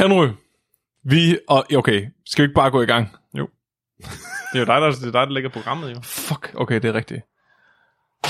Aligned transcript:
Henry, 0.00 0.28
vi... 1.02 1.38
Og, 1.48 1.66
okay, 1.76 2.06
skal 2.26 2.42
vi 2.42 2.44
ikke 2.44 2.54
bare 2.54 2.70
gå 2.70 2.82
i 2.82 2.86
gang? 2.86 3.16
Jo. 3.38 3.48
Det 4.52 4.54
er 4.54 4.58
jo 4.58 4.64
dig, 4.64 4.80
der, 4.80 4.90
det 4.90 5.06
er 5.06 5.12
dig, 5.12 5.26
der 5.26 5.30
lægger 5.30 5.50
programmet, 5.50 5.90
jo. 5.90 6.00
Fuck, 6.02 6.52
okay, 6.54 6.74
det 6.74 6.84
er 6.84 6.94
rigtigt. 6.94 7.22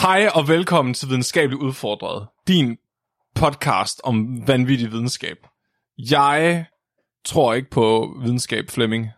Hej 0.03 0.29
og 0.35 0.48
velkommen 0.48 0.95
til 0.95 1.09
Videnskabeligt 1.09 1.62
Udfordret. 1.62 2.29
Din 2.48 2.79
podcast 3.35 4.01
om 4.04 4.48
vanvittig 4.48 4.93
videnskab. 4.93 5.37
Jeg 5.98 6.67
tror 7.25 7.54
ikke 7.54 7.71
på 7.71 8.16
videnskab, 8.23 8.71
Flemming. 8.71 9.09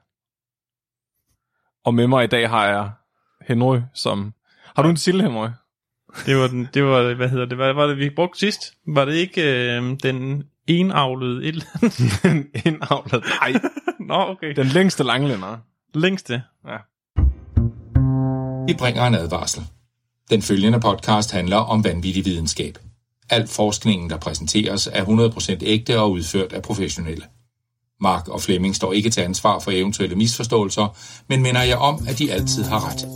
Og 1.85 1.95
med 1.95 2.07
mig 2.07 2.25
i 2.25 2.29
dag 2.29 2.49
har 2.49 2.67
jeg 2.67 2.91
Henry, 3.49 3.79
som... 3.95 4.35
Har 4.77 4.83
du 4.83 4.89
en 4.89 4.97
til, 4.97 5.23
Henry? 5.23 5.49
Det 6.27 6.37
var, 6.37 6.47
den, 6.47 6.69
det 6.75 6.85
var, 6.85 7.15
hvad 7.15 7.29
hedder 7.29 7.47
det, 7.47 7.57
hvad 7.57 7.73
var 7.73 7.87
det, 7.87 7.99
vi 7.99 8.11
brugte 8.11 8.39
sidst? 8.39 8.75
Var 8.87 9.05
det 9.05 9.15
ikke 9.15 9.43
øh, 9.43 9.97
den 10.03 10.45
enavlede 10.67 11.45
et 11.45 11.49
eller 11.49 11.65
andet? 11.83 12.47
Indavlet. 12.67 13.25
Nej, 13.41 13.61
Nå, 14.09 14.15
okay. 14.15 14.55
den 14.57 14.67
længste 14.67 15.03
langlænder. 15.03 15.57
Længste. 15.95 16.43
Ja. 16.67 16.77
Vi 18.67 18.75
bringer 18.79 19.07
en 19.07 19.15
advarsel. 19.15 19.63
Den 20.31 20.43
følgende 20.43 20.81
podcast 20.81 21.33
handler 21.33 21.57
om 21.57 21.85
vanvittig 21.85 22.25
videnskab. 22.25 22.79
Al 23.31 23.49
forskningen, 23.49 24.11
der 24.11 24.17
præsenteres, 24.17 24.89
er 24.93 25.05
100% 25.05 25.57
ægte 25.63 26.01
og 26.01 26.11
udført 26.11 26.53
af 26.53 26.63
professionelle. 26.63 27.25
Mark 28.01 28.29
og 28.29 28.41
Flemming 28.41 28.77
står 28.77 28.93
ikke 28.93 29.11
til 29.11 29.21
ansvar 29.21 29.59
for 29.59 29.71
eventuelle 29.71 30.17
misforståelser, 30.17 30.97
men 31.29 31.43
minder 31.43 31.63
jer 31.63 31.77
om, 31.77 32.07
at 32.09 32.19
de 32.19 32.33
altid 32.33 32.65
har 32.65 32.91
ret. 32.91 33.07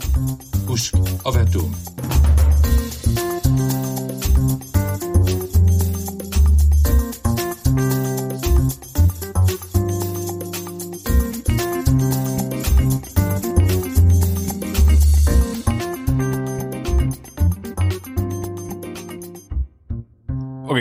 Husk 0.67 0.93
at 1.27 1.35
være 1.35 1.47
dumme. 1.53 1.75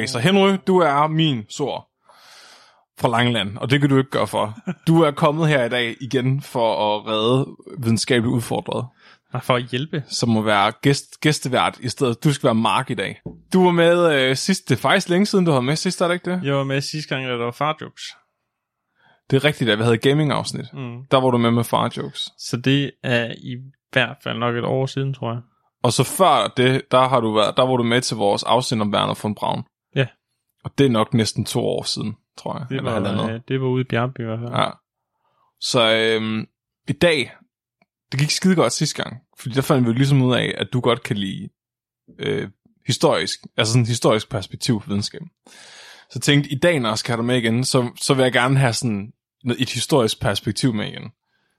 Okay, 0.07 0.13
så 0.13 0.19
Henry, 0.19 0.57
du 0.67 0.79
er 0.79 1.07
min 1.07 1.45
sor 1.49 1.89
fra 3.01 3.09
Langeland, 3.09 3.57
og 3.59 3.71
det 3.71 3.81
kan 3.81 3.91
du 3.91 3.99
ikke 3.99 4.11
gøre 4.11 4.27
for. 4.27 4.59
Du 4.87 5.03
er 5.03 5.11
kommet 5.11 5.49
her 5.49 5.65
i 5.65 5.69
dag 5.69 5.97
igen 6.01 6.41
for 6.43 6.97
at 6.97 7.07
redde 7.07 7.47
videnskabeligt 7.79 8.35
udfordret, 8.35 8.87
Og 9.33 9.43
for 9.43 9.55
at 9.55 9.63
hjælpe. 9.63 10.05
som 10.09 10.29
må 10.29 10.43
være 10.43 10.73
gæst, 10.83 11.21
gæstevært 11.21 11.79
i 11.81 11.89
stedet. 11.89 12.25
Du 12.25 12.33
skal 12.33 12.47
være 12.47 12.55
Mark 12.55 12.91
i 12.91 12.95
dag. 12.95 13.21
Du 13.53 13.65
var 13.65 13.71
med 13.71 14.15
øh, 14.15 14.37
sidst, 14.37 14.69
det 14.69 14.77
er 14.77 14.81
faktisk 14.81 15.09
længe 15.09 15.27
siden, 15.27 15.45
du 15.45 15.51
var 15.53 15.61
med 15.61 15.77
sidst, 15.77 16.01
er 16.01 16.07
det 16.09 16.15
ikke 16.15 16.31
det? 16.31 16.41
Jeg 16.45 16.55
var 16.55 16.65
med 16.65 16.81
sidste 16.81 17.15
gang, 17.15 17.27
da 17.27 17.33
der 17.33 17.45
var 17.45 17.51
far 17.51 17.77
jokes. 17.81 18.03
Det 19.31 19.37
er 19.37 19.45
rigtigt, 19.45 19.71
at 19.71 19.79
vi 19.79 19.85
havde 19.85 19.99
gaming-afsnit. 19.99 20.67
Mm. 20.73 20.97
Der 21.11 21.21
var 21.21 21.31
du 21.31 21.39
med 21.39 21.51
med 21.51 21.65
far 21.65 21.93
jokes. 21.97 22.29
Så 22.39 22.57
det 22.57 22.91
er 23.05 23.33
i 23.39 23.57
hvert 23.93 24.17
fald 24.25 24.39
nok 24.39 24.57
et 24.57 24.65
år 24.65 24.87
siden, 24.87 25.15
tror 25.15 25.33
jeg. 25.33 25.41
Og 25.83 25.93
så 25.93 26.05
før 26.05 26.53
det, 26.57 26.83
der 26.91 27.09
har 27.09 27.21
du 27.21 27.33
været, 27.35 27.57
der 27.57 27.63
var 27.63 27.77
du 27.77 27.83
med 27.83 28.01
til 28.01 28.17
vores 28.17 28.43
afsend 28.43 28.83
om 28.83 28.95
Werner 28.95 29.21
von 29.23 29.35
Braun. 29.35 29.65
Ja. 30.67 30.71
Og 30.71 30.79
det 30.79 30.87
er 30.87 30.91
nok 30.91 31.15
næsten 31.15 31.45
to 31.45 31.61
år 31.61 31.83
siden, 31.83 32.17
tror 32.39 32.59
jeg. 32.59 32.67
Det 32.69 32.77
eller 32.77 32.91
var, 32.91 33.01
halvandet. 33.01 33.35
øh, 33.35 33.41
det 33.49 33.61
var 33.61 33.67
ude 33.67 33.81
i 33.81 33.85
Bjergby 33.85 34.21
i 34.21 34.25
hvert 34.25 34.39
fald. 34.39 34.53
Ja. 34.53 34.71
Så 35.61 35.93
øhm, 35.95 36.47
i 36.89 36.93
dag, 36.93 37.33
det 38.13 38.21
gik 38.21 38.31
skide 38.31 38.55
godt 38.55 38.73
sidste 38.73 39.03
gang, 39.03 39.17
fordi 39.39 39.55
der 39.55 39.63
fandt 39.63 39.89
vi 39.89 39.93
ligesom 39.93 40.23
ud 40.23 40.35
af, 40.35 40.55
at 40.59 40.69
du 40.73 40.81
godt 40.81 41.03
kan 41.03 41.17
lide 41.17 41.49
øh, 42.19 42.49
historisk, 42.87 43.41
altså 43.57 43.73
sådan 43.73 43.83
et 43.83 43.89
historisk 43.89 44.31
perspektiv 44.31 44.81
på 44.81 44.89
videnskab. 44.89 45.21
Så 46.11 46.21
tænkte, 46.21 46.51
i 46.51 46.59
dag, 46.59 46.81
når 46.81 46.89
jeg 46.89 46.99
skal 46.99 47.13
have 47.13 47.17
dig 47.17 47.25
med 47.25 47.37
igen, 47.37 47.65
så, 47.65 47.91
så 47.97 48.15
vil 48.15 48.23
jeg 48.23 48.33
gerne 48.33 48.59
have 48.59 48.73
sådan 48.73 49.13
et 49.59 49.71
historisk 49.71 50.21
perspektiv 50.21 50.75
med 50.75 50.87
igen. 50.87 51.11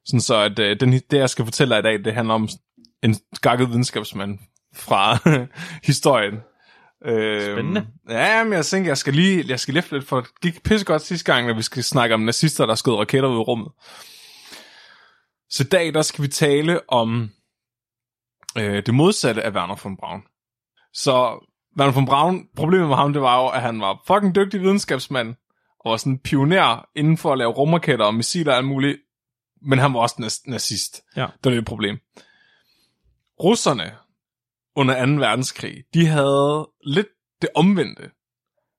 Sådan 0.06 0.22
så, 0.22 0.36
at 0.36 0.60
øh, 0.60 0.80
den, 0.80 0.92
det, 0.92 1.14
jeg 1.18 1.30
skal 1.30 1.46
fortælle 1.46 1.76
dig 1.76 1.80
i 1.80 1.84
dag, 1.84 2.06
det 2.06 2.14
handler 2.14 2.34
om 2.34 2.50
en 3.04 3.16
skakket 3.34 3.70
videnskabsmand 3.70 4.40
fra 4.76 5.18
historien. 5.90 6.34
Øhm, 7.06 7.42
Spændende. 7.42 7.88
Ja, 8.10 8.44
men 8.44 8.54
jeg 8.54 8.66
tænker, 8.66 8.90
jeg 8.90 8.98
skal 8.98 9.14
lige, 9.14 9.46
jeg 9.48 9.60
skal 9.60 9.74
lige 9.74 9.86
lidt, 9.92 10.08
for 10.08 10.22
det 10.22 10.40
gik 10.42 10.64
pissegodt 10.64 11.02
sidste 11.02 11.34
gang, 11.34 11.48
når 11.48 11.54
vi 11.54 11.62
skal 11.62 11.84
snakke 11.84 12.16
om 12.16 12.22
nazister, 12.22 12.66
der 12.66 12.76
skød 12.76 12.94
raketter 12.94 13.30
ud 13.30 13.36
i 13.36 13.40
rummet. 13.40 13.68
Så 15.50 15.64
i 15.64 15.68
dag, 15.68 15.94
der 15.94 16.02
skal 16.02 16.24
vi 16.24 16.28
tale 16.28 16.90
om 16.90 17.30
øh, 18.58 18.86
det 18.86 18.94
modsatte 18.94 19.44
af 19.44 19.52
Werner 19.52 19.76
von 19.84 19.98
Braun. 19.98 20.24
Så 20.94 21.46
Werner 21.80 21.94
von 21.94 22.06
Braun, 22.06 22.48
problemet 22.56 22.88
med 22.88 22.96
ham, 22.96 23.14
det 23.14 23.22
var 23.22 23.42
jo, 23.42 23.48
at 23.48 23.62
han 23.62 23.82
var 23.82 24.04
fucking 24.08 24.36
dygtig 24.36 24.62
videnskabsmand, 24.62 25.36
og 25.80 25.92
var 25.92 25.98
sådan 25.98 26.14
en 26.14 26.20
pioner 26.20 26.86
inden 26.96 27.18
for 27.18 27.32
at 27.32 27.38
lave 27.38 27.52
rumraketter 27.52 28.06
og 28.06 28.16
missiler 28.16 28.52
og 28.52 28.58
alt 28.58 28.68
muligt, 28.68 28.98
men 29.62 29.80
han 29.80 29.94
var 29.94 30.00
også 30.00 30.16
nas- 30.20 30.52
nazist. 30.52 31.04
Ja. 31.16 31.22
Det 31.22 31.44
var 31.44 31.52
det 31.52 31.60
et 31.60 31.66
problem. 31.66 31.98
Russerne 33.44 33.92
under 34.78 35.06
2. 35.06 35.12
verdenskrig, 35.12 35.84
de 35.94 36.06
havde 36.06 36.70
lidt 36.86 37.08
det 37.42 37.50
omvendte. 37.56 38.12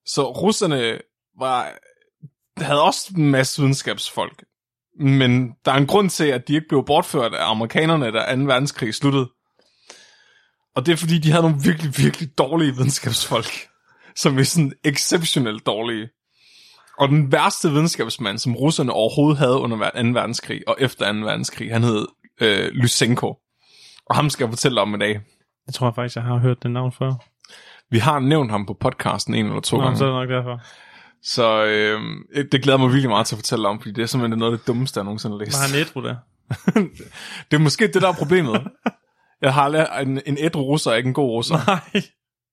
Så 0.07 0.33
russerne 0.33 0.99
var, 1.39 1.73
havde 2.57 2.83
også 2.83 3.15
en 3.17 3.31
masse 3.31 3.61
videnskabsfolk. 3.61 4.45
Men 5.01 5.53
der 5.65 5.73
er 5.73 5.77
en 5.77 5.87
grund 5.87 6.11
til, 6.11 6.25
at 6.25 6.49
de 6.49 6.55
ikke 6.55 6.69
blev 6.69 6.85
bortført 6.85 7.35
af 7.35 7.51
amerikanerne, 7.51 8.13
da 8.13 8.35
2. 8.37 8.43
verdenskrig 8.43 8.95
sluttede. 8.95 9.31
Og 10.77 10.87
det 10.87 10.93
er 10.93 10.97
fordi, 10.97 11.19
de 11.19 11.31
havde 11.31 11.43
nogle 11.43 11.63
virkelig, 11.65 11.93
virkelig 11.99 12.39
dårlige 12.39 12.75
videnskabsfolk. 12.77 13.69
Som 14.17 14.39
er 14.39 14.43
sådan 14.43 14.73
exceptionelt 14.85 15.67
dårlige. 15.67 16.09
Og 16.99 17.09
den 17.09 17.33
værste 17.33 17.71
videnskabsmand, 17.71 18.39
som 18.39 18.57
russerne 18.57 18.93
overhovedet 18.93 19.39
havde 19.39 19.59
under 19.59 19.77
2. 19.77 20.09
verdenskrig 20.09 20.69
og 20.69 20.77
efter 20.79 21.13
2. 21.13 21.19
verdenskrig, 21.19 21.73
han 21.73 21.83
hed 21.83 22.07
øh, 22.41 22.69
Lysenko. 22.73 23.37
Og 24.07 24.17
ham 24.17 24.31
skal 24.31 24.45
jeg 24.45 24.53
fortælle 24.53 24.81
om 24.81 24.95
i 24.95 24.99
dag. 24.99 25.21
Jeg 25.69 25.75
tror 25.75 25.93
faktisk, 25.95 26.17
jeg 26.17 26.25
har 26.25 26.39
hørt 26.39 26.63
det 26.63 26.71
navn 26.71 26.93
før. 26.93 27.13
Vi 27.91 27.99
har 27.99 28.19
nævnt 28.19 28.51
ham 28.51 28.67
på 28.67 28.75
podcasten 28.81 29.35
en 29.35 29.47
eller 29.47 29.61
to 29.61 29.77
Nå, 29.77 29.83
gange. 29.83 29.99
så 29.99 30.05
er 30.05 30.09
det 30.09 30.29
nok 30.29 30.29
derfor. 30.37 30.61
Så 31.23 31.65
øh, 31.65 32.01
det 32.53 32.63
glæder 32.63 32.79
mig 32.79 32.89
virkelig 32.89 33.09
meget 33.11 33.27
til 33.27 33.35
at 33.35 33.39
fortælle 33.39 33.69
om, 33.69 33.81
fordi 33.81 33.93
det 33.93 34.03
er 34.03 34.07
simpelthen 34.07 34.39
noget 34.39 34.53
af 34.53 34.59
det 34.59 34.67
dummeste, 34.67 34.99
jeg 34.99 35.05
nogensinde 35.05 35.37
har 35.39 35.45
læst. 35.45 35.59
Var 35.59 35.67
han 35.69 35.81
ædru 35.81 36.03
der? 36.09 36.17
det 37.51 37.57
er 37.57 37.59
måske 37.59 37.87
det, 37.87 38.03
der 38.03 38.09
er 38.09 38.13
problemet. 38.13 38.63
jeg 39.43 39.55
har 39.55 39.69
lært, 39.69 39.89
en, 40.03 40.21
en 40.27 40.37
ædru 40.39 40.63
russer 40.63 40.91
er 40.91 40.95
ikke 40.95 41.07
en 41.09 41.15
god 41.15 41.31
russer. 41.31 41.57
Nej. 41.67 41.81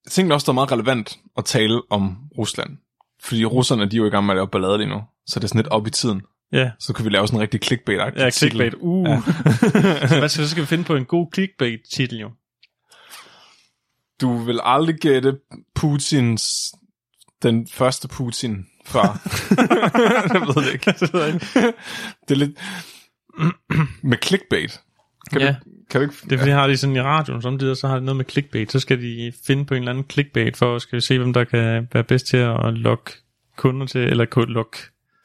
Jeg 0.04 0.10
tænkte 0.12 0.34
også, 0.34 0.44
det 0.44 0.48
er 0.48 0.52
meget 0.52 0.72
relevant 0.72 1.18
at 1.38 1.44
tale 1.44 1.82
om 1.90 2.16
Rusland. 2.38 2.76
Fordi 3.22 3.44
russerne, 3.44 3.86
de 3.86 3.96
er 3.96 4.00
jo 4.00 4.06
i 4.06 4.10
gang 4.10 4.26
med 4.26 4.34
at 4.34 4.36
lave 4.36 4.48
ballade 4.48 4.78
lige 4.78 4.88
nu. 4.88 5.02
Så 5.26 5.40
det 5.40 5.44
er 5.44 5.48
sådan 5.48 5.58
lidt 5.58 5.68
op 5.68 5.86
i 5.86 5.90
tiden. 5.90 6.22
Ja, 6.52 6.70
Så 6.78 6.92
kan 6.92 7.04
vi 7.04 7.10
lave 7.10 7.26
sådan 7.26 7.38
en 7.38 7.42
rigtig 7.42 7.60
clickbait 7.62 7.98
ja 8.16 8.30
clickbait. 8.30 8.74
Uh. 8.80 9.08
Ja. 9.08 9.10
Ja. 10.10 10.18
Hvad 10.18 10.28
skal, 10.28 10.44
så 10.44 10.48
skal 10.50 10.60
vi 10.62 10.66
finde 10.66 10.84
på 10.84 10.94
en 10.96 11.04
god 11.04 11.26
clickbait-titel 11.34 12.20
jo. 12.20 12.30
Du 14.20 14.36
vil 14.38 14.60
aldrig 14.62 14.94
gætte 14.96 15.38
Putins, 15.74 16.72
den 17.42 17.68
første 17.72 18.08
Putin 18.08 18.66
før. 18.86 19.00
jeg 20.34 20.40
ved 20.40 20.64
det 20.64 20.72
ikke. 20.72 20.92
Det 21.00 21.12
ved 21.12 21.22
jeg 21.24 21.34
ikke. 21.34 21.72
det 22.28 22.30
er 22.30 22.34
lidt... 22.34 22.58
med 24.10 24.18
clickbait. 24.24 24.80
Kan, 25.32 25.40
Ja. 25.40 25.48
du, 25.48 25.54
kan 25.90 26.00
du 26.00 26.06
ikke... 26.06 26.14
Det 26.24 26.32
er 26.32 26.38
fordi, 26.38 26.50
har 26.50 26.66
de 26.66 26.76
sådan 26.76 26.96
i 26.96 27.00
radioen 27.00 27.42
samtidig, 27.42 27.76
så 27.76 27.88
har 27.88 27.98
de 27.98 28.04
noget 28.04 28.16
med 28.16 28.24
clickbait. 28.28 28.72
Så 28.72 28.80
skal 28.80 29.02
de 29.02 29.32
finde 29.46 29.64
på 29.64 29.74
en 29.74 29.78
eller 29.82 29.90
anden 29.92 30.04
clickbait, 30.10 30.56
for 30.56 30.76
at 30.76 30.82
skal 30.82 30.96
vi 30.96 31.00
se, 31.00 31.18
hvem 31.18 31.32
der 31.32 31.44
kan 31.44 31.88
være 31.92 32.04
bedst 32.04 32.26
til 32.26 32.36
at 32.36 32.74
lokke 32.74 33.12
kunder 33.56 33.86
til, 33.86 34.00
eller 34.00 34.24
kun 34.24 34.48
lokke. 34.48 34.78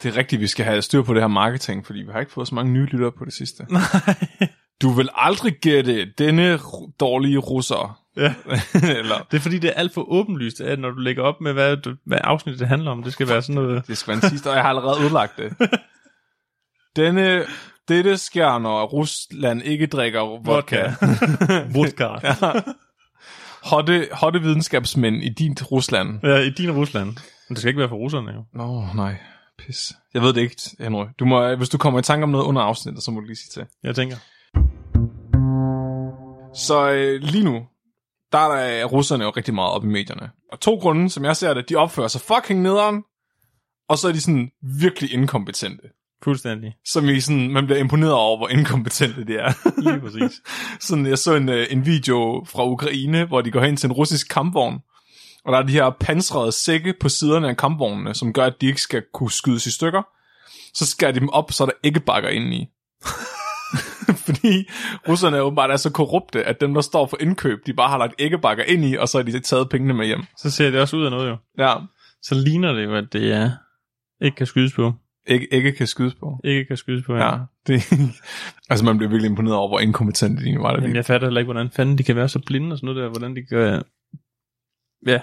Det 0.03 0.13
er 0.13 0.17
rigtigt, 0.17 0.41
vi 0.41 0.47
skal 0.47 0.65
have 0.65 0.81
styr 0.81 1.01
på 1.01 1.13
det 1.13 1.21
her 1.21 1.27
marketing, 1.27 1.85
fordi 1.85 1.99
vi 1.99 2.11
har 2.11 2.19
ikke 2.19 2.31
fået 2.31 2.47
så 2.47 2.55
mange 2.55 2.73
nye 2.73 2.85
lyttere 2.85 3.11
på 3.11 3.25
det 3.25 3.33
sidste. 3.33 3.65
Nej. 3.69 3.83
Du 4.81 4.89
vil 4.89 5.09
aldrig 5.15 5.53
gætte 5.61 6.05
denne 6.05 6.59
dårlige 6.99 7.37
russer. 7.37 8.00
Ja. 8.17 8.33
Eller, 8.99 9.27
Det 9.31 9.37
er 9.37 9.41
fordi, 9.41 9.59
det 9.59 9.67
er 9.69 9.73
alt 9.73 9.93
for 9.93 10.11
åbenlyst, 10.11 10.61
at 10.61 10.79
når 10.79 10.89
du 10.89 10.99
lægger 10.99 11.23
op 11.23 11.41
med, 11.41 11.53
hvad, 11.53 11.77
du- 11.77 11.95
hvad 12.05 12.19
afsnit 12.23 12.59
det 12.59 12.67
handler 12.67 12.91
om, 12.91 13.03
det 13.03 13.13
skal 13.13 13.27
være 13.27 13.41
sådan 13.41 13.55
noget... 13.55 13.87
det 13.87 13.97
skal 13.97 14.11
være 14.11 14.23
en 14.23 14.29
sidste, 14.29 14.47
og 14.49 14.55
jeg 14.55 14.63
har 14.63 14.69
allerede 14.69 15.05
udlagt 15.05 15.37
det. 15.37 15.53
Denne, 16.95 17.43
dette 17.87 18.17
sker, 18.17 18.59
når 18.59 18.83
Rusland 18.85 19.61
ikke 19.61 19.87
drikker 19.87 20.19
vodka. 20.45 20.91
Vodka. 21.75 22.07
ja. 22.23 22.35
Hotte, 23.63 24.07
hotte 24.11 24.41
videnskabsmænd 24.41 25.15
i 25.15 25.29
dit 25.29 25.71
Rusland. 25.71 26.19
ja, 26.23 26.35
i 26.37 26.49
din 26.49 26.71
Rusland. 26.71 27.07
Men 27.07 27.55
det 27.55 27.57
skal 27.57 27.67
ikke 27.69 27.79
være 27.79 27.89
for 27.89 27.95
russerne, 27.95 28.31
jo. 28.31 28.43
Nå, 28.53 28.85
nej. 28.95 29.15
Pis. 29.57 29.91
Jeg 30.13 30.21
ved 30.21 30.33
det 30.33 30.41
ikke, 30.41 30.55
Henry. 30.79 31.05
Du 31.19 31.25
må, 31.25 31.55
hvis 31.55 31.69
du 31.69 31.77
kommer 31.77 31.99
i 31.99 32.03
tanke 32.03 32.23
om 32.23 32.29
noget 32.29 32.45
under 32.45 32.61
afsnittet, 32.61 33.03
så 33.03 33.11
må 33.11 33.19
du 33.19 33.25
lige 33.25 33.35
sige 33.35 33.49
til. 33.61 33.65
Jeg 33.83 33.95
tænker. 33.95 34.15
Så 36.55 36.91
øh, 36.91 37.21
lige 37.21 37.43
nu, 37.43 37.61
der 38.31 38.53
er 38.53 38.85
russerne 38.85 39.23
jo 39.23 39.29
rigtig 39.29 39.53
meget 39.53 39.71
op 39.71 39.83
i 39.83 39.87
medierne. 39.87 40.29
Og 40.51 40.59
to 40.59 40.75
grunde, 40.75 41.09
som 41.09 41.25
jeg 41.25 41.35
ser 41.35 41.53
det, 41.53 41.69
de 41.69 41.75
opfører 41.75 42.07
sig 42.07 42.21
fucking 42.21 42.61
nederen, 42.61 43.03
og 43.89 43.97
så 43.97 44.07
er 44.07 44.11
de 44.11 44.21
sådan 44.21 44.51
virkelig 44.79 45.13
inkompetente. 45.13 45.83
Fuldstændig. 46.23 46.75
Som 46.85 47.09
i 47.09 47.19
sådan, 47.19 47.51
man 47.51 47.65
bliver 47.65 47.79
imponeret 47.79 48.13
over, 48.13 48.37
hvor 48.37 48.47
inkompetente 48.47 49.25
de 49.25 49.37
er. 49.37 49.81
Lige 49.81 49.99
præcis. 49.99 50.41
sådan, 50.87 51.05
jeg 51.05 51.17
så 51.17 51.35
en, 51.35 51.49
øh, 51.49 51.67
en 51.69 51.85
video 51.85 52.45
fra 52.47 52.67
Ukraine, 52.67 53.25
hvor 53.25 53.41
de 53.41 53.51
går 53.51 53.61
hen 53.61 53.77
til 53.77 53.87
en 53.87 53.93
russisk 53.93 54.29
kampvogn, 54.29 54.79
og 55.45 55.53
der 55.53 55.59
er 55.59 55.63
de 55.63 55.73
her 55.73 55.89
pansrede 55.99 56.51
sække 56.51 56.93
på 56.99 57.09
siderne 57.09 57.49
af 57.49 57.57
kampvognene, 57.57 58.13
som 58.13 58.33
gør, 58.33 58.45
at 58.45 58.61
de 58.61 58.67
ikke 58.67 58.81
skal 58.81 59.03
kunne 59.13 59.31
skydes 59.31 59.65
i 59.65 59.71
stykker. 59.71 60.01
så 60.73 60.85
skærer 60.85 61.11
de 61.11 61.19
dem 61.19 61.29
op, 61.29 61.51
så 61.51 61.63
er 61.63 61.65
der 61.65 61.73
ikke 61.83 61.99
bakker 61.99 62.29
ind 62.29 62.53
i. 62.53 62.67
Fordi 64.27 64.69
russerne 65.07 65.37
er 65.37 65.41
åbenbart 65.41 65.71
er 65.71 65.77
så 65.77 65.91
korrupte, 65.91 66.43
at 66.43 66.61
dem, 66.61 66.73
der 66.73 66.81
står 66.81 67.05
for 67.05 67.17
indkøb, 67.21 67.65
de 67.65 67.73
bare 67.73 67.89
har 67.89 67.97
lagt 67.97 68.13
æggebakker 68.19 68.63
ind 68.63 68.85
i, 68.85 68.95
og 68.95 69.09
så 69.09 69.17
har 69.17 69.23
de 69.23 69.39
taget 69.39 69.69
pengene 69.69 69.93
med 69.93 70.05
hjem. 70.05 70.23
Så 70.37 70.51
ser 70.51 70.71
det 70.71 70.81
også 70.81 70.97
ud 70.97 71.05
af 71.05 71.11
noget 71.11 71.29
jo. 71.29 71.37
Ja, 71.57 71.73
Så 72.21 72.35
ligner 72.35 72.73
det 72.73 72.83
jo, 72.83 72.95
at 72.95 73.13
det 73.13 73.33
er 73.33 73.51
ikke 74.21 74.35
kan 74.35 74.47
skydes 74.47 74.73
på. 74.73 74.93
ikke, 75.27 75.53
ikke 75.53 75.71
kan 75.71 75.87
skydes 75.87 76.15
på. 76.15 76.39
Ikke 76.43 76.65
kan 76.65 76.77
skydes 76.77 77.05
på, 77.05 77.15
ja. 77.15 77.33
Ja, 77.33 77.37
det, 77.67 77.83
altså 78.69 78.85
man 78.85 78.97
bliver 78.97 79.09
virkelig 79.09 79.29
imponeret 79.29 79.57
over, 79.57 79.67
hvor 79.67 79.79
inkompetente 79.79 80.43
de 80.43 80.59
var. 80.59 80.71
Der. 80.73 80.81
Jamen, 80.81 80.95
jeg 80.95 81.05
fatter 81.05 81.27
heller 81.27 81.39
ikke, 81.39 81.51
hvordan 81.51 81.69
fanden 81.71 81.97
de 81.97 82.03
kan 82.03 82.15
være 82.15 82.29
så 82.29 82.39
blinde 82.45 82.73
og 82.73 82.77
sådan 82.77 82.87
noget 82.87 83.03
der. 83.03 83.09
Hvordan 83.09 83.35
de 83.35 83.45
kan... 83.45 83.83
Ja. 85.07 85.19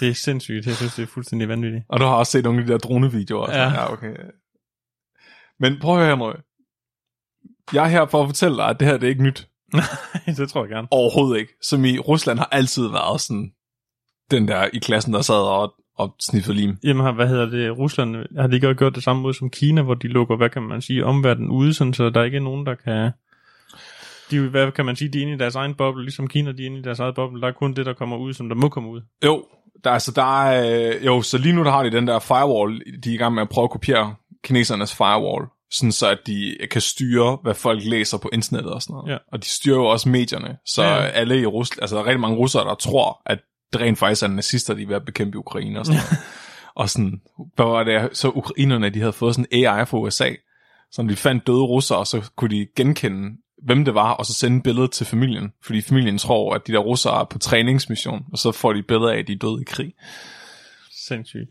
Det 0.00 0.08
er 0.08 0.14
sindssygt. 0.14 0.66
Jeg 0.66 0.74
synes, 0.76 0.94
det 0.94 1.02
er 1.02 1.06
fuldstændig 1.06 1.48
vanvittigt. 1.48 1.84
Og 1.88 2.00
du 2.00 2.04
har 2.04 2.14
også 2.14 2.32
set 2.32 2.44
nogle 2.44 2.60
af 2.60 2.66
de 2.66 2.72
der 2.72 2.78
dronevideoer. 2.78 3.50
Ja. 3.50 3.68
ja 3.68 3.92
okay. 3.92 4.16
Men 5.60 5.78
prøv 5.80 5.98
at 5.98 6.04
høre, 6.04 6.16
Henry. 6.16 6.32
Jeg 7.72 7.84
er 7.84 7.88
her 7.88 8.06
for 8.06 8.22
at 8.22 8.28
fortælle 8.28 8.56
dig, 8.56 8.66
at 8.66 8.80
det 8.80 8.88
her 8.88 8.96
det 8.96 9.06
er 9.06 9.10
ikke 9.10 9.22
nyt. 9.22 9.48
det 10.38 10.48
tror 10.48 10.60
jeg 10.64 10.70
gerne. 10.70 10.88
Overhovedet 10.90 11.40
ikke. 11.40 11.52
Som 11.62 11.84
i 11.84 11.98
Rusland 11.98 12.38
har 12.38 12.48
altid 12.52 12.88
været 12.88 13.20
sådan, 13.20 13.52
den 14.30 14.48
der 14.48 14.68
i 14.72 14.78
klassen, 14.78 15.12
der 15.12 15.20
sad 15.20 15.34
og, 15.34 15.74
og 15.98 16.16
sniffede 16.20 16.56
lim. 16.56 16.76
Jamen, 16.84 17.14
hvad 17.14 17.28
hedder 17.28 17.46
det? 17.46 17.78
Rusland, 17.78 18.16
har 18.40 18.46
de 18.46 18.54
ikke 18.54 18.74
gjort 18.74 18.94
det 18.94 19.02
samme 19.02 19.22
måde 19.22 19.34
som 19.34 19.50
Kina, 19.50 19.82
hvor 19.82 19.94
de 19.94 20.08
lukker, 20.08 20.36
hvad 20.36 20.50
kan 20.50 20.62
man 20.62 20.82
sige, 20.82 21.04
omverdenen 21.04 21.50
ude, 21.50 21.74
sådan, 21.74 21.94
så 21.94 22.10
der 22.10 22.24
ikke 22.24 22.36
er 22.36 22.42
nogen, 22.42 22.66
der 22.66 22.74
kan... 22.74 23.10
De, 24.30 24.48
hvad 24.48 24.72
kan 24.72 24.84
man 24.84 24.96
sige, 24.96 25.12
de 25.12 25.18
er 25.18 25.22
inde 25.22 25.32
i 25.34 25.36
deres 25.36 25.54
egen 25.54 25.74
boble, 25.74 26.02
ligesom 26.02 26.28
Kina, 26.28 26.52
de 26.52 26.62
er 26.62 26.66
inde 26.66 26.78
i 26.78 26.82
deres 26.82 26.98
eget 26.98 27.14
boble. 27.14 27.40
Der 27.40 27.48
er 27.48 27.52
kun 27.52 27.74
det, 27.74 27.86
der 27.86 27.92
kommer 27.92 28.16
ud, 28.16 28.32
som 28.32 28.48
der 28.48 28.56
må 28.56 28.68
komme 28.68 28.88
ud. 28.90 29.00
Jo, 29.24 29.44
der, 29.84 29.90
altså, 29.90 30.12
der 30.12 30.42
er, 30.42 30.90
øh, 30.94 31.06
jo, 31.06 31.22
så 31.22 31.38
lige 31.38 31.52
nu 31.52 31.64
der 31.64 31.70
har 31.70 31.82
de 31.82 31.90
den 31.90 32.06
der 32.06 32.18
firewall, 32.18 32.82
de 33.04 33.10
er 33.10 33.14
i 33.14 33.16
gang 33.16 33.34
med 33.34 33.42
at 33.42 33.48
prøve 33.48 33.64
at 33.64 33.70
kopiere 33.70 34.14
kinesernes 34.44 34.96
firewall, 34.96 35.46
sådan 35.70 35.92
så 35.92 36.08
at 36.08 36.18
de 36.26 36.56
kan 36.70 36.80
styre, 36.80 37.38
hvad 37.42 37.54
folk 37.54 37.84
læser 37.84 38.18
på 38.18 38.30
internettet 38.32 38.72
og 38.72 38.82
sådan 38.82 38.94
noget. 38.94 39.12
Ja. 39.12 39.18
Og 39.32 39.42
de 39.42 39.48
styrer 39.48 39.76
jo 39.76 39.84
også 39.84 40.08
medierne, 40.08 40.56
så 40.66 40.82
Ja, 40.82 41.06
alle 41.06 41.40
i 41.40 41.46
Rusland, 41.46 41.82
altså 41.82 41.96
der 41.96 42.02
er 42.02 42.06
rigtig 42.06 42.20
mange 42.20 42.36
russere, 42.36 42.64
der 42.64 42.74
tror, 42.74 43.22
at 43.26 43.38
det 43.72 43.80
rent 43.80 43.98
faktisk 43.98 44.22
er 44.22 44.28
nazister, 44.28 44.74
de 44.74 44.82
er 44.82 44.86
ved 44.86 44.96
at 44.96 45.04
bekæmpe 45.04 45.38
Ukraine 45.38 45.78
og 45.78 45.86
sådan 45.86 46.00
noget. 46.00 46.18
og 46.74 46.90
sådan, 46.90 47.20
hvad 47.54 47.66
var 47.66 47.84
det, 47.84 48.16
så 48.16 48.28
ukrainerne, 48.28 48.90
de 48.90 49.00
havde 49.00 49.12
fået 49.12 49.34
sådan 49.34 49.46
en 49.50 49.66
AI 49.66 49.86
fra 49.86 49.98
USA, 49.98 50.30
når 50.98 51.04
de 51.04 51.16
fandt 51.16 51.46
døde 51.46 51.62
russere, 51.62 52.06
så 52.06 52.30
kunne 52.36 52.50
de 52.50 52.66
genkende, 52.76 53.36
hvem 53.62 53.84
det 53.84 53.94
var, 53.94 54.12
og 54.12 54.26
så 54.26 54.34
sende 54.34 54.62
billedet 54.62 54.90
til 54.90 55.06
familien, 55.06 55.52
fordi 55.62 55.82
familien 55.82 56.18
tror, 56.18 56.54
at 56.54 56.66
de 56.66 56.72
der 56.72 56.78
russere 56.78 57.20
er 57.20 57.24
på 57.24 57.38
træningsmission, 57.38 58.24
og 58.32 58.38
så 58.38 58.52
får 58.52 58.72
de 58.72 58.82
billeder 58.82 59.12
af, 59.12 59.18
at 59.18 59.26
de 59.26 59.32
er 59.32 59.36
døde 59.36 59.60
i 59.60 59.64
krig. 59.64 59.92
Sindssygt. 61.06 61.50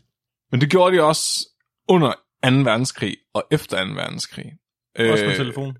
Men 0.50 0.60
det 0.60 0.70
gjorde 0.70 0.96
de 0.96 1.02
også 1.02 1.48
under 1.88 2.12
2. 2.44 2.50
verdenskrig 2.50 3.16
og 3.34 3.44
efter 3.50 3.84
2. 3.84 3.90
verdenskrig. 3.94 4.44
Også 4.98 5.24
med 5.24 5.32
Øh, 5.32 5.36
telefon. 5.36 5.76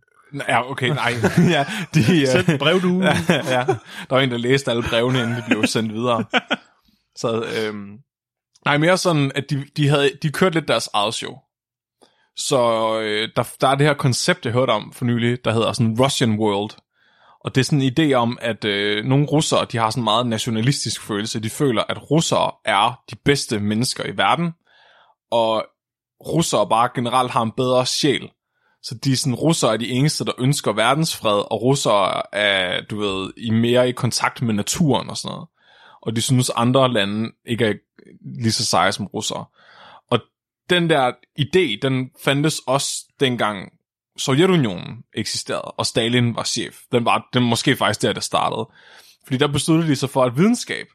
Ja, 0.48 0.70
okay, 0.70 0.88
nej. 0.88 1.12
ja, 1.56 1.66
de, 1.94 2.26
Sæt 2.26 2.48
en 2.48 2.58
brevdue. 2.58 3.04
ja, 3.04 3.14
ja, 3.58 3.64
der 4.08 4.14
var 4.14 4.20
en, 4.20 4.30
der 4.30 4.38
læste 4.38 4.70
alle 4.70 4.82
brevene, 4.82 5.18
inden 5.18 5.36
de 5.36 5.42
blev 5.48 5.66
sendt 5.66 5.92
videre. 5.92 6.24
Så, 7.16 7.44
øhm, 7.58 7.98
nej, 8.64 8.78
mere 8.78 8.98
sådan, 8.98 9.32
at 9.34 9.50
de, 9.50 9.66
de, 9.76 9.88
havde, 9.88 10.10
de 10.22 10.32
kørte 10.32 10.54
lidt 10.54 10.68
deres 10.68 10.88
eget 10.94 11.14
show. 11.14 11.34
Så 12.36 12.60
øh, 13.00 13.28
der, 13.36 13.48
der 13.60 13.68
er 13.68 13.74
det 13.74 13.86
her 13.86 13.94
koncept, 13.94 14.44
jeg 14.44 14.52
hørte 14.52 14.70
om 14.70 14.92
for 14.92 15.04
nylig, 15.04 15.44
der 15.44 15.52
hedder 15.52 15.72
sådan 15.72 15.96
Russian 16.00 16.38
World. 16.38 16.70
Og 17.44 17.54
det 17.54 17.60
er 17.60 17.64
sådan 17.64 17.82
en 17.82 17.92
idé 17.98 18.12
om, 18.12 18.38
at 18.40 18.64
øh, 18.64 19.04
nogle 19.04 19.26
russere, 19.26 19.66
de 19.72 19.78
har 19.78 19.90
sådan 19.90 20.00
en 20.00 20.04
meget 20.04 20.26
nationalistisk 20.26 21.02
følelse. 21.02 21.42
De 21.42 21.50
føler, 21.50 21.82
at 21.88 22.10
russere 22.10 22.52
er 22.64 23.02
de 23.10 23.16
bedste 23.24 23.60
mennesker 23.60 24.04
i 24.06 24.16
verden, 24.16 24.52
og 25.30 25.66
russere 26.20 26.68
bare 26.68 26.88
generelt 26.94 27.30
har 27.30 27.42
en 27.42 27.52
bedre 27.56 27.86
sjæl. 27.86 28.30
Så 28.82 28.94
de 28.94 29.16
sådan, 29.16 29.34
russere 29.34 29.72
er 29.72 29.76
de 29.76 29.88
eneste, 29.88 30.24
der 30.24 30.32
ønsker 30.38 30.72
verdensfred, 30.72 31.52
og 31.52 31.62
russere 31.62 32.34
er, 32.34 32.80
du 32.80 33.00
ved, 33.00 33.32
i 33.36 33.50
mere 33.50 33.88
i 33.88 33.92
kontakt 33.92 34.42
med 34.42 34.54
naturen 34.54 35.10
og 35.10 35.16
sådan 35.16 35.34
noget. 35.34 35.48
Og 36.02 36.16
de 36.16 36.20
synes, 36.20 36.50
andre 36.50 36.92
lande 36.92 37.30
ikke 37.46 37.64
er 37.64 37.74
lige 38.40 38.52
så 38.52 38.64
seje 38.64 38.92
som 38.92 39.06
russere. 39.06 39.44
Og 40.10 40.20
den 40.70 40.90
der 40.90 41.12
idé, 41.40 41.78
den 41.82 42.10
fandtes 42.24 42.58
også 42.58 43.04
dengang 43.20 43.72
Sovjetunionen 44.18 45.04
eksisterede, 45.14 45.62
og 45.62 45.86
Stalin 45.86 46.36
var 46.36 46.44
chef. 46.44 46.78
Den 46.92 47.04
var 47.04 47.28
den 47.32 47.42
måske 47.42 47.76
faktisk 47.76 48.02
der, 48.02 48.12
det 48.12 48.24
startede. 48.24 48.68
Fordi 49.24 49.38
der 49.38 49.46
besluttede 49.46 49.90
de 49.90 49.96
sig 49.96 50.10
for, 50.10 50.24
at 50.24 50.36
videnskab 50.36 50.86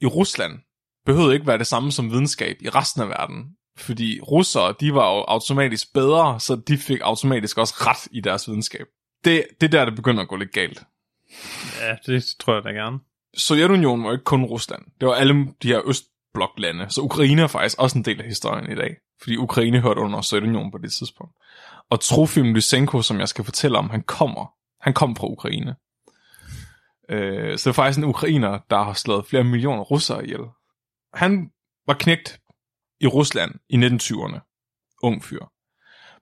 i 0.00 0.06
Rusland 0.06 0.52
behøvede 1.06 1.34
ikke 1.34 1.46
være 1.46 1.58
det 1.58 1.66
samme 1.66 1.92
som 1.92 2.10
videnskab 2.10 2.56
i 2.60 2.68
resten 2.68 3.02
af 3.02 3.08
verden. 3.08 3.55
Fordi 3.78 4.20
russere, 4.20 4.74
de 4.80 4.94
var 4.94 5.14
jo 5.14 5.24
automatisk 5.28 5.92
bedre, 5.92 6.40
så 6.40 6.56
de 6.56 6.78
fik 6.78 7.00
automatisk 7.02 7.58
også 7.58 7.74
ret 7.76 8.08
i 8.10 8.20
deres 8.20 8.48
videnskab. 8.48 8.86
Det, 9.24 9.44
det 9.60 9.66
er 9.66 9.70
der, 9.70 9.84
det 9.84 9.94
begynder 9.94 10.22
at 10.22 10.28
gå 10.28 10.36
lidt 10.36 10.52
galt. 10.52 10.82
Ja, 11.80 11.96
det 12.06 12.24
tror 12.40 12.54
jeg 12.54 12.64
da 12.64 12.68
gerne. 12.68 12.98
Sovjetunionen 13.36 14.04
var 14.04 14.12
ikke 14.12 14.24
kun 14.24 14.44
Rusland. 14.44 14.82
Det 15.00 15.08
var 15.08 15.14
alle 15.14 15.46
de 15.62 15.68
her 15.68 15.80
østbloklande. 15.88 16.86
Så 16.88 17.00
Ukraine 17.00 17.42
er 17.42 17.46
faktisk 17.46 17.78
også 17.78 17.98
en 17.98 18.04
del 18.04 18.20
af 18.20 18.26
historien 18.26 18.72
i 18.72 18.74
dag. 18.74 18.96
Fordi 19.22 19.36
Ukraine 19.36 19.80
hørte 19.80 20.00
under 20.00 20.20
Sovjetunionen 20.20 20.70
på 20.70 20.78
det 20.78 20.92
tidspunkt. 20.92 21.32
Og 21.90 22.00
Trofim 22.00 22.54
Lysenko, 22.54 23.02
som 23.02 23.20
jeg 23.20 23.28
skal 23.28 23.44
fortælle 23.44 23.78
om, 23.78 23.90
han 23.90 24.02
kommer. 24.02 24.52
Han 24.80 24.94
kom 24.94 25.16
fra 25.16 25.26
Ukraine. 25.26 25.74
Øh, 27.08 27.58
så 27.58 27.70
det 27.70 27.72
er 27.72 27.72
faktisk 27.72 27.98
en 27.98 28.04
ukrainer, 28.04 28.58
der 28.70 28.82
har 28.82 28.92
slået 28.92 29.26
flere 29.26 29.44
millioner 29.44 29.82
russere 29.82 30.24
ihjel. 30.24 30.40
Han 31.14 31.50
var 31.86 31.94
knægt 31.94 32.40
i 33.00 33.06
Rusland 33.06 33.54
i 33.68 33.76
1920'erne. 33.76 34.40
Ung 35.02 35.24
fyr. 35.24 35.44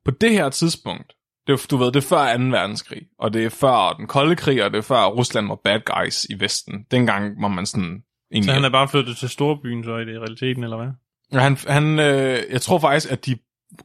På 0.05 0.11
det 0.11 0.31
her 0.31 0.49
tidspunkt, 0.49 1.13
det 1.47 1.67
du 1.71 1.77
ved, 1.77 1.87
det 1.87 1.97
er 1.97 2.09
før 2.09 2.37
2. 2.37 2.43
verdenskrig, 2.43 3.03
og 3.19 3.33
det 3.33 3.45
er 3.45 3.49
før 3.49 3.93
den 3.93 4.07
kolde 4.07 4.37
krig, 4.37 4.65
og 4.65 4.71
det 4.71 4.79
er 4.79 4.83
før 4.83 5.05
Rusland 5.07 5.49
var 5.49 5.61
bad 5.65 5.81
guys 5.81 6.25
i 6.25 6.41
Vesten. 6.41 6.85
Dengang 6.91 7.43
var 7.43 7.49
man 7.49 7.67
sådan... 7.67 8.03
Egentlig, 8.33 8.45
Så 8.45 8.53
han 8.53 8.65
er 8.65 8.71
bare 8.71 8.89
flyttet 8.89 9.17
til 9.17 9.29
storbyen, 9.29 9.85
så 9.85 9.97
i 9.97 10.05
det 10.05 10.15
i 10.15 10.19
realiteten, 10.19 10.65
eller 10.65 10.77
hvad? 10.77 10.89
Ja, 11.33 11.39
Han, 11.39 11.57
han, 11.69 11.99
øh, 11.99 12.43
jeg 12.51 12.61
tror 12.61 12.79
faktisk, 12.79 13.13
at 13.13 13.27
de 13.27 13.37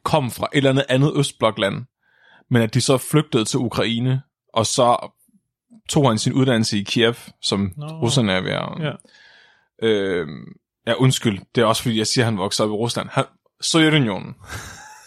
kom 0.04 0.30
fra 0.30 0.48
et 0.52 0.56
eller 0.56 0.70
andet 0.70 0.84
andet 0.88 1.12
østblokland, 1.16 1.84
men 2.50 2.62
at 2.62 2.74
de 2.74 2.80
så 2.80 2.98
flygtede 2.98 3.44
til 3.44 3.58
Ukraine, 3.58 4.22
og 4.54 4.66
så 4.66 5.10
tog 5.88 6.08
han 6.08 6.18
sin 6.18 6.32
uddannelse 6.32 6.78
i 6.78 6.82
Kiev, 6.82 7.14
som 7.42 7.72
Nå. 7.76 7.86
russerne 7.86 8.32
er 8.32 8.40
ved 8.40 8.50
at... 8.50 8.68
Ja. 8.80 8.92
Øh, 9.88 10.28
ja, 10.90 10.94
undskyld, 10.94 11.38
det 11.54 11.60
er 11.60 11.64
også 11.64 11.82
fordi, 11.82 11.98
jeg 11.98 12.06
siger, 12.06 12.24
at 12.24 12.32
han 12.32 12.38
voksede 12.38 12.68
op 12.68 12.72
i 12.72 12.76
Rusland. 12.76 13.08
Han, 13.08 13.24
Sovjetunionen. 13.60 14.34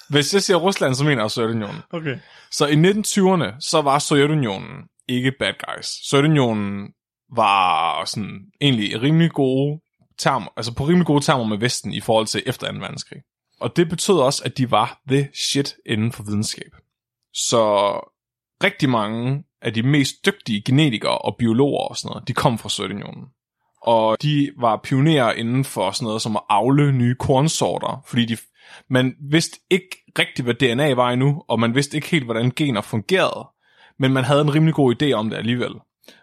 Hvis 0.10 0.34
jeg 0.34 0.44
siger 0.44 0.58
Rusland, 0.58 0.96
så 0.96 1.04
mener 1.04 1.22
jeg 1.24 1.32
Sovjetunionen. 1.32 1.82
Okay. 1.92 2.18
Så 2.52 2.68
i 2.68 2.74
1920'erne, 2.74 3.56
så 3.60 3.82
var 3.82 4.00
Sovjetunionen 4.00 4.84
ikke 5.08 5.32
bad 5.40 5.54
guys. 5.54 5.88
Sovjetunionen 6.10 6.88
var 7.36 8.06
sådan 8.06 8.40
egentlig 8.62 9.02
rimelig 9.02 9.32
gode 9.32 9.82
termer, 10.18 10.48
altså 10.58 10.74
på 10.74 10.84
rimelig 10.84 11.06
gode 11.06 11.24
termer 11.24 11.44
med 11.46 11.58
Vesten 11.58 11.94
i 11.94 12.02
forhold 12.02 12.28
til 12.28 12.44
efter 12.46 12.72
2. 12.72 12.78
verdenskrig. 12.78 13.22
Og 13.60 13.76
det 13.76 13.90
betød 13.90 14.16
også, 14.16 14.44
at 14.46 14.58
de 14.58 14.72
var 14.72 15.02
the 15.08 15.30
shit 15.34 15.76
inden 15.86 16.12
for 16.12 16.24
videnskab. 16.24 16.72
Så 17.34 17.94
rigtig 18.64 18.90
mange 18.90 19.44
af 19.62 19.74
de 19.74 19.84
mest 19.84 20.26
dygtige 20.26 20.62
genetikere 20.62 21.18
og 21.18 21.36
biologer 21.40 21.88
og 21.88 21.98
sådan 21.98 22.10
noget, 22.10 22.28
de 22.28 22.34
kom 22.34 22.58
fra 22.58 22.70
Sovjetunionen. 22.70 23.24
Og 23.84 24.18
de 24.22 24.52
var 24.60 24.80
pionerer 24.84 25.34
inden 25.34 25.66
for 25.66 25.92
sådan 25.92 26.06
noget 26.06 26.22
som 26.22 26.36
at 26.36 26.42
avle 26.50 26.92
nye 26.92 27.16
kornsorter, 27.16 28.04
fordi 28.06 28.26
de, 28.26 28.38
man 28.90 29.16
vidste 29.32 29.60
ikke 29.70 30.04
rigtigt, 30.20 30.46
hvad 30.46 30.54
DNA 30.54 30.94
var 30.94 31.12
endnu, 31.12 31.44
og 31.48 31.60
man 31.60 31.76
vidste 31.76 31.98
ikke 31.98 32.10
helt, 32.10 32.26
hvordan 32.26 32.52
gener 32.56 32.82
fungerede, 32.82 33.48
men 34.00 34.14
man 34.14 34.24
havde 34.24 34.42
en 34.42 34.56
rimelig 34.56 34.76
god 34.76 34.96
idé 35.02 35.12
om 35.12 35.30
det 35.30 35.38
alligevel. 35.38 35.74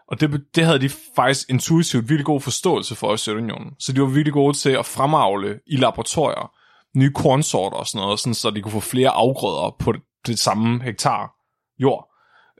Og 0.08 0.20
det, 0.20 0.44
det 0.54 0.64
havde 0.64 0.78
de 0.78 0.90
faktisk 1.16 1.50
intuitivt 1.50 2.08
virkelig 2.08 2.26
god 2.26 2.40
forståelse 2.40 2.94
for 2.94 3.14
i 3.14 3.16
Sovjetunionen. 3.16 3.72
Så 3.78 3.92
de 3.92 4.00
var 4.00 4.06
virkelig 4.06 4.32
gode 4.32 4.56
til 4.56 4.70
at 4.70 4.86
fremavle 4.86 5.60
i 5.66 5.76
laboratorier 5.76 6.52
nye 6.96 7.12
kornsorter 7.12 7.76
og 7.76 7.86
sådan 7.86 8.04
noget, 8.04 8.20
sådan, 8.20 8.34
så 8.34 8.50
de 8.50 8.62
kunne 8.62 8.72
få 8.72 8.80
flere 8.80 9.10
afgrøder 9.10 9.76
på 9.78 9.92
det, 9.92 10.00
det 10.26 10.38
samme 10.38 10.82
hektar 10.82 11.34
jord. 11.78 12.08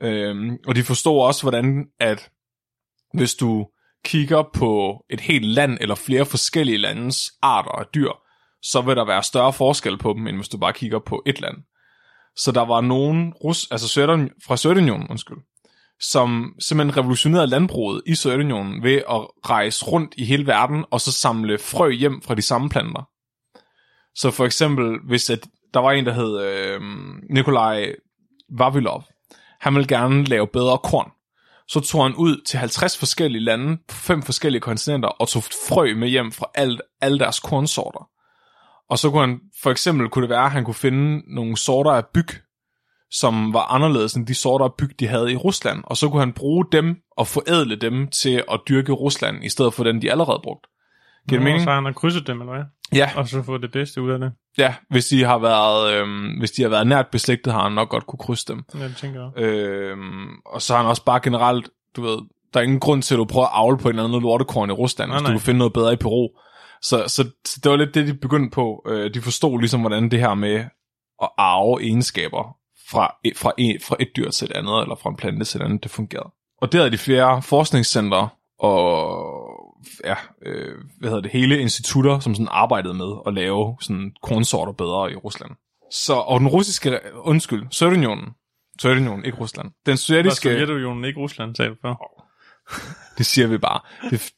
Øhm, 0.01 0.57
og 0.67 0.75
de 0.75 0.83
forstod 0.83 1.21
også, 1.21 1.43
hvordan 1.43 1.85
at 1.99 2.29
hvis 3.13 3.35
du 3.35 3.67
kigger 4.05 4.43
på 4.53 5.03
et 5.09 5.19
helt 5.19 5.45
land 5.45 5.77
eller 5.81 5.95
flere 5.95 6.25
forskellige 6.25 6.77
landes 6.77 7.31
arter 7.41 7.71
af 7.71 7.85
dyr, 7.95 8.11
så 8.61 8.81
vil 8.81 8.95
der 8.95 9.05
være 9.05 9.23
større 9.23 9.53
forskel 9.53 9.97
på 9.97 10.13
dem, 10.13 10.27
end 10.27 10.35
hvis 10.35 10.49
du 10.49 10.57
bare 10.57 10.73
kigger 10.73 10.99
på 10.99 11.23
et 11.25 11.41
land. 11.41 11.57
Så 12.35 12.51
der 12.51 12.65
var 12.65 12.81
nogen 12.81 13.33
rus, 13.33 13.67
altså 13.71 13.87
Sovjetunionen, 13.87 14.31
fra 14.47 14.57
Sovjetunionen, 14.57 15.07
undskyld, 15.09 15.37
som 15.99 16.55
simpelthen 16.59 16.97
revolutionerede 16.97 17.47
landbruget 17.47 18.01
i 18.05 18.15
Sovjetunionen 18.15 18.83
ved 18.83 18.95
at 18.95 19.27
rejse 19.49 19.85
rundt 19.85 20.13
i 20.17 20.25
hele 20.25 20.47
verden 20.47 20.85
og 20.91 21.01
så 21.01 21.11
samle 21.11 21.57
frø 21.57 21.91
hjem 21.91 22.21
fra 22.21 22.35
de 22.35 22.41
samme 22.41 22.69
planter. 22.69 23.07
Så 24.15 24.31
for 24.31 24.45
eksempel, 24.45 24.99
hvis 25.07 25.29
at 25.29 25.47
der 25.73 25.79
var 25.79 25.91
en, 25.91 26.05
der 26.05 26.13
hed 26.13 26.41
øh, 26.41 26.81
Nikolaj 27.29 27.95
Vavilov, 28.57 29.03
han 29.59 29.75
ville 29.75 29.87
gerne 29.87 30.23
lave 30.23 30.47
bedre 30.47 30.77
korn. 30.77 31.11
Så 31.71 31.79
tog 31.79 32.03
han 32.03 32.15
ud 32.15 32.41
til 32.45 32.59
50 32.59 32.97
forskellige 32.97 33.43
lande 33.43 33.77
på 33.87 33.95
fem 33.95 34.21
forskellige 34.21 34.61
kontinenter 34.61 35.09
og 35.09 35.27
tog 35.27 35.43
frø 35.69 35.95
med 35.95 36.07
hjem 36.07 36.31
fra 36.31 36.45
alt, 36.55 36.81
alle 37.01 37.19
deres 37.19 37.39
kornsorter. 37.39 38.09
Og 38.89 38.97
så 38.97 39.11
kunne 39.11 39.27
han, 39.27 39.39
for 39.63 39.71
eksempel 39.71 40.09
kunne 40.09 40.21
det 40.21 40.29
være, 40.29 40.45
at 40.45 40.51
han 40.51 40.63
kunne 40.63 40.73
finde 40.73 41.35
nogle 41.35 41.57
sorter 41.57 41.91
af 41.91 42.03
byg, 42.13 42.27
som 43.11 43.53
var 43.53 43.65
anderledes 43.75 44.13
end 44.13 44.27
de 44.27 44.35
sorter 44.35 44.65
af 44.65 44.73
byg, 44.77 44.99
de 44.99 45.07
havde 45.07 45.31
i 45.31 45.35
Rusland. 45.35 45.83
Og 45.85 45.97
så 45.97 46.09
kunne 46.09 46.19
han 46.19 46.33
bruge 46.33 46.65
dem 46.71 46.95
og 47.17 47.27
forædle 47.27 47.75
dem 47.75 48.07
til 48.07 48.43
at 48.51 48.59
dyrke 48.69 48.91
Rusland, 48.91 49.43
i 49.43 49.49
stedet 49.49 49.73
for 49.73 49.83
den, 49.83 50.01
de 50.01 50.11
allerede 50.11 50.39
brugt. 50.43 50.67
Giver 51.29 51.39
det 51.39 51.43
mening? 51.43 51.63
Så 51.63 51.71
han 51.71 51.85
har 51.85 51.91
krydset 51.91 52.27
dem, 52.27 52.41
eller 52.41 52.53
hvad? 52.53 52.63
Ja, 52.93 53.11
Og 53.15 53.27
så 53.27 53.43
få 53.43 53.57
det 53.57 53.71
bedste 53.71 54.01
ud 54.01 54.11
af 54.11 54.19
det. 54.19 54.31
Ja, 54.57 54.75
hvis 54.89 55.05
de 55.05 55.23
har 55.23 55.37
været, 55.37 55.93
øhm, 55.93 56.39
hvis 56.39 56.51
de 56.51 56.61
har 56.61 56.69
været 56.69 56.87
nært 56.87 57.07
beslægtet, 57.11 57.53
har 57.53 57.63
han 57.63 57.71
nok 57.71 57.89
godt 57.89 58.07
kunne 58.07 58.19
krydse 58.19 58.45
dem. 58.47 58.63
Ja, 58.79 58.83
det 58.87 58.97
tænker 58.97 59.31
jeg. 59.35 59.43
Øhm, 59.43 60.29
og 60.45 60.61
så 60.61 60.73
har 60.73 60.81
han 60.81 60.89
også 60.89 61.05
bare 61.05 61.19
generelt, 61.23 61.69
du 61.95 62.01
ved, 62.01 62.17
der 62.53 62.59
er 62.59 62.63
ingen 62.63 62.79
grund 62.79 63.01
til, 63.01 63.15
at 63.15 63.17
du 63.17 63.25
prøver 63.25 63.47
at 63.47 63.53
avle 63.53 63.77
på 63.77 63.89
en 63.89 63.95
eller 63.95 64.03
anden 64.03 64.21
lortekorn 64.21 64.69
i 64.69 64.73
Rusland, 64.73 65.09
Nej, 65.09 65.17
hvis 65.17 65.25
du 65.25 65.31
nej. 65.31 65.37
kan 65.37 65.45
finde 65.45 65.57
noget 65.57 65.73
bedre 65.73 65.93
i 65.93 65.95
Peru. 65.95 66.27
Så, 66.81 67.03
så, 67.07 67.29
så 67.45 67.59
det 67.63 67.71
var 67.71 67.77
lidt 67.77 67.95
det, 67.95 68.07
de 68.07 68.13
begyndte 68.13 68.53
på. 68.53 68.83
Øh, 68.87 69.13
de 69.13 69.21
forstod 69.21 69.59
ligesom, 69.59 69.79
hvordan 69.79 70.11
det 70.11 70.19
her 70.19 70.33
med 70.33 70.55
at 71.21 71.29
arve 71.37 71.81
egenskaber 71.83 72.55
fra 72.91 73.15
et, 73.23 73.37
fra, 73.37 73.51
et, 73.57 73.77
fra 73.83 73.95
et 73.99 74.09
dyr 74.15 74.29
til 74.29 74.45
et 74.45 74.51
andet, 74.51 74.81
eller 74.81 74.95
fra 74.95 75.09
en 75.09 75.15
plante 75.15 75.45
til 75.45 75.61
et 75.61 75.65
andet, 75.65 75.83
det 75.83 75.91
fungerede. 75.91 76.29
Og 76.61 76.71
der 76.71 76.77
havde 76.77 76.91
de 76.91 76.97
flere 76.97 77.41
forskningscentre 77.41 78.29
og 78.59 79.40
ja, 80.03 80.15
øh, 80.45 80.75
hvad 80.99 81.09
hedder 81.09 81.21
det, 81.21 81.31
hele 81.31 81.59
institutter, 81.59 82.19
som 82.19 82.35
sådan 82.35 82.47
arbejdede 82.51 82.93
med 82.93 83.15
at 83.27 83.33
lave 83.33 83.77
sådan 83.81 84.11
kornsorter 84.23 84.73
bedre 84.73 85.11
i 85.11 85.15
Rusland. 85.15 85.51
Så, 85.91 86.13
og 86.13 86.39
den 86.39 86.47
russiske, 86.47 86.99
undskyld, 87.15 87.67
Sovjetunionen, 87.71 88.29
Sovjetunionen, 88.79 89.25
ikke 89.25 89.37
Rusland. 89.37 89.65
Den 89.67 89.73
Det 89.85 89.91
var 89.91 89.95
sovjetiske, 89.95 90.49
Sovjetunionen, 90.49 91.05
ikke 91.05 91.19
Rusland, 91.19 91.55
sagde 91.55 91.71
du 91.71 91.75
før. 91.81 91.95
det 93.17 93.25
siger 93.25 93.47
vi 93.47 93.57
bare. 93.57 93.79
Det, 94.09 94.33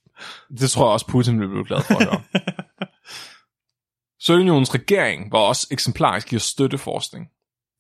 det 0.60 0.70
tror 0.70 0.86
jeg 0.86 0.94
også, 0.94 1.08
Putin 1.08 1.40
ville 1.40 1.52
blive 1.52 1.66
glad 1.66 1.82
for 1.82 1.96
at 1.96 2.06
høre. 2.06 2.22
Sovjetunionens 4.26 4.74
regering 4.74 5.32
var 5.32 5.40
også 5.40 5.68
eksemplarisk 5.72 6.34
i 6.34 6.36
at 6.36 6.42
støtte 6.42 6.78
forskning. 6.78 7.28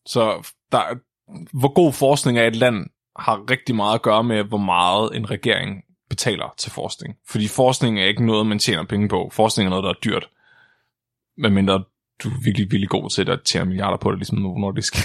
Så 0.05 0.51
der, 0.72 0.84
hvor 1.60 1.74
god 1.74 1.93
forskning 1.93 2.38
er 2.39 2.48
et 2.48 2.55
land, 2.55 2.86
har 3.20 3.50
rigtig 3.50 3.75
meget 3.75 3.96
at 3.96 4.01
gøre 4.01 4.24
med, 4.24 4.43
hvor 4.43 4.58
meget 4.58 5.15
en 5.15 5.29
regering 5.32 5.84
betaler 6.15 6.53
til 6.58 6.72
forskning. 6.72 7.15
Fordi 7.27 7.48
forskning 7.48 8.00
er 8.00 8.05
ikke 8.05 8.25
noget, 8.25 8.46
man 8.46 8.60
tjener 8.60 8.84
penge 8.84 9.08
på. 9.10 9.29
Forskning 9.32 9.65
er 9.65 9.70
noget, 9.70 9.84
der 9.84 9.89
er 9.89 10.00
dyrt. 10.03 10.29
Medmindre 11.38 11.84
du 12.24 12.29
er 12.29 12.43
virkelig, 12.43 12.72
virkelig 12.72 12.89
god 12.89 13.10
til 13.10 13.29
at 13.29 13.39
tjene 13.46 13.65
milliarder 13.65 13.98
på 13.98 14.12
det, 14.12 14.20
ligesom 14.20 14.38
Novo 14.38 14.58
Nordisk. 14.58 14.96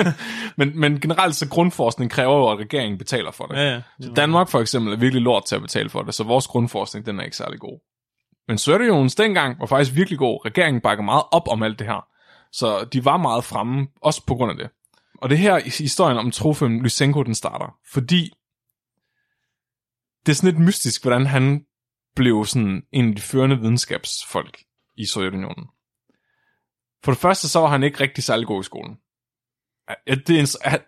men, 0.58 0.80
men 0.80 1.00
generelt 1.00 1.36
så 1.36 1.48
grundforskning 1.48 2.10
kræver 2.10 2.36
jo, 2.36 2.48
at 2.48 2.58
regeringen 2.58 2.98
betaler 2.98 3.30
for 3.30 3.46
det. 3.46 3.56
Ja, 3.56 3.72
ja. 3.72 3.80
Så 4.00 4.12
Danmark 4.16 4.48
for 4.48 4.60
eksempel 4.60 4.92
er 4.92 4.96
virkelig 4.96 5.22
lort 5.22 5.44
til 5.44 5.56
at 5.56 5.62
betale 5.62 5.90
for 5.90 6.02
det, 6.02 6.14
så 6.14 6.24
vores 6.24 6.46
grundforskning, 6.46 7.06
den 7.06 7.20
er 7.20 7.24
ikke 7.24 7.36
særlig 7.36 7.60
god. 7.60 7.80
Men 8.48 8.58
Sovjetunionens 8.58 9.14
dengang 9.14 9.60
var 9.60 9.66
faktisk 9.66 9.96
virkelig 9.96 10.18
god. 10.18 10.46
Regeringen 10.46 10.80
bakker 10.80 11.04
meget 11.04 11.22
op 11.32 11.48
om 11.48 11.62
alt 11.62 11.78
det 11.78 11.86
her. 11.86 12.06
Så 12.52 12.84
de 12.92 13.04
var 13.04 13.16
meget 13.16 13.44
fremme, 13.44 13.86
også 14.02 14.26
på 14.26 14.34
grund 14.34 14.50
af 14.50 14.56
det. 14.56 14.68
Og 15.22 15.30
det 15.30 15.38
her 15.38 15.58
i 15.58 15.70
historien 15.78 16.18
om 16.18 16.30
Trofim 16.30 16.80
Lysenko, 16.82 17.22
den 17.22 17.34
starter. 17.34 17.74
Fordi 17.92 18.32
det 20.26 20.32
er 20.32 20.36
sådan 20.36 20.50
lidt 20.50 20.64
mystisk, 20.64 21.02
hvordan 21.02 21.26
han 21.26 21.64
blev 22.16 22.44
sådan 22.44 22.82
en 22.92 23.08
af 23.08 23.14
de 23.14 23.22
førende 23.22 23.60
videnskabsfolk 23.60 24.62
i 24.96 25.06
Sovjetunionen. 25.06 25.66
For 27.04 27.12
det 27.12 27.20
første, 27.20 27.48
så 27.48 27.60
var 27.60 27.68
han 27.68 27.82
ikke 27.82 28.00
rigtig 28.00 28.24
særlig 28.24 28.46
god 28.46 28.60
i 28.60 28.64
skolen. 28.64 28.96
Det, 30.06 30.26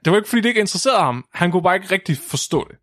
det 0.05 0.13
var 0.13 0.17
ikke, 0.17 0.29
fordi 0.29 0.43
det 0.43 0.49
ikke 0.49 0.61
interesserede 0.61 1.03
ham. 1.03 1.25
Han 1.33 1.51
kunne 1.51 1.63
bare 1.63 1.77
ikke 1.77 1.91
rigtig 1.91 2.17
forstå 2.17 2.69
det. 2.69 2.79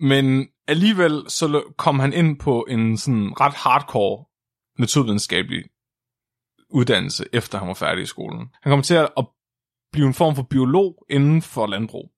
Men 0.00 0.48
alligevel 0.68 1.24
så 1.28 1.74
kom 1.78 1.98
han 1.98 2.12
ind 2.12 2.38
på 2.38 2.66
en 2.68 2.96
sådan 2.96 3.40
ret 3.40 3.54
hardcore 3.54 4.24
naturvidenskabelig 4.78 5.64
uddannelse, 6.70 7.24
efter 7.32 7.58
han 7.58 7.68
var 7.68 7.74
færdig 7.74 8.02
i 8.02 8.06
skolen. 8.06 8.48
Han 8.62 8.72
kom 8.72 8.82
til 8.82 8.94
at 8.94 9.26
blive 9.92 10.06
en 10.06 10.14
form 10.14 10.34
for 10.36 10.42
biolog 10.42 11.04
inden 11.10 11.42
for 11.42 11.66
landbrug. 11.66 12.10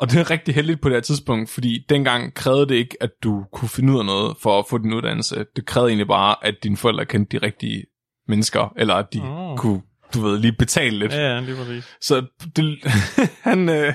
Og 0.00 0.10
det 0.10 0.20
er 0.20 0.30
rigtig 0.30 0.54
heldigt 0.54 0.80
på 0.80 0.88
det 0.88 0.96
her 0.96 1.00
tidspunkt, 1.00 1.50
fordi 1.50 1.86
dengang 1.88 2.34
krævede 2.34 2.68
det 2.68 2.74
ikke, 2.74 2.96
at 3.00 3.10
du 3.22 3.44
kunne 3.52 3.68
finde 3.68 3.92
ud 3.92 3.98
af 3.98 4.04
noget 4.04 4.36
for 4.40 4.58
at 4.58 4.64
få 4.70 4.78
din 4.78 4.92
uddannelse. 4.92 5.46
Det 5.56 5.66
krævede 5.66 5.90
egentlig 5.90 6.08
bare, 6.08 6.36
at 6.42 6.54
dine 6.62 6.76
forældre 6.76 7.06
kendte 7.06 7.38
de 7.38 7.46
rigtige 7.46 7.84
mennesker, 8.28 8.72
eller 8.76 8.94
at 8.94 9.12
de 9.12 9.20
oh. 9.22 9.58
kunne, 9.58 9.82
du 10.14 10.20
ved, 10.20 10.38
lige 10.38 10.52
betale 10.52 10.98
lidt. 10.98 11.12
Ja, 11.12 11.34
ja, 11.34 11.40
lige 11.40 11.56
præcis. 11.56 11.96
Så 12.00 12.26
det, 12.56 12.78
han, 13.50 13.68
øh, 13.68 13.94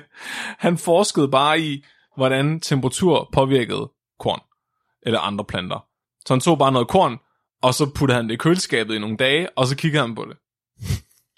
han 0.59 0.77
forskede 0.77 1.27
bare 1.27 1.59
i, 1.59 1.83
hvordan 2.17 2.59
temperatur 2.59 3.29
påvirkede 3.33 3.91
korn 4.19 4.39
eller 5.05 5.19
andre 5.19 5.45
planter. 5.45 5.85
Så 6.25 6.33
han 6.33 6.41
tog 6.41 6.57
bare 6.57 6.71
noget 6.71 6.87
korn, 6.87 7.17
og 7.61 7.73
så 7.73 7.91
puttede 7.95 8.15
han 8.15 8.25
det 8.27 8.33
i 8.33 8.37
køleskabet 8.37 8.95
i 8.95 8.99
nogle 8.99 9.17
dage, 9.17 9.47
og 9.57 9.67
så 9.67 9.75
kiggede 9.75 10.01
han 10.01 10.15
på 10.15 10.25
det. 10.25 10.37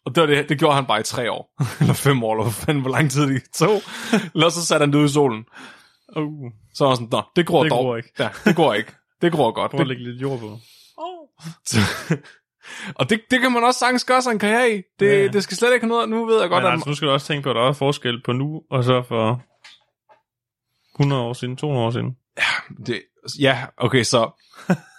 Og 0.06 0.16
det, 0.16 0.22
var 0.22 0.28
det, 0.28 0.50
det 0.50 0.60
gjorde 0.60 0.76
han 0.76 0.86
bare 0.86 1.00
i 1.00 1.04
tre 1.04 1.32
år, 1.32 1.54
eller 1.82 1.94
fem 1.94 2.24
år, 2.24 2.36
eller 2.40 2.52
fanden, 2.52 2.82
hvor 2.82 2.92
lang 2.92 3.12
tid 3.12 3.28
det 3.28 3.44
tog. 3.54 3.82
Eller 4.34 4.50
så 4.50 4.66
satte 4.66 4.84
han 4.84 4.94
det 4.94 5.00
ud 5.00 5.06
i 5.06 5.14
solen. 5.14 5.46
Uh, 6.18 6.52
Så 6.74 6.84
var 6.84 6.90
han 6.92 6.96
sådan, 6.98 7.10
nå, 7.12 7.22
det 7.36 7.46
gror 7.46 7.64
Det 7.64 7.72
dog. 7.72 7.80
gror 7.80 7.96
ikke. 7.98 8.10
Ja, 8.20 8.30
det 8.46 8.56
går 8.56 8.74
ikke. 8.74 8.92
Det 9.22 9.32
gror 9.32 9.52
godt. 9.52 9.72
prøv 9.72 9.82
at 9.82 9.88
lægge 9.88 10.04
lidt 10.04 10.22
jord 10.22 10.40
på. 10.40 10.58
så, 11.66 11.78
og 13.00 13.10
det, 13.10 13.22
det 13.32 13.42
kan 13.42 13.52
man 13.52 13.64
også 13.64 13.80
sagtens 13.80 14.06
gøre 14.06 14.22
sig 14.22 14.32
en 14.32 14.40
karriere 14.40 14.72
i. 14.72 14.82
Det, 15.00 15.06
Ja, 15.08 15.22
ja. 15.22 15.28
det 15.28 15.44
skal 15.44 15.58
slet 15.58 15.74
ikke 15.74 15.88
noget, 15.88 16.10
nu 16.10 16.26
ved 16.26 16.40
jeg 16.42 16.50
godt, 16.50 16.64
Men 16.64 16.68
at... 16.68 16.74
altså, 16.74 16.90
nu 16.90 16.96
skal 16.96 17.08
du 17.08 17.14
også 17.14 17.28
tænke 17.28 17.44
på, 17.44 17.50
at 17.50 17.56
der 17.56 17.62
er 17.70 17.74
forskel 17.74 18.22
på 18.24 18.32
nu, 18.32 18.62
og 18.72 18.84
så 18.84 19.04
for 19.08 19.42
100 21.02 21.22
år 21.22 21.34
siden, 21.34 21.58
200 21.58 21.86
år 21.88 21.92
siden. 21.92 22.16
Det, 22.86 23.02
ja, 23.40 23.66
okay, 23.78 24.04
så 24.04 24.32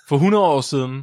for 0.08 0.16
100 0.16 0.44
år 0.44 0.60
siden, 0.60 1.02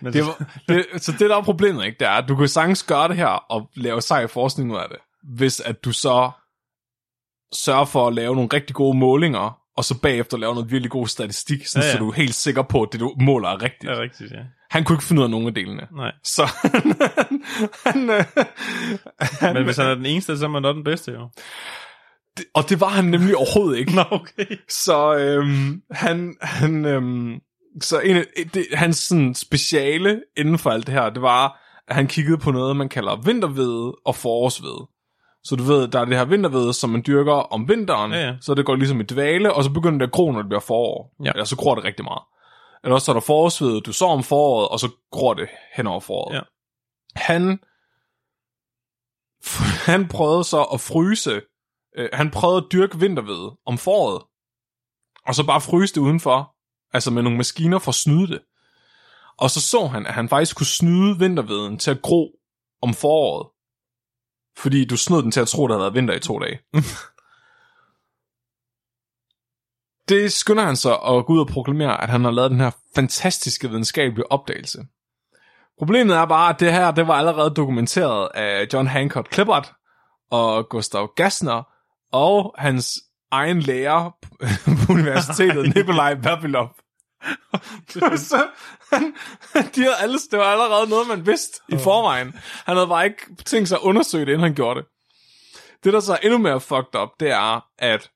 Men 0.00 0.12
det 0.12 0.22
var, 0.24 0.44
det, 0.68 0.86
så 0.96 1.12
det 1.12 1.30
der 1.30 1.36
er 1.36 1.42
problemet, 1.42 1.84
ikke, 1.84 1.96
det 2.00 2.06
er, 2.08 2.12
at 2.12 2.28
du 2.28 2.36
kan 2.36 2.48
sagtens 2.48 2.82
gøre 2.82 3.08
det 3.08 3.16
her 3.16 3.26
og 3.26 3.70
lave 3.74 4.00
sej 4.00 4.26
forskning 4.26 4.72
ud 4.72 4.76
af 4.76 4.86
det, 4.88 4.98
hvis 5.36 5.60
at 5.60 5.84
du 5.84 5.92
så 5.92 6.30
sørger 7.54 7.84
for 7.84 8.06
at 8.08 8.14
lave 8.14 8.34
nogle 8.34 8.48
rigtig 8.52 8.76
gode 8.76 8.98
målinger, 8.98 9.58
og 9.76 9.84
så 9.84 10.00
bagefter 10.00 10.36
lave 10.36 10.54
noget 10.54 10.70
virkelig 10.70 10.90
god 10.90 11.06
statistik, 11.06 11.66
sådan, 11.66 11.82
Ja, 11.82 11.86
ja, 11.86 11.92
ja. 11.92 11.98
så 11.98 11.98
du 12.04 12.10
er 12.10 12.14
helt 12.14 12.34
sikker 12.34 12.62
på, 12.62 12.82
at 12.82 12.88
det 12.92 13.00
du 13.00 13.14
måler 13.20 13.48
er 13.48 13.62
rigtigt. 13.62 13.82
det 13.82 13.90
er 13.90 14.00
rigtigt, 14.02 14.32
ja. 14.32 14.38
Han 14.70 14.84
kunne 14.84 14.94
ikke 14.94 15.04
finde 15.04 15.20
ud 15.20 15.24
af 15.24 15.30
nogen 15.30 15.46
af 15.46 15.54
delene. 15.54 15.86
Nej. 15.96 16.12
Så 16.24 16.42
han, 16.74 16.94
han, 17.86 18.10
øh, 18.10 18.24
han, 19.20 19.54
Men 19.54 19.64
hvis 19.64 19.76
han 19.76 19.86
er 19.86 19.94
den 19.94 20.06
eneste, 20.06 20.38
så 20.38 20.44
er 20.44 20.48
man 20.48 20.62
nok 20.62 20.76
den 20.76 20.84
bedste, 20.84 21.12
jo. 21.12 21.28
det, 22.36 22.44
og 22.54 22.68
det 22.68 22.80
var 22.80 22.88
han 22.88 23.04
nemlig 23.04 23.36
overhovedet 23.36 23.78
ikke. 23.78 23.94
Nå, 23.96 24.04
okay. 24.10 24.56
Så 24.68 25.14
øhm, 25.16 25.82
han, 25.90 26.36
han 26.42 26.84
øhm, 26.84 27.40
så 27.80 28.00
en 28.00 28.16
af, 28.16 28.24
det, 28.54 28.66
hans 28.72 28.96
sådan, 28.96 29.34
speciale 29.34 30.22
inden 30.36 30.58
for 30.58 30.70
alt 30.70 30.86
det 30.86 30.94
her, 30.94 31.10
det 31.10 31.22
var, 31.22 31.60
at 31.88 31.94
han 31.96 32.06
kiggede 32.06 32.38
på 32.38 32.50
noget, 32.50 32.76
man 32.76 32.88
kalder 32.88 33.16
vintervede 33.16 33.96
og 34.04 34.16
forårsvede. 34.16 34.88
Så 35.44 35.56
du 35.56 35.62
ved, 35.62 35.88
der 35.88 36.00
er 36.00 36.04
det 36.04 36.16
her 36.16 36.24
vintervede, 36.24 36.72
som 36.74 36.90
man 36.90 37.02
dyrker 37.06 37.32
om 37.32 37.68
vinteren, 37.68 38.12
Ja, 38.12 38.26
ja. 38.26 38.36
så 38.40 38.54
det 38.54 38.66
går 38.66 38.74
ligesom 38.74 39.00
i 39.00 39.04
dvale, 39.04 39.54
og 39.54 39.64
så 39.64 39.70
begynder 39.70 39.98
det 39.98 40.06
at 40.06 40.12
gro, 40.12 40.32
når 40.32 40.38
det 40.42 40.48
bliver 40.48 40.60
forår. 40.60 41.14
Ja. 41.24 41.30
Eller 41.30 41.44
så 41.44 41.56
gror 41.56 41.74
det 41.74 41.84
rigtig 41.84 42.04
meget. 42.04 42.22
Eller 42.84 42.94
også 42.94 43.04
så 43.04 43.12
er 43.12 43.14
der 43.14 43.20
forårsvede, 43.20 43.80
du 43.80 43.92
så 43.92 44.04
om 44.04 44.22
foråret, 44.22 44.68
og 44.68 44.80
så 44.80 44.88
gror 45.10 45.34
det 45.34 45.48
hen 45.76 45.86
over 45.86 46.00
foråret. 46.00 46.36
Ja. 46.36 46.40
Han, 47.16 47.58
han 49.92 50.08
prøvede 50.08 50.44
så 50.44 50.62
at 50.62 50.80
fryse, 50.80 51.40
øh, 51.98 52.08
han 52.12 52.30
prøvede 52.30 52.58
at 52.58 52.72
dyrke 52.72 52.98
vintervede 52.98 53.56
om 53.66 53.78
foråret, 53.78 54.22
og 55.26 55.34
så 55.34 55.46
bare 55.46 55.60
fryse 55.60 55.94
det 55.94 56.00
udenfor, 56.00 56.54
altså 56.92 57.10
med 57.10 57.22
nogle 57.22 57.36
maskiner 57.36 57.78
for 57.78 57.90
at 57.90 57.94
snyde 57.94 58.26
det. 58.26 58.40
Og 59.38 59.50
så 59.50 59.60
så 59.60 59.86
han, 59.86 60.06
at 60.06 60.14
han 60.14 60.28
faktisk 60.28 60.56
kunne 60.56 60.66
snyde 60.66 61.18
vinterveden 61.18 61.78
til 61.78 61.90
at 61.90 62.02
gro 62.02 62.30
om 62.82 62.94
foråret, 62.94 63.48
fordi 64.56 64.84
du 64.84 64.96
snød 64.96 65.22
den 65.22 65.30
til 65.30 65.40
at 65.40 65.48
tro, 65.48 65.66
der 65.66 65.74
havde 65.74 65.82
været 65.82 65.94
vinter 65.94 66.14
i 66.14 66.20
to 66.20 66.38
dage. 66.38 66.60
det 70.08 70.32
skynder 70.32 70.64
han 70.64 70.76
så 70.76 70.94
at 70.94 71.26
gå 71.26 71.32
ud 71.32 71.40
og 71.40 71.46
proklamere, 71.46 72.02
at 72.02 72.10
han 72.10 72.24
har 72.24 72.30
lavet 72.30 72.50
den 72.50 72.60
her 72.60 72.70
fantastiske 72.94 73.68
videnskabelige 73.68 74.32
opdagelse. 74.32 74.86
Problemet 75.78 76.16
er 76.16 76.24
bare, 76.24 76.54
at 76.54 76.60
det 76.60 76.72
her 76.72 76.90
det 76.90 77.06
var 77.06 77.14
allerede 77.14 77.50
dokumenteret 77.50 78.28
af 78.34 78.66
John 78.72 78.86
Hancock 78.86 79.32
Clippard 79.34 79.72
og 80.30 80.68
Gustav 80.68 81.12
Gassner 81.16 81.62
og 82.12 82.54
hans 82.58 82.98
egen 83.30 83.60
lærer 83.60 84.10
på 84.86 84.92
universitetet, 84.92 85.64
Nikolaj 85.76 86.14
Vavilov. 86.14 86.68
så 88.30 88.46
han, 88.92 89.14
de 89.74 89.80
havde 89.80 89.96
alle, 90.00 90.18
det 90.30 90.38
var 90.38 90.44
allerede 90.44 90.90
noget, 90.90 91.08
man 91.08 91.26
vidste 91.26 91.60
i 91.68 91.76
forvejen. 91.78 92.34
Han 92.64 92.76
havde 92.76 92.88
bare 92.88 93.04
ikke 93.04 93.36
tænkt 93.44 93.68
sig 93.68 93.76
at 93.76 93.82
undersøge 93.82 94.26
det, 94.26 94.32
inden 94.32 94.42
han 94.42 94.54
gjorde 94.54 94.80
det. 94.80 94.88
Det, 95.84 95.92
der 95.92 96.00
så 96.00 96.12
er 96.12 96.16
endnu 96.16 96.38
mere 96.38 96.60
fucked 96.60 97.00
up, 97.02 97.08
det 97.20 97.30
er, 97.30 97.66
at 97.78 98.10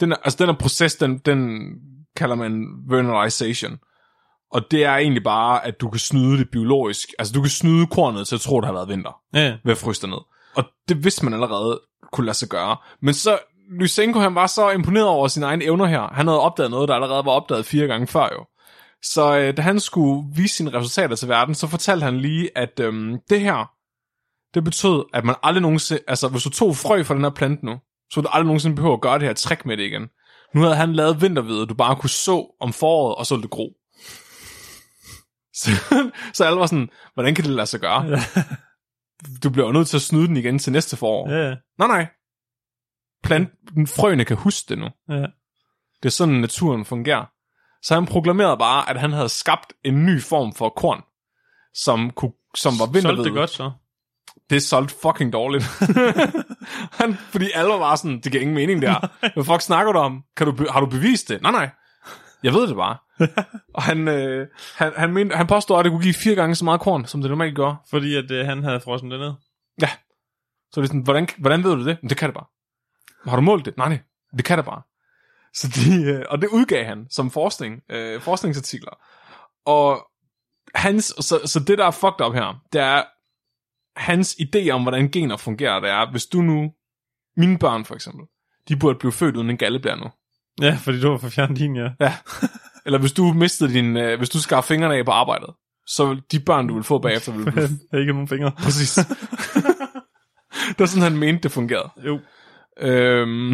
den, 0.00 0.12
altså 0.12 0.36
den 0.38 0.46
her 0.46 0.56
proces, 0.60 0.94
den, 0.96 1.18
den 1.18 1.70
kalder 2.16 2.34
man 2.34 2.66
vernalization. 2.88 3.78
Og 4.52 4.70
det 4.70 4.84
er 4.84 4.96
egentlig 4.96 5.22
bare, 5.22 5.66
at 5.66 5.80
du 5.80 5.90
kan 5.90 5.98
snyde 5.98 6.38
det 6.38 6.50
biologisk. 6.50 7.08
Altså 7.18 7.34
du 7.34 7.40
kan 7.40 7.50
snyde 7.50 7.86
kornet 7.86 8.28
til 8.28 8.34
at 8.34 8.40
tro, 8.40 8.58
at 8.58 8.62
der 8.62 8.66
har 8.66 8.72
været 8.74 8.88
vinter 8.88 9.20
Ja, 9.34 9.56
ved 9.64 9.72
at 9.72 9.78
fryse 9.78 10.02
det 10.02 10.10
ned. 10.10 10.18
Og 10.56 10.64
det 10.88 11.04
vidste 11.04 11.24
man 11.24 11.34
allerede 11.34 11.80
kunne 12.12 12.26
lade 12.26 12.36
sig 12.36 12.48
gøre. 12.48 12.76
Men 13.02 13.14
så, 13.14 13.38
Lysenko 13.70 14.18
han 14.20 14.34
var 14.34 14.46
så 14.46 14.70
imponeret 14.70 15.06
over 15.06 15.28
sine 15.28 15.46
egne 15.46 15.64
evner 15.64 15.86
her. 15.86 16.14
Han 16.14 16.26
havde 16.26 16.40
opdaget 16.40 16.70
noget, 16.70 16.88
der 16.88 16.94
allerede 16.94 17.24
var 17.24 17.32
opdaget 17.32 17.66
fire 17.66 17.86
gange 17.86 18.06
før 18.06 18.28
jo. 18.32 18.46
Så 19.02 19.38
øh, 19.38 19.56
da 19.56 19.62
han 19.62 19.80
skulle 19.80 20.28
vise 20.34 20.54
sine 20.54 20.74
resultater 20.74 21.16
til 21.16 21.28
verden, 21.28 21.54
så 21.54 21.66
fortalte 21.66 22.04
han 22.04 22.20
lige, 22.20 22.58
at 22.58 22.80
øhm, 22.80 23.18
det 23.30 23.40
her, 23.40 23.70
det 24.54 24.64
betød, 24.64 25.04
at 25.14 25.24
man 25.24 25.34
aldrig 25.42 25.62
nogensinde, 25.62 26.02
altså 26.08 26.28
hvis 26.28 26.42
du 26.42 26.50
tog 26.50 26.76
frø 26.76 27.02
fra 27.02 27.14
den 27.14 27.22
her 27.22 27.30
plante 27.30 27.66
nu, 27.66 27.72
så 28.10 28.20
ville 28.20 28.26
du 28.26 28.32
aldrig 28.32 28.46
nogensinde 28.46 28.76
behøve 28.76 28.92
at 28.92 29.00
gøre 29.00 29.18
det 29.18 29.26
her 29.26 29.34
trick 29.34 29.66
med 29.66 29.76
det 29.76 29.82
igen. 29.82 30.08
Nu 30.54 30.60
havde 30.60 30.76
han 30.76 30.92
lavet 30.92 31.22
vintervide, 31.22 31.66
du 31.66 31.74
bare 31.74 31.96
kunne 31.96 32.10
så 32.10 32.56
om 32.60 32.72
foråret, 32.72 33.14
og 33.16 33.26
så 33.26 33.34
ville 33.34 33.42
det 33.42 33.50
gro. 33.50 33.72
Så, 35.54 35.70
så 36.34 36.44
alle 36.44 36.60
var 36.60 36.66
sådan, 36.66 36.88
hvordan 37.14 37.34
kan 37.34 37.44
det 37.44 37.52
lade 37.52 37.66
sig 37.66 37.80
gøre? 37.80 38.02
Ja. 38.02 38.22
Du 39.42 39.50
bliver 39.50 39.72
nødt 39.72 39.88
til 39.88 39.96
at 39.96 40.02
snyde 40.02 40.26
den 40.26 40.36
igen 40.36 40.58
til 40.58 40.72
næste 40.72 40.96
forår. 40.96 41.30
Ja, 41.30 41.48
ja. 41.48 41.54
Nej, 41.78 41.88
nej. 41.88 42.06
Planten, 43.22 43.86
frøene 43.86 44.24
kan 44.24 44.36
huske 44.36 44.68
det 44.68 44.78
nu. 44.78 44.88
ja. 45.08 45.26
Det 46.02 46.08
er 46.08 46.10
sådan, 46.10 46.34
naturen 46.34 46.84
fungerer. 46.84 47.24
Så 47.82 47.94
han 47.94 48.06
proklamerede 48.06 48.56
bare, 48.58 48.90
at 48.90 49.00
han 49.00 49.12
havde 49.12 49.28
skabt 49.28 49.72
en 49.84 50.06
ny 50.06 50.22
form 50.22 50.54
for 50.54 50.68
korn, 50.68 51.02
som, 51.74 52.10
kunne, 52.10 52.32
som 52.54 52.72
var 52.78 52.86
vinterved. 52.86 53.16
Solgte 53.16 53.24
det 53.24 53.38
godt 53.38 53.50
så? 53.50 53.70
Det 54.50 54.62
solgte 54.62 54.94
fucking 55.02 55.32
dårligt. 55.32 55.64
han, 57.00 57.14
fordi 57.14 57.50
alle 57.54 57.70
var 57.70 57.96
sådan, 57.96 58.20
det 58.20 58.32
giver 58.32 58.42
ingen 58.42 58.54
mening 58.54 58.82
der. 58.82 59.08
Hvad 59.34 59.44
fuck 59.44 59.60
snakker 59.60 59.92
du 59.92 59.98
om? 59.98 60.24
Kan 60.36 60.46
du, 60.46 60.66
har 60.70 60.80
du 60.80 60.86
bevist 60.86 61.28
det? 61.28 61.42
Nej, 61.42 61.52
nej. 61.52 61.70
Jeg 62.42 62.54
ved 62.54 62.66
det 62.66 62.76
bare. 62.76 62.96
og 63.74 63.82
han, 63.82 64.08
øh, 64.08 64.46
han, 64.76 64.92
han, 64.96 65.12
mente, 65.12 65.36
han 65.36 65.46
påstår, 65.46 65.78
at 65.78 65.84
det 65.84 65.92
kunne 65.92 66.02
give 66.02 66.14
fire 66.14 66.34
gange 66.34 66.54
så 66.54 66.64
meget 66.64 66.80
korn, 66.80 67.06
som 67.06 67.20
det 67.20 67.30
normalt 67.30 67.56
gør. 67.56 67.74
Fordi 67.90 68.16
at 68.16 68.30
øh, 68.30 68.46
han 68.46 68.62
havde 68.62 68.80
frossen 68.80 69.10
det 69.10 69.20
ned. 69.20 69.32
Ja. 69.80 69.88
Så 70.72 70.80
det 70.80 70.82
er 70.82 70.86
sådan, 70.86 71.00
hvordan, 71.00 71.28
hvordan 71.38 71.64
ved 71.64 71.76
du 71.76 71.84
det? 71.84 71.98
Men 72.02 72.08
det 72.10 72.16
kan 72.16 72.28
det 72.28 72.34
bare. 72.34 72.46
Har 73.28 73.36
du 73.36 73.42
målt 73.42 73.64
det? 73.64 73.76
Nej, 73.76 73.88
nej. 73.88 73.98
Det 74.36 74.44
kan 74.44 74.58
det 74.58 74.64
bare. 74.64 74.82
Så 75.54 75.68
de, 75.68 76.04
øh, 76.04 76.24
og 76.28 76.42
det 76.42 76.48
udgav 76.48 76.84
han 76.84 77.06
som 77.10 77.30
forskning, 77.30 77.82
øh, 77.90 78.20
forskningsartikler. 78.20 78.98
Og 79.66 80.06
hans, 80.74 81.04
så, 81.04 81.40
så 81.44 81.60
det, 81.60 81.78
der 81.78 81.86
er 81.86 81.90
fucked 81.90 82.26
up 82.26 82.34
her, 82.34 82.62
det 82.72 82.80
er, 82.80 83.02
hans 83.96 84.36
idé 84.40 84.70
om, 84.70 84.82
hvordan 84.82 85.08
gener 85.10 85.36
fungerer, 85.36 85.80
det 85.80 85.90
er, 85.90 86.10
hvis 86.10 86.26
du 86.26 86.42
nu, 86.42 86.72
mine 87.36 87.58
børn 87.58 87.84
for 87.84 87.94
eksempel, 87.94 88.26
de 88.68 88.76
burde 88.76 88.98
blive 88.98 89.12
født 89.12 89.36
uden 89.36 89.50
en 89.50 89.56
galleblære 89.56 89.96
nu. 89.96 90.10
Ja, 90.60 90.78
fordi 90.80 91.00
du 91.00 91.10
var 91.10 91.18
for 91.18 91.28
fjern 91.28 91.54
din, 91.54 91.76
ja. 91.76 91.88
Ja. 92.00 92.16
Eller 92.86 92.98
hvis 92.98 93.12
du 93.12 93.32
mistede 93.32 93.72
din, 93.72 93.96
øh, 93.96 94.18
hvis 94.18 94.30
du 94.30 94.38
skar 94.40 94.60
fingrene 94.60 94.94
af 94.94 95.04
på 95.04 95.10
arbejdet, 95.10 95.54
så 95.86 96.20
de 96.32 96.40
børn, 96.40 96.68
du 96.68 96.74
vil 96.74 96.84
få 96.84 96.98
bagefter, 96.98 97.32
vil 97.32 97.44
blive... 97.52 98.00
Ikke 98.00 98.12
nogen 98.12 98.28
fingre. 98.28 98.52
Præcis. 98.58 98.94
det 100.68 100.78
var 100.78 100.86
sådan, 100.86 101.02
han 101.02 101.16
mente, 101.16 101.42
det 101.42 101.52
fungerede. 101.52 101.90
Jo. 102.06 102.20
Øhm. 102.80 103.52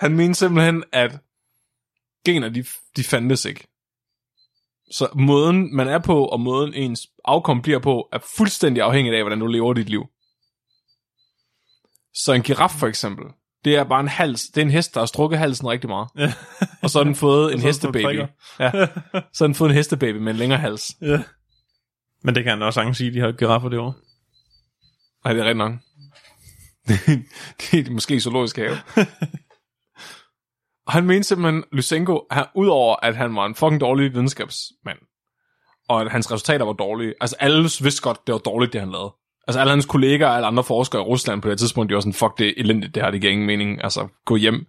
han 0.00 0.16
mente 0.16 0.34
simpelthen, 0.34 0.84
at 0.92 1.18
gener, 2.24 2.48
de, 2.48 2.64
de 2.96 3.04
fandtes 3.04 3.44
ikke. 3.44 3.66
Så 4.90 5.08
måden, 5.14 5.76
man 5.76 5.88
er 5.88 5.98
på, 5.98 6.24
og 6.24 6.40
måden 6.40 6.74
ens 6.74 7.00
afkom 7.24 7.62
bliver 7.62 7.78
på, 7.78 8.08
er 8.12 8.18
fuldstændig 8.36 8.82
afhængig 8.82 9.14
af, 9.14 9.22
hvordan 9.22 9.40
du 9.40 9.46
lever 9.46 9.74
dit 9.74 9.88
liv. 9.88 10.06
Så 12.14 12.32
en 12.32 12.42
giraf 12.42 12.70
for 12.70 12.86
eksempel, 12.86 13.24
det 13.64 13.76
er 13.76 13.84
bare 13.84 14.00
en 14.00 14.08
hals, 14.08 14.42
det 14.42 14.60
er 14.60 14.64
en 14.64 14.70
hest, 14.70 14.94
der 14.94 15.00
har 15.00 15.06
strukket 15.06 15.38
halsen 15.38 15.68
rigtig 15.68 15.90
meget. 15.90 16.08
Ja. 16.18 16.32
Og 16.82 16.90
så 16.90 16.98
har 16.98 17.04
den 17.04 17.14
fået 17.14 17.54
en 17.54 17.60
hestebaby. 17.60 18.22
Ja. 18.58 18.70
Så 19.32 19.44
har 19.44 19.46
den 19.46 19.54
fået 19.54 19.68
en 19.68 19.74
hestebaby 19.76 20.16
med 20.16 20.32
en 20.32 20.38
længere 20.38 20.58
hals. 20.58 20.96
ja. 21.00 21.22
Men 22.22 22.34
det 22.34 22.44
kan 22.44 22.50
han 22.50 22.62
også 22.62 22.76
sagtens 22.76 22.96
sige, 22.96 23.12
de 23.12 23.20
har 23.20 23.32
giraffer 23.32 23.68
det 23.68 23.78
år. 23.78 23.94
Nej, 25.26 25.32
det 25.32 25.40
er 25.40 25.44
rigtigt 25.44 25.58
nok. 25.58 25.72
det 27.60 27.88
er 27.88 27.92
måske 27.92 28.20
zoologisk 28.20 28.56
have. 28.56 28.76
og 30.86 30.92
han 30.92 31.04
mente 31.06 31.28
simpelthen, 31.28 31.64
Lysenko, 31.72 32.26
han, 32.30 32.44
udover 32.54 32.96
at 33.02 33.16
han 33.16 33.34
var 33.34 33.46
en 33.46 33.54
fucking 33.54 33.80
dårlig 33.80 34.12
videnskabsmand, 34.12 34.98
og 35.88 36.00
at 36.00 36.10
hans 36.10 36.32
resultater 36.32 36.64
var 36.64 36.72
dårlige, 36.72 37.14
altså 37.20 37.36
alle 37.40 37.62
vidste 37.62 38.02
godt, 38.02 38.26
det 38.26 38.32
var 38.32 38.38
dårligt, 38.38 38.72
det 38.72 38.80
han 38.80 38.90
lavede. 38.90 39.14
Altså 39.48 39.60
alle 39.60 39.70
hans 39.70 39.86
kollegaer 39.86 40.28
og 40.28 40.36
alle 40.36 40.46
andre 40.46 40.64
forskere 40.64 41.02
i 41.02 41.04
Rusland 41.04 41.42
på 41.42 41.50
det 41.50 41.58
tidspunkt, 41.58 41.88
de 41.88 41.94
var 41.94 42.00
sådan, 42.00 42.12
fuck 42.12 42.38
det 42.38 42.48
er 42.48 42.54
elendigt, 42.56 42.94
det 42.94 43.02
her, 43.02 43.10
det 43.10 43.20
giver 43.20 43.32
ingen 43.32 43.46
mening, 43.46 43.84
altså 43.84 44.08
gå 44.24 44.36
hjem. 44.36 44.66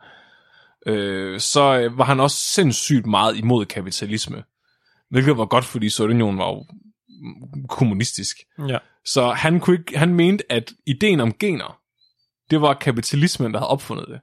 Øh, 0.88 1.40
så 1.40 1.80
øh, 1.80 1.98
var 1.98 2.06
han 2.06 2.20
også 2.20 2.38
sindssygt 2.38 3.06
meget 3.06 3.38
imod 3.38 3.66
kapitalisme. 3.66 4.44
Hvilket 5.10 5.38
var 5.38 5.46
godt, 5.46 5.66
fordi 5.66 5.90
Sovjetunionen 5.90 6.40
var 6.40 6.48
jo 6.48 6.66
kommunistisk. 7.70 8.38
Ja. 8.68 8.78
Så 9.06 9.30
han, 9.30 9.60
kunne 9.60 9.78
ikke, 9.78 9.98
han 9.98 10.14
mente, 10.14 10.44
at 10.52 10.72
ideen 10.88 11.20
om 11.20 11.34
gener, 11.34 11.78
det 12.52 12.62
var 12.62 12.74
kapitalismen, 12.74 13.54
der 13.54 13.60
havde 13.60 13.70
opfundet 13.70 14.06
det. 14.08 14.20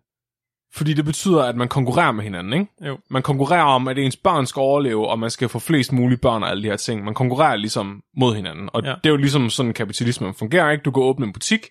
Fordi 0.75 0.95
det 0.95 1.05
betyder, 1.05 1.43
at 1.43 1.57
man 1.57 1.69
konkurrerer 1.69 2.13
med 2.13 2.25
hinanden, 2.25 2.53
ikke? 2.53 2.67
Jo. 2.87 2.99
Man 3.11 3.23
konkurrerer 3.23 3.63
om, 3.63 3.89
at 3.89 3.99
ens 3.99 4.17
børn 4.17 4.47
skal 4.47 4.61
overleve, 4.61 5.09
og 5.09 5.19
man 5.19 5.31
skal 5.31 5.49
få 5.49 5.59
flest 5.59 5.93
mulige 5.93 6.19
børn 6.19 6.43
og 6.43 6.51
alle 6.51 6.63
de 6.63 6.69
her 6.69 6.77
ting. 6.77 7.05
Man 7.05 7.15
konkurrerer 7.15 7.57
ligesom 7.57 8.03
mod 8.17 8.35
hinanden. 8.35 8.71
Og 8.73 8.83
Ja. 8.85 8.89
det 8.89 9.07
er 9.07 9.11
jo 9.11 9.17
ligesom 9.17 9.51
sådan, 9.51 9.73
kapitalismen 9.73 10.35
fungerer, 10.35 10.71
ikke? 10.71 10.83
Du 10.83 10.91
kan 10.91 11.03
åbne 11.03 11.27
en 11.27 11.33
butik, 11.33 11.67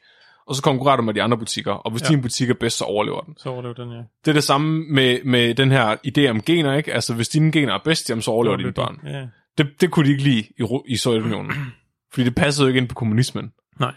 og 0.48 0.56
så 0.56 0.62
konkurrerer 0.62 0.96
du 0.96 1.04
med 1.04 1.14
de 1.14 1.22
andre 1.22 1.38
butikker. 1.38 1.72
Og 1.72 1.92
hvis 1.92 2.02
ja. 2.04 2.08
din 2.08 2.22
butik 2.22 2.50
er 2.50 2.54
bedst, 2.54 2.78
så 2.78 2.84
overlever 2.84 3.22
den. 3.22 3.34
Så 3.38 3.50
overlever 3.50 3.74
den, 3.74 3.92
ja. 3.92 3.98
Det 4.26 4.32
er 4.32 4.34
det 4.34 4.44
samme 4.44 4.86
med, 4.90 5.20
med 5.26 5.56
den 5.56 5.72
her 5.72 5.96
idé 6.08 6.30
om 6.30 6.42
gener, 6.42 6.74
ikke? 6.74 6.94
Altså, 6.94 7.14
hvis 7.14 7.30
dine 7.30 7.52
gener 7.52 7.74
er 7.74 7.80
bedst, 7.86 8.10
jamen, 8.10 8.22
så 8.22 8.32
overlever 8.32 8.58
dine 8.58 8.74
børn. 8.74 9.00
Ja. 9.06 9.26
Det, 9.58 9.68
det 9.82 9.92
kunne 9.92 10.06
de 10.06 10.12
ikke 10.12 10.24
lide 10.24 10.40
i, 10.40 10.54
i 10.86 10.98
Sovjetunionen. 10.98 11.52
fordi 12.14 12.26
det 12.26 12.36
passede 12.36 12.66
jo 12.66 12.68
ikke 12.68 12.78
ind 12.78 12.90
på 12.90 12.96
kommunismen. 12.96 13.52
Nej. 13.80 13.94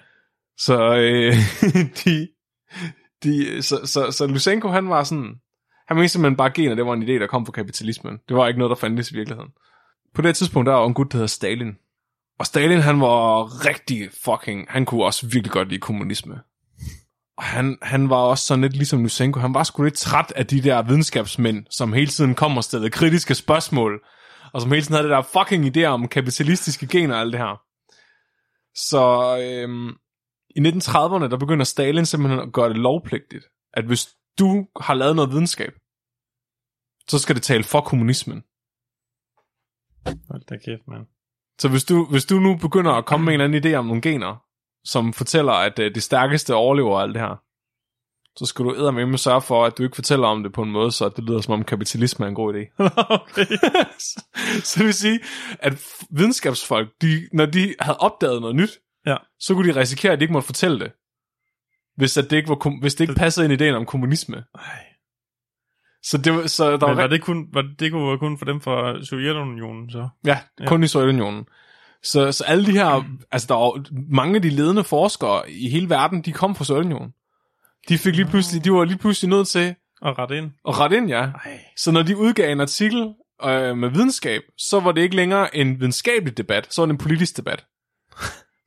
Så, 0.59 0.97
øh, 0.97 1.35
de, 2.05 2.29
de, 3.25 3.63
så, 3.63 3.81
så, 3.85 4.11
så 4.11 4.27
Lysenko, 4.27 4.69
han 4.69 4.89
var 4.89 5.05
sådan, 5.05 5.35
han 5.89 5.97
mente 5.97 6.09
simpelthen 6.09 6.37
bare 6.37 6.51
gener, 6.51 6.75
det 6.75 6.87
var 6.87 6.93
en 6.93 7.03
idé, 7.03 7.13
der 7.13 7.27
kom 7.27 7.47
fra 7.47 7.53
kapitalismen. 7.53 8.19
Det 8.29 8.37
var 8.37 8.49
ikke 8.49 8.59
noget, 8.59 8.71
der 8.71 8.77
fandtes 8.77 9.11
i 9.11 9.15
virkeligheden. 9.15 9.51
På 10.15 10.23
det 10.23 10.37
tidspunkt, 10.37 10.67
der 10.67 10.73
var 10.73 10.87
en 10.87 10.95
gut, 10.95 11.13
der 11.13 11.19
hedder 11.19 11.27
Stalin. 11.27 11.73
Og 12.39 12.47
Stalin, 12.47 12.81
han 12.81 13.01
var 13.01 13.45
rigtig 13.67 14.09
fucking, 14.25 14.67
han 14.69 14.85
kunne 14.85 15.05
også 15.05 15.27
virkelig 15.27 15.51
godt 15.51 15.69
lide 15.69 15.81
kommunisme. 15.81 16.41
Og 17.37 17.45
han, 17.45 17.79
han 17.83 18.11
var 18.11 18.17
også 18.17 18.47
sådan 18.47 18.63
lidt 18.63 18.77
ligesom 18.77 19.05
Lysenko, 19.05 19.41
han 19.41 19.55
var 19.55 19.63
sgu 19.63 19.83
lidt 19.83 19.95
træt 19.95 20.33
af 20.37 20.47
de 20.47 20.63
der 20.63 20.83
videnskabsmænd, 20.83 21.67
som 21.71 21.93
hele 21.93 22.07
tiden 22.07 22.35
kom 22.35 22.57
og 22.57 22.65
stillede 22.65 22.91
kritiske 22.91 23.35
spørgsmål, 23.35 24.01
og 24.53 24.61
som 24.61 24.71
hele 24.71 24.83
tiden 24.83 24.95
havde 24.95 25.09
det 25.09 25.17
der 25.17 25.23
fucking 25.23 25.77
idéer 25.77 25.87
om 25.87 26.09
kapitalistiske 26.09 26.87
gener 26.87 27.15
og 27.15 27.21
alt 27.21 27.33
det 27.33 27.41
her. 27.41 27.63
Så 28.75 29.03
øhm, 29.43 29.89
i 30.57 30.61
1930'erne, 30.61 31.31
der 31.31 31.37
begynder 31.39 31.65
Stalin 31.65 32.07
simpelthen 32.07 32.41
at 32.41 32.53
gøre 32.53 32.69
det 32.69 32.77
lovpligtigt, 32.77 33.45
at 33.73 33.85
hvis 33.85 34.09
du 34.39 34.67
har 34.81 34.95
lavet 34.95 35.17
noget 35.17 35.31
videnskab, 35.31 35.73
så 37.09 37.19
skal 37.19 37.35
det 37.35 37.43
tale 37.43 37.65
for 37.65 37.81
kommunismen. 37.81 38.43
Hold 40.31 40.45
da 40.45 40.57
kæft, 40.57 40.89
mand. 40.89 41.07
Så 41.59 41.69
hvis 41.69 41.85
du, 41.85 42.07
hvis 42.11 42.25
du 42.25 42.35
nu 42.39 42.57
begynder 42.57 42.93
at 42.93 43.07
komme 43.07 43.25
med 43.25 43.35
en 43.35 43.41
eller 43.41 43.59
anden 43.59 43.73
idé 43.73 43.77
om 43.77 43.87
nogle 43.87 44.03
gener, 44.03 44.43
som 44.85 45.13
fortæller, 45.13 45.53
at 45.53 45.79
øh, 45.79 45.95
det 45.95 46.03
stærkeste 46.03 46.55
overlever 46.55 46.99
alt 46.99 47.15
det 47.15 47.23
her, 47.23 47.43
så 48.37 48.47
skal 48.47 48.65
du 48.65 48.71
eddermame 48.71 49.19
sørge 49.19 49.43
for, 49.43 49.65
at 49.65 49.79
du 49.79 49.83
ikke 49.83 49.95
fortæller 49.95 50.27
om 50.29 50.43
det 50.43 50.53
på 50.53 50.63
en 50.63 50.71
måde, 50.73 50.93
så 50.93 51.09
det 51.09 51.25
lyder 51.25 51.41
som 51.41 51.55
om 51.55 51.65
kapitalisme 51.65 52.25
er 52.25 52.29
en 52.29 52.35
god 52.35 52.55
idé. 52.55 52.85
så 54.65 54.75
det 54.79 54.85
vil 54.87 54.95
sige, 54.95 55.21
at 55.59 55.85
videnskabsfolk, 56.11 56.89
de, 57.03 57.29
når 57.33 57.47
de 57.47 57.75
havde 57.81 57.97
opdaget 57.99 58.41
noget 58.41 58.57
nyt, 58.57 58.71
Ja. 59.07 59.17
så 59.39 59.55
kunne 59.55 59.73
de 59.75 59.81
risikere, 59.81 60.13
at 60.13 60.19
de 60.21 60.25
ikke 60.25 60.33
måtte 60.33 60.47
fortælle 60.47 60.79
det. 60.81 60.93
Hvis, 61.97 62.17
at 62.17 62.31
det, 62.31 62.37
ikke 62.37 62.49
var, 62.49 62.81
hvis 62.81 62.95
det 62.95 63.05
ikke 63.05 63.15
passede 63.15 63.45
ind 63.47 63.53
i 63.53 63.55
ideen 63.55 63.75
om 63.75 63.87
kommunisme. 63.87 64.37
Ej. 64.55 64.63
Så, 66.03 66.19
det, 66.19 66.33
var- 66.33 66.47
så 66.47 66.71
der 66.71 66.77
var, 66.79 66.89
Men 66.89 66.97
var 66.97 67.07
det 67.07 67.23
kun, 67.23 67.47
var 67.53 67.63
det, 67.63 67.81
det 67.81 67.93
kunne 67.93 68.09
være 68.09 68.19
kun 68.19 68.39
for 68.39 68.45
dem 68.45 68.61
fra 68.61 69.05
Sovjetunionen, 69.05 69.91
så? 69.91 70.09
Ja, 70.27 70.39
kun 70.67 70.83
i 70.83 70.87
Sovjetunionen. 70.87 71.45
Så, 72.03 72.33
så 72.33 72.45
alle 72.45 72.67
de 72.67 72.73
her, 72.73 73.05
altså 73.31 73.49
der 73.49 73.55
var 73.55 73.85
mange 74.11 74.37
af 74.37 74.43
de 74.43 74.51
ledende 74.51 74.85
forskere 74.85 75.51
i 75.51 75.69
hele 75.69 75.89
verden, 75.91 76.23
de 76.23 76.33
kom 76.33 76.55
fra 76.55 76.65
Sovjetunionen. 76.65 77.13
De 77.89 77.99
fik 77.99 78.17
lige 78.17 78.27
pludselig, 78.27 78.65
de 78.65 78.73
var 78.73 78.85
lige 78.85 78.99
pludselig 78.99 79.31
nødt 79.31 79.49
til 79.49 79.75
Og 80.01 80.19
ret 80.19 80.31
ind. 80.31 80.51
at 80.69 80.79
rette 80.81 80.97
ind, 80.97 81.09
ja. 81.09 81.21
Ej. 81.45 81.61
Så 81.77 81.91
når 81.93 82.03
de 82.03 82.17
udgav 82.17 82.53
en 82.53 82.61
artikel 82.61 83.15
øh, 83.45 83.77
med 83.77 83.89
videnskab, 83.89 84.43
så 84.59 84.81
var 84.81 84.93
det 84.93 85.01
ikke 85.03 85.17
længere 85.17 85.57
en 85.57 85.81
videnskabelig 85.81 86.37
debat, 86.39 86.75
så 86.75 86.81
var 86.83 86.87
det 86.87 86.93
en 86.93 86.99
politisk 86.99 87.37
debat. 87.37 87.65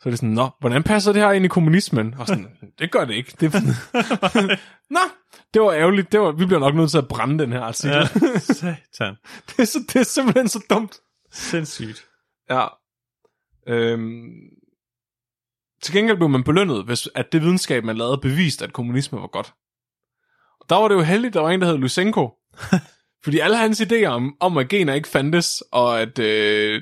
Så 0.01 0.09
er 0.09 0.09
det 0.09 0.19
sådan, 0.19 0.29
nå, 0.33 0.49
hvordan 0.59 0.83
passer 0.83 1.13
det 1.13 1.21
her 1.21 1.31
ind 1.31 1.45
i 1.45 1.47
kommunismen? 1.47 2.13
Og 2.19 2.27
sådan, 2.27 2.47
det 2.79 2.91
gør 2.91 3.05
det 3.05 3.13
ikke. 3.13 3.33
Det... 3.39 3.53
nå, 4.95 4.99
det 5.53 5.61
var 5.61 5.71
ærgerligt. 5.73 6.11
Det 6.11 6.19
var, 6.19 6.31
vi 6.31 6.45
bliver 6.45 6.59
nok 6.59 6.75
nødt 6.75 6.91
til 6.91 6.97
at 6.97 7.07
brænde 7.07 7.43
den 7.43 7.51
her 7.51 7.61
artikel. 7.61 7.95
Ja. 7.97 8.05
satan. 8.39 9.15
det, 9.47 9.59
er 9.59 9.65
så, 9.65 9.79
det 9.93 9.95
er 9.95 10.03
simpelthen 10.03 10.47
så 10.47 10.65
dumt. 10.69 10.95
Sindssygt. 11.31 12.05
Ja. 12.49 12.67
Øhm, 13.67 14.29
til 15.81 15.93
gengæld 15.93 16.17
blev 16.17 16.29
man 16.29 16.43
belønnet, 16.43 16.85
hvis 16.85 17.09
at 17.15 17.31
det 17.31 17.41
videnskab, 17.41 17.83
man 17.83 17.97
lavede, 17.97 18.17
beviste, 18.17 18.65
at 18.65 18.73
kommunisme 18.73 19.21
var 19.21 19.27
godt. 19.27 19.53
Og 20.59 20.69
der 20.69 20.75
var 20.75 20.87
det 20.87 20.95
jo 20.95 21.01
heldigt, 21.01 21.33
der 21.33 21.39
var 21.39 21.49
en, 21.49 21.61
der 21.61 21.67
hed 21.67 21.77
Lysenko. 21.77 22.33
Fordi 23.23 23.39
alle 23.39 23.57
hans 23.57 23.81
idéer 23.81 24.05
om, 24.05 24.35
om 24.39 24.57
at 24.57 24.69
gener 24.69 24.93
ikke 24.93 25.07
fandtes, 25.07 25.63
og 25.71 26.01
at, 26.01 26.19
øh, 26.19 26.81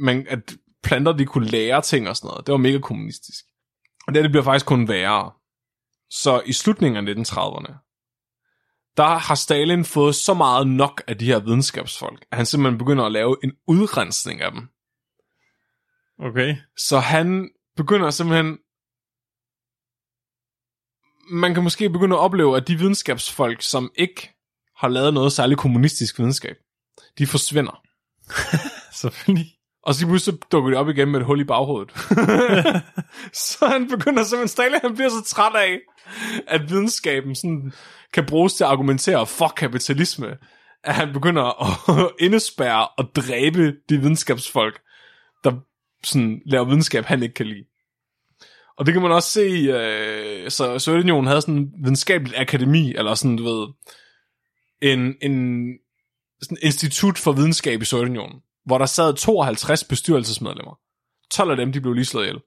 man, 0.00 0.26
at 0.28 0.56
planter 0.82 1.12
de 1.12 1.26
kunne 1.26 1.46
lære 1.48 1.82
ting 1.82 2.08
og 2.08 2.16
sådan 2.16 2.28
noget, 2.28 2.46
det 2.46 2.52
var 2.52 2.58
mega 2.58 2.78
kommunistisk. 2.78 3.44
Og 4.06 4.14
det, 4.14 4.22
det 4.22 4.30
bliver 4.30 4.44
faktisk 4.44 4.66
kun 4.66 4.88
værre. 4.88 5.30
Så 6.10 6.42
i 6.46 6.52
slutningen 6.52 7.08
af 7.08 7.12
1930'erne, 7.12 7.86
der 8.96 9.18
har 9.18 9.34
Stalin 9.34 9.84
fået 9.84 10.14
så 10.14 10.34
meget 10.34 10.66
nok 10.66 11.02
af 11.06 11.18
de 11.18 11.24
her 11.24 11.38
videnskabsfolk, 11.38 12.26
at 12.30 12.36
han 12.36 12.46
simpelthen 12.46 12.78
begynder 12.78 13.04
at 13.04 13.12
lave 13.12 13.36
en 13.44 13.52
udrensning 13.66 14.40
af 14.40 14.52
dem. 14.52 14.68
Okay. 16.18 16.56
Så 16.76 16.98
han 16.98 17.50
begynder 17.76 18.10
simpelthen... 18.10 18.58
Man 21.30 21.54
kan 21.54 21.62
måske 21.62 21.90
begynde 21.90 22.16
at 22.16 22.20
opleve, 22.20 22.56
at 22.56 22.68
de 22.68 22.78
videnskabsfolk, 22.78 23.62
som 23.62 23.90
ikke 23.94 24.30
har 24.76 24.88
lavet 24.88 25.14
noget 25.14 25.32
særligt 25.32 25.60
kommunistisk 25.60 26.18
videnskab, 26.18 26.56
de 27.18 27.26
forsvinder. 27.26 27.82
Selvfølgelig. 29.00 29.52
Og 29.82 29.94
så 29.94 30.06
pludselig 30.06 30.38
dukker 30.52 30.70
de 30.70 30.76
op 30.76 30.88
igen 30.88 31.10
med 31.10 31.20
et 31.20 31.26
hul 31.26 31.40
i 31.40 31.44
baghovedet. 31.44 31.90
så 33.46 33.66
han 33.66 33.88
begynder 33.88 34.24
simpelthen, 34.24 34.48
Stalin 34.48 34.80
han 34.82 34.94
bliver 34.94 35.08
så 35.08 35.24
træt 35.24 35.54
af, 35.54 35.78
at 36.46 36.70
videnskaben 36.70 37.34
sådan 37.34 37.72
kan 38.12 38.26
bruges 38.26 38.54
til 38.54 38.64
at 38.64 38.70
argumentere 38.70 39.26
for 39.26 39.48
kapitalisme, 39.48 40.36
at 40.84 40.94
han 40.94 41.12
begynder 41.12 41.62
at 41.62 42.10
indespærre 42.26 42.88
og 42.88 43.04
dræbe 43.16 43.74
de 43.88 43.98
videnskabsfolk, 43.98 44.80
der 45.44 45.52
sådan 46.04 46.42
laver 46.46 46.64
videnskab, 46.64 47.04
han 47.04 47.22
ikke 47.22 47.34
kan 47.34 47.46
lide. 47.46 47.64
Og 48.76 48.86
det 48.86 48.92
kan 48.92 49.02
man 49.02 49.12
også 49.12 49.30
se, 49.30 49.40
øh, 49.40 50.50
så 50.50 50.78
Sovjetunionen 50.78 51.26
havde 51.26 51.40
sådan 51.40 51.56
en 51.56 51.72
videnskabeligt 51.82 52.38
akademi, 52.38 52.94
eller 52.94 53.14
sådan, 53.14 53.36
du 53.36 53.44
ved, 53.44 53.68
en, 54.82 55.14
en 55.22 55.66
sådan 56.42 56.58
institut 56.62 57.18
for 57.18 57.32
videnskab 57.32 57.82
i 57.82 57.84
Sovjetunionen, 57.84 58.40
hvor 58.64 58.78
der 58.78 58.86
sad 58.86 59.14
52 59.14 59.84
bestyrelsesmedlemmer. 59.84 60.78
12 61.30 61.50
af 61.50 61.56
dem, 61.56 61.72
de 61.72 61.80
blev 61.80 61.94
lige 61.94 62.04
slået 62.04 62.24
ihjel. 62.24 62.40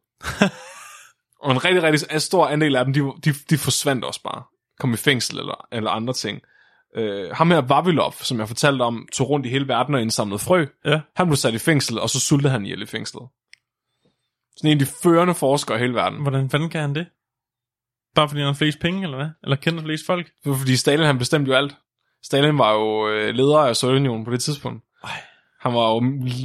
og 1.44 1.52
en 1.52 1.66
rigtig, 1.66 1.84
rigtig 1.84 2.22
stor 2.22 2.48
andel 2.48 2.76
af 2.76 2.86
dem, 2.86 2.94
de, 2.94 3.00
de, 3.00 3.34
de 3.50 3.58
forsvandt 3.58 4.06
også 4.06 4.24
bare. 4.24 4.44
Kom 4.80 4.94
i 4.94 4.98
fængsel 4.98 5.40
eller, 5.40 5.68
eller 5.72 5.92
andre 5.92 6.14
ting. 6.14 6.42
Øh, 6.96 7.32
ham 7.32 7.52
her, 7.52 7.62
Vavilov, 7.62 8.14
som 8.14 8.40
jeg 8.40 8.48
fortalte 8.48 8.82
om, 8.84 9.08
tog 9.14 9.30
rundt 9.30 9.46
i 9.46 9.50
hele 9.50 9.68
verden 9.68 9.96
og 9.96 10.02
indsamlede 10.02 10.40
frø. 10.40 10.66
Ja. 10.86 11.02
Han 11.16 11.28
blev 11.28 11.36
sat 11.36 11.54
i 11.54 11.58
fængsel, 11.58 12.00
og 12.00 12.10
så 12.10 12.20
sultede 12.20 12.52
han 12.52 12.66
ihjel 12.66 12.82
i 12.82 12.86
fængslet. 12.86 13.28
Sådan 14.58 14.72
en 14.72 14.82
af 14.82 14.86
de 14.86 14.92
førende 15.04 15.34
forskere 15.36 15.78
i 15.78 15.80
hele 15.80 15.94
verden. 15.94 16.22
Hvordan 16.22 16.50
fanden 16.50 16.70
kan 16.70 16.82
han 16.82 16.96
det? 16.96 17.08
Bare 18.16 18.30
fordi 18.30 18.40
han 18.40 18.48
har 18.48 18.54
flest 18.54 18.80
penge, 18.80 19.04
eller 19.04 19.18
hvad? 19.18 19.30
Eller 19.44 19.56
kender 19.56 19.84
flest 19.84 20.06
folk? 20.06 20.26
Det 20.44 20.52
var 20.52 20.58
Fordi 20.58 20.76
Stalin, 20.76 21.06
han 21.06 21.18
bestemte 21.18 21.52
jo 21.52 21.58
alt. 21.58 21.76
Stalin 22.24 22.58
var 22.58 22.74
jo 22.74 23.10
øh, 23.10 23.34
leder 23.36 23.58
af 23.60 23.76
Sovjetunionen 23.76 24.26
på 24.26 24.32
det 24.32 24.42
tidspunkt. 24.42 24.84
Ej. 25.04 25.10
Han 25.62 25.74
var 25.74 25.90
jo 25.94 26.00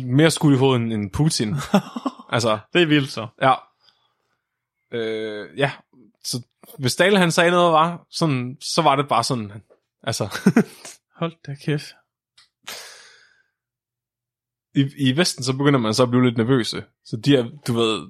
mere 0.07 0.31
skudt 0.31 0.55
i 0.55 0.57
hovedet 0.59 0.93
end- 0.93 1.11
Putin. 1.13 1.55
altså, 2.35 2.59
Det 2.73 2.83
er 2.83 2.87
vildt 2.87 3.11
så. 3.11 3.27
ja. 3.43 3.55
Øh, 4.93 5.59
ja, 5.59 5.71
så 6.25 6.43
hvis 6.79 6.93
Stalin 6.93 7.19
han 7.19 7.31
sagde 7.31 7.51
noget, 7.51 7.73
var 7.73 8.07
sådan, 8.11 8.57
så 8.61 8.83
var 8.83 8.97
det 8.97 9.09
bare 9.09 9.25
sådan, 9.25 9.53
altså, 10.07 10.25
Hold 11.21 11.33
da 11.47 11.55
kæft. 11.65 11.87
i, 14.75 15.09
i 15.09 15.17
Vesten, 15.17 15.45
så 15.45 15.53
begynder 15.57 15.79
man 15.81 15.95
så 15.95 16.03
at 16.03 16.11
blive 16.11 16.25
lidt 16.25 16.37
nervøse. 16.37 16.85
Så 17.05 17.17
de 17.17 17.37
er, 17.37 17.45
du 17.67 17.73
ved, 17.73 18.01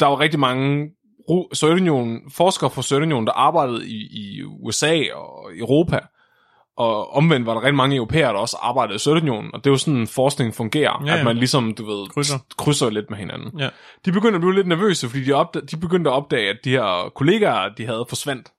der 0.00 0.06
var 0.06 0.20
rigtig 0.20 0.40
mange 0.40 0.90
Sovjetunionen, 1.52 2.30
forskere 2.30 2.70
fra 2.70 2.82
Sovjetunionen, 2.82 3.26
der 3.26 3.32
arbejdede 3.32 3.88
i, 3.88 3.96
i 4.10 4.42
USA 4.42 5.02
og 5.14 5.56
Europa, 5.56 6.00
og 6.76 7.10
omvendt 7.12 7.46
var 7.46 7.54
der 7.54 7.60
rigtig 7.62 7.74
mange 7.74 7.96
europæere, 7.96 8.32
der 8.32 8.38
også 8.38 8.56
arbejdede 8.60 8.96
i 8.96 8.98
Sovjetunionen, 8.98 9.54
og 9.54 9.64
det 9.64 9.70
er 9.70 9.74
jo 9.74 9.78
sådan, 9.78 10.06
forskning 10.06 10.54
fungerer, 10.54 11.02
Ja, 11.06 11.12
ja, 11.12 11.18
at 11.18 11.24
man 11.24 11.36
ligesom, 11.36 11.74
du 11.74 11.84
ved, 11.86 12.08
Krydser. 12.08 12.38
krydser 12.58 12.90
lidt 12.90 13.10
med 13.10 13.18
hinanden. 13.18 13.60
Ja. 13.60 13.68
De 14.04 14.12
begyndte 14.12 14.34
at 14.34 14.40
blive 14.40 14.54
lidt 14.54 14.66
nervøse, 14.66 15.08
fordi 15.08 15.24
de, 15.24 15.32
opdag- 15.32 15.64
de 15.70 15.76
begyndte 15.76 16.10
at 16.10 16.14
opdage, 16.14 16.50
at 16.50 16.58
de 16.64 16.70
her 16.70 17.12
kollegaer, 17.14 17.68
de 17.74 17.86
havde 17.86 18.06
forsvandt. 18.08 18.52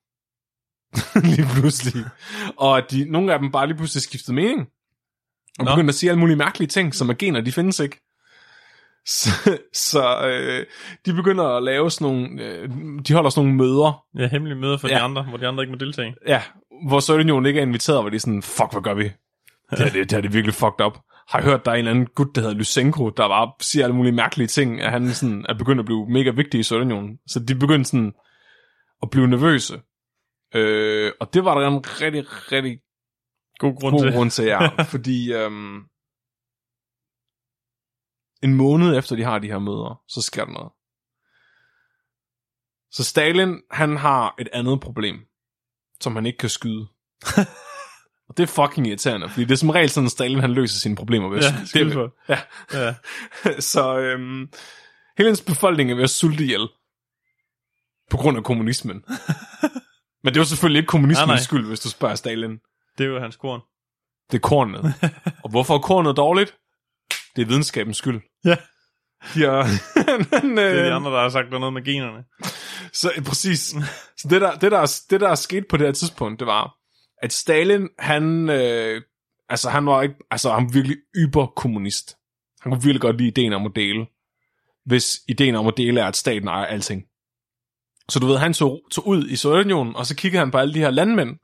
lige 1.36 1.48
pludselig. 1.56 2.06
Og 2.58 2.78
at 2.78 2.86
de, 2.92 3.06
nogle 3.12 3.34
af 3.34 3.40
dem 3.40 3.52
bare 3.52 3.68
lige 3.68 3.78
pludselig 3.78 4.02
skiftede 4.02 4.36
mening. 4.36 4.68
Og 5.60 5.66
Nå. 5.66 5.72
begyndte 5.72 5.92
at 5.92 5.96
sige 5.96 6.10
alle 6.10 6.20
mulige 6.20 6.36
mærkelige 6.36 6.68
ting, 6.68 6.96
som 6.96 7.10
er 7.10 7.14
gener, 7.14 7.42
de 7.42 7.52
findes 7.52 7.80
ikke. 7.80 8.02
Så, 9.08 9.30
så 9.74 10.28
øh, 10.28 10.66
de 11.06 11.14
begynder 11.14 11.44
at 11.44 11.64
lave 11.64 11.92
sådan 11.92 12.08
nogle, 12.08 12.44
øh, 12.44 12.70
de 13.08 13.14
holder 13.14 13.30
sådan 13.30 13.46
nogle 13.50 13.58
møder, 13.58 14.04
Ja, 14.18 14.28
hemmelige 14.28 14.58
møder 14.60 14.78
for 14.78 14.88
ja. 14.88 14.96
De 14.96 15.00
andre, 15.00 15.24
hvor 15.24 15.38
de 15.38 15.48
andre 15.48 15.64
ikke 15.64 15.72
må 15.72 15.78
deltage. 15.78 16.16
ja, 16.28 16.42
hvor 16.88 17.00
Sovjetunionen 17.00 17.46
ikke 17.46 17.60
er 17.60 17.66
inviteret, 17.66 18.02
hvor 18.04 18.10
de 18.10 18.16
er 18.16 18.20
sådan, 18.20 18.42
fuck, 18.42 18.72
hvad 18.72 18.82
gør 18.82 18.94
vi? 18.94 19.04
Det 19.04 19.80
her, 19.80 19.86
det, 19.86 19.94
det 19.94 20.12
her 20.12 20.22
det 20.22 20.28
er 20.30 20.32
virkelig 20.34 20.54
fucked 20.54 20.86
up. 20.86 20.98
Har 21.30 21.40
jeg 21.40 21.46
hørt, 21.50 21.66
der 21.66 21.72
er 21.72 21.76
en 21.76 21.80
eller 21.80 21.92
anden 21.92 22.08
gut, 22.16 22.36
der 22.36 22.42
hedder 22.42 22.56
Lysenko, 22.56 23.10
der 23.10 23.28
bare 23.28 23.52
siger 23.62 23.86
alle 23.86 23.96
mulige 23.96 24.14
mærkelige 24.14 24.48
ting, 24.48 24.82
at 24.82 24.92
han 24.92 25.10
sådan 25.14 25.46
er 25.50 25.54
begyndt 25.54 25.80
at 25.80 25.86
blive 25.86 26.10
mega 26.10 26.30
vigtig 26.30 26.60
i 26.60 26.64
Sovjetunionen. 26.64 27.18
Så 27.28 27.40
de 27.40 27.56
begyndte 27.56 27.90
sådan 27.90 28.14
at 29.04 29.10
blive 29.10 29.28
nervøse. 29.28 29.80
Øh, 30.56 31.12
og 31.20 31.34
det 31.34 31.46
var 31.46 31.60
der 31.60 31.68
en 31.68 32.02
rigtig, 32.02 32.26
rigtig 32.52 32.80
God 33.58 33.76
grund 33.82 33.96
god 33.96 34.04
til. 34.04 34.14
grund 34.14 34.32
til, 34.32 34.46
ja. 34.46 34.60
fordi 34.94 35.34
øhm, 35.34 35.76
en 38.44 38.54
måned 38.54 38.98
efter 38.98 39.16
de 39.16 39.24
har 39.24 39.40
de 39.40 39.48
her 39.48 39.60
møder, 39.60 40.02
så 40.08 40.22
sker 40.22 40.46
der 40.46 40.52
noget. 40.52 40.72
Så 42.92 43.04
Stalin, 43.04 43.62
han 43.72 43.98
har 43.98 44.36
et 44.40 44.48
andet 44.54 44.82
problem, 44.82 45.16
som 46.02 46.16
han 46.16 46.26
ikke 46.26 46.38
kan 46.38 46.50
skyde. 46.50 46.88
og 48.28 48.38
det 48.38 48.44
er 48.44 48.48
fucking 48.68 48.88
irriterende, 48.88 49.30
fordi 49.30 49.44
det 49.46 49.52
er 49.52 49.56
som 49.58 49.70
regel 49.70 49.90
sådan, 49.90 50.06
at 50.06 50.12
Stalin 50.12 50.40
han 50.40 50.54
løser 50.54 50.80
sine 50.80 50.96
problemer 50.96 51.30
ved 51.30 51.38
at 51.38 51.44
Ja, 51.44 51.66
skyde. 51.66 51.86
det, 51.86 51.94
for. 51.94 52.16
ja. 52.30 52.40
Ja. 52.74 52.96
så 53.72 53.98
øhm, 54.00 54.52
hele 55.18 55.30
hans 55.30 55.42
befolkning 55.42 55.92
er 55.92 55.96
ved 55.96 56.04
at 56.04 56.10
sulte 56.10 56.44
ihjel. 56.44 56.68
På 58.10 58.18
grund 58.18 58.38
af 58.38 58.44
kommunismen. 58.44 59.04
Men 60.26 60.34
det 60.34 60.40
jo 60.40 60.46
selvfølgelig 60.46 60.80
ikke 60.80 60.88
kommunismens 60.88 61.28
Nej, 61.28 61.36
nej. 61.36 61.44
skyld, 61.44 61.68
hvis 61.68 61.80
du 61.80 61.90
spørger 61.90 62.16
Stalin. 62.16 62.60
Det 62.98 63.04
er 63.04 63.10
jo 63.10 63.20
hans 63.20 63.36
korn. 63.36 63.62
Det 64.32 64.38
er 64.38 64.42
kornet. 64.42 64.94
og 65.44 65.50
hvorfor 65.50 65.74
er 65.74 65.80
kornet 65.80 66.18
dårligt? 66.18 66.56
Det 67.36 67.42
er 67.42 67.46
videnskabens 67.46 67.98
skyld. 67.98 68.22
Ja. 68.46 68.58
Ja, 69.38 69.64
men, 70.44 70.58
Det 70.58 70.66
er 70.66 70.84
de 70.84 70.90
øh, 70.90 70.96
andre, 70.96 71.12
der 71.12 71.22
har 71.22 71.30
sagt, 71.30 71.52
der 71.52 71.60
noget 71.60 71.74
med 71.74 71.84
generne. 71.84 72.24
så 72.94 73.12
præcis. 73.28 73.60
Så 74.18 74.28
det 74.30 74.42
der, 74.42 74.56
det, 74.56 74.72
der, 74.72 75.02
det 75.10 75.22
der 75.22 75.30
er 75.30 75.36
sket 75.36 75.66
på 75.70 75.78
det 75.78 75.86
her 75.86 75.94
tidspunkt, 75.94 76.40
det 76.40 76.48
var, 76.48 76.76
at 77.22 77.34
Stalin, 77.34 77.90
han, 78.00 78.50
øh, 78.50 79.02
altså 79.50 79.70
han 79.70 79.86
var 79.86 80.02
ikke, 80.02 80.16
altså 80.32 80.54
han 80.54 80.64
var 80.64 80.72
virkelig 80.74 80.98
yberkommunist. 81.16 82.16
Han 82.62 82.72
kunne 82.72 82.84
virkelig 82.84 83.02
godt 83.02 83.18
lide 83.18 83.28
ideen 83.28 83.54
om 83.54 83.66
at 83.66 83.72
dele. 83.76 84.06
Hvis 84.86 85.20
ideen 85.28 85.56
om 85.56 85.68
at 85.68 85.74
dele 85.78 86.02
er, 86.02 86.08
at 86.08 86.16
staten 86.16 86.48
ejer 86.48 86.66
alting. 86.66 87.04
Så 88.10 88.20
du 88.20 88.28
ved, 88.28 88.38
han 88.38 88.54
tog, 88.54 88.82
tog 88.92 89.08
ud 89.08 89.28
i 89.28 89.36
Sovjetunionen, 89.36 89.96
og 89.96 90.06
så 90.06 90.16
kiggede 90.16 90.40
han 90.40 90.52
på 90.52 90.58
alle 90.58 90.74
de 90.74 90.80
her 90.80 90.90
landmænd, 90.90 91.38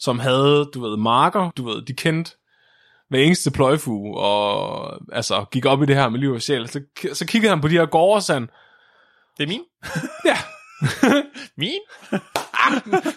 som 0.00 0.18
havde, 0.18 0.70
du 0.74 0.80
ved, 0.80 0.96
marker, 0.96 1.50
du 1.50 1.64
ved, 1.68 1.82
de 1.82 1.92
kendte 1.92 2.32
hver 3.08 3.20
eneste 3.20 3.50
pløjfuge, 3.50 4.18
og 4.18 4.92
altså 5.12 5.44
gik 5.52 5.64
op 5.64 5.82
i 5.82 5.86
det 5.86 5.96
her 5.96 6.08
med 6.08 6.20
liv 6.20 6.32
og 6.32 6.42
sjæl. 6.42 6.68
Så, 6.68 6.80
så 7.12 7.26
kiggede 7.26 7.50
han 7.50 7.60
på 7.60 7.68
de 7.68 7.78
her 7.78 7.86
gårde, 7.86 8.16
og 8.16 8.22
sagde 8.22 8.40
Det 9.38 9.42
er 9.42 9.48
min. 9.48 9.62
ja, 10.30 10.36
Min? 11.62 11.80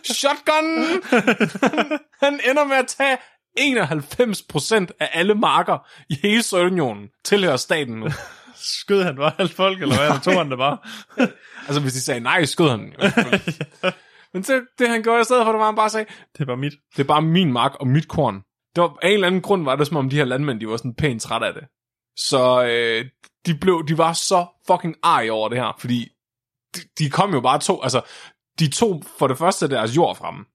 shotgun! 0.03 0.65
han 2.23 2.39
ender 2.49 2.65
med 2.65 2.77
at 2.77 2.87
tage 2.87 3.17
91% 3.59 4.95
af 4.99 5.09
alle 5.13 5.35
marker 5.35 5.77
i 6.09 6.19
hele 6.23 6.43
Sovjetunionen 6.43 7.07
tilhører 7.23 7.57
staten 7.57 7.95
nu. 7.95 8.09
Skød 8.57 9.03
han 9.03 9.15
bare 9.15 9.33
alt 9.39 9.51
folk, 9.53 9.81
eller 9.81 9.95
hvad? 9.95 10.05
Eller 10.07 10.19
tog 10.19 10.33
han 10.33 10.49
det 10.49 10.57
bare? 10.57 10.77
altså 11.67 11.81
hvis 11.81 11.93
de 11.93 12.01
sagde 12.01 12.19
nej, 12.19 12.45
skød 12.45 12.69
han. 12.69 12.79
jo. 13.83 13.91
Men 14.33 14.41
det, 14.43 14.67
det 14.79 14.89
han 14.89 15.03
gjorde 15.03 15.21
i 15.21 15.23
stedet 15.23 15.45
for, 15.45 15.51
det 15.51 15.59
var, 15.59 15.65
han 15.65 15.75
bare 15.75 15.89
sagde, 15.89 16.05
Det 16.33 16.41
er 16.41 16.45
bare 16.45 16.57
mit. 16.57 16.73
det 16.95 17.03
er 17.03 17.07
bare 17.07 17.21
min 17.21 17.53
mark 17.53 17.75
og 17.75 17.87
mit 17.87 18.07
korn. 18.07 18.35
Det 18.75 18.81
var, 18.81 18.97
af 19.01 19.07
en 19.07 19.13
eller 19.13 19.27
anden 19.27 19.41
grund 19.41 19.63
var 19.63 19.75
det, 19.75 19.87
som 19.87 19.97
om 19.97 20.09
de 20.09 20.15
her 20.15 20.25
landmænd, 20.25 20.59
de 20.59 20.67
var 20.67 20.77
sådan 20.77 20.95
pænt 20.95 21.21
træt 21.21 21.43
af 21.43 21.53
det. 21.53 21.63
Så 22.17 22.63
øh, 22.63 23.05
de, 23.45 23.59
blev, 23.59 23.87
de 23.87 23.97
var 23.97 24.13
så 24.13 24.45
fucking 24.67 24.95
arg 25.03 25.31
over 25.31 25.49
det 25.49 25.57
her, 25.57 25.75
fordi 25.79 26.07
de, 26.75 26.79
de 26.99 27.09
kom 27.09 27.33
jo 27.33 27.41
bare 27.41 27.59
to, 27.59 27.81
altså 27.83 28.01
de 28.59 28.69
tog 28.69 29.03
for 29.19 29.27
det 29.27 29.37
første 29.37 29.69
deres 29.69 29.95
jord 29.95 30.15
fra 30.15 30.31
dem. 30.31 30.45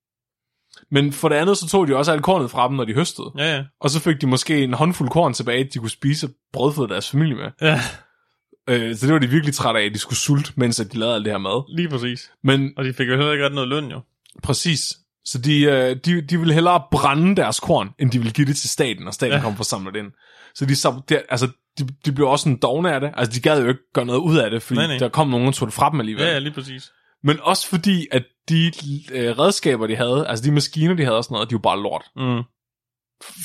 Men 0.93 1.13
for 1.13 1.29
det 1.29 1.37
andet, 1.37 1.59
så 1.59 1.69
tog 1.69 1.89
de 1.89 1.97
også 1.97 2.13
alt 2.13 2.23
kornet 2.23 2.51
fra 2.51 2.69
dem, 2.69 2.77
når 2.77 2.85
de 2.85 2.95
høstede. 2.95 3.31
Ja, 3.39 3.57
ja. 3.57 3.63
Og 3.81 3.91
så 3.91 4.01
fik 4.01 4.21
de 4.21 4.27
måske 4.27 4.63
en 4.65 4.75
håndfuld 4.75 5.09
korn 5.09 5.35
tilbage, 5.35 5.65
de 5.75 5.79
kunne 5.79 5.91
spise 5.91 6.27
og 6.27 6.31
brødføde 6.53 6.89
deres 6.89 7.11
familie 7.11 7.35
med. 7.37 7.51
Ja, 7.61 7.81
Øh, 8.69 8.97
så 8.97 9.07
det 9.07 9.13
var 9.13 9.19
de 9.19 9.27
virkelig 9.27 9.55
trætte 9.55 9.81
af, 9.81 9.85
at 9.85 9.93
de 9.95 9.99
skulle 9.99 10.19
sulte, 10.19 10.53
mens 10.57 10.81
at 10.81 10.93
de 10.93 10.99
lavede 10.99 11.15
alt 11.15 11.25
det 11.25 11.33
her 11.33 11.39
mad. 11.39 11.77
lige 11.77 11.89
præcis. 11.89 12.31
Men 12.45 12.73
Og 12.77 12.85
de 12.85 12.93
fik 12.93 13.09
jo 13.09 13.17
heller 13.17 13.33
ikke 13.33 13.45
ret 13.47 13.53
noget 13.55 13.69
løn, 13.69 13.91
jo. 13.91 14.01
præcis, 14.43 14.93
så 15.25 15.39
de, 15.39 15.61
øh, 15.63 15.97
de, 16.05 16.21
de 16.21 16.39
ville 16.39 16.55
hellere 16.55 16.83
brænde 16.91 17.37
deres 17.37 17.61
korn, 17.61 17.91
end 17.99 18.11
de 18.11 18.19
ville 18.19 18.33
give 18.33 18.47
det 18.47 18.57
til 18.57 18.71
staten, 18.71 19.07
og 19.07 19.15
staten 19.15 19.37
Ja. 19.37 19.43
kom 19.43 19.57
for 19.57 19.61
at 19.63 19.67
samle 19.67 19.93
det 19.93 19.99
ind. 19.99 20.13
Så 20.55 20.65
de, 20.65 20.75
der, 21.09 21.21
altså, 21.29 21.49
de, 21.79 21.89
de 22.05 22.13
blev 22.13 22.29
også 22.29 22.43
sådan 22.43 22.59
dogne 22.63 22.95
af 22.95 23.01
det. 23.01 23.11
Altså, 23.17 23.33
de 23.35 23.41
gad 23.41 23.63
jo 23.63 23.69
ikke 23.69 23.81
gøre 23.95 24.05
noget 24.07 24.21
ud 24.21 24.37
af 24.39 24.51
det, 24.51 24.63
fordi 24.63 24.79
nej. 24.79 24.87
nej. 24.87 24.99
der 24.99 25.09
kom 25.09 25.29
nogen, 25.29 25.49
og 25.49 25.55
tog 25.55 25.69
det 25.69 25.75
fra 25.75 25.91
dem 25.91 26.01
alligevel. 26.01 26.25
Ja, 26.25 26.33
ja, 26.33 26.39
lige 26.39 26.53
præcis. 26.53 26.93
Men 27.23 27.37
også 27.43 27.69
fordi, 27.69 28.07
at 28.13 28.25
de 28.49 28.73
øh, 29.13 29.39
redskaber, 29.39 29.87
de 29.87 29.97
havde, 29.97 30.27
altså 30.29 30.45
de 30.45 30.53
maskiner, 30.53 30.95
de 30.95 31.05
havde 31.05 31.17
og 31.17 31.25
sådan 31.25 31.35
noget, 31.35 31.51
de 31.51 31.55
var 31.55 31.61
bare 31.61 31.83
lort. 31.83 32.03
Mm. 32.17 32.43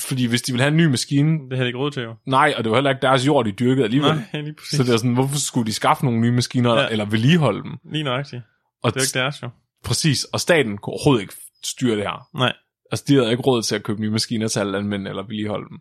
Fordi 0.08 0.26
hvis 0.26 0.42
de 0.42 0.52
ville 0.52 0.62
have 0.62 0.70
en 0.70 0.76
ny 0.76 0.86
maskine, 0.86 1.32
Det 1.32 1.52
havde 1.52 1.60
de 1.64 1.66
ikke 1.68 1.78
råd 1.78 1.90
til, 1.90 2.02
jo. 2.02 2.14
nej, 2.26 2.54
og 2.56 2.64
det 2.64 2.70
var 2.70 2.76
heller 2.76 2.90
ikke 2.90 3.02
deres 3.02 3.26
jord, 3.26 3.44
de 3.44 3.52
dyrkede 3.52 3.84
alligevel. 3.84 4.14
Nej, 4.32 4.42
lige 4.42 4.54
præcis. 4.54 4.76
Så 4.76 4.82
det 4.82 4.92
er 4.92 4.96
sådan, 4.96 5.14
hvorfor 5.14 5.36
skulle 5.38 5.66
de 5.66 5.72
skaffe 5.72 6.04
nogle 6.04 6.20
nye 6.20 6.32
maskiner, 6.32 6.74
Ja. 6.74 6.88
eller 6.88 7.04
vedligeholde 7.04 7.62
dem? 7.62 7.72
Lige 7.92 8.04
nøjagtigt. 8.04 8.42
Og 8.82 8.94
Det 8.94 9.00
er 9.00 9.04
ikke 9.04 9.18
deres, 9.18 9.42
jo. 9.42 9.48
Præcis, 9.84 10.24
og 10.24 10.40
staten 10.40 10.78
kunne 10.78 10.92
overhovedet 10.92 11.22
ikke 11.22 11.34
styre 11.64 11.96
det 11.96 12.02
her. 12.02 12.38
Nej. 12.38 12.52
Altså, 12.92 13.04
de 13.08 13.14
havde 13.14 13.30
ikke 13.30 13.42
råd 13.42 13.62
til 13.62 13.74
at 13.74 13.82
købe 13.82 14.00
nye 14.00 14.10
maskiner 14.10 14.48
til 14.48 14.60
alle 14.60 14.72
landmænd 14.72 15.08
eller 15.08 15.22
vedligeholde 15.22 15.68
dem. 15.68 15.78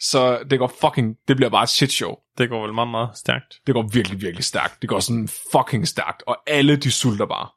Så 0.00 0.38
det 0.50 0.58
går 0.58 0.72
fucking, 0.80 1.16
det 1.28 1.36
bliver 1.36 1.50
bare 1.50 1.62
et 1.62 1.68
shit 1.68 1.92
show. 1.92 2.14
Det 2.38 2.48
går 2.48 2.62
vel 2.62 2.74
meget, 2.74 2.88
meget 2.90 3.08
stærkt. 3.18 3.54
Det 3.66 3.74
går 3.74 3.82
virkelig, 3.92 4.20
virkelig 4.20 4.44
stærkt. 4.44 4.82
Det 4.82 4.88
går 4.88 5.00
sådan 5.00 5.28
fucking 5.52 5.88
stærkt, 5.88 6.22
og 6.26 6.36
alle 6.46 6.76
de 6.76 6.90
sulter 6.92 7.26
bare. 7.26 7.48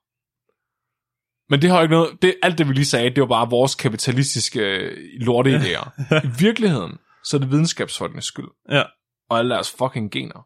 Men 1.49 1.61
det 1.61 1.69
har 1.69 1.77
jo 1.77 1.81
ikke 1.83 1.95
noget, 1.95 2.21
det, 2.21 2.35
alt 2.43 2.57
det 2.57 2.67
vi 2.67 2.73
lige 2.73 2.85
sagde, 2.85 3.09
det 3.09 3.21
var 3.21 3.27
bare 3.27 3.49
vores 3.49 3.75
kapitalistiske 3.75 4.59
øh, 4.59 4.97
lorteidéer. 5.21 5.89
I 6.27 6.29
virkeligheden, 6.39 6.97
så 7.23 7.37
er 7.37 7.41
det 7.41 7.51
videnskabsfolkenes 7.51 8.25
skyld, 8.25 8.47
Ja. 8.71 8.83
og 9.29 9.39
alle 9.39 9.53
deres 9.55 9.71
fucking 9.77 10.11
gener. 10.11 10.45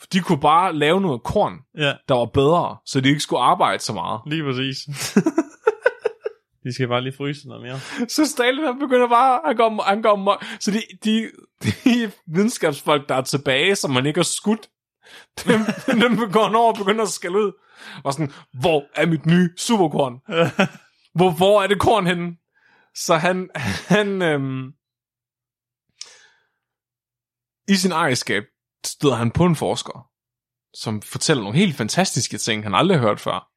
For 0.00 0.06
de 0.12 0.20
kunne 0.20 0.40
bare 0.40 0.72
lave 0.72 1.00
noget 1.00 1.22
korn, 1.22 1.52
Ja, 1.78 1.92
der 2.08 2.14
var 2.14 2.24
bedre, 2.24 2.76
så 2.86 3.00
de 3.00 3.08
ikke 3.08 3.20
skulle 3.20 3.42
arbejde 3.42 3.82
så 3.82 3.92
meget. 3.92 4.20
lige 4.26 4.42
præcis. 4.44 4.76
de 6.64 6.74
skal 6.74 6.88
bare 6.88 7.02
lige 7.02 7.16
fryse 7.16 7.48
noget 7.48 7.62
mere. 7.62 8.08
Så 8.08 8.26
Stalin 8.26 8.64
han 8.64 8.78
begynder 8.78 9.08
bare, 9.08 9.40
han 9.44 9.56
går, 9.56 9.82
han 9.82 10.02
går, 10.02 10.44
så 10.60 10.70
de, 10.70 10.82
de, 11.04 11.30
de 11.84 12.12
videnskabsfolk, 12.26 13.08
der 13.08 13.14
er 13.14 13.22
tilbage, 13.22 13.76
som 13.76 13.90
man 13.90 14.06
ikke 14.06 14.18
har 14.18 14.24
skudt, 14.24 14.68
dem, 15.46 15.60
dem 16.02 16.32
går 16.32 16.56
over 16.56 16.72
og 16.72 16.78
begynder 16.78 17.02
at 17.02 17.08
skælde 17.08 17.38
ud. 17.38 17.52
Og 18.04 18.12
sådan, 18.12 18.32
hvor 18.60 18.84
er 18.94 19.06
mit 19.06 19.26
nye 19.26 19.50
superkorn? 19.56 20.20
Hvor, 21.14 21.30
hvor 21.30 21.62
er 21.62 21.66
det 21.66 21.80
korn 21.80 22.06
henne? 22.06 22.36
Så 22.94 23.16
han, 23.16 23.50
han 23.88 24.22
øhm, 24.22 24.72
i 27.68 27.74
sin 27.76 27.92
ejerskab 27.92 28.44
støder 28.86 29.14
han 29.14 29.30
på 29.30 29.44
en 29.44 29.56
forsker, 29.56 30.08
som 30.76 31.02
fortæller 31.02 31.42
nogle 31.42 31.58
helt 31.58 31.76
fantastiske 31.76 32.38
ting, 32.38 32.62
han 32.62 32.74
aldrig 32.74 32.98
har 32.98 33.06
hørt 33.06 33.20
før. 33.20 33.48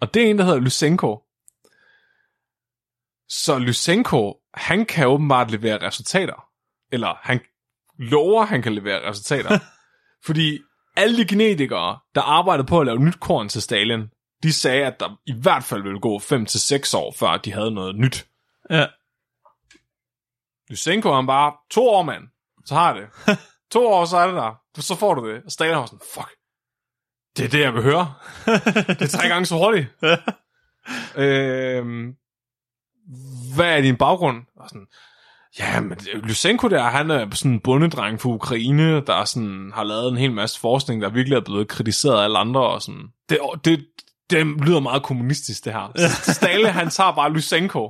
Og 0.00 0.14
det 0.14 0.22
er 0.22 0.30
en, 0.30 0.38
der 0.38 0.44
hedder 0.44 0.60
Lysenko. 0.60 1.18
Så 3.30 3.58
Lysenko, 3.58 4.34
han 4.54 4.86
kan 4.86 5.08
åbenbart 5.08 5.50
levere 5.50 5.86
resultater. 5.86 6.44
Eller 6.92 7.14
han 7.20 7.40
lover, 7.98 8.44
han 8.44 8.62
kan 8.62 8.74
levere 8.74 9.10
resultater. 9.10 9.58
fordi 10.26 10.58
alle 10.96 11.16
de 11.16 11.28
genetikere, 11.28 11.98
der 12.14 12.20
arbejdede 12.20 12.66
på 12.66 12.80
at 12.80 12.86
lave 12.86 12.98
nyt 12.98 13.20
korn 13.20 13.48
til 13.48 13.62
Stalin, 13.62 14.06
de 14.42 14.52
sagde, 14.52 14.86
at 14.86 15.00
der 15.00 15.20
i 15.26 15.34
hvert 15.42 15.64
fald 15.64 15.82
ville 15.82 16.00
gå 16.00 16.18
5-6 16.18 16.96
år, 16.96 17.14
før 17.16 17.36
de 17.36 17.52
havde 17.52 17.70
noget 17.70 17.96
nyt. 17.96 18.26
Ja, 18.70 18.86
Lysenko 20.70 21.12
han 21.12 21.26
bare, 21.26 21.52
to 21.70 21.88
år 21.88 22.02
mand, 22.02 22.24
så 22.64 22.74
har 22.74 22.94
jeg 22.94 23.02
det. 23.02 23.38
to 23.72 23.86
år, 23.86 24.04
så 24.04 24.16
er 24.16 24.26
det 24.26 24.36
der. 24.36 24.60
Så 24.78 24.96
får 24.96 25.14
du 25.14 25.30
det. 25.30 25.42
Og 25.44 25.52
Stalin 25.52 25.76
var 25.76 25.86
sådan, 25.86 26.00
fuck, 26.14 26.30
det 27.36 27.44
er 27.44 27.48
det, 27.48 27.60
jeg 27.60 27.74
vil 27.74 27.82
høre. 27.82 28.14
det 28.98 29.02
er 29.02 29.18
tre 29.18 29.28
gange 29.28 29.46
så 29.46 29.56
hurtigt. 29.56 29.88
øhm, 31.16 32.14
hvad 33.54 33.76
er 33.76 33.80
din 33.80 33.96
baggrund? 33.96 34.36
Og 34.56 34.68
sådan, 34.68 34.86
ja, 35.58 35.80
men 35.80 35.98
Lysenko 36.22 36.68
der, 36.68 36.82
han 36.82 37.10
er 37.10 37.26
sådan 37.34 37.52
en 37.52 37.60
bundedreng 37.60 38.20
for 38.20 38.28
Ukraine, 38.28 39.00
der 39.06 39.24
sådan, 39.24 39.72
har 39.74 39.84
lavet 39.84 40.08
en 40.12 40.16
hel 40.16 40.32
masse 40.32 40.60
forskning, 40.60 41.02
der 41.02 41.10
virkelig 41.10 41.36
er 41.36 41.40
blevet 41.40 41.68
kritiseret 41.68 42.18
af 42.20 42.24
alle 42.24 42.38
andre. 42.38 42.66
Og 42.66 42.82
sådan. 42.82 43.02
Det, 43.28 43.38
det, 43.64 43.86
det 44.30 44.46
lyder 44.46 44.80
meget 44.80 45.02
kommunistisk, 45.02 45.64
det 45.64 45.72
her. 45.72 45.92
Så 46.24 46.32
Stalin, 46.34 46.66
han 46.66 46.90
tager 46.90 47.12
bare 47.14 47.32
Lysenko, 47.32 47.82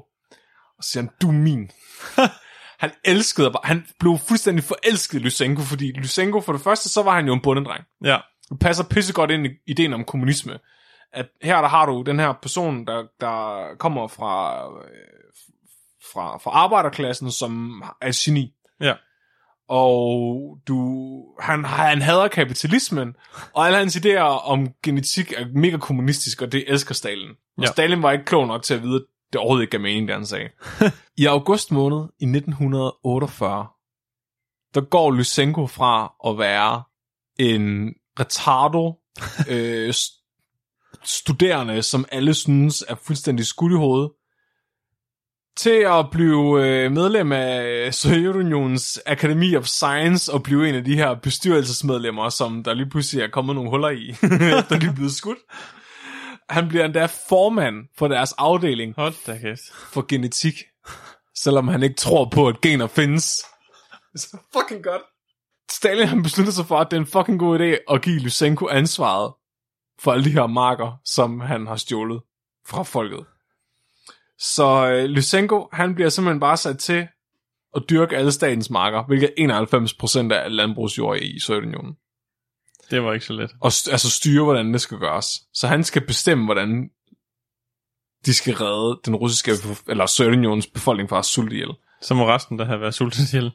og 0.79 0.85
siger 0.85 1.03
han, 1.03 1.11
du 1.23 1.29
er 1.29 1.33
min. 1.33 1.71
han 2.81 2.91
elskede, 3.05 3.51
bare- 3.51 3.61
han 3.65 3.87
blev 3.99 4.19
fuldstændig 4.29 4.65
forelsket 4.65 5.19
i 5.21 5.23
Lysenko, 5.23 5.63
fordi 5.63 5.93
Lysenko 5.99 6.41
for 6.41 6.53
det 6.53 6.63
første, 6.63 6.89
så 6.89 7.03
var 7.03 7.15
han 7.15 7.27
jo 7.27 7.33
en 7.35 7.41
bundedreng. 7.41 7.85
ja, 8.05 8.19
Det 8.51 8.59
passer 8.59 8.85
pissegodt 8.85 9.31
ind 9.31 9.47
i 9.47 9.51
ideen 9.67 9.93
om 9.93 10.05
kommunisme. 10.05 10.59
At 11.13 11.27
her 11.43 11.61
der 11.61 11.69
har 11.69 11.87
du 11.87 12.03
den 12.03 12.19
her 12.21 12.33
person, 12.43 12.87
der, 12.87 13.05
der 13.21 13.67
kommer 13.79 14.09
fra, 14.09 14.65
øh, 14.67 15.33
fra, 16.13 16.39
fra 16.39 16.51
arbejderklassen, 16.51 17.31
som 17.31 17.83
er 18.01 18.23
geni. 18.25 18.53
ja. 18.81 18.95
Og 19.73 20.59
du, 20.69 21.23
han, 21.41 21.65
han 21.65 22.03
hader 22.03 22.29
kapitalismen, 22.29 23.15
og 23.55 23.67
alle 23.67 23.79
hans 23.79 23.97
idéer 23.97 24.21
om 24.21 24.69
genetik 24.83 25.33
er 25.37 25.47
mega 25.55 25.77
kommunistisk, 25.77 26.43
og 26.43 26.53
det 26.53 26.65
elsker 26.69 26.95
Stalin. 26.95 27.29
Og 27.31 27.63
Ja. 27.65 27.67
Stalin 27.67 28.03
var 28.03 28.13
ikke 28.13 28.25
klog 28.25 28.47
nok 28.47 28.63
til 28.63 28.75
at 28.75 28.83
vide, 28.83 28.97
at 28.97 29.03
det 29.33 29.39
overhovedet 29.41 29.63
ikke 29.63 29.71
gav 29.71 29.81
mening, 29.81 30.09
det 30.09 30.17
han 30.17 30.27
sagde. 30.27 30.49
I 31.23 31.27
august 31.27 31.71
måned 31.73 31.99
i 32.21 32.25
1948, 32.25 33.67
der 34.75 34.81
går 34.81 35.11
Lysenko 35.11 35.67
fra 35.67 36.13
at 36.27 36.39
være 36.39 36.83
en 37.39 37.95
retardo 38.21 39.01
øh, 39.53 39.95
studerende, 41.05 41.83
som 41.83 42.05
alle 42.13 42.35
synes 42.35 42.85
er 42.89 42.95
fuldstændig 42.95 43.47
skudt 43.47 43.73
i 43.73 43.77
hovedet, 43.77 44.11
til 45.57 45.85
at 45.87 46.11
blive 46.13 46.67
øh, 46.67 46.93
medlem 46.93 47.33
af 47.33 47.95
Sovjetunionens 47.95 49.01
Academy 49.07 49.57
of 49.57 49.65
Science 49.65 50.33
og 50.33 50.43
blive 50.43 50.69
en 50.69 50.75
af 50.75 50.85
de 50.85 50.97
her 50.97 51.15
bestyrelsesmedlemmer, 51.15 52.29
som 52.29 52.65
der 52.65 52.75
lige 52.75 52.91
pludselig 52.91 53.23
er 53.23 53.29
kommet 53.29 53.55
nogle 53.55 53.71
huller 53.71 53.89
i, 53.89 54.11
efter 54.59 54.79
de 54.81 54.87
er 54.87 54.95
blevet 54.95 55.13
skudt. 55.13 55.39
Han 56.51 56.69
bliver 56.69 56.85
endda 56.85 57.09
formand 57.29 57.77
for 57.99 58.09
deres 58.09 58.33
afdeling 58.39 58.95
Hold 58.97 59.15
da 59.27 59.39
kæft. 59.39 59.61
for 59.93 60.07
genetik, 60.09 60.55
selvom 61.35 61.69
han 61.69 61.83
ikke 61.83 61.97
tror 61.97 62.29
på, 62.35 62.49
at 62.49 62.61
gener 62.61 62.87
findes. 62.87 63.45
Det 64.13 64.15
er 64.15 64.19
så 64.19 64.39
fucking 64.53 64.85
godt. 64.85 65.03
Stalin 65.71 66.07
han 66.07 66.23
beslutter 66.23 66.53
sig 66.53 66.67
for, 66.67 66.79
at 66.79 66.91
det 66.91 66.97
er 66.97 67.01
en 67.01 67.07
fucking 67.07 67.39
god 67.39 67.61
idé 67.61 67.95
at 67.95 68.03
give 68.03 68.19
Lysenko 68.19 68.69
ansvaret 68.69 69.33
for 70.03 70.13
alle 70.13 70.25
de 70.25 70.33
her 70.33 70.47
marker, 70.47 71.01
som 71.05 71.41
han 71.41 71.67
har 71.67 71.77
stjålet 71.77 72.23
fra 72.67 72.83
folket. 72.83 73.25
Så 74.39 74.91
øh, 74.93 75.05
Lysenko, 75.05 75.69
han 75.73 75.95
bliver 75.95 76.11
simpelthen 76.11 76.41
bare 76.41 76.57
sat 76.57 76.79
til 76.79 77.09
at 77.77 77.83
dyrke 77.91 78.17
alle 78.17 78.33
statens 78.33 78.71
marker, 78.71 79.03
hvilket 79.07 79.35
er 79.39 80.29
91% 80.29 80.33
af 80.33 80.57
landbrugsjord 80.57 81.19
i 81.19 81.41
Sovjetunionen. 81.41 81.97
Det 82.91 83.03
var 83.03 83.13
ikke 83.13 83.27
så 83.27 83.33
let. 83.33 83.51
Og 83.61 83.69
st- 83.69 83.91
altså 83.91 84.11
styre, 84.11 84.45
hvordan 84.45 84.73
det 84.73 84.81
skal 84.81 84.99
gøres. 84.99 85.27
Så 85.55 85.67
han 85.69 85.85
skal 85.85 86.07
bestemme, 86.07 86.45
hvordan 86.45 86.91
de 88.27 88.35
skal 88.35 88.55
redde 88.55 89.01
den 89.05 89.17
russiske, 89.17 89.53
eller 89.89 90.07
Sovjetunionens 90.07 90.67
befolkning 90.67 91.09
fra 91.09 91.19
at 91.19 91.25
sulte 91.25 91.55
ihjel. 91.55 91.71
Så 92.03 92.15
må 92.15 92.29
resten 92.29 92.59
der 92.59 92.65
have 92.65 92.81
været 92.81 92.95
sulten 92.95 93.27
til. 93.27 93.53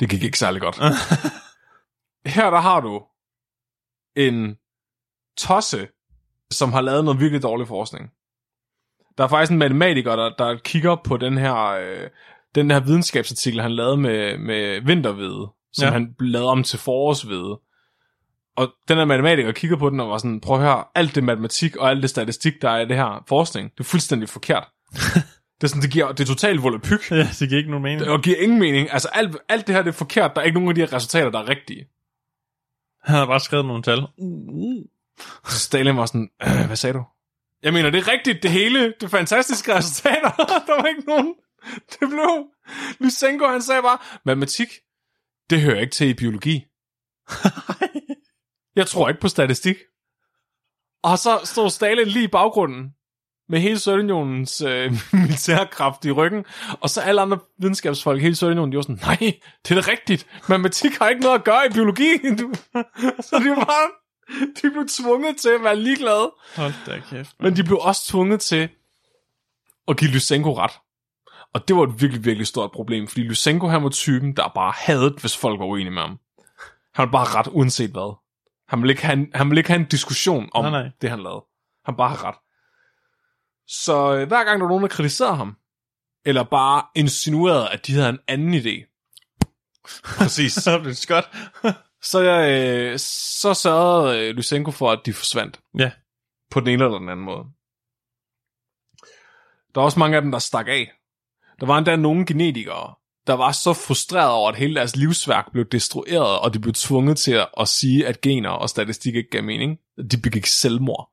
Det 0.00 0.10
gik 0.10 0.22
ikke 0.22 0.38
særlig 0.38 0.60
godt. 0.60 0.76
Her 2.34 2.50
der 2.50 2.60
har 2.60 2.80
du 2.80 3.02
en 4.16 4.56
tosse, 5.38 5.88
som 6.50 6.72
har 6.72 6.80
lavet 6.80 7.04
noget 7.04 7.20
virkelig 7.20 7.42
dårlig 7.42 7.68
forskning. 7.68 8.10
Der 9.18 9.24
er 9.24 9.28
faktisk 9.28 9.52
en 9.52 9.58
matematiker, 9.58 10.16
der, 10.16 10.30
der 10.38 10.56
kigger 10.64 10.96
på 11.04 11.16
den 11.16 11.38
her, 11.38 11.56
øh, 11.56 12.10
den 12.54 12.70
her 12.70 12.80
videnskabsartikel, 12.80 13.60
han 13.60 13.72
lavede 13.72 13.96
med, 13.96 14.38
med 14.38 14.80
vintervede, 14.80 15.48
som 15.72 15.84
Ja. 15.86 15.90
han 15.90 16.14
lavede 16.20 16.48
om 16.48 16.62
til 16.62 16.78
forårsvede. 16.78 17.60
Og 18.56 18.68
den 18.88 18.96
her 18.98 19.04
matematiker 19.04 19.52
kigger 19.52 19.76
på 19.76 19.90
den 19.90 20.00
og 20.00 20.08
var 20.08 20.18
sådan, 20.18 20.40
prøv 20.40 20.56
at 20.56 20.62
høre, 20.62 20.84
alt 20.94 21.14
det 21.14 21.24
matematik 21.24 21.76
og 21.76 21.90
alt 21.90 22.02
det 22.02 22.10
statistik, 22.10 22.52
der 22.62 22.70
er 22.70 22.80
i 22.80 22.86
det 22.88 22.96
her 22.96 23.24
forskning, 23.28 23.70
det 23.72 23.80
er 23.80 23.84
fuldstændig 23.84 24.28
forkert. 24.28 24.68
det 25.60 25.64
er 25.64 25.66
sådan, 25.66 25.82
det 25.82 25.90
giver, 25.90 26.12
det 26.12 26.20
er 26.20 26.26
totalt 26.26 26.62
volapyk. 26.62 27.10
Ja, 27.10 27.28
det 27.40 27.48
giver 27.48 27.58
ikke 27.58 27.70
nogen 27.70 27.82
mening. 27.82 28.08
Og 28.10 28.22
giver 28.22 28.36
ingen 28.40 28.58
mening. 28.58 28.92
Altså, 28.92 29.08
alt, 29.12 29.36
alt 29.48 29.66
det 29.66 29.74
her 29.74 29.82
det 29.82 29.88
er 29.88 29.92
forkert. 29.94 30.30
Der 30.34 30.40
er 30.40 30.44
ikke 30.44 30.54
nogen 30.54 30.68
af 30.68 30.74
de 30.74 30.80
her 30.80 30.92
resultater, 30.92 31.30
der 31.30 31.38
er 31.38 31.48
rigtige. 31.48 31.86
Han 33.02 33.16
har 33.16 33.26
bare 33.26 33.40
skrevet 33.40 33.66
nogle 33.66 33.82
tal. 33.82 33.98
Så 35.44 35.58
Stalin 35.58 35.96
var 35.96 36.06
sådan, 36.06 36.30
øh, 36.42 36.66
hvad 36.66 36.76
sagde 36.76 36.94
du? 36.94 37.04
Jeg 37.62 37.72
mener, 37.72 37.90
det 37.90 37.98
er 37.98 38.12
rigtigt, 38.12 38.42
det 38.42 38.50
hele. 38.50 38.94
Det 39.00 39.10
fantastiske 39.10 39.74
resultater. 39.74 40.30
der 40.66 40.82
var 40.82 40.86
ikke 40.86 41.06
nogen. 41.06 41.34
Det 41.90 42.08
blev... 42.08 42.46
Lysenko, 43.00 43.46
han 43.46 43.62
sagde 43.62 43.82
bare, 43.82 43.98
matematik, 44.24 44.68
det 45.50 45.60
hører 45.60 45.80
ikke 45.80 45.94
til 45.94 46.08
i 46.08 46.14
biologi. 46.14 46.64
Jeg 48.76 48.86
tror 48.86 49.08
ikke 49.08 49.20
på 49.20 49.28
statistik. 49.28 49.76
Og 51.02 51.18
så 51.18 51.40
stod 51.44 51.70
Stalin 51.70 52.06
lige 52.06 52.24
i 52.24 52.28
baggrunden 52.28 52.90
med 53.48 53.60
hele 53.60 53.78
Sovjetunionens 53.78 54.60
øh, 54.60 54.92
militærkraft 55.22 56.04
i 56.04 56.10
ryggen, 56.10 56.44
og 56.80 56.90
så 56.90 57.00
alle 57.00 57.20
andre 57.20 57.38
videnskabsfolk 57.58 58.22
hele 58.22 58.34
Sovjetunionen, 58.36 58.72
de 58.72 58.76
var 58.76 58.82
sådan, 58.82 58.98
nej, 59.02 59.40
det 59.62 59.76
er 59.76 59.80
da 59.80 59.90
rigtigt, 59.90 60.26
matematik 60.48 60.98
har 60.98 61.08
ikke 61.08 61.22
noget 61.22 61.38
at 61.38 61.44
gøre 61.44 61.66
i 61.66 61.72
biologi. 61.72 62.18
Så 63.20 63.40
de 63.44 63.50
var 63.50 63.64
bare, 63.64 63.90
de 64.62 64.70
blev 64.70 64.86
tvunget 64.88 65.36
til 65.36 65.48
at 65.48 65.62
være 65.64 65.76
ligeglade, 65.76 66.32
Hold 66.56 66.72
da 66.86 67.00
kæft. 67.10 67.30
men 67.40 67.56
de 67.56 67.64
blev 67.64 67.78
også 67.78 68.02
tvunget 68.08 68.40
til 68.40 68.68
at 69.88 69.96
give 69.96 70.10
Lysenko 70.10 70.58
ret. 70.58 70.72
Og 71.54 71.68
det 71.68 71.76
var 71.76 71.82
et 71.82 72.00
virkelig, 72.00 72.24
virkelig 72.24 72.46
stort 72.46 72.70
problem, 72.72 73.08
fordi 73.08 73.20
Lysenko 73.22 73.66
han 73.68 73.82
var 73.82 73.88
typen, 73.88 74.36
der 74.36 74.48
bare 74.54 74.72
havde 74.76 75.16
hvis 75.20 75.36
folk 75.36 75.60
var 75.60 75.66
uenige 75.66 75.90
med 75.90 76.02
ham. 76.02 76.18
Han 76.94 77.06
var 77.06 77.12
bare 77.12 77.38
ret, 77.38 77.46
uanset 77.50 77.90
hvad. 77.90 78.16
Han 78.68 78.82
ville 78.82 78.92
ikke 78.92 79.06
have 79.06 79.12
en, 79.18 79.26
han 79.34 79.50
ville 79.50 79.60
ikke 79.60 79.70
have 79.70 79.80
en 79.80 79.86
diskussion 79.88 80.48
om 80.54 80.64
Nej, 80.64 80.82
nej. 80.82 80.90
det, 81.00 81.10
han 81.10 81.22
lavede. 81.22 81.44
Han 81.84 81.96
bare 81.96 82.08
har 82.08 82.24
ret. 82.24 82.34
Så 83.68 84.14
øh, 84.14 84.28
hver 84.28 84.44
gang 84.44 84.60
der 84.60 84.64
var 84.64 84.68
nogen, 84.68 84.82
der 84.82 84.88
kritiserede 84.88 85.36
ham, 85.36 85.56
eller 86.24 86.42
bare 86.42 86.82
insinuerede, 86.94 87.68
at 87.70 87.86
de 87.86 87.92
havde 87.92 88.08
en 88.08 88.18
anden 88.28 88.54
idé, 88.54 89.02
præcis, 90.18 90.52
Så 90.52 90.78
blev 90.78 90.88
det 90.88 90.96
skot. 90.98 91.36
Så, 92.10 92.20
øh, 92.22 92.98
så 93.40 93.54
sørgede 93.54 94.18
øh, 94.18 94.34
Lysenko 94.34 94.70
for, 94.70 94.90
at 94.90 95.00
de 95.06 95.12
forsvandt 95.12 95.60
ja. 95.78 95.90
på 96.50 96.60
den 96.60 96.68
ene 96.68 96.84
eller 96.84 96.98
den 96.98 97.08
anden 97.08 97.24
måde. 97.24 97.44
Der 99.74 99.80
var 99.80 99.84
også 99.84 99.98
mange 99.98 100.16
af 100.16 100.22
dem, 100.22 100.30
der 100.30 100.38
stak 100.38 100.68
af. 100.68 100.92
Der 101.60 101.66
var 101.66 101.78
endda 101.78 101.96
nogle 101.96 102.26
genetikere, 102.26 102.94
der 103.26 103.32
var 103.32 103.52
så 103.52 103.72
frustreret 103.72 104.30
over, 104.30 104.48
at 104.48 104.56
hele 104.56 104.74
deres 104.74 104.96
livsværk 104.96 105.52
blev 105.52 105.64
destrueret, 105.64 106.38
og 106.38 106.54
de 106.54 106.58
blev 106.58 106.74
tvunget 106.74 107.18
til 107.18 107.32
at, 107.32 107.48
at 107.60 107.68
sige, 107.68 108.06
at 108.06 108.20
gener 108.20 108.50
og 108.50 108.68
statistik 108.68 109.14
ikke 109.14 109.30
gav 109.30 109.42
mening. 109.42 109.78
De 110.10 110.16
begik 110.16 110.46
selvmord. 110.46 111.10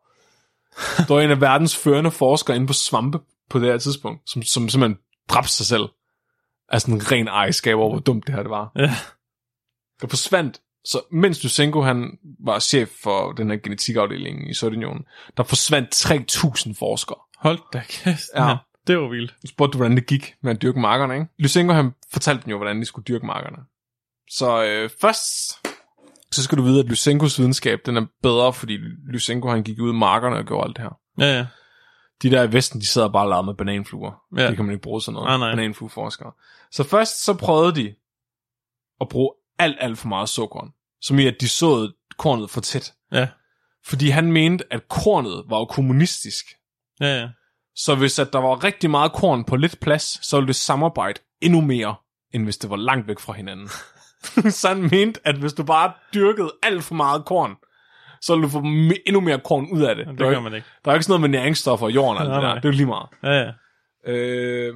Der 1.08 1.14
var 1.14 1.22
en 1.22 1.32
af 1.32 1.42
verdens 1.42 1.76
førende 1.76 2.12
forskere 2.12 2.56
inde 2.56 2.68
på 2.68 2.74
svampe 2.74 3.20
på 3.50 3.60
det 3.60 3.68
her 3.68 3.78
tidspunkt, 3.78 4.30
som, 4.30 4.44
som 4.44 4.70
simpelthen 4.70 4.98
dræbte 5.30 5.52
sig 5.52 5.66
selv. 5.66 5.90
Altså 6.70 6.92
en 6.92 7.12
ren 7.12 7.28
ejerskab 7.28 7.78
over, 7.78 7.90
hvor 7.90 8.00
dumt 8.00 8.28
det 8.28 8.36
her 8.36 8.42
det 8.42 8.50
var. 8.50 8.72
Ja. 8.76 8.96
Der 10.02 10.08
forsvandt, 10.08 10.62
så 10.86 11.02
mens 11.12 11.44
Lysenko 11.44 11.82
han 11.82 12.18
var 12.40 12.60
chef 12.60 12.90
for 13.04 13.32
den 13.32 13.50
her 13.50 13.58
genetikafdeling 13.58 14.50
i 14.50 14.54
Sovjetunionen, 14.54 15.06
der 15.38 15.44
forsvandt 15.44 15.96
3.000 16.06 16.74
forskere. 16.80 17.18
Hold 17.38 17.60
da 17.74 17.82
kæft, 17.90 18.22
Ja. 18.36 18.50
ja. 18.50 18.58
Det 18.88 18.98
var 19.00 19.10
vildt. 19.10 19.36
Nu 19.44 19.48
spurgte 19.48 19.74
du, 19.74 19.78
hvordan 19.78 19.98
det 19.98 20.06
gik 20.08 20.34
med 20.42 20.52
at 20.52 20.62
dyrke 20.62 20.80
markerne, 20.80 21.14
ikke? 21.14 21.28
Lysenko 21.40 21.74
han 21.74 21.92
fortalte 22.14 22.44
dem 22.44 22.52
jo, 22.52 22.58
hvordan 22.58 22.80
de 22.80 22.86
skulle 22.86 23.04
dyrke 23.06 23.26
markerne. 23.26 23.58
Så 24.30 24.64
øh, 24.64 24.90
først, 25.02 25.24
så 26.32 26.44
skal 26.44 26.58
du 26.58 26.64
vide, 26.64 26.80
at 26.80 26.86
Lysenkos 26.86 27.40
videnskab, 27.40 27.80
den 27.86 27.98
er 27.98 28.06
bedre, 28.24 28.54
fordi 28.54 28.78
Lysenko 29.08 29.50
han 29.50 29.64
gik 29.64 29.80
ud 29.82 29.90
i 29.90 29.96
markerne 29.98 30.36
og 30.36 30.46
gjorde 30.46 30.68
alt 30.68 30.76
det 30.78 30.84
her. 30.84 31.00
Ja, 31.20 31.38
ja. 31.38 31.46
De 32.24 32.32
der 32.32 32.44
i 32.44 32.54
Vesten, 32.54 32.82
de 32.82 32.88
sidder 32.88 33.10
bare 33.10 33.24
og 33.24 33.30
leger 33.30 33.42
med 33.42 33.54
bananfluer. 33.54 34.12
Ja. 34.38 34.48
Det 34.48 34.56
kan 34.56 34.66
man 34.66 34.74
ikke 34.74 34.84
bruge 34.84 35.02
sådan 35.02 35.14
noget. 35.14 35.28
Nej, 35.28 35.38
nej. 35.38 35.56
Bananflueforskere. 35.56 36.32
Så 36.72 36.84
først 36.84 37.24
så 37.24 37.34
prøvede 37.34 37.76
de 37.76 37.96
at 39.02 39.10
bruge 39.10 39.32
alt, 39.60 39.78
alt 39.80 39.98
for 39.98 40.08
meget 40.08 40.30
sukkerkorn. 40.30 40.70
Som 41.02 41.20
i, 41.20 41.28
at 41.28 41.36
de 41.42 41.50
såede 41.50 41.94
kornet 42.18 42.50
for 42.50 42.62
tæt. 42.62 42.94
Ja, 43.12 43.28
Fordi 43.86 44.10
han 44.10 44.32
mente, 44.32 44.66
at 44.74 44.88
kornet 44.90 45.44
var 45.50 45.58
jo 45.58 45.66
kommunistisk. 45.66 46.46
ja, 47.00 47.20
ja. 47.20 47.28
Så 47.76 47.96
hvis 47.96 48.20
at 48.20 48.34
der 48.34 48.40
var 48.40 48.64
rigtig 48.64 48.90
meget 48.90 49.14
korn 49.14 49.44
på 49.44 49.56
lidt 49.56 49.80
plads, 49.80 50.28
så 50.28 50.38
ville 50.38 50.48
det 50.48 50.56
samarbejde 50.56 51.20
endnu 51.42 51.62
mere, 51.62 51.96
end 52.34 52.44
hvis 52.44 52.58
det 52.58 52.70
var 52.70 52.76
langt 52.76 53.08
væk 53.08 53.20
fra 53.20 53.34
hinanden. 53.34 53.68
så 54.60 54.68
han 54.68 54.82
mente, 54.82 55.20
at 55.28 55.36
hvis 55.36 55.54
du 55.54 55.64
bare 55.64 55.94
dyrkede 56.14 56.52
alt 56.64 56.84
for 56.84 56.96
meget 56.96 57.26
korn, 57.26 57.56
så 58.22 58.34
ville 58.36 58.44
du 58.44 58.50
få 58.50 58.60
me- 58.60 59.02
endnu 59.06 59.20
mere 59.22 59.40
korn 59.46 59.68
ud 59.72 59.82
af 59.82 59.96
det. 59.96 60.08
Det 60.08 60.20
der, 60.20 60.26
er, 60.26 60.30
gør 60.32 60.40
man 60.40 60.54
ikke. 60.54 60.68
der 60.86 60.92
er 60.92 60.96
ikke 60.96 61.04
sådan 61.04 61.12
noget 61.22 61.32
med 61.32 61.40
næringsstoffer 61.40 61.88
i 61.90 61.92
jorden 61.92 62.18
og 62.18 62.24
alt 62.24 62.34
det 62.36 62.42
der. 62.50 62.56
Det 62.56 62.66
er 62.66 62.70
jo 62.70 62.76
lige 62.78 62.86
meget. 62.86 63.08
Ja, 63.24 63.32
ja. 63.32 63.52
Øh, 64.12 64.74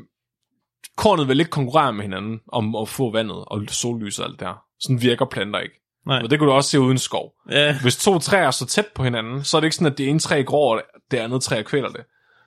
kornet 0.97 1.27
vil 1.27 1.39
ikke 1.39 1.49
konkurrere 1.51 1.93
med 1.93 2.01
hinanden 2.01 2.39
om 2.51 2.75
at 2.75 2.89
få 2.89 3.11
vandet 3.11 3.43
og 3.47 3.61
sollys 3.67 4.19
og 4.19 4.25
alt 4.25 4.39
det 4.39 4.47
der. 4.47 4.63
Sådan 4.79 5.01
virker 5.01 5.25
planter 5.25 5.59
ikke. 5.59 5.81
Nej. 6.05 6.21
Og 6.23 6.29
det 6.29 6.39
kunne 6.39 6.49
du 6.49 6.55
også 6.55 6.69
se 6.69 6.79
uden 6.79 6.97
skov. 6.97 7.33
Ja, 7.51 7.81
Hvis 7.81 7.97
to 7.97 8.19
træer 8.19 8.47
er 8.47 8.51
så 8.51 8.65
tæt 8.65 8.87
på 8.95 9.03
hinanden, 9.03 9.43
så 9.43 9.57
er 9.57 9.61
det 9.61 9.65
ikke 9.65 9.75
sådan, 9.75 9.91
at 9.91 9.97
det 9.97 10.09
ene 10.09 10.19
træ 10.19 10.41
gror, 10.43 10.75
og 10.75 10.81
det 11.11 11.17
andet 11.17 11.41
træ 11.43 11.61
kvæler 11.63 11.89
det. 11.89 12.01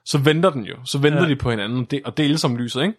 Så 0.05 0.17
venter 0.17 0.49
den 0.49 0.63
jo. 0.65 0.75
Så 0.85 0.97
venter 0.97 1.23
Ja. 1.23 1.29
de 1.29 1.35
på 1.35 1.49
hinanden 1.49 1.79
og 1.83 1.91
de- 1.91 2.01
og 2.05 2.17
deles 2.17 2.43
om 2.43 2.55
lyset, 2.57 2.81
ikke? 2.81 2.93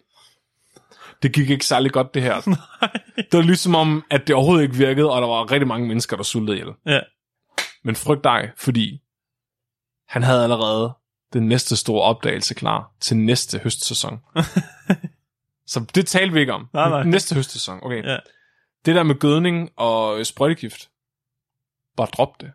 Det 1.23 1.33
gik 1.33 1.49
ikke 1.49 1.65
særlig 1.65 1.91
godt, 1.91 2.13
det 2.13 2.21
her. 2.21 2.41
det 3.31 3.33
var 3.33 3.41
ligesom 3.41 3.75
om, 3.75 4.03
at 4.09 4.27
det 4.27 4.35
overhovedet 4.35 4.63
ikke 4.63 4.75
virkede, 4.75 5.11
og 5.11 5.21
der 5.21 5.27
var 5.27 5.51
rigtig 5.51 5.67
mange 5.67 5.87
mennesker, 5.87 6.15
der 6.17 6.23
sultede 6.23 6.57
ihjel. 6.57 6.73
ja. 6.85 6.99
Men 7.85 7.95
frygt 7.95 8.23
dig, 8.23 8.51
fordi 8.57 9.01
han 10.07 10.23
havde 10.23 10.43
allerede 10.43 10.93
den 11.33 11.47
næste 11.47 11.75
store 11.75 12.01
opdagelse 12.03 12.53
klar 12.53 12.91
til 13.01 13.17
næste 13.17 13.59
høstsæson. 13.59 14.19
så 15.67 15.85
det 15.95 16.07
talte 16.07 16.33
vi 16.33 16.39
ikke 16.39 16.53
om. 16.53 16.69
Nej, 16.73 16.89
nej. 16.89 17.03
Næste 17.03 17.35
høstsæson, 17.35 17.79
okay. 17.83 18.03
Ja. 18.03 18.17
Det 18.85 18.95
der 18.95 19.03
med 19.03 19.19
gødning 19.19 19.69
og 19.77 20.19
øh, 20.19 20.25
sprøjtegift, 20.25 20.89
bare 21.97 22.07
drop 22.07 22.41
det. 22.41 22.51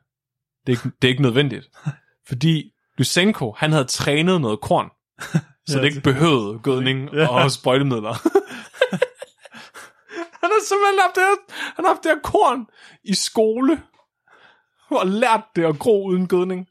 Det 0.67 0.73
er 0.73 0.77
ikke, 0.77 0.97
det 1.03 1.09
er 1.09 1.13
ikke 1.13 1.23
nødvendigt. 1.23 1.71
Fordi 2.29 2.73
Lysenko, 2.99 3.55
han 3.57 3.73
havde 3.73 3.85
trænet 3.85 4.41
noget 4.41 4.61
korn, 4.61 4.91
så 5.69 5.77
Ja, 5.77 5.79
det 5.79 5.85
ikke 5.85 6.01
behøvede 6.01 6.59
gødning 6.59 7.11
Ja. 7.13 7.29
og 7.45 7.51
sprøjtemidler. 7.51 8.13
han 10.41 10.51
har 10.53 10.67
simpelthen 10.69 11.01
haft 11.01 11.15
det 11.15 11.23
her, 11.23 11.55
han 11.77 11.85
har 11.85 11.93
haft 11.93 12.03
det 12.05 12.11
her 12.13 12.21
korn 12.23 12.67
i 13.05 13.15
skole, 13.15 13.83
og 14.91 15.07
lært 15.07 15.43
det 15.57 15.65
at 15.65 15.79
gro 15.79 16.07
uden 16.07 16.29
gødning. 16.29 16.67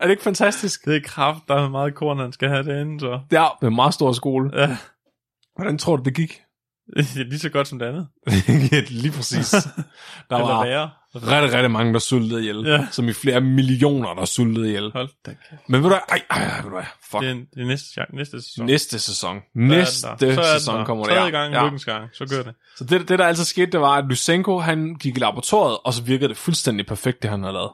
Er 0.00 0.04
det 0.04 0.10
ikke 0.10 0.22
fantastisk? 0.22 0.84
Det 0.84 0.96
er 0.96 1.00
kraft, 1.04 1.42
der 1.48 1.54
er 1.54 1.68
meget 1.68 1.94
korn, 1.94 2.18
han 2.18 2.32
skal 2.32 2.48
have 2.48 2.62
derinde, 2.64 3.00
så. 3.00 3.20
Det 3.30 3.36
er 3.38 3.64
en 3.66 3.74
meget 3.74 3.94
stor 3.94 4.12
skole. 4.12 4.60
Ja, 4.60 4.76
Hvordan 5.56 5.78
tror 5.78 5.96
du, 5.96 6.02
det 6.02 6.14
gik? 6.14 6.42
det 7.14 7.26
lige 7.26 7.38
så 7.38 7.48
godt 7.48 7.68
som 7.68 7.78
det 7.78 7.86
andet. 7.86 8.08
ja, 8.72 8.82
lige 8.88 9.12
præcis. 9.12 9.50
Der 10.30 10.36
Eller 10.36 10.48
var 10.48 10.64
værre. 10.66 10.90
rigtig, 11.14 11.52
rigtig 11.52 11.70
mange, 11.70 11.92
der 11.92 11.98
sultede 11.98 12.40
ihjel. 12.40 12.64
Ja. 12.66 12.86
Som 12.90 13.08
i 13.08 13.12
flere 13.12 13.40
millioner, 13.40 14.14
der 14.14 14.24
sultede 14.24 14.68
ihjel. 14.68 14.90
Hold 14.92 15.08
da 15.26 15.30
kæft. 15.30 15.62
Men 15.68 15.82
ved 15.82 15.82
du 15.82 15.88
hvad? 15.88 15.98
Ej, 16.08 16.22
ej, 16.30 16.56
ved 16.56 16.62
du 16.62 16.76
hvad? 16.76 16.84
Fuck. 17.10 17.22
Det 17.22 17.30
er, 17.30 17.34
det 17.34 17.62
er 17.62 17.66
næste, 17.66 18.00
næste 18.12 18.42
sæson. 18.42 18.66
Næste 18.66 18.98
sæson. 18.98 19.36
Næste. 19.54 20.00
Så 20.00 20.16
er 20.20 20.58
sæson 20.58 20.84
kommer 20.86 21.04
Tredje 21.04 21.20
der. 21.20 21.30
gang, 21.30 21.52
Ja. 21.54 21.64
lykkens 21.64 21.84
gang. 21.84 22.08
Så 22.12 22.26
gør 22.26 22.42
det. 22.42 22.54
Så 22.76 22.84
det, 22.84 23.08
det, 23.08 23.18
der 23.18 23.26
altid 23.26 23.44
skete, 23.44 23.72
det 23.72 23.80
var, 23.80 23.92
at 23.96 24.04
Lysenko, 24.08 24.58
han 24.58 24.94
gik 25.00 25.16
i 25.16 25.20
laboratoriet, 25.20 25.78
og 25.84 25.94
så 25.94 26.02
virkede 26.02 26.28
det 26.28 26.36
fuldstændig 26.36 26.86
perfekt, 26.86 27.22
det 27.22 27.30
han 27.30 27.42
havde 27.42 27.52
lavet. 27.52 27.70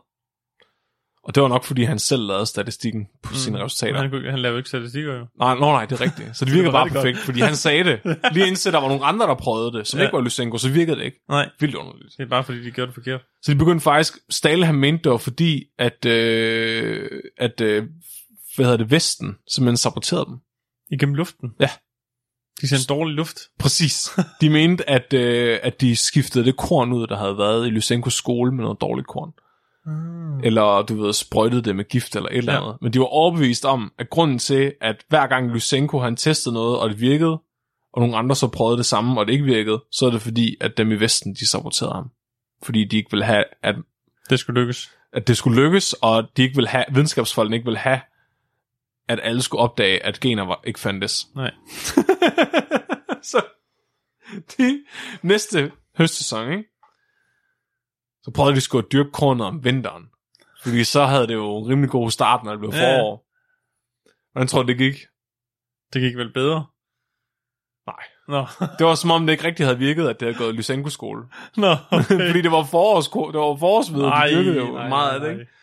Og 1.26 1.34
det 1.34 1.42
var 1.42 1.48
nok, 1.48 1.64
fordi 1.64 1.82
han 1.84 1.98
selv 1.98 2.22
lavede 2.22 2.46
statistikken 2.46 3.06
på 3.22 3.30
mm. 3.30 3.36
sine 3.36 3.64
resultater. 3.64 4.00
Han, 4.00 4.10
kunne- 4.10 4.30
han 4.30 4.38
laver 4.38 4.52
jo 4.52 4.56
ikke 4.58 4.68
statistikker 4.68 5.14
jo. 5.14 5.26
Nej, 5.38 5.54
no, 5.54 5.60
nej, 5.60 5.84
det 5.86 6.00
er 6.00 6.04
rigtigt. 6.04 6.36
Så 6.36 6.44
det 6.44 6.52
virkede 6.54 6.72
var 6.72 6.72
bare 6.72 6.84
rigtig 6.84 6.94
godt. 6.94 7.04
perfekt, 7.04 7.24
fordi 7.24 7.40
han 7.40 7.56
sagde 7.56 7.84
det. 7.84 8.00
Lige 8.34 8.46
indtil 8.46 8.72
der 8.72 8.78
var 8.80 8.88
nogle 8.88 9.04
andre, 9.04 9.26
der 9.26 9.34
prøvede 9.34 9.72
det, 9.78 9.86
som 9.86 9.98
Ja. 10.00 10.04
ikke 10.04 10.16
var 10.16 10.20
Lysenko, 10.22 10.58
så 10.58 10.68
virkede 10.70 10.96
det 10.96 11.04
ikke. 11.04 11.20
Nej, 11.28 11.48
Vildt 11.60 11.74
underligt. 11.74 12.12
det 12.18 12.24
er 12.24 12.28
bare 12.28 12.44
fordi, 12.44 12.64
de 12.64 12.70
gjorde 12.70 12.86
det 12.86 12.94
forkert. 12.94 13.20
Så 13.42 13.52
de 13.52 13.58
begyndte 13.58 13.82
faktisk, 13.82 14.18
Stalin 14.30 14.64
han 14.64 14.74
mente 14.74 15.04
det 15.04 15.12
var 15.12 15.18
fordi, 15.18 15.64
at, 15.78 16.04
øh, 16.06 17.10
at 17.38 17.60
øh, 17.60 17.84
hvad 18.56 18.66
hedder 18.66 18.76
det, 18.78 18.90
Vesten 18.90 19.36
simpelthen 19.50 19.76
saboterede 19.76 20.26
dem. 20.26 20.36
Igennem 20.90 21.14
luften. 21.14 21.50
Ja. 21.60 21.68
De 22.60 22.68
sendte 22.68 22.86
dårlig 22.86 23.14
luft. 23.14 23.38
Præcis. 23.58 24.10
De 24.40 24.50
mente, 24.50 24.90
at, 24.90 25.12
øh, 25.12 25.58
at 25.62 25.80
de 25.80 25.96
skiftede 25.96 26.44
det 26.44 26.56
korn 26.56 26.92
ud, 26.92 27.06
der 27.06 27.16
havde 27.16 27.38
været 27.38 27.66
i 27.66 27.70
Lysenkos 27.70 28.14
skole 28.14 28.52
med 28.52 28.64
noget 28.64 28.80
dårligt 28.80 29.08
korn. 29.08 29.32
Mm. 29.86 30.40
Eller, 30.40 30.82
du 30.82 31.02
ved, 31.02 31.12
sprøjtede 31.12 31.62
det 31.62 31.76
med 31.76 31.84
gift 31.84 32.16
eller 32.16 32.28
et 32.28 32.36
eller 32.36 32.60
andet. 32.60 32.76
Men 32.82 32.92
de 32.92 32.98
var 32.98 33.04
overbevist 33.06 33.64
om, 33.64 33.92
at 33.98 34.10
grunden 34.10 34.38
til, 34.38 34.72
at 34.80 35.04
hver 35.08 35.26
gang 35.26 35.50
Lysenko 35.50 35.98
han 35.98 36.16
testede 36.16 36.54
noget, 36.54 36.78
og 36.78 36.90
det 36.90 37.00
virkede, 37.00 37.40
og 37.92 38.00
nogle 38.00 38.16
andre 38.16 38.36
så 38.36 38.48
prøvede 38.48 38.76
det 38.76 38.86
samme, 38.86 39.20
og 39.20 39.26
det 39.26 39.32
ikke 39.32 39.44
virkede, 39.44 39.84
så 39.92 40.06
er 40.06 40.10
det 40.10 40.22
fordi, 40.22 40.56
at 40.60 40.76
dem 40.76 40.92
i 40.92 40.94
Vesten, 40.94 41.34
de 41.34 41.48
saboterede 41.48 41.94
ham. 41.94 42.10
Fordi 42.62 42.84
de 42.84 42.96
ikke 42.96 43.10
ville 43.10 43.24
have, 43.24 43.44
at, 43.62 43.74
Det 44.30 44.38
skulle 44.38 44.60
lykkes. 44.60 44.90
at 45.12 45.28
det 45.28 45.36
skulle 45.36 45.62
lykkes, 45.62 45.92
og 45.92 46.24
de 46.36 46.42
ikke 46.42 46.54
ville 46.56 46.68
have, 46.68 46.84
videnskabsfolkene 46.92 47.56
ikke 47.56 47.64
ville 47.66 47.78
have, 47.78 48.00
at 49.08 49.20
alle 49.22 49.42
skulle 49.42 49.62
opdage, 49.62 50.04
at 50.06 50.20
gener 50.20 50.42
var, 50.46 50.60
ikke 50.64 50.80
fandtes. 50.80 51.26
Nej. 51.34 51.50
så 53.30 53.42
de 54.58 54.84
næste 55.22 55.72
høstsæson, 55.98 56.50
ikke? 56.52 56.64
Så 58.26 58.32
prøvede 58.34 58.56
de 58.56 58.60
sgu 58.60 58.78
at 58.78 58.92
dyrke 58.92 59.10
kornet 59.12 59.46
om 59.46 59.64
vinteren. 59.64 60.04
Fordi 60.62 60.84
så 60.84 61.04
havde 61.04 61.26
det 61.26 61.34
jo 61.34 61.58
en 61.58 61.68
rimelig 61.68 61.90
god 61.90 62.10
start, 62.10 62.44
når 62.44 62.50
det 62.50 62.60
blev 62.60 62.70
Ja. 62.74 62.98
forår. 62.98 63.26
Hvordan 64.32 64.48
tror 64.48 64.62
du, 64.62 64.68
det 64.68 64.78
gik? 64.78 64.94
Det 65.92 66.00
gik 66.02 66.16
vel 66.16 66.32
bedre? 66.32 66.66
Nej. 67.86 68.04
Nå, 68.28 68.46
Det 68.78 68.86
var 68.86 68.94
som 68.94 69.10
om, 69.10 69.26
det 69.26 69.32
ikke 69.32 69.44
rigtig 69.44 69.66
havde 69.66 69.78
virket, 69.78 70.08
at 70.08 70.20
det 70.20 70.26
havde 70.28 70.38
gået 70.38 70.52
i 70.52 70.56
Lysenko-skole. 70.56 71.22
Nå 71.56 71.72
okay. 71.98 72.28
Fordi 72.28 72.42
det 72.42 72.50
var 72.50 72.64
forårs, 72.64 73.08
det 73.08 73.40
var 73.40 73.56
forårsved, 73.56 74.02
de 74.02 74.30
dyrkede 74.36 74.56
jo 74.66 74.72
nej, 74.72 74.88
meget 74.88 75.14
af 75.14 75.20
det, 75.20 75.30
nej, 75.30 75.40
ikke? 75.40 75.50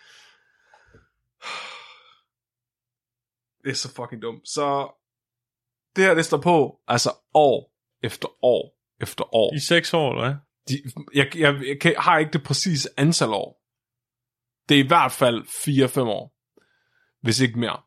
Det 3.63 3.69
er 3.71 3.75
så 3.75 3.93
fucking 3.95 4.21
dumt. 4.21 4.49
Så 4.49 4.91
det 5.95 6.03
her, 6.03 6.13
det 6.13 6.25
står 6.25 6.37
på, 6.37 6.79
altså 6.87 7.11
år 7.33 7.73
efter 8.03 8.27
år 8.45 8.77
efter 9.01 9.35
år. 9.35 9.53
I 9.55 9.59
seks 9.59 9.93
år, 9.93 10.11
eller 10.11 10.23
hvad? 10.29 10.35
De, 10.69 10.81
jeg, 11.13 11.37
jeg, 11.37 11.55
jeg 11.67 11.77
kan, 11.81 11.95
har 11.97 12.17
ikke 12.17 12.33
det 12.33 12.43
præcise 12.43 12.89
antal 12.97 13.29
år. 13.29 13.59
Det 14.69 14.79
er 14.79 14.83
i 14.83 14.87
hvert 14.87 15.11
fald 15.11 15.43
4-5 15.43 15.99
år. 16.01 16.33
Hvis 17.21 17.39
ikke 17.39 17.59
mere. 17.59 17.79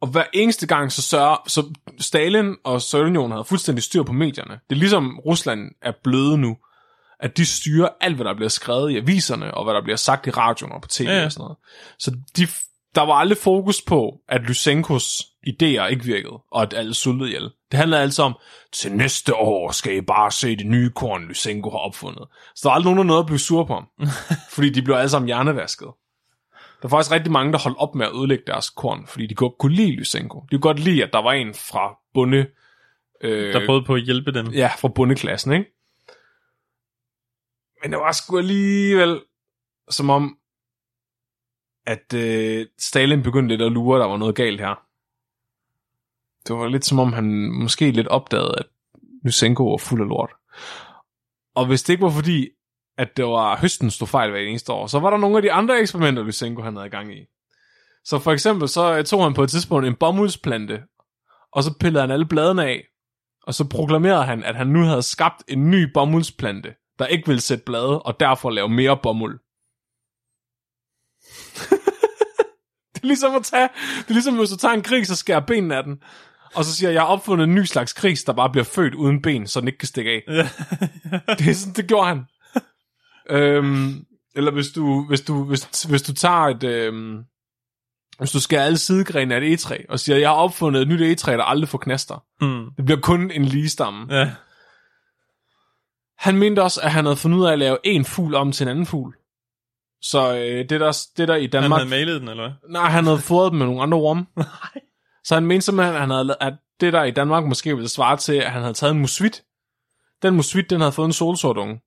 Og 0.00 0.08
hver 0.08 0.24
eneste 0.32 0.66
gang, 0.66 0.92
så 0.92 1.02
sørger, 1.02 1.36
så 1.46 1.74
Stalin 1.98 2.56
og 2.64 2.82
Sovjetunionen 2.82 3.32
havde 3.32 3.44
fuldstændig 3.44 3.84
styr 3.84 4.02
på 4.02 4.12
medierne. 4.12 4.60
Det 4.68 4.76
er 4.76 4.80
ligesom 4.80 5.18
Rusland 5.18 5.70
er 5.82 5.92
bløde 6.04 6.38
nu, 6.38 6.56
at 7.20 7.36
de 7.36 7.46
styrer 7.46 7.88
alt, 8.00 8.16
hvad 8.16 8.24
der 8.24 8.34
bliver 8.34 8.48
skrevet 8.48 8.90
i 8.90 8.96
aviserne, 8.96 9.54
og 9.54 9.64
hvad 9.64 9.74
der 9.74 9.82
bliver 9.82 9.96
sagt 9.96 10.26
i 10.26 10.30
radioen 10.30 10.72
og 10.72 10.82
på 10.82 10.88
tv 10.88 11.04
Ja, 11.04 11.18
ja. 11.18 11.24
og 11.24 11.32
sådan 11.32 11.42
noget. 11.42 11.58
Så 11.98 12.10
de, 12.36 12.46
der 12.94 13.00
var 13.00 13.14
aldrig 13.14 13.38
fokus 13.38 13.82
på, 13.82 14.20
at 14.28 14.40
Lysenkos 14.40 15.22
idéer 15.46 15.86
ikke 15.86 16.04
virkede, 16.04 16.38
og 16.50 16.62
at 16.62 16.74
alle 16.74 16.94
sultede 16.94 17.28
ihjel. 17.28 17.50
Det 17.70 17.78
handlede 17.78 18.02
altså 18.02 18.22
om, 18.22 18.34
til 18.72 18.92
næste 18.92 19.34
år 19.34 19.70
skal 19.70 19.96
I 19.96 20.00
bare 20.00 20.30
se 20.30 20.56
det 20.56 20.66
nye 20.66 20.90
korn, 20.90 21.24
Lysenko 21.24 21.70
har 21.70 21.78
opfundet. 21.78 22.28
Så 22.54 22.60
der 22.62 22.68
var 22.68 22.74
aldrig 22.74 22.84
nogen, 22.84 22.98
der 22.98 23.04
nåede 23.04 23.20
at 23.20 23.26
blive 23.26 23.38
sur 23.38 23.64
på 23.64 23.74
ham, 23.74 23.86
fordi 24.54 24.70
de 24.70 24.82
blev 24.82 24.96
alle 24.96 25.08
sammen 25.08 25.26
hjernevasket. 25.26 25.88
Der 26.82 26.88
var 26.88 26.98
faktisk 26.98 27.12
rigtig 27.12 27.32
mange, 27.32 27.52
der 27.52 27.58
holdt 27.58 27.78
op 27.78 27.94
med 27.94 28.06
at 28.06 28.12
ødelægge 28.14 28.44
deres 28.46 28.70
korn, 28.70 29.06
fordi 29.06 29.26
de 29.26 29.34
godt 29.34 29.52
kunne 29.58 29.74
lide 29.74 29.90
Lysenko. 29.92 30.40
De 30.40 30.46
kunne 30.50 30.60
godt 30.60 30.78
lide, 30.78 31.04
at 31.04 31.10
der 31.12 31.22
var 31.22 31.32
en 31.32 31.54
fra 31.54 31.98
bunde... 32.14 32.46
Øh, 33.20 33.52
Der 33.52 33.66
prøvede 33.66 33.84
på 33.84 33.94
at 33.94 34.02
hjælpe 34.02 34.32
dem. 34.32 34.46
Ja, 34.46 34.70
fra 34.78 34.88
bundeklassen, 34.88 35.52
ikke? 35.52 35.66
Men 37.82 37.90
det 37.92 37.98
var 37.98 38.12
sgu 38.12 38.38
alligevel 38.38 39.20
som 39.90 40.10
om, 40.10 40.36
at 41.86 42.14
øh, 42.14 42.66
Stalin 42.78 43.22
begyndte 43.22 43.56
lidt 43.56 43.66
at 43.66 43.72
lure, 43.72 43.96
at 43.96 44.00
der 44.00 44.08
var 44.08 44.16
noget 44.16 44.34
galt 44.34 44.60
her. 44.60 44.74
Det 46.46 46.56
var 46.56 46.68
lidt 46.68 46.84
som 46.84 46.98
om, 46.98 47.12
han 47.12 47.50
måske 47.50 47.90
lidt 47.90 48.08
opdagede, 48.08 48.54
at 48.58 48.66
Lysenko 49.24 49.70
var 49.70 49.76
fuld 49.76 50.00
af 50.02 50.08
lort. 50.08 50.30
Og 51.54 51.66
hvis 51.66 51.82
det 51.82 51.92
ikke 51.92 52.04
var 52.04 52.10
fordi, 52.10 52.48
at 52.98 53.16
det 53.16 53.24
var 53.24 53.56
høsten 53.56 53.90
stod 53.90 54.08
fejl 54.08 54.30
hver 54.30 54.40
eneste 54.40 54.72
år, 54.72 54.86
så 54.86 54.98
var 54.98 55.10
der 55.10 55.16
nogle 55.16 55.36
af 55.36 55.42
de 55.42 55.52
andre 55.52 55.80
eksperimenter, 55.80 56.22
Lysenko 56.22 56.62
han 56.62 56.76
havde 56.76 56.90
gang 56.90 57.14
i. 57.16 57.26
Så 58.04 58.18
for 58.18 58.32
eksempel, 58.32 58.68
så 58.68 58.98
øh, 58.98 59.04
tog 59.04 59.22
han 59.22 59.34
på 59.34 59.42
et 59.42 59.50
tidspunkt 59.50 59.86
en 59.86 59.94
bomuldsplante, 59.94 60.82
og 61.52 61.62
så 61.62 61.74
pillede 61.80 62.00
han 62.00 62.10
alle 62.10 62.26
bladene 62.26 62.64
af, 62.64 62.84
og 63.42 63.54
så 63.54 63.68
proklamerede 63.68 64.24
han, 64.24 64.44
at 64.44 64.56
han 64.56 64.66
nu 64.66 64.82
havde 64.82 65.02
skabt 65.02 65.44
en 65.48 65.70
ny 65.70 65.92
bomuldsplante, 65.92 66.74
der 66.98 67.06
ikke 67.06 67.26
ville 67.26 67.40
sætte 67.40 67.64
blade, 67.64 68.02
og 68.02 68.20
derfor 68.20 68.50
lave 68.50 68.68
mere 68.68 68.98
bomuld. 69.02 69.40
det 72.94 73.02
er 73.02 73.06
ligesom 73.06 73.34
at 73.34 73.44
tage, 73.44 73.68
det 73.98 74.08
er 74.08 74.12
ligesom 74.12 74.36
hvis 74.36 74.50
du 74.50 74.56
tager 74.56 74.74
en 74.74 74.82
gris 74.82 75.10
og 75.10 75.16
skærer 75.16 75.40
benene 75.40 75.76
af 75.76 75.84
den, 75.84 75.96
og 76.54 76.64
så 76.64 76.74
siger 76.74 76.90
jeg, 76.90 76.94
jeg 76.94 77.02
har 77.02 77.08
opfundet 77.08 77.44
en 77.44 77.54
ny 77.54 77.64
slags 77.64 77.94
gris, 77.94 78.24
der 78.24 78.32
bare 78.32 78.50
bliver 78.50 78.64
født 78.64 78.94
uden 78.94 79.22
ben, 79.22 79.46
så 79.46 79.60
den 79.60 79.68
ikke 79.68 79.78
kan 79.78 79.88
stikke 79.88 80.10
af. 80.10 80.22
Det, 81.38 81.48
er 81.48 81.54
sådan, 81.54 81.74
det 81.74 81.86
gjorde 81.86 82.06
han. 82.06 82.24
øhm, 83.30 84.04
eller 84.34 84.52
hvis 84.52 84.68
du, 84.68 85.06
hvis 85.08 85.20
du, 85.20 85.44
hvis, 85.44 85.82
hvis 85.82 86.02
du 86.02 86.12
tager 86.12 86.46
et, 86.46 86.64
øhm, 86.64 87.24
hvis 88.18 88.30
du 88.30 88.40
skærer 88.40 88.64
alle 88.64 88.78
sidegrene 88.78 89.34
af 89.34 89.38
et 89.38 89.44
egetræ, 89.44 89.78
og 89.88 90.00
siger, 90.00 90.16
jeg 90.16 90.28
har 90.28 90.36
opfundet 90.36 90.82
et 90.82 90.88
nyt 90.88 91.00
egetræ, 91.00 91.36
der 91.36 91.44
aldrig 91.44 91.68
får 91.68 91.78
knaster. 91.78 92.24
Mm. 92.40 92.70
Det 92.76 92.84
bliver 92.84 93.00
kun 93.00 93.30
en 93.30 93.44
lige 93.44 93.68
stamme. 93.68 94.14
Ja. 94.14 94.30
Han 96.18 96.36
mente 96.36 96.62
også, 96.62 96.80
at 96.80 96.92
han 96.92 97.04
havde 97.04 97.16
fundet 97.16 97.38
ud 97.38 97.46
af 97.46 97.52
at 97.52 97.58
lave 97.58 97.78
en 97.84 98.04
fugl 98.04 98.34
om 98.34 98.52
til 98.52 98.64
en 98.64 98.68
anden 98.68 98.86
fugl. 98.86 99.14
Så 100.02 100.34
øh, 100.34 100.68
det, 100.68 100.80
der, 100.80 101.06
det 101.16 101.28
der 101.28 101.36
i 101.36 101.40
Han 101.40 101.50
Danmark... 101.50 101.78
havde 101.80 101.90
malet 101.90 102.20
den, 102.20 102.28
eller 102.28 102.48
hvad? 102.48 102.70
Nej, 102.70 102.90
han 102.90 103.04
havde 103.04 103.18
fået 103.18 103.50
dem 103.50 103.58
med 103.58 103.66
nogle 103.66 103.82
andre 103.82 103.98
orme. 103.98 104.26
Så 105.24 105.34
han 105.34 105.46
mente 105.46 105.64
simpelthen, 105.64 105.94
at, 105.94 106.00
han 106.00 106.10
havde, 106.10 106.36
at 106.40 106.54
det 106.80 106.92
der 106.92 107.04
i 107.04 107.10
Danmark 107.10 107.44
måske 107.44 107.74
ville 107.74 107.88
svare 107.88 108.16
til, 108.16 108.32
at 108.32 108.50
han 108.50 108.62
havde 108.62 108.74
taget 108.74 108.94
en 108.94 109.00
musvit. 109.00 109.44
Den 110.22 110.34
musvit, 110.34 110.70
den 110.70 110.80
havde 110.80 110.92
fået 110.92 111.06
en 111.06 111.12
solsortunge. 111.12 111.80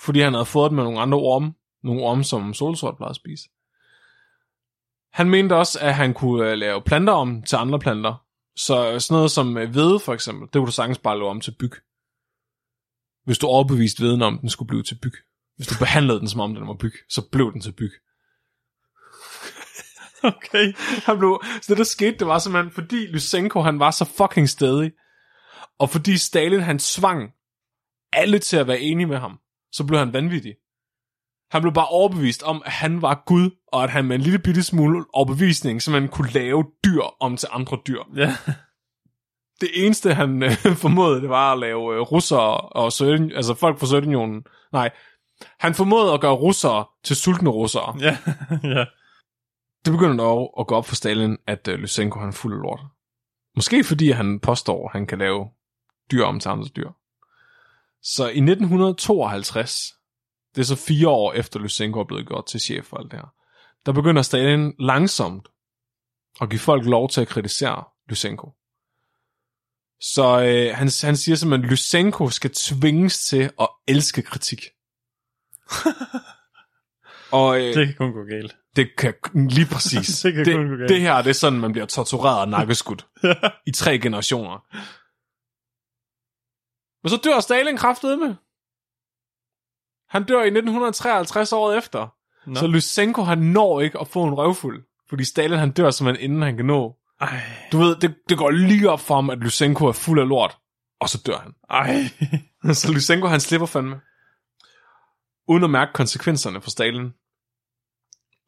Fordi 0.00 0.20
han 0.20 0.32
havde 0.32 0.46
fået 0.46 0.70
den 0.70 0.76
med 0.76 0.84
nogle 0.84 1.00
andre 1.00 1.18
orme. 1.18 1.54
Nogle 1.82 2.02
orme, 2.02 2.24
som 2.24 2.54
solsort 2.54 2.96
plejede 2.96 3.10
at 3.10 3.16
spise. 3.16 3.48
Han 5.12 5.30
mente 5.30 5.56
også, 5.56 5.78
at 5.80 5.94
han 5.94 6.14
kunne 6.14 6.50
øh, 6.50 6.58
lave 6.58 6.82
planter 6.82 7.12
om 7.12 7.42
til 7.42 7.56
andre 7.56 7.78
planter. 7.78 8.24
Så 8.56 9.00
sådan 9.00 9.14
noget 9.14 9.30
som 9.30 9.56
øh, 9.56 9.70
hvede, 9.70 10.00
for 10.00 10.14
eksempel, 10.14 10.46
det 10.46 10.52
kunne 10.52 10.66
du 10.66 10.72
sagtens 10.72 10.98
bare 10.98 11.18
lave 11.18 11.30
om 11.30 11.40
til 11.40 11.54
byg. 11.58 11.72
Hvis 13.24 13.38
du 13.38 13.46
overbeviste 13.46 14.02
viden 14.02 14.22
om, 14.22 14.38
den 14.38 14.48
skulle 14.48 14.68
blive 14.68 14.82
til 14.82 14.98
byg. 15.02 15.14
Hvis 15.56 15.66
du 15.66 15.78
behandlede 15.78 16.20
den, 16.20 16.28
som 16.28 16.40
om 16.40 16.54
den 16.54 16.66
var 16.66 16.74
byg, 16.74 16.94
så 17.08 17.22
blev 17.32 17.52
den 17.52 17.60
til 17.60 17.72
byg. 17.72 17.92
Okay. 20.22 20.72
Han 21.06 21.18
blev, 21.18 21.40
så 21.62 21.66
det 21.68 21.78
der 21.78 21.84
skete, 21.84 22.18
det 22.18 22.26
var 22.26 22.38
simpelthen, 22.38 22.72
fordi 22.72 23.06
Lysenko, 23.06 23.60
han 23.60 23.78
var 23.78 23.90
så 23.90 24.04
fucking 24.04 24.48
stedig, 24.48 24.92
og 25.78 25.90
fordi 25.90 26.18
Stalin, 26.18 26.60
han 26.60 26.78
svang 26.78 27.30
alle 28.12 28.38
til 28.38 28.56
at 28.56 28.66
være 28.66 28.80
enige 28.80 29.06
med 29.06 29.18
ham, 29.18 29.38
så 29.72 29.84
blev 29.84 29.98
han 29.98 30.12
vanvittig. 30.12 30.54
Han 31.50 31.62
blev 31.62 31.74
bare 31.74 31.86
overbevist 31.86 32.42
om, 32.42 32.62
at 32.64 32.72
han 32.72 33.02
var 33.02 33.22
Gud, 33.26 33.50
og 33.72 33.84
at 33.84 33.90
han 33.90 34.04
med 34.04 34.16
en 34.16 34.22
lille 34.22 34.38
bitte 34.38 34.62
smule 34.62 35.04
overbevisning, 35.12 35.82
så 35.82 35.90
man 35.90 36.08
kunne 36.08 36.30
lave 36.30 36.64
dyr 36.84 37.02
om 37.20 37.36
til 37.36 37.48
andre 37.52 37.78
dyr. 37.86 38.00
Ja. 38.16 38.36
Det 39.60 39.68
eneste, 39.74 40.14
han 40.14 40.42
øh, 40.42 40.50
formåede, 40.84 41.20
det 41.20 41.28
var 41.28 41.52
at 41.52 41.58
lave 41.58 41.94
øh, 41.94 42.00
russere 42.00 42.60
og 42.60 42.92
Sovjet, 42.92 43.32
altså 43.34 43.54
folk 43.54 43.78
fra 43.78 43.86
Sovjetunionen. 43.86 44.44
Nej, 44.72 44.90
han 45.58 45.74
formåede 45.74 46.12
at 46.12 46.20
gøre 46.20 46.32
russere 46.32 46.84
til 47.04 47.16
sultne 47.16 47.50
russere. 47.50 47.96
Ja. 48.00 48.18
ja. 48.76 48.84
Det 49.84 49.92
begynder 49.92 50.16
dog 50.16 50.54
at 50.60 50.66
gå 50.66 50.74
op 50.74 50.86
for 50.86 50.94
Stalin, 50.94 51.36
at 51.46 51.68
øh, 51.68 51.78
Lysenko 51.78 52.18
han 52.18 52.28
er 52.28 52.32
fuld 52.32 52.54
af 52.54 52.62
lort. 52.62 52.80
Måske 53.56 53.84
fordi 53.84 54.10
han 54.10 54.40
påstår, 54.40 54.88
at 54.88 54.92
han 54.92 55.06
kan 55.06 55.18
lave 55.18 55.48
dyr 56.10 56.24
om 56.24 56.40
til 56.40 56.48
andre 56.48 56.68
dyr. 56.76 56.90
Så 58.02 58.24
i 58.24 58.40
1952, 58.40 59.92
det 60.54 60.60
er 60.60 60.64
så 60.64 60.76
fire 60.76 61.08
år 61.08 61.32
efter 61.32 61.60
Lysenko 61.60 62.00
er 62.00 62.04
blevet 62.04 62.26
gjort 62.26 62.46
til 62.46 62.60
chef 62.60 62.84
for 62.84 62.96
alt 62.96 63.10
det 63.10 63.18
her, 63.18 63.32
der 63.86 63.92
begynder 63.92 64.22
Stalin 64.22 64.74
langsomt 64.78 65.48
at 66.40 66.50
give 66.50 66.58
folk 66.58 66.86
lov 66.86 67.08
til 67.08 67.20
at 67.20 67.28
kritisere 67.28 67.84
Lysenko. 68.08 68.50
Så 70.00 70.42
øh, 70.42 70.76
han, 70.76 70.90
han 71.02 71.16
siger 71.16 71.36
simpelthen, 71.36 71.64
at 71.64 71.70
Lysenko 71.70 72.28
skal 72.28 72.50
tvinges 72.54 73.26
til 73.26 73.50
at 73.60 73.68
elske 73.88 74.22
kritik. 74.22 74.60
Og, 77.32 77.58
øh, 77.60 77.74
Det 77.74 77.86
kan 77.86 77.94
kun 77.98 78.12
gå 78.12 78.24
galt. 78.24 78.56
det 78.76 78.96
kan 78.98 79.14
lige 79.34 79.66
præcis. 79.66 80.20
Det 80.22 80.34
kan 80.34 80.44
det, 80.44 80.54
kun 80.54 80.68
gå 80.68 80.76
galt. 80.76 80.88
det 80.88 81.00
her, 81.00 81.22
det 81.22 81.30
er 81.30 81.34
sådan, 81.34 81.58
man 81.60 81.72
bliver 81.72 81.86
tortureret 81.86 82.40
og 82.40 82.48
nakkeskudt 82.48 83.06
i 83.66 83.70
tre 83.72 83.98
generationer. 83.98 84.64
Men 87.02 87.10
så 87.10 87.16
dør 87.24 87.40
Stalin 87.40 87.76
kraftedeme. 87.76 88.36
Han 90.08 90.24
dør 90.24 90.38
i 90.42 90.46
1953 90.46 91.52
året 91.52 91.78
efter. 91.78 92.08
Nå. 92.46 92.54
Så 92.54 92.66
Lysenko, 92.66 93.22
han 93.22 93.38
når 93.38 93.80
ikke 93.80 94.00
at 94.00 94.08
få 94.08 94.24
en 94.24 94.34
røvfuld. 94.34 94.84
Fordi 95.08 95.24
Stalin, 95.24 95.58
han 95.58 95.70
dør 95.70 95.90
simpelthen 95.90 96.24
inden 96.30 96.42
han 96.42 96.56
kan 96.56 96.64
nå. 96.66 96.96
Ej. 97.20 97.40
Du 97.72 97.78
ved, 97.78 97.96
det, 97.96 98.14
det 98.28 98.38
går 98.38 98.50
lige 98.50 98.90
op 98.90 99.00
for 99.00 99.14
ham, 99.14 99.30
at 99.30 99.38
Lysenko 99.38 99.86
er 99.86 99.92
fuld 99.92 100.20
af 100.20 100.28
lort. 100.28 100.58
Og 101.00 101.08
så 101.08 101.22
dør 101.26 101.38
han. 101.38 101.52
Ej. 101.70 101.94
så 102.74 102.92
Lysenko, 102.92 103.26
han 103.26 103.40
slipper 103.40 103.66
fandme. 103.66 104.00
Uden 105.48 105.64
at 105.64 105.70
mærke 105.70 105.92
konsekvenserne 105.92 106.62
for 106.62 106.70
Stalin. 106.70 107.10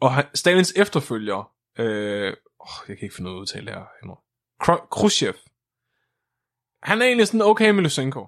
Og 0.01 0.15
han, 0.15 0.25
Stalins 0.35 0.73
efterfølger, 0.77 1.53
øh, 1.79 2.37
oh, 2.61 2.89
jeg 2.89 2.97
kan 2.97 3.05
ikke 3.05 3.17
finde 3.17 3.31
ud 3.31 3.35
af 3.35 3.39
at 3.39 3.41
udtale 3.41 3.67
det 3.67 3.75
her. 3.75 3.85
Khrushchev. 4.91 5.35
Han 6.83 7.03
er 7.03 7.07
egentlig 7.07 7.27
sådan 7.27 7.43
okay 7.43 7.71
med 7.71 7.83
Lysenko. 7.83 8.27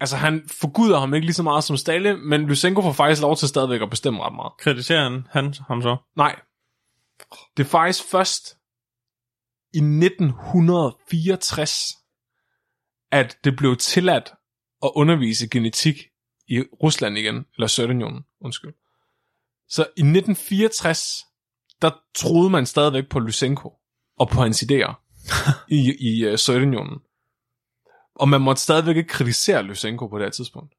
Altså, 0.00 0.16
han 0.16 0.48
forguder 0.48 0.98
ham 0.98 1.14
ikke 1.14 1.26
lige 1.26 1.34
så 1.34 1.42
meget 1.42 1.64
som 1.64 1.76
Stalin, 1.76 2.28
men 2.28 2.46
Lysenko 2.46 2.82
får 2.82 2.92
faktisk 2.92 3.22
lov 3.22 3.36
til 3.36 3.48
stadigvæk 3.48 3.82
at 3.82 3.90
bestemme 3.90 4.22
ret 4.22 4.34
meget. 4.34 4.52
Kritiserer 4.58 5.02
han, 5.02 5.26
han 5.30 5.54
ham 5.68 5.82
så? 5.82 5.96
Nej. 6.16 6.40
Det 7.56 7.64
er 7.64 7.68
faktisk 7.68 8.04
først 8.10 8.56
i 9.74 9.78
1964, 9.78 11.84
at 13.12 13.38
det 13.44 13.56
blev 13.56 13.76
tilladt 13.76 14.32
at 14.82 14.90
undervise 14.94 15.48
genetik 15.48 15.96
i 16.48 16.60
Rusland 16.60 17.18
igen, 17.18 17.46
eller 17.56 17.66
Sovjetunionen, 17.66 18.24
undskyld. 18.40 18.72
Så 19.68 19.82
i 19.82 20.00
1964, 20.00 21.24
der 21.82 21.90
troede 22.14 22.50
man 22.50 22.66
stadigvæk 22.66 23.08
på 23.08 23.20
Lysenko 23.20 23.72
og 24.18 24.28
på 24.28 24.40
hans 24.40 24.62
idéer 24.62 24.94
i, 25.78 25.96
i 26.00 26.32
uh, 26.32 26.36
Sovjetunionen. 26.36 26.98
Og 28.14 28.28
man 28.28 28.40
måtte 28.40 28.62
stadigvæk 28.62 28.96
ikke 28.96 29.08
kritisere 29.08 29.62
Lysenko 29.62 30.06
på 30.06 30.18
det 30.18 30.26
her 30.26 30.30
tidspunkt. 30.30 30.74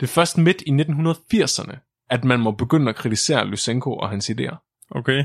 Det 0.00 0.06
er 0.06 0.10
først 0.10 0.38
midt 0.38 0.62
i 0.66 0.70
1980'erne, 0.70 2.04
at 2.10 2.24
man 2.24 2.40
må 2.40 2.50
begynde 2.50 2.88
at 2.88 2.96
kritisere 2.96 3.46
Lysenko 3.46 3.96
og 3.96 4.10
hans 4.10 4.30
idéer. 4.30 4.86
Okay. 4.90 5.24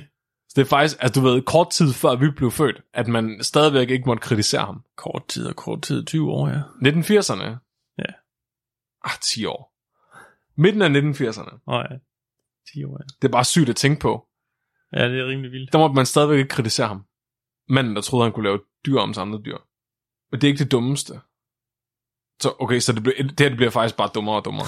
Så 0.50 0.54
det 0.56 0.62
er 0.62 0.66
faktisk, 0.66 0.98
altså 1.00 1.22
du 1.22 1.28
ved, 1.28 1.42
kort 1.42 1.70
tid 1.70 1.94
før 1.94 2.16
vi 2.16 2.30
blev 2.32 2.52
født, 2.52 2.82
at 2.94 3.08
man 3.08 3.44
stadigvæk 3.44 3.90
ikke 3.90 4.06
måtte 4.06 4.22
kritisere 4.22 4.66
ham. 4.66 4.84
Kort 4.98 5.28
tid 5.28 5.48
og 5.48 5.56
kort 5.56 5.82
tid, 5.82 6.06
20 6.06 6.32
år, 6.32 6.50
ja. 6.50 6.60
1980'erne? 6.60 7.46
Ja. 7.98 8.14
Ah, 9.04 9.20
10 9.22 9.46
år. 9.46 9.75
Midten 10.58 10.82
af 10.82 10.90
1980'erne. 10.90 11.60
Åh 11.68 11.84
ja. 11.92 11.96
10 12.74 12.84
år, 12.84 12.98
ja. 13.00 13.06
Det 13.22 13.28
er 13.28 13.32
bare 13.32 13.46
sygt 13.46 13.70
at 13.70 13.76
tænke 13.76 14.02
på. 14.02 14.28
Ja, 14.94 15.10
det 15.10 15.20
er 15.20 15.28
rimelig 15.28 15.52
vildt. 15.52 15.74
Der 15.74 15.80
måtte 15.80 15.96
man 15.96 16.06
stadigvæk 16.06 16.38
ikke 16.38 16.50
kritisere 16.50 16.88
ham. 16.88 17.06
Manden, 17.70 17.96
der 17.96 18.02
troede, 18.02 18.26
han 18.26 18.34
kunne 18.34 18.44
lave 18.44 18.60
dyr 18.86 19.00
om 19.00 19.14
andre 19.18 19.42
dyr. 19.46 19.58
Men 20.32 20.42
det 20.42 20.48
er 20.48 20.52
ikke 20.52 20.64
det 20.64 20.72
dummeste. 20.72 21.14
Så 22.42 22.56
okay, 22.60 22.80
så 22.80 22.94
det, 22.94 23.04
bliver, 23.04 23.18
det 23.18 23.40
her 23.40 23.50
det 23.50 23.58
bliver 23.58 23.72
faktisk 23.72 23.98
bare 23.98 24.10
dummere 24.16 24.36
og 24.36 24.46
dummere. 24.46 24.68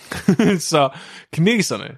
så 0.72 0.98
kineserne, 1.32 1.88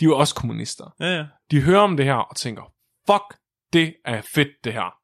de 0.00 0.04
er 0.04 0.08
jo 0.08 0.18
også 0.18 0.34
kommunister. 0.34 0.94
Ja, 1.00 1.16
ja. 1.16 1.26
de 1.50 1.62
hører 1.62 1.80
om 1.80 1.96
det 1.96 2.06
her 2.06 2.14
og 2.14 2.36
tænker, 2.36 2.62
fuck, 3.06 3.40
det 3.72 3.94
er 4.04 4.22
fedt 4.34 4.48
det 4.64 4.72
her. 4.72 4.94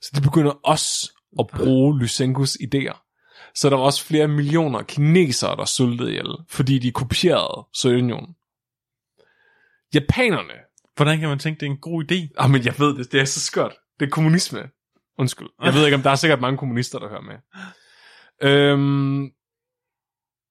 Så 0.00 0.10
de 0.16 0.20
begynder 0.20 0.52
også 0.52 1.12
at 1.38 1.46
bruge 1.46 1.98
Lysenkos 1.98 2.56
idéer. 2.56 3.03
Så 3.54 3.70
der 3.70 3.76
var 3.76 3.84
også 3.84 4.04
flere 4.04 4.28
millioner 4.28 4.82
kinesere, 4.82 5.56
der 5.56 5.64
sultede 5.64 6.10
ihjel, 6.10 6.36
fordi 6.48 6.78
de 6.78 6.92
kopierede 6.92 7.66
Sovjetunionen. 7.72 8.34
Japanerne, 9.94 10.54
Hvordan 10.96 11.20
kan 11.20 11.28
man 11.28 11.38
tænke, 11.38 11.60
det 11.60 11.66
er 11.66 11.70
en 11.70 11.78
god 11.78 12.04
idé? 12.12 12.34
ah, 12.38 12.50
men 12.50 12.64
jeg 12.64 12.74
ved 12.78 12.96
det, 12.96 13.12
det 13.12 13.20
er 13.20 13.24
så 13.24 13.40
skørt. 13.40 13.72
Det 14.00 14.06
er 14.06 14.10
kommunisme. 14.10 14.70
Undskyld. 15.18 15.48
Jeg 15.62 15.74
ved 15.74 15.84
ikke, 15.84 15.96
om 15.96 16.02
der 16.02 16.10
er 16.10 16.14
sikkert 16.14 16.40
mange 16.40 16.58
kommunister, 16.58 16.98
der 16.98 17.08
hører 17.08 17.20
med. 17.20 17.34
Øhm, 18.42 19.24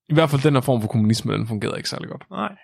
I 0.09 0.13
hvert 0.13 0.29
fald 0.29 0.41
den 0.41 0.53
her 0.53 0.61
form 0.61 0.81
for 0.81 0.87
kommunisme, 0.87 1.33
den 1.33 1.47
fungerede 1.47 1.77
ikke 1.77 1.89
særlig 1.89 2.09
godt. 2.09 2.29
Nej. 2.31 2.55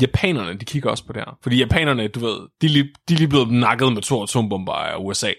japanerne, 0.00 0.58
de 0.58 0.64
kigger 0.64 0.90
også 0.90 1.06
på 1.06 1.12
det 1.12 1.22
her. 1.22 1.38
Fordi 1.42 1.58
japanerne, 1.58 2.08
du 2.08 2.20
ved, 2.20 2.48
de 2.60 2.66
er 2.66 2.70
lige, 2.70 2.94
de 3.08 3.14
er 3.14 3.18
lige 3.18 3.28
blevet 3.28 3.52
nakket 3.52 3.92
med 3.92 4.02
to 4.02 4.22
atombomber 4.22 4.72
af 4.72 4.96
USA. 4.98 5.32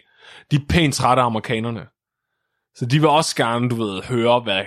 De 0.52 0.56
er 0.56 0.60
pænt 0.70 0.96
trætte 0.96 1.22
af 1.22 1.26
amerikanerne. 1.26 1.88
Så 2.80 2.86
de 2.86 2.99
vil 2.99 3.09
også 3.09 3.36
gerne, 3.36 3.69
du 3.69 3.75
ved, 3.75 4.01
høre, 4.03 4.39
hvad 4.39 4.65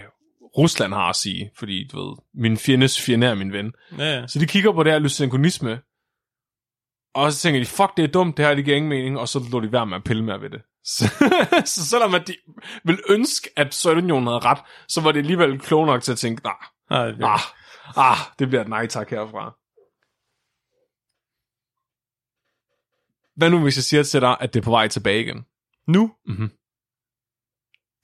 Rusland 0.58 0.92
har 0.92 1.08
at 1.08 1.16
sige. 1.16 1.50
Fordi, 1.56 1.88
du 1.92 1.96
ved, 1.96 2.16
min 2.34 2.56
fjendes 2.56 3.02
fjende 3.02 3.26
er 3.26 3.34
min 3.34 3.52
ven. 3.52 3.72
Ja, 3.98 4.04
ja. 4.04 4.26
Så 4.26 4.38
de 4.38 4.46
kigger 4.46 4.72
på 4.72 4.82
det 4.82 4.92
her 4.92 4.98
lysenkonisme, 4.98 5.80
og 7.14 7.32
så 7.32 7.38
tænker 7.40 7.60
de, 7.60 7.66
fuck, 7.66 7.96
det 7.96 8.04
er 8.04 8.08
dumt, 8.08 8.36
det 8.36 8.44
her 8.44 8.54
det 8.54 8.64
giver 8.64 8.76
ingen 8.76 8.88
mening, 8.88 9.18
og 9.18 9.28
så 9.28 9.40
lå 9.52 9.60
de 9.60 9.72
være 9.72 9.86
med 9.86 9.96
at 9.96 10.04
pille 10.04 10.24
med 10.24 10.38
ved 10.38 10.50
det. 10.50 10.62
Så, 10.96 11.04
så 11.64 11.86
selvom 11.86 12.14
at 12.14 12.28
de 12.28 12.34
ville 12.84 13.02
ønske, 13.08 13.50
at 13.56 13.74
Sovjetunionen 13.74 14.26
havde 14.26 14.38
ret, 14.38 14.58
så 14.88 15.00
var 15.00 15.12
det 15.12 15.18
alligevel 15.18 15.60
kloge 15.60 15.86
nok 15.86 16.02
til 16.02 16.12
at 16.12 16.18
tænke, 16.18 16.42
nej, 16.44 16.54
Nej, 16.90 17.06
det, 17.06 17.22
ah, 17.22 17.40
ah, 17.96 18.16
det 18.38 18.48
bliver 18.48 18.62
et 18.62 18.68
nej 18.68 18.86
tak 18.86 19.10
herfra. 19.10 19.56
Hvad 23.36 23.50
nu, 23.50 23.62
hvis 23.62 23.76
jeg 23.76 23.84
siger 23.84 24.02
til 24.02 24.20
dig, 24.20 24.36
at 24.40 24.54
det 24.54 24.60
er 24.60 24.64
på 24.64 24.70
vej 24.70 24.88
tilbage 24.88 25.20
igen? 25.20 25.44
Nu? 25.86 26.12
Mhm. 26.26 26.50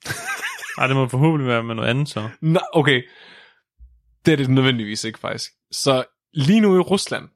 Nej, 0.77 0.87
det 0.87 0.95
må 0.95 1.07
forhåbentlig 1.07 1.47
være 1.47 1.63
med 1.63 1.75
noget 1.75 1.89
andet, 1.89 2.09
så. 2.09 2.29
Nej, 2.41 2.63
okay. 2.73 3.03
Det 4.25 4.31
er 4.31 4.37
det 4.37 4.49
nødvendigvis 4.49 5.03
ikke, 5.03 5.19
faktisk. 5.19 5.51
Så 5.71 6.03
lige 6.33 6.61
nu 6.61 6.75
i 6.75 6.79
Rusland, 6.79 7.29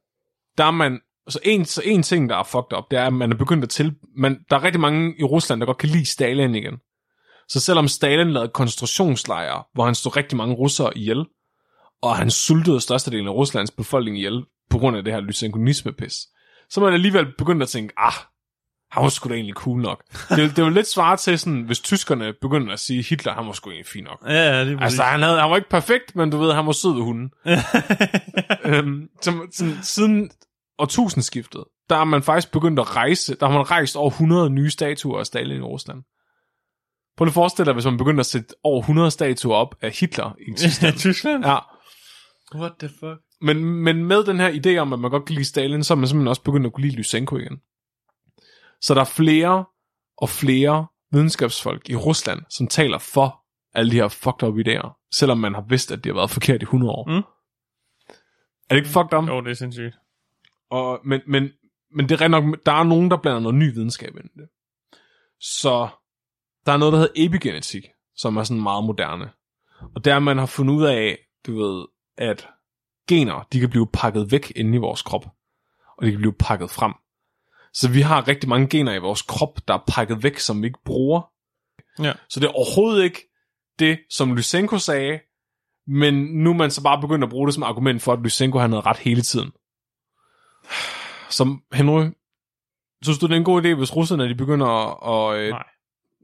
der 0.57 0.63
er 0.63 0.71
man... 0.71 0.99
Så 1.27 1.39
en, 1.43 1.65
så 1.65 1.81
en 1.85 2.03
ting, 2.03 2.29
der 2.29 2.35
er 2.35 2.43
fucked 2.43 2.77
up, 2.77 2.83
det 2.91 2.99
er, 2.99 3.05
at 3.05 3.13
man 3.13 3.31
er 3.31 3.35
begyndt 3.35 3.63
at 3.63 3.69
til... 3.69 3.95
Man, 4.17 4.39
der 4.49 4.55
er 4.55 4.63
rigtig 4.63 4.81
mange 4.81 5.15
i 5.19 5.23
Rusland, 5.23 5.61
der 5.61 5.65
godt 5.65 5.77
kan 5.77 5.89
lide 5.89 6.05
Stalin 6.05 6.55
igen. 6.55 6.77
Så 7.49 7.59
selvom 7.59 7.87
Stalin 7.87 8.31
lavede 8.31 8.51
koncentrationslejre, 8.53 9.63
hvor 9.73 9.85
han 9.85 9.95
stod 9.95 10.17
rigtig 10.17 10.37
mange 10.37 10.55
russere 10.55 10.97
ihjel, 10.97 11.25
og 12.01 12.17
han 12.17 12.31
sultede 12.31 12.81
størstedelen 12.81 13.27
af 13.27 13.31
Ruslands 13.31 13.71
befolkning 13.71 14.17
ihjel, 14.17 14.43
på 14.69 14.77
grund 14.77 14.97
af 14.97 15.03
det 15.03 15.13
her 15.13 15.19
lysenkonisme-pis, 15.19 16.13
så 16.69 16.79
er 16.79 16.83
man 16.83 16.93
alligevel 16.93 17.25
begyndt 17.37 17.63
at 17.63 17.69
tænke, 17.69 17.93
ah, 17.97 18.13
han 18.93 19.03
var 19.03 19.09
sgu 19.09 19.29
da 19.29 19.33
egentlig 19.33 19.55
cool 19.55 19.81
nok. 19.81 20.03
Det, 20.29 20.55
det 20.55 20.63
var 20.63 20.69
lidt 20.69 20.87
svaret 20.87 21.19
til 21.19 21.39
sådan, 21.39 21.61
hvis 21.61 21.79
tyskerne 21.79 22.33
begyndte 22.41 22.73
at 22.73 22.79
sige, 22.79 23.03
Hitler, 23.03 23.33
han 23.33 23.45
var 23.45 23.51
sgu 23.51 23.69
egentlig 23.69 23.87
fin 23.87 24.03
nok. 24.03 24.23
Ja, 24.27 24.33
ja, 24.33 24.65
det 24.65 24.77
Altså, 24.81 25.03
han, 25.03 25.21
havde, 25.21 25.39
han 25.39 25.49
var 25.49 25.55
ikke 25.55 25.69
perfekt, 25.69 26.15
men 26.15 26.29
du 26.29 26.37
ved, 26.37 26.53
han 26.53 26.65
var 26.65 26.71
sød 26.71 26.93
ved 26.93 27.01
hunden. 27.01 27.31
øhm, 28.71 29.07
som, 29.21 29.47
sådan, 29.51 29.77
siden 29.81 30.31
årtusindskiftet, 30.79 31.63
der 31.89 31.95
er 31.95 32.03
man 32.03 32.23
faktisk 32.23 32.51
begyndt 32.51 32.79
at 32.79 32.95
rejse, 32.95 33.35
der 33.35 33.47
har 33.47 33.53
man 33.53 33.71
rejst 33.71 33.95
over 33.95 34.09
100 34.09 34.49
nye 34.49 34.69
statuer 34.69 35.19
af 35.19 35.25
Stalin 35.25 35.57
i 35.57 35.61
Rusland. 35.61 36.03
Prøv 37.17 37.25
lige 37.25 37.31
at 37.31 37.33
forestille 37.33 37.65
dig, 37.65 37.73
hvis 37.73 37.85
man 37.85 37.97
begynder 37.97 38.19
at 38.19 38.25
sætte 38.25 38.55
over 38.63 38.79
100 38.79 39.11
statuer 39.11 39.55
op 39.55 39.75
af 39.81 39.91
Hitler 39.99 40.35
i 40.47 40.53
Tyskland. 40.57 40.97
Tyskland? 40.97 41.45
ja. 41.45 41.57
What 42.55 42.71
the 42.79 42.89
fuck? 42.89 43.19
Men, 43.41 43.63
men 43.63 44.05
med 44.05 44.23
den 44.23 44.39
her 44.39 44.51
idé 44.51 44.77
om, 44.77 44.93
at 44.93 44.99
man 44.99 45.11
godt 45.11 45.25
kan 45.25 45.35
lide 45.35 45.47
Stalin, 45.47 45.83
så 45.83 45.93
er 45.93 45.95
man 45.95 46.07
simpelthen 46.07 46.27
også 46.27 46.41
begyndt 46.41 46.65
at 46.65 46.73
kunne 46.73 46.87
lide 46.87 46.95
Lysenko 46.95 47.37
igen. 47.37 47.57
Så 48.83 48.93
der 48.93 49.01
er 49.01 49.05
flere 49.05 49.65
og 50.17 50.29
flere 50.29 50.87
videnskabsfolk 51.11 51.89
i 51.89 51.95
Rusland, 51.95 52.41
som 52.49 52.67
taler 52.67 52.97
for 52.97 53.43
alle 53.73 53.91
de 53.91 53.95
her 53.95 54.07
fucked 54.07 54.43
up 54.43 54.57
idéer, 54.57 55.07
selvom 55.11 55.37
man 55.37 55.53
har 55.53 55.65
vidst, 55.69 55.91
at 55.91 56.03
de 56.03 56.09
har 56.09 56.13
været 56.13 56.29
forkert 56.29 56.61
i 56.61 56.63
100 56.63 56.91
år. 56.91 57.09
Mm. 57.09 57.23
Er 58.69 58.69
det 58.69 58.75
ikke 58.75 58.89
fucked 58.89 59.13
up? 59.13 59.27
Jo, 59.27 59.41
det 59.41 59.51
er 59.51 59.55
sindssygt. 59.55 59.95
Og, 60.69 60.99
men, 61.05 61.21
men, 61.27 61.49
men 61.95 62.09
det 62.09 62.21
er 62.21 62.27
nok, 62.27 62.43
der 62.65 62.71
er 62.71 62.83
nogen, 62.83 63.11
der 63.11 63.17
blander 63.17 63.39
noget 63.39 63.55
ny 63.55 63.73
videnskab 63.73 64.15
ind 64.15 64.29
i 64.35 64.39
det. 64.39 64.49
Så 65.39 65.87
der 66.65 66.71
er 66.71 66.77
noget, 66.77 66.91
der 66.91 66.99
hedder 66.99 67.13
epigenetik, 67.15 67.87
som 68.15 68.37
er 68.37 68.43
sådan 68.43 68.63
meget 68.63 68.83
moderne. 68.83 69.29
Og 69.95 70.05
der 70.05 70.19
man 70.19 70.37
har 70.37 70.45
fundet 70.45 70.73
ud 70.73 70.83
af, 70.85 71.17
du 71.47 71.57
ved, 71.57 71.85
at 72.17 72.47
gener, 73.07 73.47
de 73.53 73.59
kan 73.59 73.69
blive 73.69 73.87
pakket 73.93 74.31
væk 74.31 74.51
inde 74.55 74.75
i 74.75 74.79
vores 74.79 75.01
krop. 75.01 75.25
Og 75.97 76.05
de 76.05 76.11
kan 76.11 76.19
blive 76.19 76.33
pakket 76.33 76.69
frem. 76.69 76.93
Så 77.73 77.89
vi 77.89 78.01
har 78.01 78.27
rigtig 78.27 78.49
mange 78.49 78.67
gener 78.67 78.93
i 78.93 78.97
vores 78.97 79.21
krop, 79.21 79.59
der 79.67 79.73
er 79.73 79.83
pakket 79.87 80.23
væk, 80.23 80.39
som 80.39 80.61
vi 80.61 80.67
ikke 80.67 80.83
bruger. 80.85 81.21
Ja. 81.99 82.13
Så 82.29 82.39
det 82.39 82.47
er 82.47 82.51
overhovedet 82.51 83.03
ikke 83.03 83.29
det, 83.79 83.99
som 84.09 84.35
Lysenko 84.35 84.77
sagde, 84.77 85.19
men 85.87 86.13
nu 86.13 86.49
er 86.49 86.53
man 86.53 86.71
så 86.71 86.83
bare 86.83 87.01
begyndt 87.01 87.23
at 87.23 87.29
bruge 87.29 87.47
det 87.47 87.53
som 87.53 87.63
argument 87.63 88.01
for, 88.01 88.13
at 88.13 88.19
Lysenko 88.19 88.59
han 88.59 88.71
havde 88.71 88.81
ret 88.81 88.97
hele 88.97 89.21
tiden. 89.21 89.51
Som 91.29 91.63
Henry, 91.73 92.05
synes 93.03 93.19
du, 93.19 93.25
det 93.25 93.33
er 93.33 93.37
en 93.37 93.43
god 93.43 93.65
idé, 93.65 93.73
hvis 93.75 93.95
russerne 93.95 94.29
de 94.29 94.35
begynder 94.35 94.67
at... 95.09 95.39
Øh, 95.39 95.49
Nej. 95.49 95.63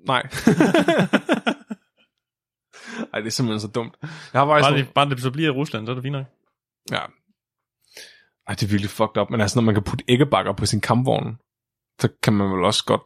Nej. 0.06 0.22
Ej, 3.14 3.20
det 3.20 3.28
er 3.28 3.32
simpelthen 3.32 3.60
så 3.60 3.68
dumt. 3.68 3.96
Jeg 4.02 4.42
har 4.42 4.48
faktisk... 4.48 4.70
Bare 4.70 4.78
det, 4.78 4.94
bare 4.94 5.10
det 5.10 5.22
så 5.22 5.32
bliver 5.32 5.54
i 5.54 5.56
Rusland, 5.56 5.86
så 5.86 5.92
er 5.92 5.96
det 5.96 6.04
fint 6.04 6.14
nok. 6.14 6.26
Ja. 6.92 7.02
Ej, 8.50 8.56
det 8.56 8.64
er 8.64 8.68
virkelig 8.68 8.90
fucked 8.90 9.18
up. 9.22 9.30
Men 9.30 9.42
altså, 9.42 9.60
når 9.60 9.66
man 9.66 9.74
kan 9.76 9.84
putte 9.84 10.06
æggebakker 10.08 10.54
på 10.54 10.66
sin 10.66 10.82
kampvogn, 10.82 11.38
så 12.02 12.10
kan 12.24 12.34
man 12.34 12.52
vel 12.52 12.64
også 12.66 12.84
godt 12.86 13.02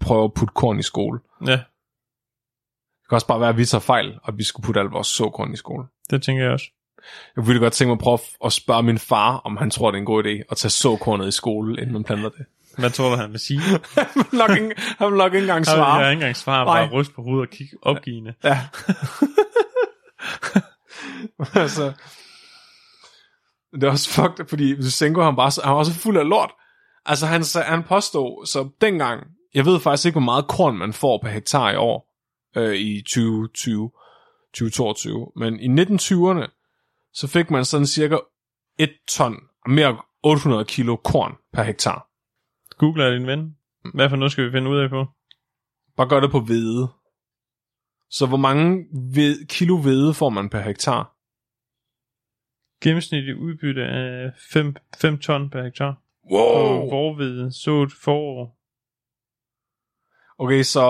prøve 0.00 0.24
at 0.24 0.34
putte 0.34 0.52
korn 0.54 0.78
i 0.78 0.82
skole. 0.82 1.20
Ja, 1.46 1.52
Det 1.52 3.08
kan 3.08 3.14
også 3.16 3.26
bare 3.26 3.40
være, 3.40 3.48
at 3.48 3.56
vi 3.56 3.64
tager 3.64 3.80
fejl, 3.80 4.18
og 4.22 4.38
vi 4.38 4.44
skulle 4.44 4.64
putte 4.64 4.80
alt 4.80 4.92
vores 4.92 5.06
såkorn 5.06 5.52
i 5.52 5.56
skole. 5.56 5.84
det 6.10 6.22
tænker 6.22 6.42
jeg 6.42 6.52
også. 6.52 6.66
Jeg 7.36 7.46
ville 7.46 7.60
godt 7.60 7.72
tænke 7.72 7.88
mig 7.88 7.92
at 7.94 7.98
prøve 8.02 8.18
at 8.44 8.52
spørge 8.52 8.82
min 8.82 8.98
far, 8.98 9.36
om 9.36 9.56
han 9.56 9.70
tror, 9.70 9.90
det 9.90 9.96
er 9.96 10.00
en 10.00 10.06
god 10.06 10.24
idé 10.24 10.42
at 10.50 10.56
tage 10.56 10.70
såkornet 10.70 11.28
i 11.28 11.30
skole, 11.30 11.80
inden 11.80 11.92
man 11.92 12.04
planter 12.04 12.28
det. 12.28 12.46
Hvad 12.78 12.90
tror 12.90 13.10
du, 13.10 13.16
han 13.16 13.30
vil 13.32 13.40
sige? 13.40 13.60
han 13.96 14.06
vil 14.14 14.38
nok 14.38 14.50
ikke, 14.50 14.74
han 14.98 15.06
vil 15.10 15.16
nok 15.16 15.34
ikke 15.34 15.44
engang 15.44 15.66
svare. 15.66 15.90
har 15.90 16.00
ikke 16.10 16.12
engang 16.12 16.36
svar, 16.36 16.64
bare 16.64 16.86
Nej. 16.86 16.94
ryst 16.94 17.14
på 17.14 17.22
hovedet 17.22 17.48
og 17.48 17.52
kigge 17.52 17.76
opgivende. 17.82 18.34
Ja. 18.44 18.60
altså, 21.62 21.92
det 23.72 23.84
er 23.84 23.90
også 23.90 24.10
fucked, 24.10 24.48
fordi 24.48 24.74
Lysenko, 24.74 25.20
han, 25.22 25.36
bare, 25.36 25.62
han 25.64 25.76
var 25.76 25.82
så 25.82 25.94
fuld 25.94 26.16
af 26.16 26.28
lort. 26.28 26.50
Altså, 27.06 27.26
han, 27.26 27.42
han 27.66 27.82
påstod, 27.82 28.46
så 28.46 28.68
dengang, 28.80 29.26
jeg 29.54 29.64
ved 29.64 29.80
faktisk 29.80 30.06
ikke, 30.06 30.14
hvor 30.14 30.24
meget 30.24 30.48
korn 30.48 30.76
man 30.78 30.92
får 30.92 31.18
per 31.22 31.28
hektar 31.28 31.70
i 31.70 31.76
år, 31.76 32.08
øh, 32.56 32.74
i 32.74 33.02
2020, 33.02 33.90
2022, 34.54 35.26
men 35.36 35.60
i 35.60 35.82
1920'erne, 35.82 36.46
så 37.12 37.28
fik 37.28 37.50
man 37.50 37.64
sådan 37.64 37.86
cirka 37.86 38.18
1 38.78 38.90
ton, 39.08 39.36
mere 39.66 39.96
800 40.24 40.64
kilo 40.64 40.96
korn 40.96 41.34
per 41.52 41.62
hektar. 41.62 42.08
Google 42.78 43.04
er 43.04 43.10
din 43.10 43.26
ven. 43.26 43.56
Hvad 43.94 44.08
for 44.08 44.16
noget 44.16 44.32
skal 44.32 44.44
vi 44.44 44.50
finde 44.50 44.70
ud 44.70 44.78
af 44.78 44.90
på? 44.90 45.06
Bare 45.96 46.08
gør 46.08 46.20
det 46.20 46.30
på 46.30 46.40
hvede. 46.40 46.88
Så 48.10 48.26
hvor 48.26 48.36
mange 48.36 48.84
ved, 49.14 49.46
kilo 49.46 49.78
hvede 49.78 50.14
får 50.14 50.28
man 50.28 50.48
per 50.48 50.60
hektar? 50.60 51.17
Gennemsnitlig 52.82 53.36
udbytte 53.36 53.84
af 53.84 54.30
5, 54.52 54.76
5 55.00 55.18
ton 55.18 55.50
per 55.50 55.62
hektar. 55.64 56.02
Wow! 56.32 56.40
Og 56.82 56.90
vorved 56.90 57.50
så 57.50 57.82
et 57.82 57.92
forår. 58.04 58.58
Okay, 60.38 60.62
så 60.62 60.84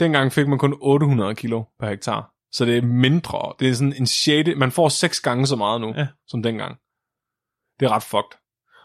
dengang 0.00 0.32
fik 0.32 0.48
man 0.48 0.58
kun 0.58 0.78
800 0.80 1.34
kilo 1.34 1.64
per 1.80 1.88
hektar. 1.88 2.32
Så 2.52 2.64
det 2.64 2.76
er 2.78 2.82
mindre. 2.82 3.52
Det 3.60 3.68
er 3.68 3.74
sådan 3.74 3.94
en 3.98 4.06
sjette. 4.06 4.54
Man 4.54 4.70
får 4.72 4.88
seks 4.88 5.20
gange 5.20 5.46
så 5.46 5.56
meget 5.56 5.80
nu, 5.80 5.94
Ja. 5.96 6.06
som 6.26 6.42
dengang. 6.42 6.78
Det 7.80 7.86
er 7.86 7.90
ret 7.90 8.02
fucked. 8.02 8.38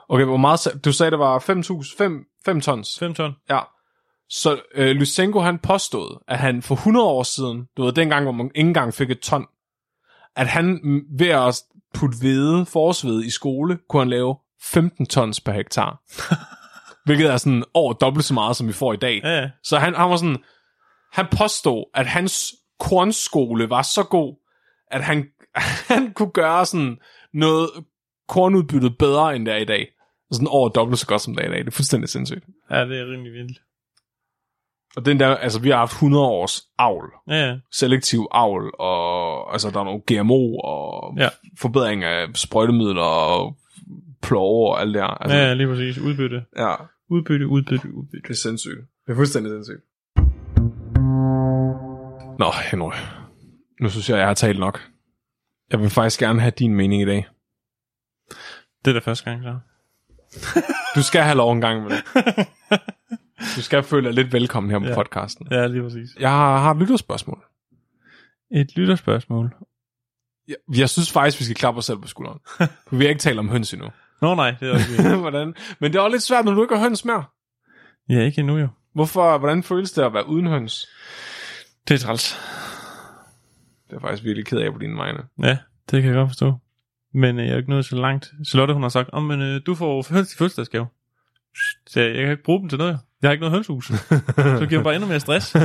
Okay, 0.10 0.26
hvor 0.26 0.38
meget... 0.38 0.82
Du 0.86 0.92
sagde, 0.94 1.12
det 1.12 1.20
var 1.20 1.40
5.000, 1.40 1.98
5, 1.98 2.26
5 2.46 2.62
tons. 2.62 3.00
5 3.00 3.14
ton. 3.14 3.34
Ja. 3.50 3.60
Så 4.30 4.62
øh, 4.76 4.92
Lysenko, 4.96 5.40
han 5.40 5.60
påstod, 5.60 6.24
at 6.28 6.40
han 6.40 6.62
for 6.62 6.76
100 6.76 7.06
år 7.08 7.24
siden, 7.24 7.68
du 7.78 7.84
ved, 7.84 7.94
dengang, 7.94 8.24
hvor 8.26 8.32
man 8.32 8.52
ikke 8.56 8.68
engang 8.68 8.94
fik 8.94 9.10
et 9.12 9.20
ton, 9.20 9.46
at 10.36 10.48
han 10.48 10.80
ved 11.20 11.28
at 11.28 11.56
putte 11.94 12.18
hvede, 12.22 12.66
forårsvede 12.66 13.26
i 13.26 13.30
skole, 13.30 13.80
kunne 13.90 14.02
han 14.02 14.10
lave 14.10 14.36
15 14.62 15.06
tons 15.06 15.42
per 15.42 15.52
hektar. 15.52 16.02
Hvilket 17.06 17.32
er 17.32 17.38
sådan 17.38 17.64
over 17.74 17.94
dobbelt 17.94 18.26
så 18.26 18.34
meget, 18.34 18.56
som 18.56 18.68
vi 18.68 18.74
får 18.74 18.94
i 18.94 18.98
dag. 18.98 19.22
Ja, 19.24 19.40
ja. 19.40 19.50
Så 19.64 19.80
han, 19.80 19.96
han 19.96 20.10
var 20.10 20.18
sådan, 20.18 20.38
han 21.14 21.26
påstod, 21.38 21.86
at 21.94 22.08
hans 22.08 22.54
kornskole 22.80 23.70
var 23.70 23.82
så 23.82 24.04
god, 24.04 24.36
at 24.92 25.04
han, 25.04 25.28
han 25.92 26.14
kunne 26.14 26.32
gøre 26.32 26.66
sådan 26.66 26.98
noget 27.34 27.70
kornudbyttet 28.28 28.98
bedre, 28.98 29.36
end 29.36 29.46
det 29.46 29.54
er 29.54 29.58
i 29.58 29.66
dag. 29.66 29.88
Sådan 30.32 30.48
over 30.48 30.70
dobbelt 30.70 31.00
så 31.00 31.08
godt, 31.08 31.22
som 31.22 31.36
det 31.36 31.46
er 31.46 31.50
i 31.50 31.52
dag. 31.52 31.60
Det 31.60 31.68
er 31.68 31.72
fuldstændig 31.72 32.10
sindssygt. 32.10 32.46
ja, 32.72 32.86
det 32.86 33.00
er 33.00 33.12
rimelig 33.12 33.34
vildt. 33.34 33.62
Og 34.98 35.06
den 35.06 35.20
der, 35.20 35.28
altså 35.36 35.62
vi 35.62 35.70
har 35.70 35.78
haft 35.78 35.92
100 35.92 36.26
års 36.26 36.62
avl, 36.78 37.12
Ja, 37.28 37.48
ja. 37.50 37.56
selektiv 37.72 38.28
avl, 38.32 38.72
og 38.80 39.52
altså 39.54 39.70
der 39.70 39.80
er 39.80 39.84
nogle 39.84 40.02
GMO, 40.08 40.56
og 40.58 41.16
Ja. 41.18 41.30
forbedring 41.60 42.04
af 42.04 42.28
sprøjtemidler, 42.36 43.02
og 43.02 43.58
plove 44.22 44.70
og 44.74 44.82
alt 44.82 44.94
det 44.94 45.02
her. 45.02 45.08
Altså, 45.08 45.38
Ja, 45.38 45.44
ja, 45.48 45.54
lige 45.54 45.68
præcis. 45.68 45.98
Udbytte. 45.98 46.44
ja, 46.58 46.76
Udbytte, 47.10 47.48
udbytte, 47.48 47.94
udbytte. 47.96 48.28
det 48.28 48.30
er 48.30 48.34
sindssygt. 48.36 48.80
Det 49.06 49.12
er 49.12 49.16
fuldstændig 49.16 49.52
sindssygt. 49.52 49.82
Nå, 52.40 52.52
Henry. 52.72 52.92
Nu 53.82 53.90
synes 53.90 54.10
jeg, 54.10 54.18
jeg 54.18 54.28
har 54.28 54.34
talt 54.34 54.60
nok. 54.60 54.82
Jeg 55.72 55.80
vil 55.80 55.90
faktisk 55.90 56.20
gerne 56.20 56.40
have 56.42 56.52
din 56.60 56.76
mening 56.76 57.02
i 57.02 57.06
dag. 57.06 57.28
Det 58.86 58.92
er 58.92 58.94
da 58.94 59.00
første 59.00 59.30
gang, 59.30 59.44
så. 59.44 59.56
Du 60.96 61.04
skal 61.04 61.22
have 61.22 61.38
lov 61.38 61.52
en 61.52 61.62
gang 61.62 61.84
med 61.84 61.92
det. 61.92 62.04
Du 63.56 63.62
skal 63.62 63.84
føle 63.84 64.08
dig 64.08 64.14
lidt 64.14 64.34
velkommen 64.34 64.72
her 64.72 64.80
på 64.80 64.86
Ja. 64.86 64.96
podcasten. 64.96 65.48
Ja, 65.52 65.68
lige 65.68 65.84
præcis. 65.84 66.10
Jeg 66.20 66.30
har, 66.30 66.58
har 66.60 66.72
et 66.72 66.78
lytterspørgsmål. 66.78 67.44
Et 68.52 68.76
lytterspørgsmål. 68.78 69.56
Jeg, 70.48 70.56
jeg 70.78 70.90
synes 70.90 71.12
faktisk, 71.12 71.40
vi 71.40 71.44
skal 71.46 71.56
klappe 71.56 71.78
os 71.78 71.86
selv 71.86 71.98
på 72.00 72.08
skulderen. 72.08 72.40
For 72.88 72.96
vi 72.96 73.04
har 73.04 73.10
ikke 73.10 73.20
talt 73.22 73.40
om 73.40 73.50
høns 73.50 73.74
endnu. 73.74 73.88
Nå 74.22 74.36
nej, 74.36 74.56
det 74.60 74.70
er 74.70 74.74
også 74.74 74.92
ikke. 74.92 75.16
hvordan? 75.22 75.54
Men 75.80 75.92
det 75.94 76.00
er 76.00 76.02
også 76.02 76.14
lidt 76.16 76.24
svært, 76.24 76.46
når 76.46 76.54
du 76.54 76.62
ikke 76.64 76.76
har 76.78 76.84
høns 76.84 77.06
mere. 77.06 77.24
Ja, 78.10 78.20
ikke 78.26 78.40
endnu 78.40 78.58
jo. 78.58 78.68
Hvorfor, 78.94 79.38
hvordan 79.38 79.64
føles 79.64 79.92
det 79.92 80.02
at 80.04 80.14
være 80.14 80.28
uden 80.28 80.48
høns? 80.48 80.88
Det 81.88 81.94
er 81.94 81.98
træls. 81.98 82.38
Det 83.90 83.96
er 83.96 84.00
faktisk 84.02 84.24
virkelig 84.24 84.46
ked 84.46 84.58
af 84.58 84.74
på 84.74 84.80
dine 84.80 84.98
vegne. 84.98 85.20
Ja, 85.44 85.58
det 85.92 86.02
kan 86.02 86.12
jeg 86.12 86.14
godt 86.16 86.30
forstå. 86.30 86.54
Men 87.14 87.40
øh, 87.40 87.46
jeg 87.46 87.54
er 87.54 87.58
ikke 87.58 87.70
nået 87.70 87.86
så 87.86 87.96
langt. 87.96 88.32
Charlotte, 88.48 88.74
hun 88.74 88.84
har 88.84 88.90
sagt, 88.90 89.10
om, 89.14 89.24
men 89.24 89.42
øh, 89.42 89.62
du 89.66 89.76
får 89.76 90.14
høns 90.14 90.28
til 90.30 90.38
fødselsdagsgave. 90.38 90.88
Så 91.88 92.00
jeg, 92.02 92.16
jeg 92.16 92.24
kan 92.24 92.32
ikke 92.32 92.44
bruge 92.44 92.60
dem 92.62 92.70
til 92.70 92.78
noget. 92.78 93.00
Jeg 93.24 93.30
har 93.30 93.32
ikke 93.32 93.42
noget 93.42 93.54
hønsehus. 93.54 93.88
så 94.60 94.66
giver 94.70 94.84
bare 94.84 94.96
endnu 94.96 95.08
mere 95.10 95.20
stress. 95.20 95.56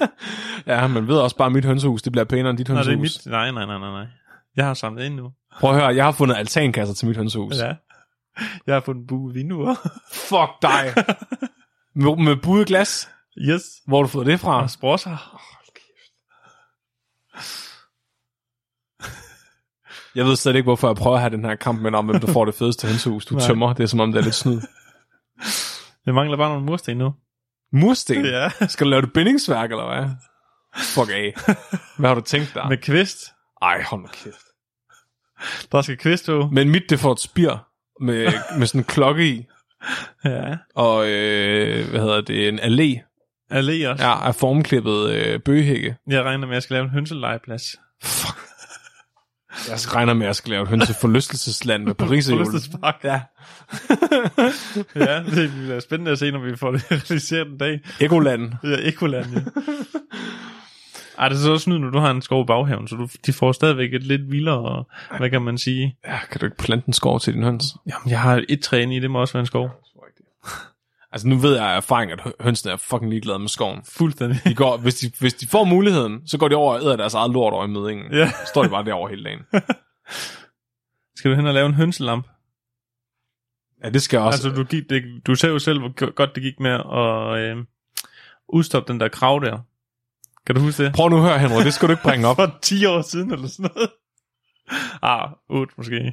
ja, 0.66 0.86
man 0.86 1.08
ved 1.08 1.16
også 1.16 1.36
bare, 1.36 1.46
at 1.46 1.52
mit 1.52 1.64
hønsehus, 1.64 2.02
det 2.02 2.12
bliver 2.12 2.24
pænere 2.24 2.50
end 2.50 2.58
dit 2.58 2.68
Nej, 2.68 2.76
hønsehus. 2.76 3.14
det 3.14 3.26
er 3.26 3.30
mit. 3.44 3.54
Nej, 3.54 3.66
nej, 3.66 3.78
nej, 3.78 3.90
nej, 3.90 3.90
nej. 4.02 4.06
Jeg 4.56 4.66
har 4.66 4.74
samlet 4.74 5.04
ind 5.04 5.14
nu. 5.14 5.30
Prøv 5.60 5.70
at 5.70 5.76
høre, 5.76 5.86
jeg 5.94 6.04
har 6.04 6.12
fundet 6.12 6.36
altankasser 6.36 6.94
til 6.94 7.08
mit 7.08 7.16
hønsehus. 7.16 7.54
Ja. 7.56 7.74
Jeg 8.66 8.74
har 8.74 8.80
fundet 8.80 9.06
buet 9.06 9.34
vinduer. 9.34 9.74
Fuck 10.30 10.62
dig. 10.62 11.04
med, 11.94 12.24
med 12.24 12.36
buet 12.36 12.66
glas. 12.66 13.08
Yes. 13.38 13.62
Hvor 13.86 13.96
har 13.98 14.02
du 14.02 14.08
fået 14.08 14.26
det 14.26 14.40
fra? 14.40 14.62
Og 14.62 14.70
sprosser. 14.70 15.38
Jeg 20.14 20.24
ved 20.24 20.36
slet 20.36 20.56
ikke, 20.56 20.66
hvorfor 20.66 20.88
jeg 20.88 20.96
prøver 20.96 21.16
at 21.16 21.22
have 21.22 21.30
den 21.36 21.44
her 21.44 21.54
kamp 21.54 21.80
med, 21.80 21.94
om 21.94 22.06
hvem 22.06 22.20
der 22.20 22.32
får 22.32 22.44
det 22.44 22.54
fedeste 22.54 22.86
hønsehus. 22.86 23.26
Du 23.26 23.34
Nej. 23.34 23.46
tømmer. 23.46 23.72
Det 23.72 23.82
er 23.82 23.86
som 23.86 24.00
om, 24.00 24.12
det 24.12 24.18
er 24.18 24.24
lidt 24.24 24.34
snyd. 24.34 24.60
Jeg 26.06 26.14
mangler 26.14 26.36
bare 26.36 26.48
nogle 26.48 26.64
mursten 26.66 26.96
nu. 26.96 27.14
Mursten? 27.72 28.24
Ja. 28.24 28.48
Skal 28.68 28.84
du 28.84 28.90
lave 28.90 29.02
det 29.02 29.12
bindingsværk, 29.12 29.70
eller 29.70 29.94
hvad? 29.94 30.10
Fuck 30.84 31.10
af. 31.10 31.34
Hvad 31.98 32.08
har 32.08 32.14
du 32.14 32.20
tænkt 32.20 32.54
dig? 32.54 32.66
Med 32.68 32.76
kvist. 32.76 33.18
Ej, 33.62 33.82
hold 33.90 34.00
nu 34.00 34.06
kæft. 34.12 34.42
Der 35.72 35.82
skal 35.82 35.96
kvist 35.96 36.26
på. 36.26 36.48
Men 36.52 36.70
mit, 36.70 36.82
det 36.90 37.00
får 37.00 37.12
et 37.12 37.20
spir 37.20 37.66
med, 38.04 38.32
med 38.58 38.66
sådan 38.66 38.80
en 38.80 38.84
klokke 38.84 39.28
i, 39.28 39.46
Ja. 40.24 40.56
og 40.74 41.08
øh, 41.10 41.88
hvad 41.90 42.00
hedder 42.00 42.20
det, 42.20 42.48
en 42.48 42.60
allé 42.60 43.00
Allé 43.52 43.88
også. 43.88 44.04
ja, 44.04 44.26
af 44.26 44.34
formklippet 44.34 45.10
øh, 45.10 45.40
bøgehække. 45.40 45.96
Jeg 46.06 46.22
regner 46.22 46.46
med, 46.46 46.48
at 46.48 46.54
jeg 46.54 46.62
skal 46.62 46.74
lave 46.74 46.84
en 46.84 46.90
hønselegeplads. 46.90 47.62
Fuck. 48.02 48.38
Jeg 49.68 49.94
regner 49.94 50.14
med, 50.14 50.22
at 50.22 50.26
jeg 50.26 50.36
skal 50.36 50.50
lave 50.50 50.62
et 50.62 50.68
hønse 50.68 50.94
forlystelsesland 51.00 51.84
med 51.84 51.94
Paris 52.04 52.28
i 52.28 52.30
Forlystelsespark. 52.30 52.96
Ja. 53.04 53.20
ja, 55.06 55.22
det 55.22 55.52
bliver 55.52 55.80
spændende 55.80 56.10
at 56.10 56.18
se, 56.18 56.30
når 56.30 56.38
vi 56.38 56.56
får 56.56 56.70
det 56.70 56.84
realiseret 56.90 57.46
en 57.46 57.58
dag. 57.58 57.80
Egoland. 58.00 58.52
Ja, 58.64 58.76
Ekoland, 58.88 59.26
ja. 59.34 59.40
Ej, 61.18 61.28
det 61.28 61.36
er 61.36 61.40
så 61.40 61.52
også 61.52 61.64
snyd, 61.64 61.78
når 61.78 61.90
du 61.90 61.98
har 61.98 62.10
en 62.10 62.22
skov 62.22 62.42
i 62.42 62.46
baghaven, 62.46 62.88
så 62.88 62.96
du, 62.96 63.08
de 63.26 63.32
får 63.32 63.52
stadigvæk 63.52 63.94
et 63.94 64.02
lidt 64.02 64.30
vildere, 64.30 64.84
hvad 65.18 65.30
kan 65.30 65.42
man 65.42 65.58
sige? 65.58 65.96
Ja, 66.06 66.18
kan 66.30 66.40
du 66.40 66.46
ikke 66.46 66.56
plante 66.56 66.88
en 66.88 66.92
skov 66.92 67.20
til 67.20 67.34
din 67.34 67.42
høns? 67.42 67.64
Jamen, 67.86 68.10
jeg 68.10 68.20
har 68.20 68.44
et 68.48 68.60
træ 68.60 68.86
i, 68.86 68.98
det 68.98 69.10
må 69.10 69.20
også 69.20 69.34
være 69.34 69.40
en 69.40 69.46
skov. 69.46 69.70
Altså, 71.12 71.28
nu 71.28 71.36
ved 71.36 71.54
jeg 71.56 71.64
af 71.64 71.76
erfaring, 71.76 72.12
at 72.12 72.20
hø- 72.20 72.30
hønsene 72.40 72.72
er 72.72 72.76
fucking 72.76 73.10
ligeglade 73.10 73.38
med 73.38 73.48
skoven. 73.48 73.80
Fuldstændig. 73.84 74.40
De 74.44 74.54
går, 74.54 74.76
hvis, 74.76 74.94
de, 74.94 75.12
hvis 75.20 75.34
de 75.34 75.48
får 75.48 75.64
muligheden, 75.64 76.26
så 76.26 76.38
går 76.38 76.48
de 76.48 76.54
over 76.54 76.74
og 76.74 76.80
æder 76.80 76.96
deres 76.96 77.14
eget 77.14 77.30
lort 77.30 77.52
over 77.52 77.64
i 77.64 77.68
mødingen. 77.68 78.12
Ja. 78.12 78.30
Så 78.30 78.36
står 78.46 78.62
de 78.62 78.68
bare 78.68 78.84
derovre 78.84 79.10
hele 79.10 79.24
dagen. 79.24 79.40
Skal 81.16 81.30
du 81.30 81.36
hen 81.36 81.46
og 81.46 81.54
lave 81.54 81.66
en 81.66 81.74
hønselamp? 81.74 82.26
Ja, 83.84 83.90
det 83.90 84.02
skal 84.02 84.16
jeg 84.16 84.26
også. 84.26 84.48
Altså, 84.48 84.62
du, 84.62 84.64
gik, 84.68 84.90
det, 84.90 85.02
du 85.26 85.34
ser 85.34 85.48
jo 85.48 85.58
selv, 85.58 85.78
hvor 85.78 85.92
go- 85.96 86.12
godt 86.16 86.34
det 86.34 86.42
gik 86.42 86.60
med 86.60 86.70
at 86.70 87.38
øh, 87.38 87.64
udstoppe 88.48 88.92
den 88.92 89.00
der 89.00 89.08
krav 89.08 89.40
der. 89.44 89.58
Kan 90.46 90.54
du 90.54 90.60
huske 90.60 90.84
det? 90.84 90.92
Prøv 90.94 91.08
nu 91.08 91.16
at 91.16 91.22
høre, 91.22 91.38
Henrik, 91.38 91.64
det 91.64 91.74
skal 91.74 91.88
du 91.88 91.92
ikke 91.92 92.02
bringe 92.02 92.26
op. 92.28 92.36
For 92.40 92.58
10 92.62 92.84
år 92.86 93.02
siden 93.02 93.32
eller 93.32 93.48
sådan 93.48 93.70
noget. 93.74 93.90
Ah, 95.02 95.30
8 95.48 95.74
måske. 95.76 96.12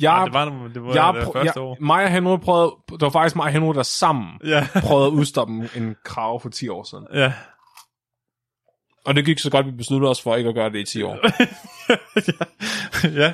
Jeg, 0.00 0.28
Nej, 0.32 0.44
det 0.44 0.52
var, 0.60 0.68
det 0.68 0.82
var 0.82 0.94
jeg, 0.94 1.14
det 1.14 1.24
første 1.34 1.38
jeg, 1.38 1.58
år. 1.58 1.76
mig 1.80 2.04
og 2.04 2.10
Henrik 2.10 2.40
prøvede, 2.40 2.72
det 2.90 3.00
var 3.00 3.10
faktisk 3.10 3.36
mig 3.36 3.44
og 3.44 3.50
Henrik, 3.52 3.74
der 3.76 3.82
sammen 3.82 4.30
Ja, 4.44 4.66
prøvede 4.82 5.06
at 5.06 5.10
udstoppe 5.12 5.68
en- 5.76 5.96
krav 6.04 6.40
for 6.42 6.48
10 6.48 6.68
år 6.68 6.84
siden. 6.90 7.06
ja. 7.14 7.32
Og 9.06 9.14
det 9.14 9.24
gik 9.24 9.38
så 9.38 9.50
godt, 9.50 9.66
vi 9.66 9.70
besluttede 9.70 10.10
os 10.10 10.22
for 10.22 10.36
ikke 10.36 10.48
at 10.48 10.54
gøre 10.54 10.70
det 10.70 10.78
i 10.78 10.84
10 10.84 11.02
år. 11.02 11.18
ja, 13.20 13.32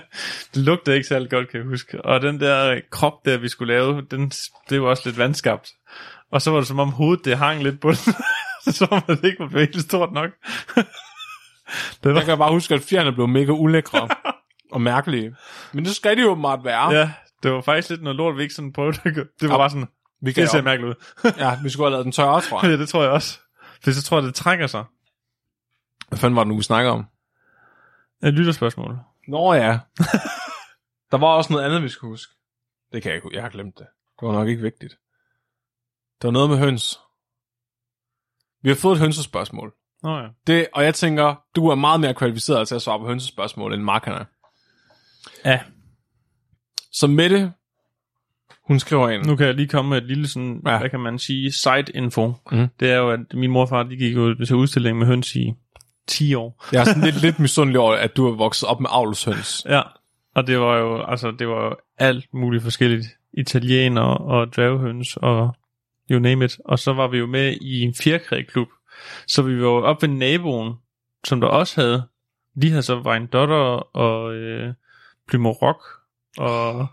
det 0.54 0.62
lugtede 0.62 0.96
ikke 0.96 1.09
særlig 1.09 1.30
godt, 1.30 1.48
kan 1.50 1.61
jeg 1.61 1.66
huske. 1.68 2.04
Og 2.04 2.22
den 2.22 2.40
der 2.40 2.80
krop 2.90 3.24
der, 3.24 3.36
vi 3.38 3.48
skulle 3.48 3.74
lave, 3.74 4.02
den, 4.11 4.30
det 4.70 4.82
var 4.82 4.88
også 4.88 5.02
lidt 5.06 5.18
vandskabt. 5.18 5.70
Og 6.32 6.42
så 6.42 6.50
var 6.50 6.59
det 6.59 6.66
som 6.68 6.78
om 6.78 6.88
hovedet, 6.92 7.24
det 7.24 7.38
hang 7.38 7.62
lidt 7.62 7.80
på 7.80 7.88
den. 7.88 8.14
så 8.74 8.86
var 8.90 9.04
man 9.09 9.18
ikke 9.24 9.36
var 9.40 9.46
virkelig 9.46 9.82
stort 9.82 10.12
nok. 10.12 10.30
det 10.74 10.86
var, 12.04 12.14
Jeg 12.14 12.24
kan 12.24 12.38
bare 12.38 12.52
huske, 12.52 12.74
at 12.74 12.80
fjerne 12.82 13.12
blev 13.12 13.28
mega 13.28 13.52
ulækre 13.52 14.09
og 14.72 14.80
mærkelige. 14.80 15.36
Men 15.72 15.84
det 15.84 15.96
skal 15.96 16.16
de 16.16 16.22
jo 16.22 16.34
meget 16.34 16.64
være. 16.64 16.90
ja, 16.92 17.12
det 17.42 17.52
var 17.52 17.60
faktisk 17.60 17.90
lidt 17.90 18.02
noget 18.02 18.16
lort, 18.16 18.36
vi 18.36 18.42
ikke 18.42 18.54
sådan 18.54 18.72
prøvede. 18.72 18.98
Det 19.04 19.16
var 19.42 19.48
Ja. 19.48 19.56
bare 19.56 19.70
sådan, 19.70 19.88
vi, 20.20 20.32
kan 20.32 20.42
det 20.42 20.50
ser 20.50 20.62
mærkeligt 20.62 20.96
ud. 20.96 21.32
ja, 21.38 21.58
vi 21.62 21.70
skulle 21.70 21.84
have 21.86 21.90
lavet 21.90 22.04
den 22.04 22.12
tørre, 22.12 22.40
tror 22.40 22.62
jeg. 22.62 22.70
ja, 22.72 22.76
det 22.76 22.88
tror 22.88 23.02
jeg 23.02 23.10
også. 23.12 23.38
For 23.84 23.90
så 23.90 24.02
tror 24.02 24.16
jeg, 24.16 24.26
det 24.26 24.34
trækker 24.34 24.66
sig. 24.66 24.84
Hvad 26.08 26.18
fanden 26.18 26.36
var 26.36 26.42
det 26.44 26.48
nu, 26.48 26.56
vi 26.56 26.62
snakker 26.62 26.90
om? 26.90 27.04
Et 28.22 28.34
lytterspørgsmål. 28.34 28.98
Nå 29.28 29.52
ja. 29.54 29.78
Der 31.10 31.16
var 31.18 31.26
også 31.26 31.52
noget 31.52 31.64
andet, 31.64 31.82
vi 31.82 31.88
skulle 31.88 32.12
huske. 32.12 32.32
Det 32.92 33.02
kan 33.02 33.08
jeg 33.12 33.16
ikke. 33.16 33.28
Jeg 33.32 33.42
har 33.42 33.50
glemt 33.50 33.78
det. 33.78 33.86
Det 34.20 34.28
var 34.28 34.32
nok 34.34 34.48
ikke 34.48 34.62
vigtigt. 34.62 34.94
Der 36.22 36.28
var 36.28 36.32
noget 36.32 36.50
med 36.50 36.58
høns. 36.58 36.98
Vi 38.62 38.68
har 38.68 38.76
fået 38.76 38.94
et 38.94 39.00
hønsespørgsmål. 39.00 39.74
Nå 40.02 40.18
ja. 40.18 40.28
Det, 40.46 40.66
og 40.72 40.84
jeg 40.84 40.94
tænker, 40.94 41.34
du 41.56 41.68
er 41.68 41.74
meget 41.74 42.00
mere 42.00 42.14
kvalificeret 42.14 42.68
til 42.68 42.74
at 42.74 42.82
svare 42.82 42.98
på 42.98 43.06
hønsespørgsmål, 43.06 43.74
end 43.74 43.82
Mark 43.82 44.04
han 44.04 44.14
er. 44.14 44.24
Ja, 45.44 45.60
Så 46.92 47.06
Mette, 47.06 47.52
hun 48.68 48.78
skriver 48.80 49.08
ind. 49.08 49.26
nu 49.26 49.36
kan 49.36 49.46
jeg 49.46 49.54
lige 49.54 49.68
komme 49.68 49.88
med 49.88 49.98
et 49.98 50.04
lille 50.04 50.28
sådan, 50.28 50.62
Ja. 50.66 50.78
hvad 50.78 50.90
kan 50.90 51.00
man 51.00 51.18
sige, 51.18 51.52
side-info. 51.52 52.32
Mhm. 52.52 52.68
Det 52.80 52.90
er 52.90 52.96
jo, 52.96 53.10
at 53.10 53.20
min 53.34 53.50
morfar, 53.50 53.82
de 53.82 53.96
gik 53.96 54.14
jo 54.16 54.44
til 54.44 54.56
udstilling 54.56 54.98
med 54.98 55.06
høns 55.06 55.34
i 55.36 55.52
10 56.06 56.34
år. 56.34 56.64
Jeg 56.72 56.80
er 56.80 56.84
sådan 56.84 57.02
lidt, 57.04 57.22
lidt 57.22 57.38
misundelig 57.38 57.80
over, 57.80 57.94
at 57.94 58.16
du 58.16 58.26
er 58.26 58.36
vokset 58.36 58.68
op 58.68 58.80
med 58.80 58.88
avlshøns. 58.92 59.66
Ja, 59.68 59.82
og 60.34 60.46
det 60.46 60.60
var 60.60 60.76
jo, 60.78 61.02
altså, 61.02 61.30
det 61.30 61.48
var 61.48 61.64
jo 61.64 61.76
alt 61.98 62.34
muligt 62.34 62.62
forskelligt. 62.62 63.06
Italiener 63.32 64.02
og 64.02 64.54
dværghøns 64.54 65.16
og 65.16 65.56
you 66.10 66.18
name 66.18 66.44
it. 66.44 66.56
Og 66.64 66.78
så 66.78 66.92
var 66.92 67.08
vi 67.08 67.18
jo 67.18 67.26
med 67.26 67.56
i 67.60 67.80
en 67.82 67.94
fjerkræklub. 67.94 68.68
Så 69.26 69.42
vi 69.42 69.56
var 69.56 69.62
jo 69.68 69.76
op 69.84 70.02
ved 70.02 70.08
naboen, 70.08 70.74
som 71.24 71.40
der 71.40 71.48
også 71.48 71.80
havde. 71.80 72.02
De 72.62 72.70
havde 72.70 72.82
så 72.82 73.00
Vejen 73.00 73.26
Dotter 73.26 73.96
og 73.96 74.34
øh, 74.34 74.74
Plymouth 75.28 75.62
Rock. 75.62 75.82
Og 76.38 76.86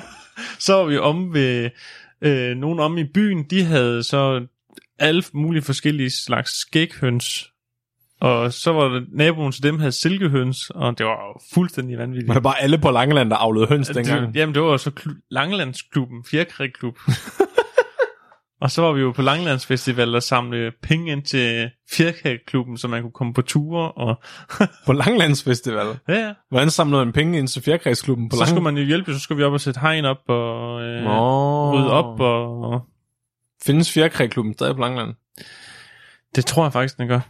så 0.66 0.74
var 0.74 0.84
vi 0.84 0.98
om 0.98 1.34
ved 1.34 1.70
øh, 2.22 2.56
nogen 2.56 2.80
om 2.80 2.98
i 2.98 3.04
byen. 3.04 3.44
De 3.50 3.64
havde 3.64 4.02
så 4.02 4.46
alle 4.98 5.22
mulige 5.32 5.62
forskellige 5.62 6.10
slags 6.10 6.50
skæghøns. 6.60 7.50
Og 8.20 8.52
så 8.52 8.72
var 8.72 8.88
det 8.88 9.06
naboen 9.12 9.52
til 9.52 9.62
dem 9.62 9.78
havde 9.78 9.92
silkehøns, 9.92 10.70
og 10.70 10.98
det 10.98 11.06
var 11.06 11.42
fuldstændig 11.54 11.98
vanvittigt. 11.98 12.28
Men 12.28 12.34
det 12.36 12.44
var 12.44 12.50
bare 12.50 12.60
alle 12.62 12.78
på 12.78 12.90
Langeland, 12.90 13.30
der 13.30 13.36
avlede 13.36 13.66
høns 13.66 13.88
dengang. 13.88 14.26
Det, 14.34 14.40
jamen, 14.40 14.54
det 14.54 14.62
var 14.62 14.76
så 14.76 14.90
klu- 15.00 15.26
Langelandsklubben, 15.30 16.24
Fjerkræklub. 16.30 16.98
og 18.60 18.70
så 18.70 18.82
var 18.82 18.92
vi 18.92 19.00
jo 19.00 19.12
på 19.12 19.22
Langelandsfestival 19.22 20.14
og 20.14 20.22
samle 20.22 20.72
penge 20.82 21.12
ind 21.12 21.22
til 21.22 21.70
Fjerkræklubben, 21.90 22.78
så 22.78 22.88
man 22.88 23.02
kunne 23.02 23.12
komme 23.12 23.34
på 23.34 23.42
ture. 23.42 23.92
Og 23.92 24.16
På 24.86 24.92
Langlandsfestival. 24.92 25.86
ja, 26.08 26.14
ja. 26.14 26.32
Hvordan 26.48 26.70
samlede 26.70 27.04
man 27.04 27.12
penge 27.12 27.38
ind 27.38 27.48
til 27.48 27.62
fjerkræsklubben 27.62 28.28
på 28.28 28.36
Så 28.36 28.46
skulle 28.46 28.62
man 28.62 28.76
jo 28.76 28.84
hjælpe, 28.84 29.14
så 29.14 29.20
skulle 29.20 29.36
vi 29.36 29.44
op 29.44 29.52
og 29.52 29.60
sætte 29.60 29.80
hegn 29.80 30.04
op 30.04 30.28
og 30.28 30.82
øh, 30.82 31.06
rydde 31.72 31.92
op. 31.92 32.20
Og, 32.20 32.80
Findes 33.62 33.92
fjerkræklubben 33.92 34.54
stadig 34.54 34.74
på 34.74 34.80
Langland? 34.80 35.14
det 36.34 36.46
tror 36.46 36.64
jeg 36.64 36.72
faktisk, 36.72 36.98
den 36.98 37.08
gør. 37.08 37.20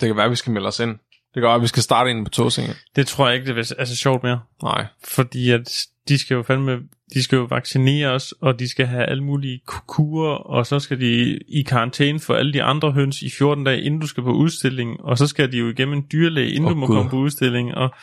Det 0.00 0.08
kan 0.08 0.16
være, 0.16 0.30
vi 0.30 0.36
skal 0.36 0.52
melde 0.52 0.68
os 0.68 0.80
ind. 0.80 0.98
Det 1.34 1.42
være, 1.42 1.54
at 1.54 1.62
vi 1.62 1.66
skal 1.66 1.82
starte 1.82 2.10
ind 2.10 2.24
på 2.24 2.30
Tåsinge. 2.30 2.74
Det 2.96 3.06
tror 3.06 3.28
jeg 3.28 3.36
ikke, 3.38 3.54
det 3.54 3.74
er 3.78 3.84
så 3.84 3.96
sjovt 3.96 4.22
mere. 4.22 4.40
Nej. 4.62 4.86
Fordi 5.04 5.50
at 5.50 5.86
de 6.08 6.18
skal 6.18 6.34
jo 6.34 6.42
fandme, 6.42 6.78
de 7.14 7.22
skal 7.22 7.36
jo 7.36 7.42
vaccinere 7.50 8.08
os, 8.08 8.34
og 8.40 8.58
de 8.58 8.68
skal 8.70 8.86
have 8.86 9.04
alle 9.04 9.24
mulige 9.24 9.60
ku- 9.66 9.80
kurer, 9.86 10.34
og 10.34 10.66
så 10.66 10.80
skal 10.80 11.00
de 11.00 11.38
i 11.48 11.62
karantæne 11.62 12.20
for 12.20 12.34
alle 12.34 12.52
de 12.52 12.62
andre 12.62 12.92
høns 12.92 13.22
i 13.22 13.30
14 13.38 13.64
dage, 13.64 13.82
inden 13.82 14.00
du 14.00 14.06
skal 14.06 14.22
på 14.22 14.32
udstilling, 14.32 15.00
og 15.00 15.18
så 15.18 15.26
skal 15.26 15.52
de 15.52 15.58
jo 15.58 15.68
igennem 15.68 15.94
en 15.98 16.06
dyrlæge, 16.12 16.50
inden 16.50 16.64
oh, 16.64 16.70
du 16.70 16.76
må 16.76 16.86
Gud. 16.86 16.96
komme 16.96 17.10
på 17.10 17.16
udstilling, 17.16 17.74
og 17.74 17.94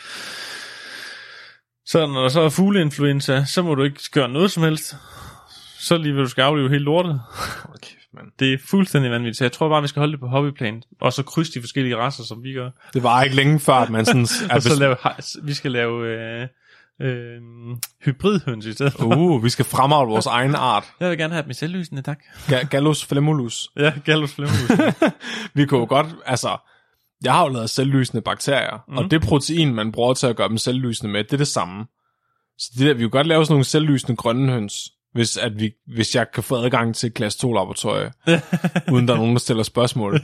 så 1.86 2.08
når 2.08 2.22
der 2.22 2.30
så 2.30 2.42
er 2.42 2.50
fugleinfluenza, 2.50 3.46
så 3.46 3.62
må 3.62 3.76
du 3.76 3.84
ikke 3.84 4.00
gøre 4.12 4.30
noget 4.30 4.52
som 4.52 4.64
helst. 4.64 4.96
Så 5.80 5.98
lige 5.98 6.14
vil 6.14 6.24
du 6.24 6.30
skal 6.30 6.42
aflive 6.42 6.70
hele 6.70 6.84
lortet. 6.84 7.22
Hold 7.66 7.99
mand. 8.14 8.28
Det 8.40 8.54
er 8.54 8.58
fuldstændig 8.70 9.12
vanvittigt. 9.12 9.38
Så 9.38 9.44
jeg 9.44 9.52
tror 9.52 9.70
bare, 9.70 9.82
vi 9.82 9.88
skal 9.88 10.00
holde 10.00 10.12
det 10.12 10.20
på 10.20 10.28
hobbyplan, 10.28 10.84
og 11.02 11.14
så 11.14 11.24
krydse 11.24 11.54
de 11.54 11.62
forskellige 11.62 11.98
raser, 11.98 12.24
som 12.24 12.44
vi 12.44 12.54
gør. 12.54 12.70
Det 12.94 13.04
var 13.04 13.24
ikke 13.24 13.36
længe 13.36 13.60
før, 13.60 13.74
at 13.74 13.90
man 13.90 14.06
sådan... 14.06 14.28
Og 14.56 14.62
så 14.62 14.80
lave, 14.80 14.96
vi 15.44 15.54
skal 15.54 15.72
lave 15.72 16.08
øh, 16.08 16.48
øh, 17.02 17.42
hybridhøns 18.06 18.66
i 18.66 18.74
stedet 18.74 18.94
for. 18.94 19.16
uh, 19.16 19.44
vi 19.46 19.50
skal 19.50 19.66
fremavle 19.66 20.12
vores 20.12 20.26
egen 20.26 20.56
art. 20.56 20.84
Jeg 21.00 21.10
vil 21.10 21.18
gerne 21.18 21.34
have 21.34 21.44
dem 21.44 21.50
i 21.52 21.54
selvlysende, 21.54 22.02
tak. 22.02 22.20
Ga- 22.36 22.68
Gallus 22.68 23.06
flemulus. 23.06 23.70
Ja, 23.78 23.94
Gallus 24.06 24.34
flemmus. 24.36 24.72
vi 25.54 25.66
kunne 25.66 25.80
jo 25.80 25.86
godt... 25.90 26.08
Altså, 26.26 26.58
jeg 27.24 27.34
har 27.34 27.44
jo 27.44 27.50
lavet 27.54 27.70
selvlysende 27.70 28.22
bakterier, 28.22 28.84
mm. 28.88 28.98
og 28.98 29.12
det 29.12 29.22
protein, 29.22 29.74
man 29.76 29.92
bruger 29.92 30.14
til 30.14 30.28
at 30.28 30.36
gøre 30.36 30.50
dem 30.50 30.58
selvlysende 30.58 31.12
med, 31.12 31.24
det 31.24 31.34
er 31.34 31.38
det 31.38 31.48
samme. 31.48 31.86
Så 32.58 32.72
det 32.78 32.88
der, 32.88 32.94
vi 32.94 33.04
kunne 33.04 33.10
godt 33.10 33.28
lave 33.28 33.46
sådan 33.46 33.54
nogle 33.54 33.66
selvlysende 33.66 34.16
grønne 34.16 34.52
høns, 34.52 34.74
hvis, 35.14 35.38
at 35.38 35.60
vi, 35.60 35.72
hvis 35.88 36.16
jeg 36.16 36.32
kan 36.32 36.44
få 36.44 36.56
adgang 36.56 36.96
til 36.96 37.12
klasse 37.12 37.48
2-laboratoriet, 37.48 38.12
uden 38.94 39.08
der 39.08 39.14
er 39.14 39.18
nogen, 39.18 39.34
der 39.34 39.40
stiller 39.40 39.64
spørgsmål. 39.64 40.20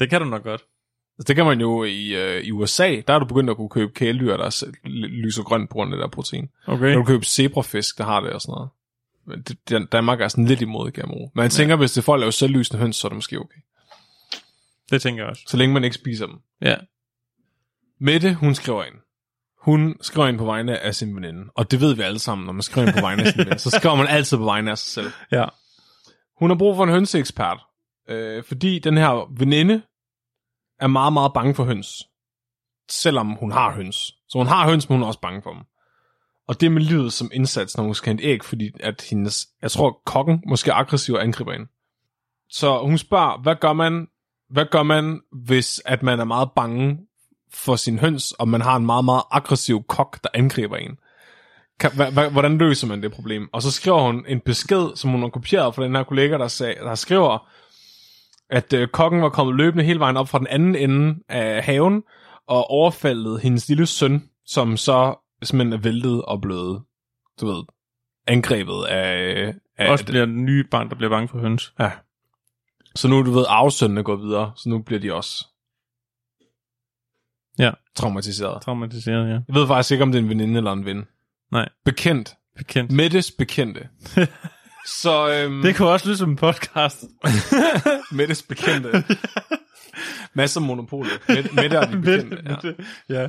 det 0.00 0.10
kan 0.10 0.20
du 0.20 0.26
nok 0.26 0.42
godt. 0.42 0.62
Altså, 1.18 1.28
det 1.28 1.36
kan 1.36 1.44
man 1.44 1.60
jo 1.60 1.84
i, 1.84 2.14
øh, 2.14 2.44
i 2.44 2.52
USA, 2.52 3.00
der 3.06 3.14
er 3.14 3.18
du 3.18 3.24
begyndt 3.24 3.50
at 3.50 3.56
kunne 3.56 3.68
købe 3.68 3.92
kæledyr, 3.92 4.36
der 4.36 4.44
er 4.44 4.66
lyser 5.06 5.42
grønt 5.42 5.70
på 5.70 5.74
grund 5.74 5.92
af 5.92 5.96
det 5.96 6.02
der 6.02 6.10
protein. 6.10 6.48
Okay. 6.66 6.86
Der 6.86 6.90
kan 6.92 6.98
du 6.98 7.04
købe 7.04 7.24
zebrafisk, 7.24 7.98
der 7.98 8.04
har 8.04 8.20
det 8.20 8.30
og 8.30 8.40
sådan 8.40 8.52
noget. 8.52 9.48
det, 9.48 9.68
det, 9.68 9.92
Danmark 9.92 10.20
er 10.20 10.28
sådan 10.28 10.46
lidt 10.46 10.60
imod 10.60 10.90
GMO. 10.90 11.28
Men 11.34 11.42
jeg 11.42 11.50
tænker, 11.50 11.76
hvis 11.76 11.92
det 11.92 11.98
er 11.98 12.02
for 12.02 12.14
at 12.14 12.20
lave 12.20 12.32
selvlysende 12.32 12.80
høns, 12.80 12.96
så 12.96 13.06
er 13.06 13.08
det 13.08 13.16
måske 13.16 13.40
okay. 13.40 13.60
Det 14.90 15.02
tænker 15.02 15.22
jeg 15.22 15.30
også. 15.30 15.42
Så 15.48 15.56
længe 15.56 15.74
man 15.74 15.84
ikke 15.84 15.94
spiser 15.94 16.26
dem. 16.26 16.36
Ja. 16.62 16.76
Mette, 18.00 18.34
hun 18.34 18.54
skriver 18.54 18.84
ind. 18.84 18.94
Hun 19.64 19.96
skriver 20.00 20.28
ind 20.28 20.38
på 20.38 20.44
vegne 20.44 20.78
af 20.78 20.94
sin 20.94 21.16
veninde. 21.16 21.44
Og 21.54 21.70
det 21.70 21.80
ved 21.80 21.94
vi 21.94 22.02
alle 22.02 22.18
sammen, 22.18 22.46
når 22.46 22.52
man 22.52 22.62
skriver 22.62 22.86
ind 22.86 22.94
på 22.94 23.00
vegne 23.00 23.22
af 23.22 23.28
sin 23.28 23.38
veninde. 23.38 23.58
Så 23.58 23.70
skriver 23.70 23.94
man 23.94 24.06
altid 24.06 24.36
på 24.36 24.44
vegne 24.44 24.70
af 24.70 24.78
sig 24.78 24.92
selv. 24.92 25.12
Ja. 25.32 25.44
Hun 26.38 26.50
har 26.50 26.56
brug 26.56 26.76
for 26.76 26.84
en 26.84 26.90
hønseekspert. 26.90 27.60
Øh, 28.08 28.44
fordi 28.44 28.78
den 28.78 28.96
her 28.96 29.38
veninde 29.38 29.82
er 30.80 30.86
meget, 30.86 31.12
meget 31.12 31.32
bange 31.32 31.54
for 31.54 31.64
høns. 31.64 32.02
Selvom 32.88 33.36
hun 33.40 33.52
har 33.52 33.74
høns. 33.74 33.96
Så 34.28 34.38
hun 34.38 34.46
har 34.46 34.70
høns, 34.70 34.88
men 34.88 34.96
hun 34.96 35.02
er 35.02 35.06
også 35.06 35.20
bange 35.20 35.42
for 35.42 35.52
dem. 35.52 35.62
Og 36.48 36.60
det 36.60 36.66
er 36.66 36.70
med 36.70 36.82
livet 36.82 37.12
som 37.12 37.30
indsats, 37.32 37.76
når 37.76 37.84
hun 37.84 37.94
skal 37.94 38.10
hente 38.10 38.24
æg, 38.24 38.44
fordi 38.44 38.70
at 38.80 39.06
hendes, 39.10 39.46
jeg 39.62 39.70
tror, 39.70 40.00
kokken 40.06 40.42
måske 40.46 40.70
er 40.70 40.74
aggressiv 40.74 41.14
og 41.14 41.22
angriber 41.22 41.52
hende. 41.52 41.66
Så 42.48 42.78
hun 42.78 42.98
spørger, 42.98 43.42
hvad 43.42 43.56
gør 43.60 43.72
man, 43.72 44.08
hvad 44.50 44.66
gør 44.70 44.82
man, 44.82 45.20
hvis 45.44 45.82
at 45.84 46.02
man 46.02 46.20
er 46.20 46.24
meget 46.24 46.48
bange 46.56 46.98
for 47.54 47.76
sin 47.76 47.98
høns, 47.98 48.32
og 48.32 48.48
man 48.48 48.60
har 48.60 48.76
en 48.76 48.86
meget, 48.86 49.04
meget 49.04 49.22
aggressiv 49.30 49.82
kok, 49.88 50.22
der 50.22 50.28
angriber 50.34 50.76
en? 50.76 50.98
Kan, 51.80 51.90
hva, 51.94 52.10
hva, 52.10 52.28
hvordan 52.28 52.58
løser 52.58 52.86
man 52.86 53.02
det 53.02 53.12
problem? 53.12 53.48
Og 53.52 53.62
så 53.62 53.70
skriver 53.70 54.02
hun 54.02 54.24
en 54.28 54.40
besked, 54.40 54.96
som 54.96 55.10
hun 55.10 55.22
har 55.22 55.28
kopieret 55.28 55.74
fra 55.74 55.84
den 55.84 55.96
her 55.96 56.02
kollega, 56.02 56.38
der, 56.38 56.48
sag, 56.48 56.76
der 56.76 56.94
skriver, 56.94 57.48
at 58.50 58.72
øh, 58.72 58.88
kokken 58.88 59.22
var 59.22 59.28
kommet 59.28 59.56
løbende 59.56 59.84
hele 59.84 60.00
vejen 60.00 60.16
op 60.16 60.28
fra 60.28 60.38
den 60.38 60.46
anden 60.46 60.76
ende 60.76 61.16
af 61.28 61.62
haven, 61.62 62.02
og 62.48 62.70
overfaldet 62.70 63.40
hendes 63.40 63.68
lille 63.68 63.86
søn, 63.86 64.28
som 64.46 64.76
så 64.76 65.14
simpelthen 65.42 65.72
er 65.72 65.82
væltet 65.82 66.22
og 66.22 66.40
blevet, 66.40 66.82
du 67.40 67.46
ved, 67.46 67.64
angrebet 68.26 68.84
af... 68.84 69.54
af 69.78 69.90
Også 69.90 70.04
bliver 70.04 70.26
den 70.26 70.44
nye 70.44 70.64
barn, 70.70 70.88
der 70.88 70.94
bliver 70.94 71.10
bange 71.10 71.28
for 71.28 71.38
høns. 71.38 71.74
Ja. 71.80 71.90
Så 72.94 73.08
nu, 73.08 73.22
du 73.22 73.30
ved, 73.30 73.44
arvesønnene 73.48 74.02
går 74.02 74.16
videre, 74.16 74.52
så 74.56 74.68
nu 74.68 74.78
bliver 74.82 75.00
de 75.00 75.14
også 75.14 75.46
Ja. 77.58 77.70
traumatiseret. 77.96 78.62
Traumatiseret, 78.62 79.28
ja. 79.28 79.32
Jeg 79.32 79.42
ved 79.54 79.66
faktisk 79.66 79.92
ikke, 79.92 80.02
om 80.02 80.12
det 80.12 80.18
er 80.18 80.22
en 80.22 80.28
veninde 80.28 80.56
eller 80.58 80.72
en 80.72 80.84
ven. 80.84 81.04
Nej, 81.52 81.68
Bekendt. 81.84 82.34
bekendt. 82.56 82.92
Mettes 82.92 83.30
bekendte. 83.38 83.88
så 85.02 85.32
øhm, 85.32 85.62
Det 85.62 85.76
kunne 85.76 85.88
også 85.88 86.06
lyde 86.06 86.16
som 86.16 86.30
en 86.30 86.36
podcast. 86.36 87.04
Mettes 88.12 88.42
bekendte. 88.42 89.04
Masser 90.34 90.60
af 90.60 90.66
monopolet. 90.66 91.12
Mette, 91.28 91.50
Mette 91.54 91.76
er 91.76 91.86
de 91.90 91.96
bekendte. 91.96 92.38
Ja. 92.46 92.56
ja. 93.14 93.22
ja. 93.22 93.28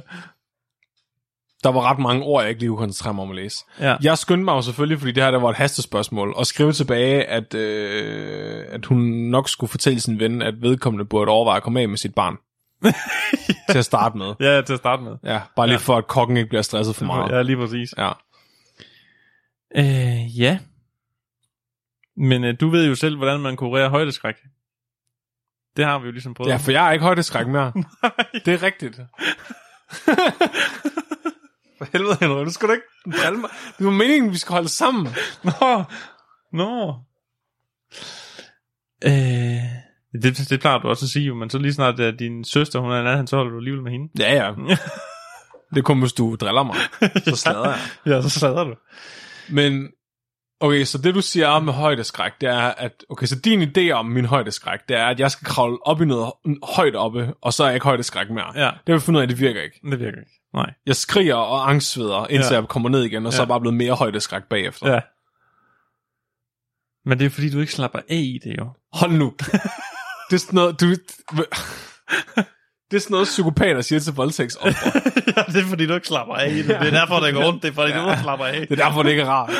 Der 1.64 1.72
var 1.72 1.82
ret 1.92 2.00
mange 2.00 2.24
ord, 2.24 2.42
jeg 2.42 2.50
ikke 2.50 2.60
lige 2.62 2.70
kunne 2.70 2.78
koncentrere 2.78 3.14
mig 3.14 3.22
om 3.24 3.30
at 3.30 3.36
læse. 3.36 3.58
Ja. 3.80 3.96
Jeg 4.02 4.18
skyndte 4.18 4.44
mig 4.46 4.52
jo 4.52 4.62
selvfølgelig, 4.62 5.00
fordi 5.00 5.12
det 5.12 5.24
her 5.24 5.32
der 5.32 5.40
var 5.40 5.50
et 5.50 5.56
hastespørgsmål, 5.56 6.34
og 6.36 6.46
skrive 6.46 6.72
tilbage, 6.72 7.24
at, 7.24 7.54
øh, 7.54 8.64
at 8.70 8.86
hun 8.86 9.00
nok 9.02 9.50
skulle 9.50 9.70
fortælle 9.70 10.00
sin 10.00 10.20
ven, 10.20 10.42
at 10.42 10.62
vedkommende 10.62 11.06
burde 11.06 11.32
overveje 11.32 11.58
at 11.58 11.64
komme 11.64 11.82
af 11.82 11.90
med 11.90 11.98
sit 11.98 12.16
barn. 12.16 12.38
Til 13.72 13.78
at 13.78 13.86
starte 13.86 14.18
med. 14.18 14.34
Ja, 14.40 14.62
til 14.62 14.74
at 14.74 14.80
starte 14.80 15.04
med. 15.04 15.18
Ja, 15.24 15.42
bare 15.56 15.68
lige 15.68 15.74
ja. 15.74 15.80
for, 15.80 15.98
at 15.98 16.08
kokken 16.08 16.38
ikke 16.38 16.50
bliver 16.50 16.62
stresset 16.62 16.96
for 16.96 17.06
meget. 17.06 17.32
Ja, 17.32 17.42
lige 17.42 17.58
præcis. 17.58 17.94
Ja. 17.98 18.12
Øh, 19.76 20.40
ja. 20.40 20.60
Men 22.18 22.44
øh, 22.44 22.56
du 22.60 22.70
ved 22.70 22.88
jo 22.88 22.96
selv, 22.96 23.18
hvordan 23.18 23.40
man 23.40 23.56
kurerer 23.56 23.90
højdeskræk. 23.90 24.36
Det 25.78 25.86
har 25.86 26.00
vi 26.00 26.06
jo 26.06 26.12
ligesom 26.12 26.34
prøvet. 26.34 26.52
ja, 26.52 26.58
for 26.58 26.72
jeg 26.72 26.88
er 26.88 26.92
ikke 26.92 27.06
højdeskræk 27.06 27.48
mere. 27.48 27.74
det 28.46 28.54
er 28.54 28.64
rigtigt. 28.64 28.96
for 31.78 31.88
helvede, 31.92 32.18
Henrik, 32.22 32.46
du 32.46 32.52
skal 32.52 32.70
da 32.70 32.74
ikke 32.74 33.18
drille 33.24 33.40
mig. 33.40 33.50
Det 33.78 33.86
var 33.86 33.92
meningen, 33.92 34.32
vi 34.32 34.38
skal 34.38 34.54
holde 34.54 34.70
sammen. 34.70 35.08
Nå, 35.44 35.84
nå. 36.54 36.96
Øh, 39.06 39.85
det, 40.24 40.50
det 40.50 40.60
plejer 40.60 40.78
du 40.78 40.88
også 40.88 41.06
at 41.06 41.10
sige, 41.10 41.36
men 41.36 41.50
så 41.50 41.58
lige 41.58 41.74
snart 41.74 42.00
at 42.00 42.20
din 42.20 42.44
søster, 42.44 42.80
hun 42.80 42.92
er 42.92 43.02
en 43.02 43.08
anden, 43.08 43.28
så 43.28 43.36
holder 43.36 43.52
du 43.52 43.58
alligevel 43.58 43.84
med 43.84 43.92
hende. 43.92 44.10
Ja, 44.20 44.34
ja. 44.46 44.52
Det 45.74 45.78
er 45.78 45.82
kun, 45.84 46.00
hvis 46.00 46.14
du 46.14 46.36
driller 46.36 46.64
mig. 46.64 46.76
Så 47.26 47.36
slader 47.36 47.66
jeg. 47.68 47.80
Ja, 48.06 48.22
så 48.22 48.30
slader 48.30 48.64
du. 48.64 48.76
Men, 49.50 49.88
okay, 50.60 50.84
så 50.84 50.98
det 50.98 51.16
du 51.16 51.22
siger 51.22 51.48
om 51.48 51.64
med 51.64 51.74
højdeskræk, 51.74 52.32
det 52.42 52.50
er, 52.50 52.60
at, 52.60 52.92
okay, 53.10 53.26
så 53.26 53.40
din 53.40 53.62
idé 53.78 53.92
om 53.92 54.06
min 54.06 54.26
højdeskræk, 54.26 54.80
det 54.90 54.98
er, 54.98 55.06
at 55.06 55.20
jeg 55.20 55.32
skal 55.32 55.46
kravle 55.46 55.88
op 55.88 56.02
i 56.02 56.06
noget 56.06 56.32
højt 56.76 56.96
oppe, 56.96 57.34
og 57.42 57.54
så 57.54 57.64
er 57.64 57.68
jeg 57.68 57.76
ikke 57.76 57.84
højdeskræk 57.84 58.30
mere. 58.30 58.52
Ja. 58.56 58.66
Det 58.66 58.74
har 58.88 58.94
vi 58.94 59.00
fundet 59.00 59.20
ud 59.20 59.22
af, 59.22 59.28
det 59.28 59.40
virker 59.40 59.62
ikke. 59.62 59.80
Det 59.92 60.00
virker 60.00 60.20
ikke. 60.20 60.32
Nej. 60.54 60.74
Jeg 60.86 60.96
skriger 60.96 61.36
og 61.36 61.70
angstsveder, 61.70 62.28
indtil 62.28 62.54
Ja. 62.54 62.60
jeg 62.60 62.68
kommer 62.68 62.90
ned 62.90 63.04
igen, 63.04 63.26
og 63.26 63.34
så 63.34 63.38
Ja. 63.38 63.42
er 63.42 63.46
jeg 63.46 63.48
bare 63.48 63.60
blevet 63.62 63.78
mere 63.78 63.94
højdeskræk 63.94 64.44
bagefter. 64.50 64.94
Ja. 64.94 65.00
Men 67.06 67.20
det 67.20 67.26
er 67.26 67.30
fordi, 67.30 67.50
du 67.50 67.60
ikke 67.60 67.74
slapper 67.74 68.00
af 68.00 68.16
i 68.16 68.40
det 68.44 68.56
jo. 68.58 68.70
Hold 68.94 69.12
nu. 69.12 69.34
det 70.30 70.36
er 70.36 70.40
sådan 70.40 70.56
noget, 70.56 70.82
du... 70.82 70.86
det 72.92 72.96
er 72.96 73.00
sådan 73.00 73.14
noget, 73.14 73.28
psykopater 73.28 73.82
siger 73.82 74.00
til 74.00 74.14
voldtægtsoffer. 74.14 74.92
ja, 75.38 75.44
det 75.54 75.64
er 75.64 75.68
fordi, 75.70 75.86
du 75.86 75.94
ikke 75.94 76.08
slapper 76.08 76.36
af 76.36 76.50
det. 76.52 76.66
Det 76.66 76.76
er 76.76 76.90
derfor, 76.92 77.20
det 77.20 77.34
går 77.34 77.44
rundt. 77.44 77.64
Det 77.64 77.70
er 77.70 77.74
fordi, 77.74 77.92
du 77.92 78.10
ikke 78.10 78.22
slapper 78.22 78.46
af. 78.46 78.68
Det 78.68 78.72
er 78.80 78.86
derfor, 78.86 79.04
det 79.04 79.10
ikke 79.10 79.22
er 79.24 79.30
rart. 79.30 79.50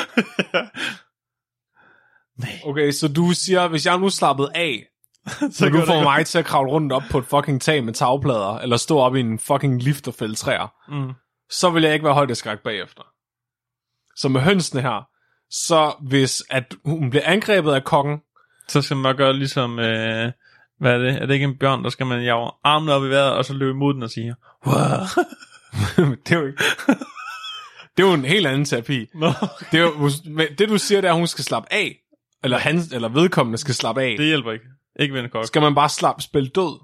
Nej. 2.42 2.60
Okay, 2.64 2.90
så 2.90 3.08
du 3.08 3.32
siger, 3.32 3.68
hvis 3.68 3.86
jeg 3.86 3.98
nu 3.98 4.10
slappede 4.10 4.50
af, 4.54 4.84
så 5.26 5.48
Så 5.50 5.68
du 5.68 5.76
det 5.78 5.86
får 5.86 5.94
godt. 5.94 6.04
mig 6.04 6.26
til 6.26 6.38
at 6.38 6.44
kravle 6.44 6.70
rundt 6.70 6.92
op 6.92 7.02
på 7.10 7.18
et 7.18 7.26
fucking 7.26 7.62
tag 7.62 7.84
med 7.84 7.92
tagplader, 7.92 8.58
eller 8.58 8.76
stå 8.76 8.98
op 8.98 9.16
i 9.16 9.20
en 9.20 9.38
fucking 9.38 9.82
lift 9.82 10.08
og 10.08 10.14
fælde 10.14 10.34
træer, 10.34 10.72
Mm. 10.88 11.12
så 11.50 11.70
vil 11.70 11.82
jeg 11.82 11.92
ikke 11.92 12.04
være 12.04 12.14
højdeskræk 12.14 12.58
bagefter. 12.64 13.02
Så 14.16 14.28
med 14.28 14.40
hønsene 14.40 14.82
her, 14.82 15.08
så 15.50 15.94
hvis 16.08 16.42
at 16.50 16.74
hun 16.84 17.10
bliver 17.10 17.22
angrebet 17.26 17.72
af 17.72 17.84
kongen, 17.84 18.18
Så 18.68 18.82
skal 18.82 18.96
man 18.96 19.16
gøre 19.16 19.32
ligesom, 19.32 19.78
øh, 19.78 20.32
hvad 20.78 20.92
er 20.92 20.98
det? 20.98 21.22
Er 21.22 21.26
det 21.26 21.34
ikke 21.34 21.44
en 21.44 21.58
bjørn, 21.58 21.84
der 21.84 21.90
skal 21.90 22.06
man 22.06 22.22
jage 22.22 22.50
armene 22.64 22.92
op 22.92 23.04
i 23.04 23.08
vejret, 23.08 23.32
og 23.32 23.44
så 23.44 23.54
løbe 23.54 23.74
mod 23.74 23.94
den 23.94 24.02
og 24.02 24.10
sige, 24.10 24.34
wow. 24.66 24.74
det 26.26 26.32
er 26.32 26.40
jo 26.40 26.46
ikke... 26.46 26.64
Det 27.96 28.02
er 28.02 28.08
jo 28.08 28.14
en 28.14 28.24
helt 28.24 28.46
anden 28.46 28.64
terapi. 28.64 29.06
Nå, 29.14 29.32
Det, 29.72 29.80
er 29.80 29.82
jo, 29.82 30.10
det 30.58 30.68
du 30.68 30.78
siger, 30.78 31.00
det 31.00 31.08
er, 31.08 31.12
at 31.12 31.18
hun 31.18 31.26
skal 31.26 31.44
slappe 31.44 31.72
af. 31.72 31.96
Eller, 32.44 32.58
han, 32.58 32.80
eller 32.92 33.08
vedkommende 33.08 33.58
skal 33.58 33.74
slappe 33.74 34.02
af. 34.02 34.14
det 34.18 34.26
hjælper 34.26 34.52
ikke. 34.52 34.64
Ikke 35.00 35.18
en 35.20 35.30
kok. 35.30 35.46
Skal 35.46 35.62
man 35.62 35.74
bare 35.74 35.88
slappe 35.88 36.22
spille 36.22 36.48
død? 36.48 36.80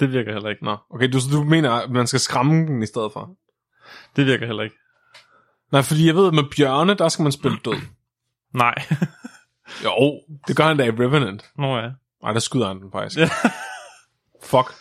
Det 0.00 0.12
virker 0.12 0.32
heller 0.32 0.48
ikke. 0.50 0.64
Nå, 0.64 0.76
okay, 0.90 1.08
du, 1.12 1.18
du 1.32 1.44
mener, 1.44 1.70
at 1.70 1.90
man 1.90 2.06
skal 2.06 2.20
skræmme 2.20 2.66
den 2.66 2.82
i 2.82 2.86
stedet 2.86 3.12
for? 3.12 3.30
Det 4.16 4.26
virker 4.26 4.46
heller 4.46 4.62
ikke. 4.62 4.76
Nej, 5.72 5.82
fordi 5.82 6.06
jeg 6.06 6.14
ved, 6.14 6.26
at 6.26 6.34
med 6.34 6.44
bjørne, 6.56 6.94
der 6.94 7.08
skal 7.08 7.22
man 7.22 7.32
spille 7.32 7.58
død. 7.64 7.80
Nej. 8.54 8.74
Jo, 9.84 10.20
det 10.48 10.56
gør 10.56 10.64
han 10.64 10.76
da 10.76 10.84
i 10.84 10.90
Revenant. 10.90 11.44
Nå 11.58 11.76
ja. 11.76 11.88
Nej, 12.22 12.32
der 12.32 12.40
skyder 12.40 12.66
han 12.68 12.80
den 12.80 12.92
faktisk. 12.92 13.18
Ja. 13.18 13.28
Fuck. 14.42 14.74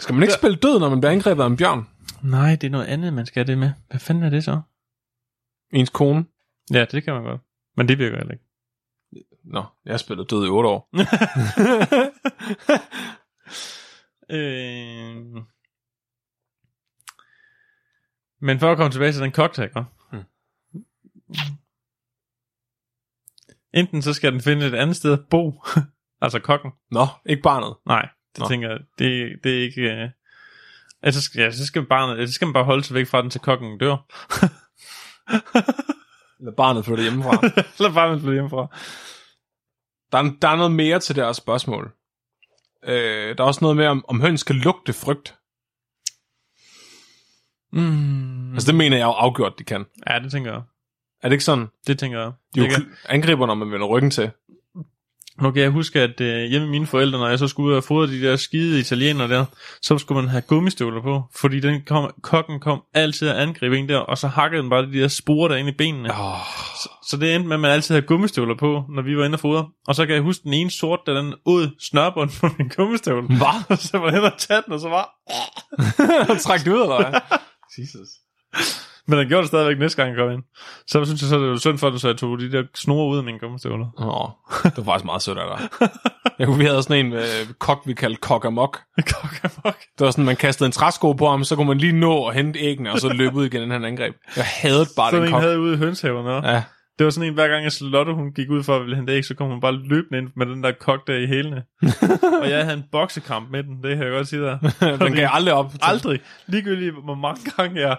Skal 0.00 0.14
man 0.14 0.22
ikke 0.22 0.34
spille 0.34 0.56
død, 0.56 0.78
når 0.80 0.88
man 0.88 1.00
bliver 1.00 1.12
angrebet 1.12 1.42
af 1.42 1.46
en 1.46 1.56
bjørn? 1.56 1.88
Nej, 2.22 2.56
det 2.56 2.66
er 2.66 2.70
noget 2.70 2.86
andet, 2.86 3.12
man 3.12 3.26
skal 3.26 3.44
have 3.44 3.52
det 3.52 3.58
med. 3.58 3.72
Hvad 3.90 4.00
fanden 4.00 4.24
er 4.24 4.30
det 4.30 4.44
så? 4.44 4.60
Ens 5.72 5.90
kone? 5.90 6.24
Ja, 6.72 6.84
det 6.84 7.04
kan 7.04 7.14
man 7.14 7.22
godt. 7.22 7.40
Men 7.76 7.88
det 7.88 7.98
virker 7.98 8.16
heller 8.16 8.32
ikke. 8.32 8.44
Nå, 9.44 9.64
jeg 9.84 9.92
har 9.92 9.98
spillet 9.98 10.30
død 10.30 10.46
i 10.46 10.48
otte 10.48 10.68
år. 10.68 10.88
øh... 14.36 15.42
Men 18.40 18.60
for 18.60 18.70
at 18.70 18.76
komme 18.76 18.92
tilbage 18.92 19.12
til 19.12 19.22
den 19.22 19.32
cocktail, 19.32 19.70
Hmm. 20.10 20.22
Enten 23.74 24.02
så 24.02 24.12
skal 24.12 24.32
den 24.32 24.40
finde 24.40 24.66
et 24.66 24.74
andet 24.74 24.96
sted 24.96 25.12
at 25.12 25.28
bo, 25.30 25.62
altså 26.20 26.38
kokken. 26.38 26.70
Nå, 26.90 27.06
ikke 27.26 27.42
barnet. 27.42 27.76
Nej, 27.86 28.08
det 28.36 28.38
Nå. 28.40 28.48
Tænker 28.48 28.68
jeg, 28.70 28.78
det, 28.98 29.38
det 29.44 29.58
er 29.58 29.62
ikke... 29.62 29.80
Øh... 29.82 30.08
Altså, 31.02 31.22
skal- 31.22 31.40
ja, 31.40 31.50
så 31.50 31.66
skal, 31.66 31.86
barnet, 31.86 32.28
så 32.28 32.34
skal 32.34 32.46
man 32.46 32.52
bare 32.52 32.64
holde 32.64 32.84
sig 32.84 32.94
væk 32.94 33.06
fra 33.06 33.22
den, 33.22 33.30
til 33.30 33.40
kokken 33.40 33.78
dør. 33.78 33.96
Eller 36.40 36.52
barnet 36.56 36.84
flytter 36.84 37.02
hjemmefra. 37.04 37.30
Eller 37.78 38.08
man 38.08 38.18
flytter 38.20 38.32
hjemmefra. 38.32 38.66
Der 40.12 40.18
er, 40.18 40.32
der 40.42 40.48
er 40.48 40.56
noget 40.56 40.72
mere 40.72 40.98
til 40.98 41.16
det 41.16 41.24
her 41.24 41.32
spørgsmål. 41.32 41.92
Øh, 42.84 43.38
der 43.38 43.44
er 43.44 43.48
også 43.48 43.58
noget 43.62 43.76
med, 43.76 43.86
om, 43.86 44.04
om 44.08 44.20
høns 44.20 44.42
kan 44.42 44.56
lugte 44.56 44.92
frygt. 44.92 45.36
Mm. 47.72 48.52
Altså, 48.52 48.66
det 48.66 48.74
mener 48.74 48.96
jeg 48.96 49.04
jo 49.04 49.10
afgjort, 49.10 49.58
de 49.58 49.64
kan. 49.64 49.86
Ja, 50.10 50.18
det 50.18 50.30
tænker 50.32 50.52
jeg. 50.52 50.62
Er 51.22 51.28
det 51.28 51.32
ikke 51.32 51.44
sådan? 51.44 51.66
Det 51.86 51.98
tænker 51.98 52.18
jeg. 52.20 52.32
De 52.54 52.60
er 52.60 52.64
Det 52.64 52.72
jo 52.72 52.76
kan- 52.76 52.94
angriber, 53.08 53.46
når 53.46 53.54
man 53.54 53.70
vender 53.72 53.86
ryggen 53.86 54.10
til. 54.10 54.30
Nu 55.40 55.50
kan 55.50 55.62
jeg 55.62 55.70
huske, 55.70 56.00
at 56.00 56.20
øh, 56.20 56.50
hjemme 56.50 56.68
mine 56.68 56.86
forældre, 56.86 57.18
når 57.18 57.28
jeg 57.28 57.38
så 57.38 57.48
skulle 57.48 57.70
ud 57.72 57.76
og 57.76 57.84
fodre 57.84 58.12
de 58.12 58.22
der 58.22 58.36
skide 58.36 58.80
italienere 58.80 59.28
der, 59.28 59.44
så 59.82 59.98
skulle 59.98 60.22
man 60.22 60.30
have 60.30 60.40
gummistøvler 60.40 61.02
på, 61.02 61.22
fordi 61.36 61.60
den 61.60 61.82
kom, 61.86 62.10
kokken 62.22 62.60
kom 62.60 62.82
altid 62.94 63.28
at 63.28 63.36
angribe 63.36 63.78
en 63.78 63.88
der, 63.88 63.98
og 63.98 64.18
så 64.18 64.28
hakkede 64.28 64.62
den 64.62 64.70
bare 64.70 64.86
de 64.86 65.00
der 65.00 65.08
spore 65.08 65.48
der 65.48 65.56
inde 65.56 65.70
i 65.70 65.74
benene. 65.74 66.10
Oh, 66.10 66.38
Så 67.08 67.16
det 67.16 67.34
endte 67.34 67.48
med, 67.48 67.56
at 67.56 67.60
man 67.60 67.70
altid 67.70 67.94
havde 67.94 68.06
gummistøvler 68.06 68.56
på, 68.56 68.84
når 68.88 69.02
vi 69.02 69.16
var 69.16 69.24
inde 69.24 69.36
og 69.36 69.40
fodre. 69.40 69.68
Og 69.86 69.94
så 69.94 70.06
kan 70.06 70.14
jeg 70.14 70.22
huske 70.22 70.44
den 70.44 70.52
ene 70.52 70.70
sort, 70.70 71.00
der 71.06 71.22
den 71.22 71.34
ud 71.44 71.68
snørbånd 71.80 72.30
på 72.40 72.48
min 72.58 72.68
gummistøvle. 72.68 73.26
Hvad? 73.26 73.64
Og 73.68 73.78
så 73.88 73.98
var 73.98 74.04
jeg 74.04 74.14
hen 74.14 74.24
og 74.24 74.38
tage 74.38 74.62
den, 74.66 74.72
og 74.72 74.80
så 74.80 74.88
var... 74.88 75.10
Træk 76.46 76.60
ud, 76.66 76.82
eller 76.82 77.10
hvad? 77.10 77.20
Jesus. 77.78 78.08
Men 79.10 79.18
han 79.18 79.28
gjorde 79.28 79.40
det 79.42 79.48
stadigvæk 79.48 79.78
næste 79.78 80.02
gang, 80.02 80.08
jeg 80.16 80.18
kom 80.24 80.30
ind. 80.32 80.42
Så 80.86 81.04
synes 81.04 81.22
jeg 81.22 81.28
så, 81.28 81.38
det 81.38 81.50
var 81.50 81.56
synd 81.56 81.78
for, 81.78 81.90
du 81.90 81.98
så 81.98 82.08
jeg 82.08 82.16
tog 82.16 82.38
de 82.38 82.52
der 82.52 82.62
snore 82.74 83.08
ud 83.08 83.18
af 83.18 83.24
mine 83.24 83.38
gummistøvler. 83.38 83.86
Åh, 83.98 84.28
det 84.64 84.76
var 84.76 84.84
faktisk 84.84 85.04
meget 85.04 85.22
sødt 85.22 85.38
af 85.38 85.58
dig. 85.58 85.88
Jeg 86.38 86.46
kunne, 86.46 86.58
vi 86.58 86.64
havde 86.64 86.82
sådan 86.82 87.06
en 87.06 87.12
øh, 87.12 87.22
kok, 87.58 87.82
vi 87.86 87.94
kaldte 87.94 88.20
kok 88.20 88.44
amok. 88.44 88.80
Kokamok. 89.12 89.78
Det 89.98 90.04
var 90.04 90.10
sådan, 90.10 90.24
man 90.24 90.36
kastede 90.36 90.66
en 90.66 90.72
træsko 90.72 91.12
på 91.12 91.28
ham, 91.28 91.44
så 91.44 91.56
kunne 91.56 91.68
man 91.68 91.78
lige 91.78 91.92
nå 91.92 92.26
at 92.26 92.34
hente 92.34 92.58
æggene, 92.58 92.92
og 92.92 92.98
så 92.98 93.08
løbe 93.12 93.34
ud 93.36 93.46
igen, 93.46 93.62
inden 93.62 93.70
han 93.70 93.84
angreb. 93.84 94.14
Jeg 94.36 94.44
havde 94.62 94.86
bare 94.96 95.10
Sådan 95.10 95.22
den 95.22 95.28
en 95.28 95.32
kok. 95.32 95.42
havde 95.42 95.60
ude 95.60 95.74
i 95.74 95.76
hønshaven 95.76 96.26
også. 96.26 96.48
Ja, 96.48 96.62
Det 96.98 97.04
var 97.04 97.10
sådan 97.10 97.28
en, 97.28 97.34
hver 97.34 97.48
gang 97.48 97.64
jeg 97.64 97.72
Lotte, 97.80 98.12
hun 98.14 98.32
gik 98.32 98.50
ud 98.50 98.62
for 98.62 98.76
at 98.76 98.82
ville 98.82 98.96
hente 98.96 99.12
æg, 99.12 99.24
så 99.24 99.34
kom 99.34 99.48
hun 99.48 99.60
bare 99.60 99.72
løbende 99.72 100.18
ind 100.18 100.28
med 100.36 100.46
den 100.46 100.62
der 100.62 100.72
kok 100.80 101.06
der 101.06 101.14
i 101.16 101.26
hælene. 101.26 101.62
og 102.42 102.50
jeg 102.50 102.64
havde 102.64 102.76
en 102.76 102.84
boksekamp 102.92 103.50
med 103.50 103.62
den, 103.62 103.82
det 103.82 103.96
kan 103.96 104.06
jeg 104.06 104.12
godt 104.12 104.28
sige 104.28 104.42
der. 104.42 104.58
den 105.04 105.14
gav 105.14 105.28
aldrig 105.32 105.54
op. 105.54 105.72
Aldrig. 105.82 106.20
Ligegyldigt, 106.46 106.94
hvor 107.04 107.14
mange 107.14 107.50
gange 107.56 107.80
jeg... 107.80 107.96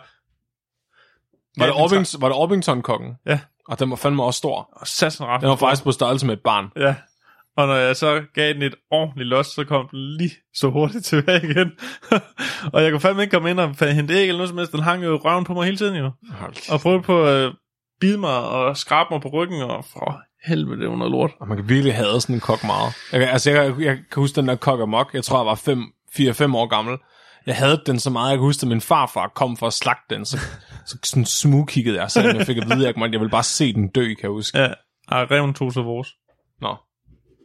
Var 1.58 1.66
det, 1.66 1.76
Orpings, 1.76 2.16
var 2.22 2.28
det 2.28 2.38
Orpington-kokken? 2.38 3.16
Ja. 3.26 3.40
Og 3.68 3.80
den 3.80 3.90
var 3.90 3.96
fandme 3.96 4.24
også 4.24 4.38
stor. 4.38 4.70
Og 4.76 4.88
sassen 4.88 5.26
ret. 5.26 5.42
Den 5.42 5.50
var 5.50 5.56
faktisk 5.56 5.84
på 5.84 5.92
størrelse 5.92 6.26
med 6.26 6.34
et 6.34 6.42
barn. 6.44 6.72
Ja. 6.76 6.96
Og 7.58 7.68
når 7.68 7.76
jeg 7.76 7.96
så 7.96 8.22
gav 8.36 8.54
den 8.54 8.62
et 8.62 8.76
ordentligt 8.92 9.30
los, 9.30 9.48
så 9.48 9.64
kom 9.64 9.88
den 9.92 10.00
lige 10.00 10.32
så 10.56 10.70
hurtigt 10.70 11.06
tilbage 11.12 11.50
igen. 11.50 11.72
og 12.74 12.84
jeg 12.84 12.92
kunne 12.92 13.00
fandme 13.02 13.22
ikke 13.22 13.32
komme 13.34 13.50
ind 13.50 13.60
og 13.60 13.94
hente 13.94 14.14
æg 14.14 14.22
eller 14.28 14.38
noget 14.38 14.50
som 14.50 14.58
helst. 14.58 14.72
Den 14.72 14.80
hang 14.80 15.04
jo 15.04 15.20
røven 15.24 15.44
på 15.44 15.54
mig 15.54 15.66
hele 15.66 15.78
tiden 15.78 15.96
jo. 15.96 16.12
Og 16.72 16.80
prøvede 16.80 17.02
på 17.02 17.26
at 17.26 17.52
bide 18.02 18.18
mig 18.18 18.38
og 18.38 18.78
skrabe 18.78 19.08
mig 19.12 19.22
på 19.22 19.30
ryggen, 19.30 19.62
og 19.62 19.86
for 19.94 20.22
helvede, 20.46 20.82
det 20.82 20.90
var 20.90 20.96
noget 20.96 21.12
lort. 21.12 21.32
Og 21.40 21.48
man 21.48 21.58
kan 21.58 21.70
virkelig 21.70 21.96
have 21.96 22.22
sådan 22.22 22.36
en 22.36 22.42
kok 22.42 22.64
meget. 22.64 22.94
Jeg, 23.12 23.30
altså, 23.32 23.52
jeg, 23.52 23.74
jeg 23.80 23.96
kan 23.96 24.22
huske 24.22 24.36
den 24.36 24.48
der 24.48 24.56
kok 24.56 24.80
amok. 24.82 25.14
Jeg 25.14 25.24
tror, 25.24 25.38
jeg 25.38 25.46
var 25.46 26.50
4-5 26.52 26.56
år 26.56 26.68
gammel. 26.68 26.98
Jeg 27.46 27.56
havde 27.56 27.82
den 27.86 28.00
så 28.00 28.10
meget, 28.10 28.30
jeg 28.30 28.38
kan 28.38 28.44
huske, 28.44 28.64
at 28.64 28.68
min 28.68 28.82
farfar 28.82 29.32
kom 29.36 29.58
for 29.58 29.68
at 29.68 29.74
slagte 29.74 30.16
den. 30.16 30.26
Så, 30.26 30.38
så 30.86 30.98
sådan 31.04 31.26
smugkiggede 31.26 32.02
jeg, 32.02 32.12
så 32.12 32.22
jeg 32.22 32.46
fik 32.46 32.58
at 32.58 32.64
vide, 32.70 32.88
at 32.88 32.96
jeg, 32.96 33.12
jeg 33.12 33.20
ville 33.20 33.32
bare 33.32 33.44
se 33.44 33.74
den 33.74 33.88
dø, 33.88 34.06
kan 34.06 34.22
jeg 34.22 34.30
huske. 34.30 34.60
Ja, 34.60 34.74
og 35.08 35.32
reven 35.32 35.54
tog 35.54 35.74
så 35.74 35.82
vores. 35.82 36.10
Nå, 36.62 36.78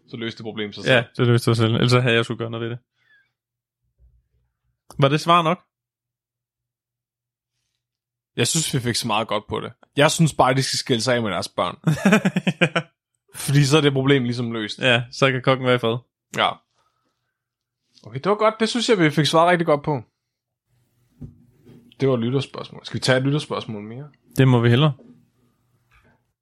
så 0.09 0.17
løste 0.17 0.39
det 0.39 0.45
problem 0.45 0.73
sig 0.73 0.85
Ja, 0.85 1.05
det 1.17 1.27
løste 1.27 1.45
sig 1.45 1.57
selv. 1.57 1.75
Ellers 1.75 1.93
havde 1.93 2.15
jeg 2.15 2.25
skulle 2.25 2.39
gøre 2.39 2.51
noget 2.51 2.65
ved 2.65 2.71
det. 2.71 2.79
Var 4.99 5.09
det 5.09 5.21
svar 5.21 5.43
nok? 5.43 5.59
Jeg 8.37 8.47
synes, 8.49 8.75
vi 8.75 8.81
fik 8.81 8.97
så 8.97 9.07
meget 9.07 9.29
godt 9.29 9.45
på 9.49 9.61
det. 9.61 9.73
Jeg 9.97 10.11
synes 10.11 10.35
bare, 10.35 10.51
at 10.51 10.57
de 10.57 10.63
skal 10.63 10.79
skille 10.79 11.01
sig 11.03 11.15
af 11.15 11.23
med 11.23 11.31
deres 11.31 11.49
børn. 11.49 11.77
Fordi 13.45 13.65
så 13.65 13.77
er 13.77 13.81
det 13.81 13.93
problem 13.93 14.25
ligesom 14.25 14.53
løst. 14.53 14.79
ja, 14.79 15.03
så 15.13 15.31
kan 15.31 15.43
kokken 15.43 15.67
være 15.67 15.75
i 15.75 15.79
fred. 15.79 15.97
Ja. 16.37 16.51
Okay, 18.07 18.21
det 18.21 18.31
var 18.31 18.37
godt. 18.37 18.55
Det 18.61 18.69
synes 18.69 18.89
jeg, 18.89 18.99
vi 18.99 19.11
fik 19.11 19.27
svaret 19.27 19.51
rigtig 19.51 19.67
godt 19.67 19.83
på. 19.85 20.03
Det 22.01 22.09
var 22.09 22.17
lytterspørgsmål. 22.17 22.81
Skal 22.85 22.95
vi 22.95 23.01
tage 23.01 23.19
et 23.19 23.25
lytterspørgsmål 23.25 23.83
mere? 23.83 24.05
Det 24.37 24.49
må 24.49 24.61
vi 24.61 24.69
hellere. 24.69 24.93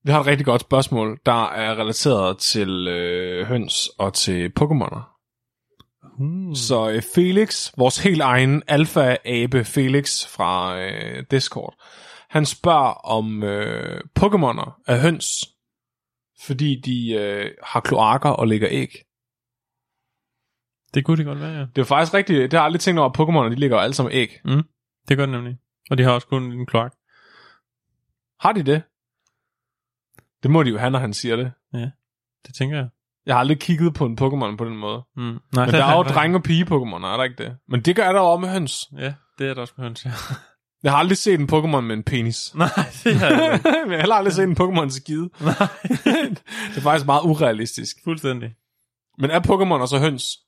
Vi 0.05 0.13
har 0.13 0.21
et 0.21 0.27
rigtig 0.27 0.47
godt 0.47 0.61
spørgsmål, 0.61 1.19
der 1.27 1.45
er 1.51 1.79
relateret 1.79 2.39
til 2.39 2.89
øh, 2.89 3.47
høns 3.47 3.89
og 3.99 4.15
til 4.15 4.53
Pokémoner. 4.61 5.15
Hmm. 6.19 6.55
Så 6.55 6.91
øh, 6.91 7.03
Felix, 7.15 7.73
vores 7.77 7.99
helt 7.99 8.21
egen 8.23 8.63
alfa-abe 8.69 9.65
Felix 9.65 10.27
fra 10.27 10.81
øh, 10.81 11.25
Discord, 11.31 11.75
han 12.31 12.47
spørger 12.47 12.93
om 13.07 13.43
øh, 13.43 14.01
Pokémoner 14.21 14.83
er 14.87 15.01
høns, 15.01 15.49
fordi 16.47 16.81
de 16.81 17.13
øh, 17.13 17.51
har 17.63 17.81
kloakker 17.81 18.31
og 18.31 18.49
lægger 18.49 18.69
æg. 18.71 18.91
Det 20.95 21.05
kunne 21.05 21.17
det 21.17 21.27
godt 21.27 21.41
være, 21.41 21.53
ja. 21.53 21.67
Det 21.77 21.79
er 21.79 21.85
faktisk 21.85 22.15
rigtigt, 22.15 22.43
det 22.43 22.53
har 22.53 22.59
jeg 22.59 22.65
aldrig 22.65 22.81
tænkt 22.81 22.99
over, 22.99 23.11
at 23.11 23.19
Pokémoner 23.21 23.55
de 23.55 23.61
lægger 23.61 23.77
jo 23.77 23.83
alle 23.83 23.95
sammen 23.95 24.13
æg. 24.13 24.31
Det 25.09 25.17
gør 25.17 25.27
det 25.27 25.33
nemlig. 25.35 25.57
Og 25.91 25.99
de 25.99 26.03
har 26.03 26.11
også 26.11 26.27
kun 26.27 26.53
en 26.53 26.67
kloak. 26.67 26.95
Har 28.41 28.53
de 28.53 28.63
det? 28.63 28.83
Det 30.43 30.51
må 30.51 30.63
de 30.63 30.71
jo 30.71 30.79
have, 30.79 30.91
når 30.91 30.99
han 30.99 31.15
siger 31.15 31.37
det. 31.37 31.53
Det 32.47 32.55
tænker 32.55 32.77
jeg. 32.77 32.89
Jeg 33.27 33.35
har 33.35 33.41
aldrig 33.41 33.61
kigget 33.61 33.95
på 33.95 34.07
en 34.07 34.19
Pokémon 34.21 34.57
på 34.57 34.65
den 34.65 34.77
måde. 34.77 35.03
Mm. 35.17 35.23
Nej, 35.23 35.65
Men 35.67 35.75
der 35.75 35.85
er 35.85 35.97
jo 35.97 36.03
drenge- 36.15 36.37
og 36.39 36.43
pige-Pokémoner, 36.49 37.07
er 37.07 37.17
der 37.17 37.25
ikke 37.25 37.45
det? 37.45 37.57
Men 37.69 37.81
det 37.81 37.97
gør 37.97 38.13
der 38.13 38.21
jo 38.21 38.27
også 38.27 38.41
med 38.41 38.49
høns. 38.49 38.89
Ja, 38.99 39.15
det 39.39 39.49
er 39.49 39.55
der 39.55 39.61
også 39.61 39.75
med 39.77 39.85
høns, 39.85 40.05
ja. 40.05 40.11
Jeg 40.83 40.93
har 40.93 40.99
aldrig 40.99 41.19
set 41.19 41.41
en 41.41 41.49
Pokémon 41.53 41.81
med 41.81 41.97
en 41.97 42.03
penis. 42.03 42.55
Nej, 42.55 42.69
det 43.05 43.23
er 43.23 43.49
det 43.49 43.55
ikke. 43.55 43.71
Men 43.85 43.91
jeg 43.93 43.97
har 43.97 43.97
heller 43.97 44.15
aldrig 44.15 44.33
set 44.35 44.45
en 44.45 44.57
Pokémon 44.61 44.89
skide. 44.91 45.31
Nej, 45.41 45.69
det 46.71 46.77
er 46.77 46.81
faktisk 46.81 47.07
meget 47.07 47.23
urealistisk. 47.23 47.97
fuldstændig. 48.05 48.55
Men 49.19 49.31
er 49.31 49.41
Pokémon 49.41 49.81
også 49.81 49.99
høns? 49.99 50.39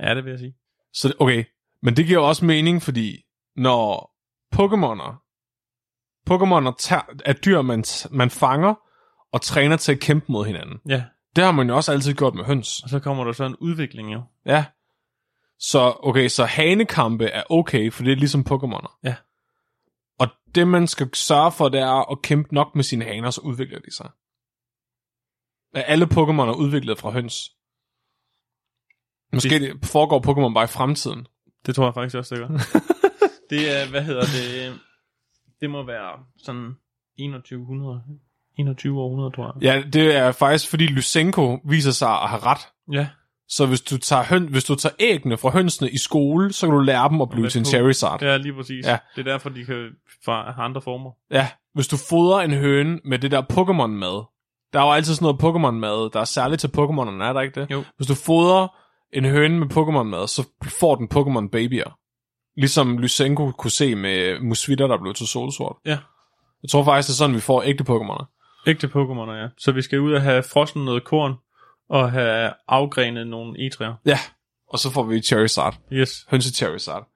Ja, 0.00 0.14
det 0.14 0.24
vil 0.24 0.30
jeg 0.30 0.38
sige. 0.38 0.54
Så 0.92 1.12
okay, 1.20 1.44
men 1.82 1.96
det 1.96 2.06
giver 2.06 2.18
også 2.18 2.44
mening, 2.44 2.82
fordi 2.82 3.16
når 3.58 4.14
Pokémoner, 4.54 5.24
Pokémoner 6.30 6.74
tager, 6.78 7.02
er 7.24 7.32
dyr, 7.32 7.62
man, 7.62 7.84
man 8.10 8.30
fanger 8.30 8.74
og 9.32 9.42
træner 9.42 9.76
til 9.76 9.92
at 9.92 10.00
kæmpe 10.00 10.32
mod 10.32 10.46
hinanden. 10.46 10.80
Ja, 10.88 11.04
Det 11.36 11.44
har 11.44 11.52
man 11.52 11.68
jo 11.68 11.76
også 11.76 11.92
altid 11.92 12.14
gjort 12.14 12.34
med 12.34 12.44
høns. 12.44 12.82
og 12.82 12.88
så 12.88 13.00
kommer 13.00 13.24
der 13.24 13.32
så 13.32 13.44
en 13.44 13.56
udvikling 13.56 14.12
jo. 14.12 14.22
Ja. 14.46 14.64
Så 15.58 15.96
okay, 16.02 16.28
så 16.28 16.44
hanekampe 16.44 17.26
er 17.26 17.42
okay, 17.50 17.92
for 17.92 18.02
det 18.02 18.12
er 18.12 18.16
ligesom 18.16 18.44
Pokémoner. 18.50 18.98
Ja. 19.04 19.14
Og 20.18 20.28
det 20.54 20.68
man 20.68 20.86
skal 20.86 21.14
sørge 21.14 21.52
for, 21.52 21.68
det 21.68 21.80
er 21.80 22.10
at 22.12 22.22
kæmpe 22.22 22.54
nok 22.54 22.74
med 22.74 22.84
sine 22.84 23.04
haner, 23.04 23.30
så 23.30 23.40
udvikler 23.40 23.78
de 23.78 23.94
sig. 23.94 24.10
Er 25.74 25.82
alle 25.82 26.04
Pokémoner 26.04 26.56
udviklet 26.56 26.98
fra 26.98 27.10
høns? 27.10 27.50
Måske 29.32 29.58
det 29.58 29.86
foregår 29.86 30.18
Pokémon 30.20 30.54
bare 30.54 30.64
i 30.64 30.66
fremtiden. 30.66 31.26
Det 31.66 31.74
tror 31.74 31.84
jeg 31.84 31.94
faktisk 31.94 32.16
også, 32.16 32.34
det 32.34 32.48
gør. 32.48 32.58
det 33.50 33.80
er, 33.80 33.90
hvad 33.90 34.02
hedder 34.02 34.20
det? 34.20 34.78
Det 35.60 35.70
må 35.70 35.86
være 35.86 36.12
sådan 36.42 36.76
2100. 37.18 38.02
21 38.58 39.00
århundrede, 39.00 39.30
tror 39.30 39.52
jeg. 39.54 39.62
Ja, 39.62 39.82
det 39.88 40.16
er 40.16 40.32
faktisk 40.32 40.70
fordi 40.70 40.86
Lysenko 40.86 41.58
viser 41.64 41.90
sig 41.90 42.10
at 42.10 42.28
have 42.28 42.42
ret. 42.42 42.60
Ja. 42.92 43.08
Så 43.48 43.66
hvis 43.66 43.80
du 43.80 43.98
tager, 43.98 44.24
høn, 44.24 44.46
hvis 44.46 44.64
du 44.64 44.74
tager 44.74 44.94
æggene 44.98 45.36
fra 45.36 45.50
hønsene 45.50 45.90
i 45.90 45.98
skole, 45.98 46.52
så 46.52 46.66
kan 46.66 46.74
du 46.74 46.80
lære 46.80 47.08
dem 47.08 47.20
at 47.20 47.28
blive 47.30 47.48
til 47.48 47.58
en. 47.58 47.64
Charizard. 47.64 48.22
Ja, 48.22 48.36
lige 48.36 48.54
præcis. 48.54 48.86
Ja. 48.86 48.98
Det 49.16 49.26
er 49.26 49.32
derfor, 49.32 49.48
de 49.48 49.64
kan 49.64 49.88
fra 50.24 50.52
have 50.52 50.64
andre 50.64 50.80
former. 50.80 51.10
Ja, 51.30 51.48
hvis 51.74 51.88
du 51.88 51.96
fodrer 52.08 52.40
en 52.40 52.52
høne 52.52 53.00
med 53.04 53.18
det 53.18 53.30
der 53.30 53.42
Pokémon-mad. 53.42 54.34
Der 54.72 54.80
er 54.80 54.84
jo 54.84 54.92
altid 54.92 55.14
sådan 55.14 55.24
noget 55.24 55.42
Pokémon-mad, 55.42 56.10
der 56.12 56.20
er 56.20 56.24
særligt 56.24 56.60
til 56.60 56.68
Pokémonerne, 56.68 57.22
er 57.22 57.32
der 57.32 57.40
ikke 57.40 57.60
det? 57.60 57.70
Jo. 57.70 57.84
Hvis 57.96 58.08
du 58.08 58.14
fodrer 58.14 58.68
en 59.12 59.24
høne 59.24 59.58
med 59.58 59.66
Pokémon-mad, 59.66 60.26
så 60.26 60.48
får 60.80 60.94
den 60.94 61.08
Pokémon-babyer. 61.14 61.97
Ligesom 62.58 62.98
Lysenko 62.98 63.50
kunne 63.50 63.70
se 63.70 63.94
med 63.94 64.40
musvitter, 64.40 64.86
der 64.86 64.98
blev 64.98 65.14
til 65.14 65.26
solsort. 65.26 65.76
Ja. 65.86 65.98
Jeg 66.62 66.70
tror 66.70 66.84
faktisk, 66.84 67.08
det 67.08 67.12
er 67.12 67.16
sådan, 67.16 67.36
vi 67.36 67.40
får 67.40 67.62
ægte 67.62 67.84
Pokémoner. 67.88 68.24
Ægte 68.66 68.86
Pokémoner, 68.86 69.32
ja. 69.32 69.48
Så 69.58 69.72
vi 69.72 69.82
skal 69.82 70.00
ud 70.00 70.12
og 70.12 70.22
have 70.22 70.42
frossen 70.42 70.84
noget 70.84 71.04
korn, 71.04 71.34
og 71.88 72.12
have 72.12 72.52
afgrenet 72.68 73.26
nogle 73.26 73.66
etræer. 73.66 73.94
Ja, 74.06 74.18
og 74.68 74.78
så 74.78 74.90
får 74.90 75.02
vi 75.02 75.20
Charizard. 75.20 75.78
Yes. 75.92 76.26
Hønse 76.30 76.54
Charizard. 76.54 77.08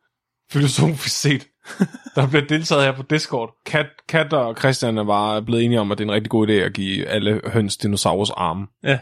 Filosofisk 0.50 1.20
set. 1.20 1.46
der 2.16 2.28
bliver 2.28 2.46
deltaget 2.46 2.84
her 2.84 2.92
på 2.92 3.02
Discord. 3.02 3.54
Kat, 3.66 3.86
Kat 4.08 4.32
og 4.32 4.56
Christian 4.56 4.98
er 4.98 5.04
bare 5.04 5.42
blevet 5.42 5.64
enige 5.64 5.80
om, 5.80 5.92
at 5.92 5.98
det 5.98 6.04
er 6.04 6.08
en 6.08 6.14
rigtig 6.14 6.30
god 6.30 6.48
idé 6.48 6.52
at 6.52 6.72
give 6.72 7.06
alle 7.06 7.40
høns 7.44 7.76
dinosaurus 7.76 8.30
arme. 8.30 8.66
Ja. 8.84 8.98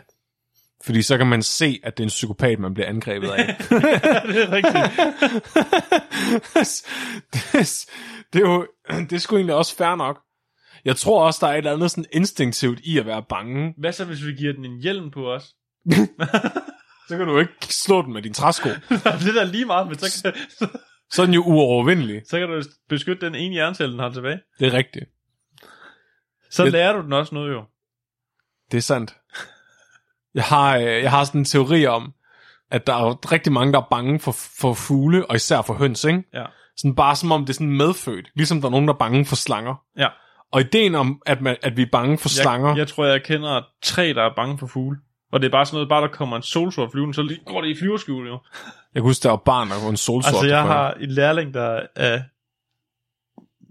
Fordi 0.85 1.03
så 1.03 1.19
kan 1.19 1.27
man 1.27 1.43
se, 1.43 1.81
at 1.83 1.97
det 1.97 2.03
er 2.03 2.07
en 2.07 2.09
psykopat, 2.09 2.59
man 2.59 2.75
bliver 2.75 2.87
angrebet 2.89 3.29
af. 3.31 3.47
det 4.33 4.43
er 4.43 4.53
rigtigt. 4.53 4.97
det, 7.35 7.87
det, 8.33 8.39
er 8.43 8.51
jo, 8.51 8.67
det 9.11 9.13
er 9.13 9.19
sgu 9.19 9.37
egentlig 9.37 9.55
også 9.55 9.77
fair 9.77 9.95
nok. 9.95 10.19
Jeg 10.85 10.97
tror 10.97 11.27
også, 11.27 11.39
der 11.47 11.47
er 11.53 11.53
et 11.55 11.59
eller 11.59 11.73
andet 11.73 11.91
sådan 11.91 12.05
instinktivt 12.13 12.81
i 12.81 12.99
at 12.99 13.07
være 13.07 13.23
bange. 13.29 13.75
Hvad 13.79 13.93
så, 13.93 14.05
hvis 14.05 14.27
vi 14.27 14.33
giver 14.33 14.53
den 14.53 14.65
en 14.65 14.81
hjelm 14.83 15.11
på 15.11 15.33
os? 15.33 15.45
Så 17.09 17.17
kan 17.17 17.27
du 17.27 17.39
ikke 17.39 17.53
slå 17.61 18.03
den 18.03 18.13
med 18.13 18.23
din 18.23 18.33
træsko. 18.35 18.69
det 18.69 19.07
er 19.07 19.33
da 19.35 19.45
lige 19.45 19.65
meget, 19.65 19.87
men 19.87 19.99
så 19.99 20.23
kan, 20.25 20.35
Så 21.11 21.23
er 21.23 21.27
den 21.27 21.35
jo 21.35 21.43
uovervindelig. 21.47 22.23
så 22.29 22.39
kan 22.39 22.49
du 22.49 22.63
beskytte 22.89 23.27
den 23.27 23.35
ene 23.35 23.53
hjernecelle, 23.55 23.93
den 23.93 24.01
har 24.01 24.11
tilbage. 24.11 24.41
Det 24.59 24.67
er 24.67 24.73
rigtigt. 24.73 25.05
Så 26.51 26.63
Jeg- 26.63 26.73
lærer 26.73 26.93
du 26.93 27.03
den 27.03 27.13
også 27.13 27.35
noget 27.35 27.53
jo. 27.53 27.65
Det 28.71 28.77
er 28.79 28.83
sandt. 28.83 29.17
Jeg 30.35 30.45
har, 30.45 30.77
øh, 30.77 30.83
jeg 30.85 31.11
har 31.11 31.25
sådan 31.25 31.41
en 31.41 31.45
teori 31.45 31.87
om, 31.87 32.13
at 32.71 32.87
der 32.87 32.93
er 32.95 33.33
rigtig 33.33 33.53
mange, 33.53 33.73
der 33.73 33.79
er 33.79 33.87
bange 33.91 34.21
for, 34.21 34.33
for 34.61 34.75
fugle, 34.75 35.27
og 35.31 35.37
især 35.37 35.63
for 35.63 35.75
høns, 35.75 36.05
ikke? 36.05 36.23
Ja. 36.35 36.45
Sådan 36.77 36.95
bare 36.95 37.17
som 37.17 37.33
om 37.33 37.41
det 37.41 37.49
er 37.51 37.55
sådan 37.55 37.73
medfødt. 37.77 38.31
Ligesom 38.35 38.61
der 38.61 38.67
er 38.67 38.71
nogen, 38.71 38.89
der 38.89 38.95
er 38.95 38.99
bange 38.99 39.25
for 39.25 39.37
slanger. 39.37 39.75
Ja. 39.99 40.09
Og 40.53 40.61
ideen 40.61 40.95
om, 40.95 41.23
at, 41.27 41.41
man, 41.41 41.57
at 41.63 41.77
vi 41.77 41.83
er 41.83 41.87
bange 41.93 42.19
for 42.19 42.29
slanger... 42.29 42.69
Jeg, 42.69 42.79
jeg 42.79 42.89
tror, 42.89 43.05
jeg 43.05 43.23
kender 43.23 43.63
tre, 43.83 44.15
der 44.15 44.23
er 44.23 44.31
bange 44.37 44.59
for 44.59 44.67
fugle. 44.67 44.99
Og 45.33 45.41
det 45.41 45.47
er 45.47 45.51
bare 45.51 45.67
sådan 45.67 45.77
noget, 45.77 45.89
bare 45.89 46.03
der 46.03 46.09
kommer 46.09 46.37
en 46.37 46.43
solsort 46.43 46.91
flyvende, 46.93 47.15
så 47.15 47.23
lige 47.23 47.41
går 47.47 47.61
det 47.61 47.69
i 47.69 47.79
flyverskjul 47.79 48.27
jo. 48.29 48.33
Jeg 48.63 48.71
kan 48.95 49.03
huske, 49.03 49.23
der 49.23 49.29
var 49.31 49.37
barn, 49.37 49.69
der 49.69 49.83
var 49.83 49.91
en 49.91 49.97
solsort. 49.97 50.35
Altså, 50.35 50.47
jeg 50.47 50.63
har 50.63 50.93
en 50.93 51.11
lærling, 51.11 51.55
der 51.55 51.81
er 51.97 52.21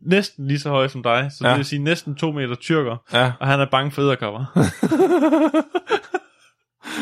næsten 0.10 0.48
lige 0.48 0.60
så 0.60 0.70
høj 0.70 0.88
som 0.88 1.04
dig, 1.04 1.30
så 1.32 1.38
Ja. 1.44 1.48
ja. 1.48 1.54
det 1.54 1.58
vil 1.58 1.66
sige 1.66 1.84
næsten 1.84 2.16
to 2.16 2.32
meter 2.32 2.56
tyrker, 2.56 2.98
Ja, 3.14 3.32
og 3.40 3.48
han 3.48 3.60
er 3.60 3.66
bange 3.72 3.92
for 3.92 4.02
æderkopper. 4.02 4.46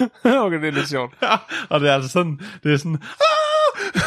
okay, 0.46 0.62
det 0.62 0.68
er 0.68 0.72
lidt 0.72 0.90
sjovt. 0.90 1.14
og 1.70 1.80
det 1.80 1.90
er 1.90 1.94
altså 1.94 2.10
sådan, 2.10 2.40
det 2.64 2.74
er 2.74 2.78
sådan, 2.78 2.98
"Ah!" 3.04 4.02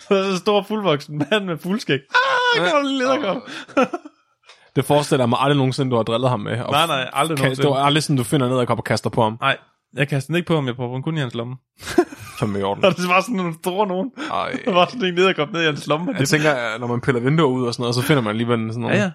så 0.08 0.14
er 0.14 0.22
så 0.30 0.36
stor 0.36 0.62
fuldvoksen 0.62 1.22
mand 1.30 1.44
med 1.44 1.58
fuldskæg. 1.58 2.00
Ah, 2.58 2.66
gammel 2.72 2.92
lederkop. 2.92 3.42
Det 4.76 4.84
forestiller 4.84 5.22
jeg 5.24 5.28
mig 5.28 5.38
aldrig 5.40 5.56
nogensinde, 5.56 5.90
du 5.90 5.96
har 5.96 6.02
drillet 6.02 6.30
ham 6.30 6.40
med. 6.40 6.56
Nej, 6.56 6.86
nej, 6.86 7.10
aldrig 7.12 7.36
kan, 7.38 7.44
nogensinde. 7.44 7.68
det 7.68 7.76
var 7.76 7.84
aldrig 7.84 8.02
sådan, 8.02 8.16
du 8.16 8.22
finder 8.24 8.48
ned 8.48 8.56
og 8.56 8.66
og 8.70 8.84
kaster 8.84 9.10
på 9.10 9.22
ham. 9.22 9.38
Nej, 9.40 9.56
jeg 9.94 10.08
kaster 10.08 10.26
den 10.26 10.36
ikke 10.36 10.46
på 10.46 10.54
ham, 10.54 10.66
jeg 10.66 10.76
prøver 10.76 10.92
den 10.92 11.02
kun 11.02 11.16
i 11.16 11.20
hans 11.20 11.34
lomme. 11.34 11.56
Fem 12.38 12.56
i 12.56 12.62
orden. 12.62 12.84
Og 12.84 12.96
det 12.96 13.08
var 13.08 13.20
sådan 13.20 13.36
nogle 13.36 13.54
store 13.54 13.86
nogen. 13.86 14.12
Ej. 14.32 14.58
Der 14.64 14.72
var 14.72 14.86
sådan 14.86 15.04
en 15.04 15.14
lederkop 15.14 15.52
ned 15.52 15.62
i 15.62 15.64
hans 15.64 15.86
lomme. 15.86 16.10
Jeg 16.12 16.20
Det, 16.20 16.28
tænker, 16.28 16.78
når 16.78 16.86
man 16.86 17.00
piller 17.00 17.20
vinduer 17.20 17.46
ud 17.48 17.66
og 17.66 17.74
sådan 17.74 17.82
noget, 17.82 17.94
så 17.94 18.02
finder 18.02 18.22
man 18.22 18.30
alligevel 18.30 18.58
sådan 18.68 18.80
nogle... 18.80 18.96
ja, 18.96 19.10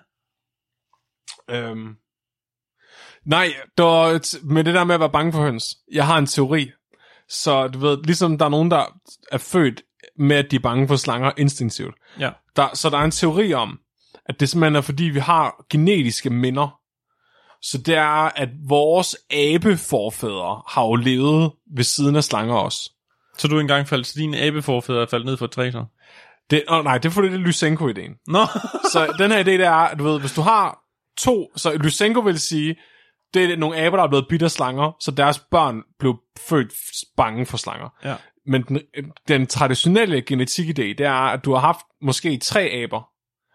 ja. 1.50 1.70
Øhm. 1.70 1.88
Nej, 3.26 3.54
der, 3.78 4.20
med 4.44 4.64
det 4.64 4.74
der 4.74 4.84
med 4.84 4.96
at 4.96 5.00
være 5.02 5.12
bange 5.12 5.32
for 5.32 5.42
høns. 5.42 5.78
Jeg 5.92 6.06
har 6.06 6.18
en 6.18 6.26
teori. 6.26 6.72
Så 7.30 7.68
du 7.68 7.80
ved, 7.80 7.98
ligesom 8.04 8.38
der 8.38 8.46
er 8.46 8.50
nogen, 8.50 8.72
der 8.72 8.86
er 9.32 9.38
født 9.38 9.82
med, 10.18 10.36
at 10.36 10.52
de 10.52 10.56
er 10.56 10.60
bange 10.60 10.88
for 10.88 10.96
slanger 10.96 11.32
instinktivt. 11.38 11.96
Ja. 12.20 12.30
Der, 12.56 12.68
så 12.74 12.90
der 12.90 12.98
er 12.98 13.04
en 13.04 13.12
teori 13.12 13.54
om, 13.54 13.80
at 14.26 14.40
det 14.40 14.50
simpelthen 14.50 14.76
er, 14.76 14.82
fordi 14.82 15.04
vi 15.04 15.20
har 15.20 15.66
genetiske 15.70 16.30
minder. 16.30 16.78
Så 17.62 17.78
det 17.78 17.96
er, 17.96 18.40
at 18.40 18.50
vores 18.68 19.16
abeforfædre 19.32 20.62
har 20.68 20.86
jo 20.86 20.96
levet 20.96 21.52
ved 21.76 21.84
siden 21.84 22.16
af 22.16 22.24
slanger 22.24 22.56
også. 22.56 22.92
Så 23.38 23.48
du 23.48 23.60
engang 23.60 23.88
faldt 23.88 24.08
til 24.08 24.16
dine 24.22 24.40
abeforfædre 24.40 25.02
og 25.02 25.10
faldt 25.10 25.26
ned 25.26 25.38
for 25.38 25.46
et 25.46 25.52
træ, 25.52 25.72
så? 25.72 25.86
Det, 26.50 26.64
oh, 26.68 26.84
nej, 26.84 26.98
det 26.98 27.10
er 27.10 27.14
fordi, 27.14 27.28
det 27.28 27.34
er 27.34 27.38
Lysenko-ideen. 27.38 28.12
Nå, 28.28 28.46
Så 28.92 29.14
den 29.20 29.32
her 29.32 29.44
idé, 29.44 29.52
det 29.52 29.62
er, 29.62 29.72
at 29.72 30.00
du 30.00 30.04
ved, 30.04 30.20
hvis 30.20 30.34
du 30.34 30.42
har 30.42 30.80
to, 31.18 31.52
så 31.56 31.74
Lysenko 31.74 32.20
vil 32.20 32.40
sige, 32.40 32.76
det 33.34 33.52
er 33.52 33.58
nogle 33.58 33.78
aber, 33.78 33.98
der 33.98 34.04
er 34.04 34.08
blevet 34.08 34.28
bidt 34.30 34.44
af 34.44 34.52
slanger, 34.52 34.92
så 35.00 35.12
deres 35.12 35.40
børn 35.40 35.82
blev 36.00 36.18
født 36.40 36.74
bange 37.18 37.46
for 37.46 37.58
slanger. 37.58 37.90
Ja. 38.04 38.16
Men 38.46 38.64
den, 38.64 38.82
den 39.28 39.48
traditionelle 39.48 40.24
genetikidé, 40.32 40.82
det 40.82 41.02
er, 41.02 41.14
at 41.14 41.46
du 41.46 41.54
har 41.54 41.60
haft 41.60 41.86
måske 42.02 42.38
tre 42.38 42.62
aber, 42.62 43.08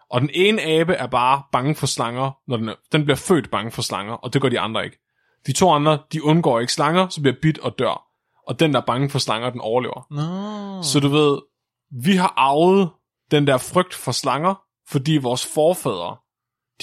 og 0.09 0.21
den 0.21 0.29
ene 0.33 0.61
abe 0.61 0.93
er 0.93 1.07
bare 1.07 1.43
bange 1.51 1.75
for 1.75 1.87
slanger, 1.87 2.31
når 2.47 2.57
den, 2.57 2.69
den 2.91 3.03
bliver 3.03 3.17
født 3.17 3.51
bange 3.51 3.71
for 3.71 3.81
slanger, 3.81 4.13
og 4.13 4.33
det 4.33 4.41
gør 4.41 4.49
de 4.49 4.59
andre 4.59 4.85
ikke. 4.85 4.97
De 5.47 5.53
to 5.53 5.71
andre, 5.71 5.99
de 6.13 6.23
undgår 6.23 6.59
ikke 6.59 6.73
slanger, 6.73 7.07
så 7.07 7.21
bliver 7.21 7.35
bidt 7.41 7.59
og 7.59 7.79
dør. 7.79 8.03
Og 8.47 8.59
den, 8.59 8.73
der 8.73 8.81
er 8.81 8.85
bange 8.85 9.09
for 9.09 9.19
slanger, 9.19 9.49
den 9.49 9.61
overlever. 9.61 10.07
Nå. 10.11 10.83
Så 10.83 10.99
du 10.99 11.07
ved, 11.07 11.41
vi 12.03 12.15
har 12.15 12.33
arvet 12.37 12.89
den 13.31 13.47
der 13.47 13.57
frygt 13.57 13.93
for 13.93 14.11
slanger, 14.11 14.55
fordi 14.87 15.17
vores 15.17 15.45
forfædre, 15.53 16.17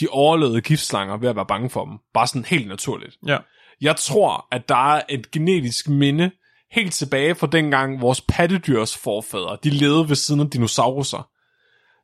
de 0.01 0.09
overlevede 0.11 0.61
giftslanger 0.61 1.17
ved 1.17 1.29
at 1.29 1.37
være 1.37 1.47
bange 1.47 1.71
for 1.71 1.85
dem. 1.85 1.99
Bare 2.15 2.27
sådan 2.27 2.45
helt 2.45 2.69
naturligt. 2.69 3.17
Ja. 3.27 3.39
Jeg 3.81 3.97
tror, 3.97 4.47
at 4.53 4.69
der 4.69 4.95
er 4.95 5.03
et 5.09 5.31
genetisk 5.31 5.89
minde 5.89 6.31
helt 6.73 6.93
tilbage 6.95 7.35
fra 7.35 7.47
dengang 7.47 8.01
vores 8.01 8.21
pattedyrs 8.29 8.97
forfædre, 8.97 9.57
de 9.65 9.71
levede 9.71 10.09
ved 10.09 10.17
siden 10.17 10.41
af 10.41 10.51
dinosauruser. 10.51 11.29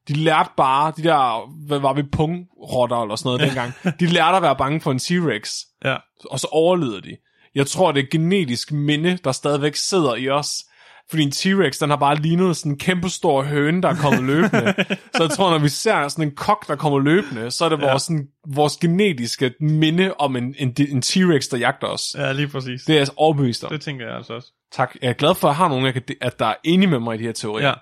De 0.08 0.14
lærte 0.14 0.50
bare, 0.56 0.92
de 0.96 1.02
der, 1.02 1.50
hvad 1.66 1.78
var 1.78 1.92
vi, 1.92 2.02
pungrotter 2.02 3.02
eller 3.02 3.16
sådan 3.16 3.28
noget 3.28 3.40
dengang, 3.40 3.72
de 4.00 4.06
lærte 4.06 4.36
at 4.36 4.42
være 4.42 4.56
bange 4.56 4.80
for 4.80 4.90
en 4.90 4.98
T-Rex, 4.98 5.66
Ja. 5.84 5.96
og 6.30 6.40
så 6.40 6.48
overlevede 6.52 7.02
de. 7.02 7.16
Jeg 7.54 7.66
tror, 7.66 7.92
det 7.92 8.00
er 8.00 8.04
et 8.04 8.10
genetisk 8.10 8.72
minde, 8.72 9.18
der 9.24 9.32
stadigvæk 9.32 9.76
sidder 9.76 10.14
i 10.14 10.28
os. 10.28 10.64
Fordi 11.10 11.22
en 11.22 11.30
T-Rex, 11.32 11.78
den 11.80 11.90
har 11.90 11.96
bare 11.96 12.16
lignet 12.16 12.56
sådan 12.56 12.72
en 12.72 12.78
kæmpe 12.78 13.08
stor 13.08 13.42
høne, 13.42 13.82
der 13.82 13.88
er 13.88 13.94
kommet 13.94 14.22
løbende. 14.24 14.74
så 15.16 15.22
jeg 15.22 15.30
tror, 15.30 15.50
når 15.50 15.58
vi 15.58 15.68
ser 15.68 16.08
sådan 16.08 16.24
en 16.24 16.34
kok, 16.34 16.68
der 16.68 16.76
kommer 16.76 16.98
løbende, 16.98 17.50
så 17.50 17.64
er 17.64 17.68
det 17.68 17.80
Ja. 17.80 17.90
vores, 17.90 18.02
sådan, 18.02 18.26
vores 18.48 18.76
genetiske 18.76 19.54
minde 19.60 20.14
om 20.18 20.36
en, 20.36 20.54
en, 20.58 20.74
en 20.78 21.02
T-Rex, 21.02 21.50
der 21.50 21.56
jagter 21.56 21.86
os. 21.86 22.14
Ja, 22.18 22.32
lige 22.32 22.48
præcis. 22.48 22.82
Det 22.82 22.88
er 22.90 22.94
jeg 22.94 23.00
altså 23.00 23.14
overbevist 23.16 23.64
om. 23.64 23.70
Det 23.70 23.80
tænker 23.80 24.06
jeg 24.06 24.16
altså 24.16 24.32
også. 24.34 24.48
Tak. 24.72 24.94
Jeg 25.02 25.08
er 25.08 25.12
glad 25.12 25.34
for, 25.34 25.48
at 25.48 25.52
jeg 25.52 25.56
har 25.56 25.68
nogen, 25.68 25.86
at 26.20 26.38
der 26.38 26.46
er 26.46 26.54
enige 26.64 26.90
med 26.90 26.98
mig 26.98 27.14
i 27.14 27.18
de 27.18 27.22
her 27.24 27.32
teorier. 27.32 27.66
Ja. 27.68 27.74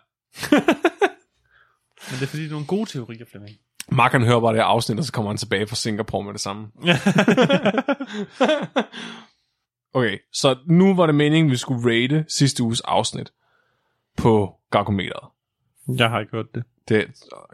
Men 2.10 2.16
det 2.18 2.22
er 2.22 2.26
fordi, 2.26 2.42
det 2.42 2.48
er 2.48 2.52
nogle 2.52 2.66
gode 2.66 2.90
teorier, 2.90 3.24
Flemming. 3.30 3.56
Mark 3.92 4.12
han 4.12 4.22
hører 4.24 4.40
bare 4.40 4.52
det 4.52 4.60
her 4.60 4.64
afsnit, 4.66 4.98
og 4.98 5.04
så 5.04 5.12
kommer 5.12 5.30
han 5.30 5.38
tilbage 5.38 5.66
fra 5.66 5.76
Singapore 5.76 6.24
med 6.24 6.32
det 6.32 6.40
samme. 6.40 6.66
Okay, 9.94 10.18
så 10.32 10.56
nu 10.66 10.94
var 10.94 11.06
det 11.06 11.14
meningen, 11.14 11.50
vi 11.50 11.56
skulle 11.56 11.90
rate 11.94 12.24
sidste 12.28 12.62
uges 12.62 12.80
afsnit 12.80 13.32
på 14.16 14.54
Gargometeret. 14.70 15.28
jeg 15.88 16.10
har 16.10 16.20
ikke 16.20 16.32
hørt 16.32 16.54
det. 16.54 16.64
Det 16.88 17.06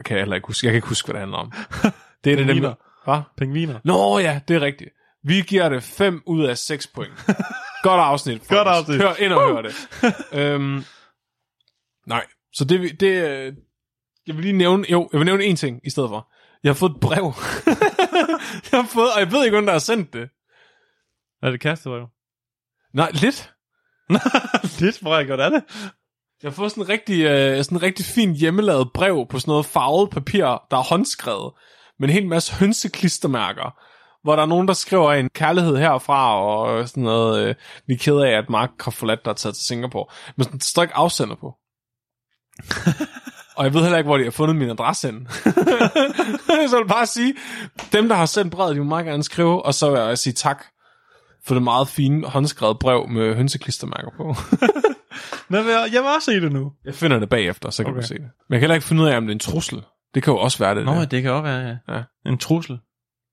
kan 0.05 0.17
jeg 0.17 0.23
heller 0.23 0.37
ikke 0.37 0.47
huske. 0.47 0.67
Jeg 0.67 0.73
kan 0.73 0.77
ikke 0.77 0.89
huske, 0.89 1.07
hvad 1.07 1.13
det 1.15 1.21
handler 1.21 1.39
om. 1.39 1.53
Det 2.25 2.33
er 2.33 2.37
det, 2.37 2.49
dem. 2.49 2.73
Hvad? 3.05 3.21
Pingviner. 3.37 3.81
Nå 3.85 4.19
ja, 4.19 4.41
det 4.49 4.57
er 4.57 4.61
rigtigt. 4.61 4.91
Vi 5.23 5.41
giver 5.41 5.69
det 5.69 5.83
5 5.83 6.23
ud 6.27 6.45
af 6.45 6.59
6 6.59 6.87
point. 6.87 7.13
Godt 7.83 8.01
afsnit. 8.01 8.49
Godt 8.49 8.69
afsnit. 8.69 8.97
Hør 8.97 9.15
ind 9.19 9.33
og 9.33 9.55
hør 9.55 9.63
det. 9.63 9.75
øhm, 10.33 10.85
nej, 12.07 12.27
så 12.53 12.65
det, 12.65 13.01
det, 13.01 13.29
øh, 13.29 13.53
jeg 14.27 14.37
vil 14.37 14.45
lige 14.45 14.53
nævne, 14.53 14.85
jo, 14.91 15.09
jeg 15.13 15.19
vil 15.21 15.27
nævne 15.27 15.45
en 15.45 15.57
ting 15.57 15.81
i 15.85 15.91
stedet 15.91 16.09
for. 16.09 16.33
Jeg 16.63 16.69
har 16.71 16.75
fået 16.75 16.91
et 16.91 17.01
brev. 17.01 17.25
jeg 18.73 18.81
har 18.81 18.89
fået, 18.93 19.13
og 19.15 19.21
jeg 19.21 19.33
ved 19.33 19.45
ikke, 19.45 19.57
hvem 19.57 19.67
der 19.67 19.73
har 19.73 19.79
sendt 19.79 20.13
det. 20.13 20.29
Er 21.43 21.51
det 21.51 21.61
kærestebrev? 21.61 22.07
Nej, 22.95 23.11
lidt. 23.13 23.51
Lidt, 24.81 25.01
hvor 25.01 25.17
jeg 25.17 25.27
godt 25.27 25.41
er 25.41 25.49
det. 25.49 25.63
Jeg 26.43 26.51
har 26.51 26.55
fået 26.55 26.71
sådan 26.71 26.85
en 26.85 26.89
rigtig, 26.89 27.25
øh, 27.25 27.65
sådan 27.65 27.79
en 27.79 27.83
rigtig 27.83 28.07
fin 28.07 28.35
hjemmelavet 28.35 28.93
brev 28.95 29.27
på 29.31 29.39
sådan 29.39 29.51
noget 29.51 29.67
farvet 29.67 30.11
papir, 30.11 30.45
der 30.71 30.77
er 30.77 30.83
håndskrevet, 30.83 31.53
med 31.99 32.09
en 32.09 32.15
hel 32.15 32.27
masse 32.27 32.55
hønseklistermærker, 32.55 33.79
hvor 34.23 34.37
der 34.37 34.43
er 34.43 34.47
nogen, 34.47 34.69
der 34.69 34.75
skriver 34.75 35.13
en 35.13 35.29
kærlighed 35.35 35.77
herfra, 35.77 36.45
og 36.45 36.89
sådan 36.89 37.03
noget, 37.03 37.49
øh, 37.49 37.55
vi 37.87 37.95
er 37.95 37.99
kede 37.99 38.29
af, 38.29 38.39
at 38.39 38.51
Mark 38.51 38.71
har 38.81 38.91
forladt 38.91 39.25
dig 39.25 39.31
og 39.31 39.37
taget 39.37 39.55
til 39.55 39.65
Singapore. 39.65 40.07
Men 40.37 40.45
sådan, 40.45 40.59
der 40.59 40.65
står 40.65 40.83
ikke 40.83 40.97
afsender 40.97 41.37
på. 41.37 41.55
og 43.57 43.65
jeg 43.65 43.75
ved 43.75 43.83
heller 43.83 43.99
ikke, 43.99 44.09
hvor 44.09 44.19
de 44.19 44.25
har 44.25 44.31
fundet 44.31 44.57
min 44.57 44.71
adresse 44.71 45.11
hen. 45.11 45.29
så 46.69 46.77
jeg 46.77 46.81
vil 46.83 46.89
bare 46.89 47.07
sige, 47.07 47.35
dem, 47.93 48.09
der 48.09 48.17
har 48.17 48.27
sendt 48.27 48.53
brevet, 48.53 48.77
de 48.77 48.81
må 48.81 48.89
meget 48.89 49.07
gerne 49.07 49.23
skrive, 49.23 49.65
og 49.65 49.75
så 49.75 49.91
vil 49.91 50.01
jeg 50.01 50.19
sige 50.19 50.33
tak 50.33 50.65
for 51.47 51.55
det 51.55 51.63
meget 51.63 51.89
fine 51.89 52.27
håndskrevet 52.27 52.79
brev 52.79 53.09
med 53.09 53.35
hønseklistermærker 53.35 54.11
på. 54.17 54.25
Nå, 55.51 55.59
jeg, 55.59 55.89
jeg 55.93 56.03
vil 56.03 56.11
også 56.17 56.31
se 56.31 56.41
det 56.41 56.53
nu. 56.53 56.73
Jeg 56.85 56.95
finder 56.95 57.19
det 57.19 57.29
bagefter, 57.29 57.71
så 57.71 57.83
kan 57.83 57.93
okay. 57.93 58.03
Du 58.03 58.07
se 58.07 58.15
det. 58.15 58.21
Men 58.21 58.31
jeg 58.51 58.57
kan 58.57 58.61
heller 58.61 58.75
ikke 58.75 58.87
finde 58.87 59.03
ud 59.03 59.09
af, 59.09 59.17
om 59.17 59.23
det 59.23 59.31
er 59.31 59.35
en 59.35 59.39
trussel. 59.39 59.83
Det 60.15 60.23
kan 60.23 60.33
jo 60.33 60.39
også 60.39 60.59
være 60.59 60.75
det. 60.75 60.85
Nå, 60.85 60.95
der. 60.95 61.05
det 61.05 61.23
kan 61.23 61.31
også 61.31 61.43
være 61.43 61.79
ja. 61.89 61.95
Ja. 61.95 62.03
en 62.27 62.39
trussel. 62.39 62.79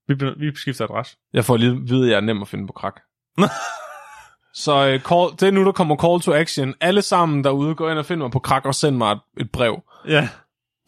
Vi, 0.08 0.16
vi 0.38 0.56
skifter 0.56 0.86
adresse. 0.86 1.18
Jeg 1.34 1.46
får 1.46 1.58
lige 1.58 1.72
at 1.72 1.78
vide, 1.82 2.06
at 2.06 2.12
jeg 2.12 2.18
er 2.18 2.22
nem 2.22 2.42
at 2.42 2.48
finde 2.48 2.68
på 2.68 2.74
krak. 2.74 3.02
så 4.64 4.72
uh, 4.72 5.02
call, 5.02 5.40
det 5.40 5.48
er 5.48 5.52
nu, 5.52 5.66
der 5.66 5.72
kommer 5.72 5.96
call 5.96 6.22
to 6.22 6.34
action. 6.34 6.74
Alle 6.82 7.02
sammen 7.02 7.44
derude, 7.44 7.76
gå 7.76 7.90
ind 7.90 8.00
og 8.00 8.06
find 8.06 8.20
mig 8.20 8.32
på 8.32 8.40
krak 8.40 8.66
og 8.66 8.76
send 8.76 8.98
mig 8.98 9.12
et, 9.12 9.20
et 9.40 9.52
brev. 9.52 9.82
Ja. 10.08 10.30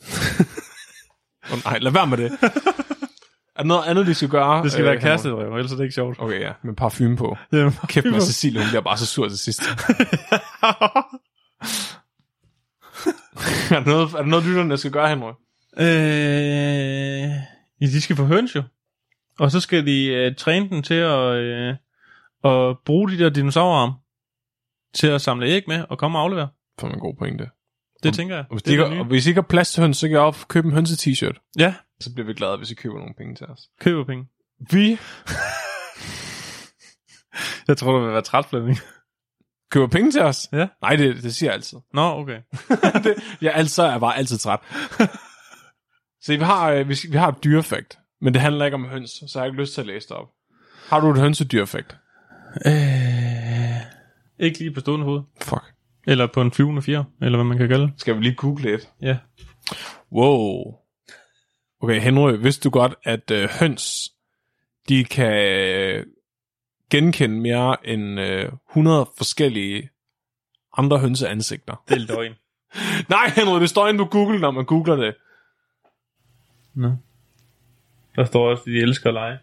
Oh, 1.51 1.59
nej, 1.65 1.79
lad 1.79 1.91
være 1.91 2.07
med 2.07 2.17
det. 2.17 2.31
Er 3.55 3.61
der 3.61 3.67
noget 3.67 3.83
andet, 3.85 4.07
vi 4.07 4.13
skal 4.13 4.29
gøre? 4.29 4.63
Det 4.63 4.71
skal 4.71 4.83
øh, 4.83 4.91
være 4.91 4.99
kærestebrev, 4.99 5.55
ellers 5.55 5.71
er 5.71 5.75
det 5.75 5.83
ikke 5.83 5.95
sjovt. 5.95 6.19
Okay, 6.19 6.39
ja, 6.39 6.51
med 6.63 6.73
parfume 6.75 7.17
på. 7.17 7.37
Ja. 7.51 7.71
Kæft 7.87 8.05
med 8.05 8.21
Cecilie, 8.21 8.61
hun 8.61 8.69
bliver 8.69 8.81
bare 8.81 8.97
så 8.97 9.05
sur 9.05 9.27
til 9.27 9.37
sidst. 9.37 9.61
er, 13.71 13.79
der 13.79 13.85
noget, 13.85 14.13
er 14.13 14.17
der 14.17 14.25
noget, 14.25 14.45
lytterne 14.45 14.77
skal 14.77 14.91
gøre, 14.91 15.09
Henrik? 15.09 15.35
øh, 15.77 15.85
ja, 17.81 17.85
de 17.85 18.01
skal 18.01 18.15
få 18.15 18.23
høns 18.23 18.55
jo. 18.55 18.63
Og 19.39 19.51
så 19.51 19.59
skal 19.59 19.85
de 19.85 20.05
øh, 20.05 20.35
træne 20.35 20.69
den 20.69 20.83
til 20.83 20.93
at, 20.93 21.35
øh, 21.35 21.75
at 22.43 22.77
bruge 22.85 23.09
de 23.09 23.17
der 23.17 23.29
dinosaurarm 23.29 23.91
til 24.93 25.07
at 25.07 25.21
samle 25.21 25.45
æg 25.45 25.63
med 25.67 25.85
og 25.89 25.97
komme 25.97 26.17
og 26.17 26.23
aflevere. 26.23 26.49
For 26.79 26.87
en 26.87 26.99
god 26.99 27.15
pointe. 27.19 27.49
Det 28.03 28.09
Og- 28.09 28.15
tænker 28.15 28.35
jeg. 28.35 28.45
Og 28.49 28.55
hvis, 28.55 28.63
det 28.63 28.71
de 28.79 28.83
er 28.83 28.85
ikke, 28.89 28.99
og 29.01 29.05
hvis 29.05 29.25
I 29.25 29.29
ikke 29.29 29.41
har 29.41 29.47
plads 29.47 29.71
til 29.71 29.81
høns, 29.81 29.97
så 29.97 30.07
kan 30.07 30.11
jeg 30.13 30.21
op 30.21 30.47
købe 30.47 30.67
en 30.67 30.73
hønse-t-shirt. 30.73 31.51
Ja, 31.59 31.75
Så 31.99 32.13
bliver 32.13 32.27
vi 32.27 32.33
glade, 32.33 32.57
hvis 32.57 32.71
I 32.71 32.75
køber 32.75 32.97
nogle 32.97 33.13
penge 33.17 33.35
til 33.35 33.45
os. 33.45 33.59
køber 33.81 34.05
penge. 34.05 34.25
Vi 34.71 34.97
Jeg 37.67 37.77
tror, 37.77 37.91
du 37.91 37.99
vil 38.03 38.11
være 38.13 38.21
træt, 38.21 38.45
Flemming. 38.45 38.77
køber 39.71 39.87
penge 39.87 40.11
til 40.11 40.21
os? 40.21 40.49
Ja. 40.51 40.67
Nej, 40.81 40.95
det, 40.95 41.23
det 41.23 41.35
siger 41.35 41.49
jeg 41.49 41.53
altid. 41.55 41.77
Nå, 41.93 42.01
okay. 42.01 42.39
det, 43.03 43.15
jeg 43.41 43.53
altid 43.53 43.83
er 43.83 43.97
bare 43.99 44.17
altid 44.17 44.37
træt. 44.37 44.59
Så 46.23 46.37
vi 46.37 46.43
har, 46.43 46.69
øh, 46.71 46.89
vi, 46.89 46.97
vi 47.09 47.17
har 47.17 47.27
et 47.27 47.43
dyrefakt, 47.43 47.99
men 48.21 48.33
det 48.33 48.41
handler 48.41 48.65
ikke 48.65 48.75
om 48.75 48.85
høns, 48.87 49.09
så 49.11 49.25
jeg 49.35 49.41
har 49.41 49.45
ikke 49.45 49.61
lyst 49.61 49.73
til 49.73 49.81
at 49.81 49.87
læse 49.87 50.07
det 50.07 50.17
op. 50.17 50.27
Har 50.89 50.99
du 50.99 51.11
et 51.11 51.17
hønsedyrefakt? 51.19 51.97
Øh, 52.65 52.73
ikke 54.39 54.59
lige 54.59 54.73
på 54.73 54.79
stående 54.79 55.05
hoved. 55.05 55.21
Fuck. 55.41 55.72
Eller 56.07 56.27
på 56.27 56.41
en 56.41 56.51
flyvende 56.51 56.81
fjer, 56.81 57.03
eller 57.21 57.37
hvad 57.37 57.45
man 57.45 57.57
kan 57.57 57.67
kalde 57.69 57.83
det. 57.83 57.93
Skal 57.97 58.15
vi 58.15 58.21
lige 58.21 58.35
google 58.35 58.73
et? 58.73 58.89
Ja. 59.01 59.17
Wow. 60.11 60.75
Okay, 61.81 62.01
Henry, 62.01 62.31
vidste 62.31 62.63
du 62.63 62.69
godt, 62.69 62.95
at 63.03 63.31
øh, 63.31 63.49
høns, 63.59 64.11
de 64.89 65.03
kan 65.03 65.45
øh, 65.45 66.05
genkende 66.89 67.35
mere 67.35 67.87
end 67.87 68.19
øh, 68.19 68.51
100 68.69 69.09
forskellige 69.17 69.89
andre 70.77 70.99
hønseansigter? 70.99 71.83
Det 71.89 71.95
er 71.95 72.15
løgn. 72.15 72.33
Nej, 73.15 73.29
Henry, 73.35 73.61
det 73.61 73.69
står 73.69 73.87
inde 73.87 73.97
på 73.97 74.05
Google, 74.05 74.39
når 74.39 74.51
man 74.51 74.65
googler 74.65 74.95
det. 74.95 75.15
Nå. 76.73 76.91
Der 78.15 78.25
står 78.25 78.49
også, 78.49 78.61
at 78.61 78.65
de 78.65 78.79
elsker 78.79 79.09
at 79.09 79.13
lege. 79.13 79.39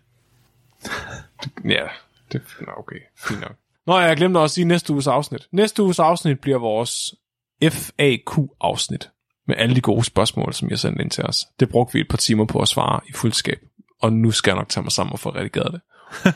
Ja, 1.65 1.89
det 2.33 2.43
nå, 2.61 2.73
okay, 2.77 3.01
fint 3.29 3.41
nok. 3.41 3.57
Nå, 3.87 3.99
jeg 3.99 4.17
glemte 4.17 4.39
også 4.39 4.45
at 4.45 4.55
sige 4.55 4.65
næste 4.65 4.93
uges 4.93 5.07
afsnit. 5.07 5.47
Næste 5.53 5.83
uges 5.83 5.99
afsnit 5.99 6.41
bliver 6.41 6.59
vores 6.59 7.15
FAQ-afsnit 7.63 9.11
med 9.47 9.57
alle 9.59 9.75
de 9.75 9.81
gode 9.81 10.05
spørgsmål, 10.05 10.53
som 10.55 10.69
I 10.69 10.71
har 10.73 10.77
sendt 10.77 11.01
ind 11.01 11.11
til 11.11 11.25
os. 11.25 11.47
Det 11.61 11.69
brugte 11.69 11.93
vi 11.93 12.01
et 12.01 12.09
par 12.11 12.17
timer 12.17 12.45
på 12.45 12.61
at 12.61 12.69
svare 12.69 13.01
i 13.09 13.13
fuldskab, 13.13 13.59
og 14.03 14.13
nu 14.13 14.31
skal 14.31 14.51
jeg 14.51 14.57
nok 14.59 14.69
tage 14.69 14.83
mig 14.83 14.93
sammen 14.93 15.13
og 15.13 15.19
få 15.19 15.31
redigeret 15.31 15.73
det. 15.73 15.81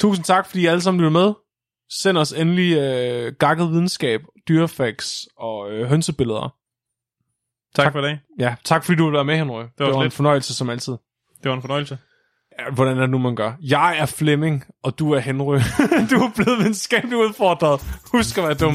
Tusind 0.00 0.24
tak, 0.24 0.46
fordi 0.46 0.62
I 0.62 0.66
alle 0.66 0.80
sammen 0.80 1.00
lytter 1.00 1.20
med. 1.20 1.32
Send 1.90 2.18
os 2.18 2.32
endelig 2.32 2.76
øh, 2.76 3.32
gakket 3.38 3.70
videnskab, 3.70 4.20
dyrefacts 4.48 5.28
og 5.36 5.70
øh, 5.70 5.88
hønsebilleder. 5.88 6.54
Tak, 7.74 7.84
Tak. 7.84 7.92
for 7.92 7.98
i 7.98 8.02
dag. 8.02 8.18
Ja, 8.38 8.54
tak 8.64 8.84
fordi 8.84 8.96
du 8.96 9.04
ville 9.04 9.16
være 9.16 9.24
med, 9.24 9.36
Henry. 9.36 9.62
Det 9.62 9.70
var, 9.78 9.84
det 9.84 9.94
var 9.94 10.00
en 10.00 10.04
lidt. 10.04 10.14
fornøjelse 10.14 10.54
som 10.54 10.70
altid. 10.70 10.92
Det 11.42 11.48
var 11.48 11.54
en 11.54 11.60
fornøjelse. 11.60 11.98
Hvordan 12.72 12.96
er 12.96 13.00
det 13.00 13.10
nu, 13.10 13.18
man 13.18 13.36
gør? 13.36 13.52
Jeg 13.62 13.98
er 13.98 14.06
Flemming, 14.06 14.64
og 14.82 14.98
du 14.98 15.12
er 15.12 15.18
Henry. 15.18 15.58
du 16.10 16.16
er 16.16 16.30
blevet 16.34 16.58
videnskabeligt 16.58 17.14
udfordret. 17.14 17.80
Husk 18.12 18.38
at 18.38 18.44
være 18.44 18.54
dum. 18.54 18.74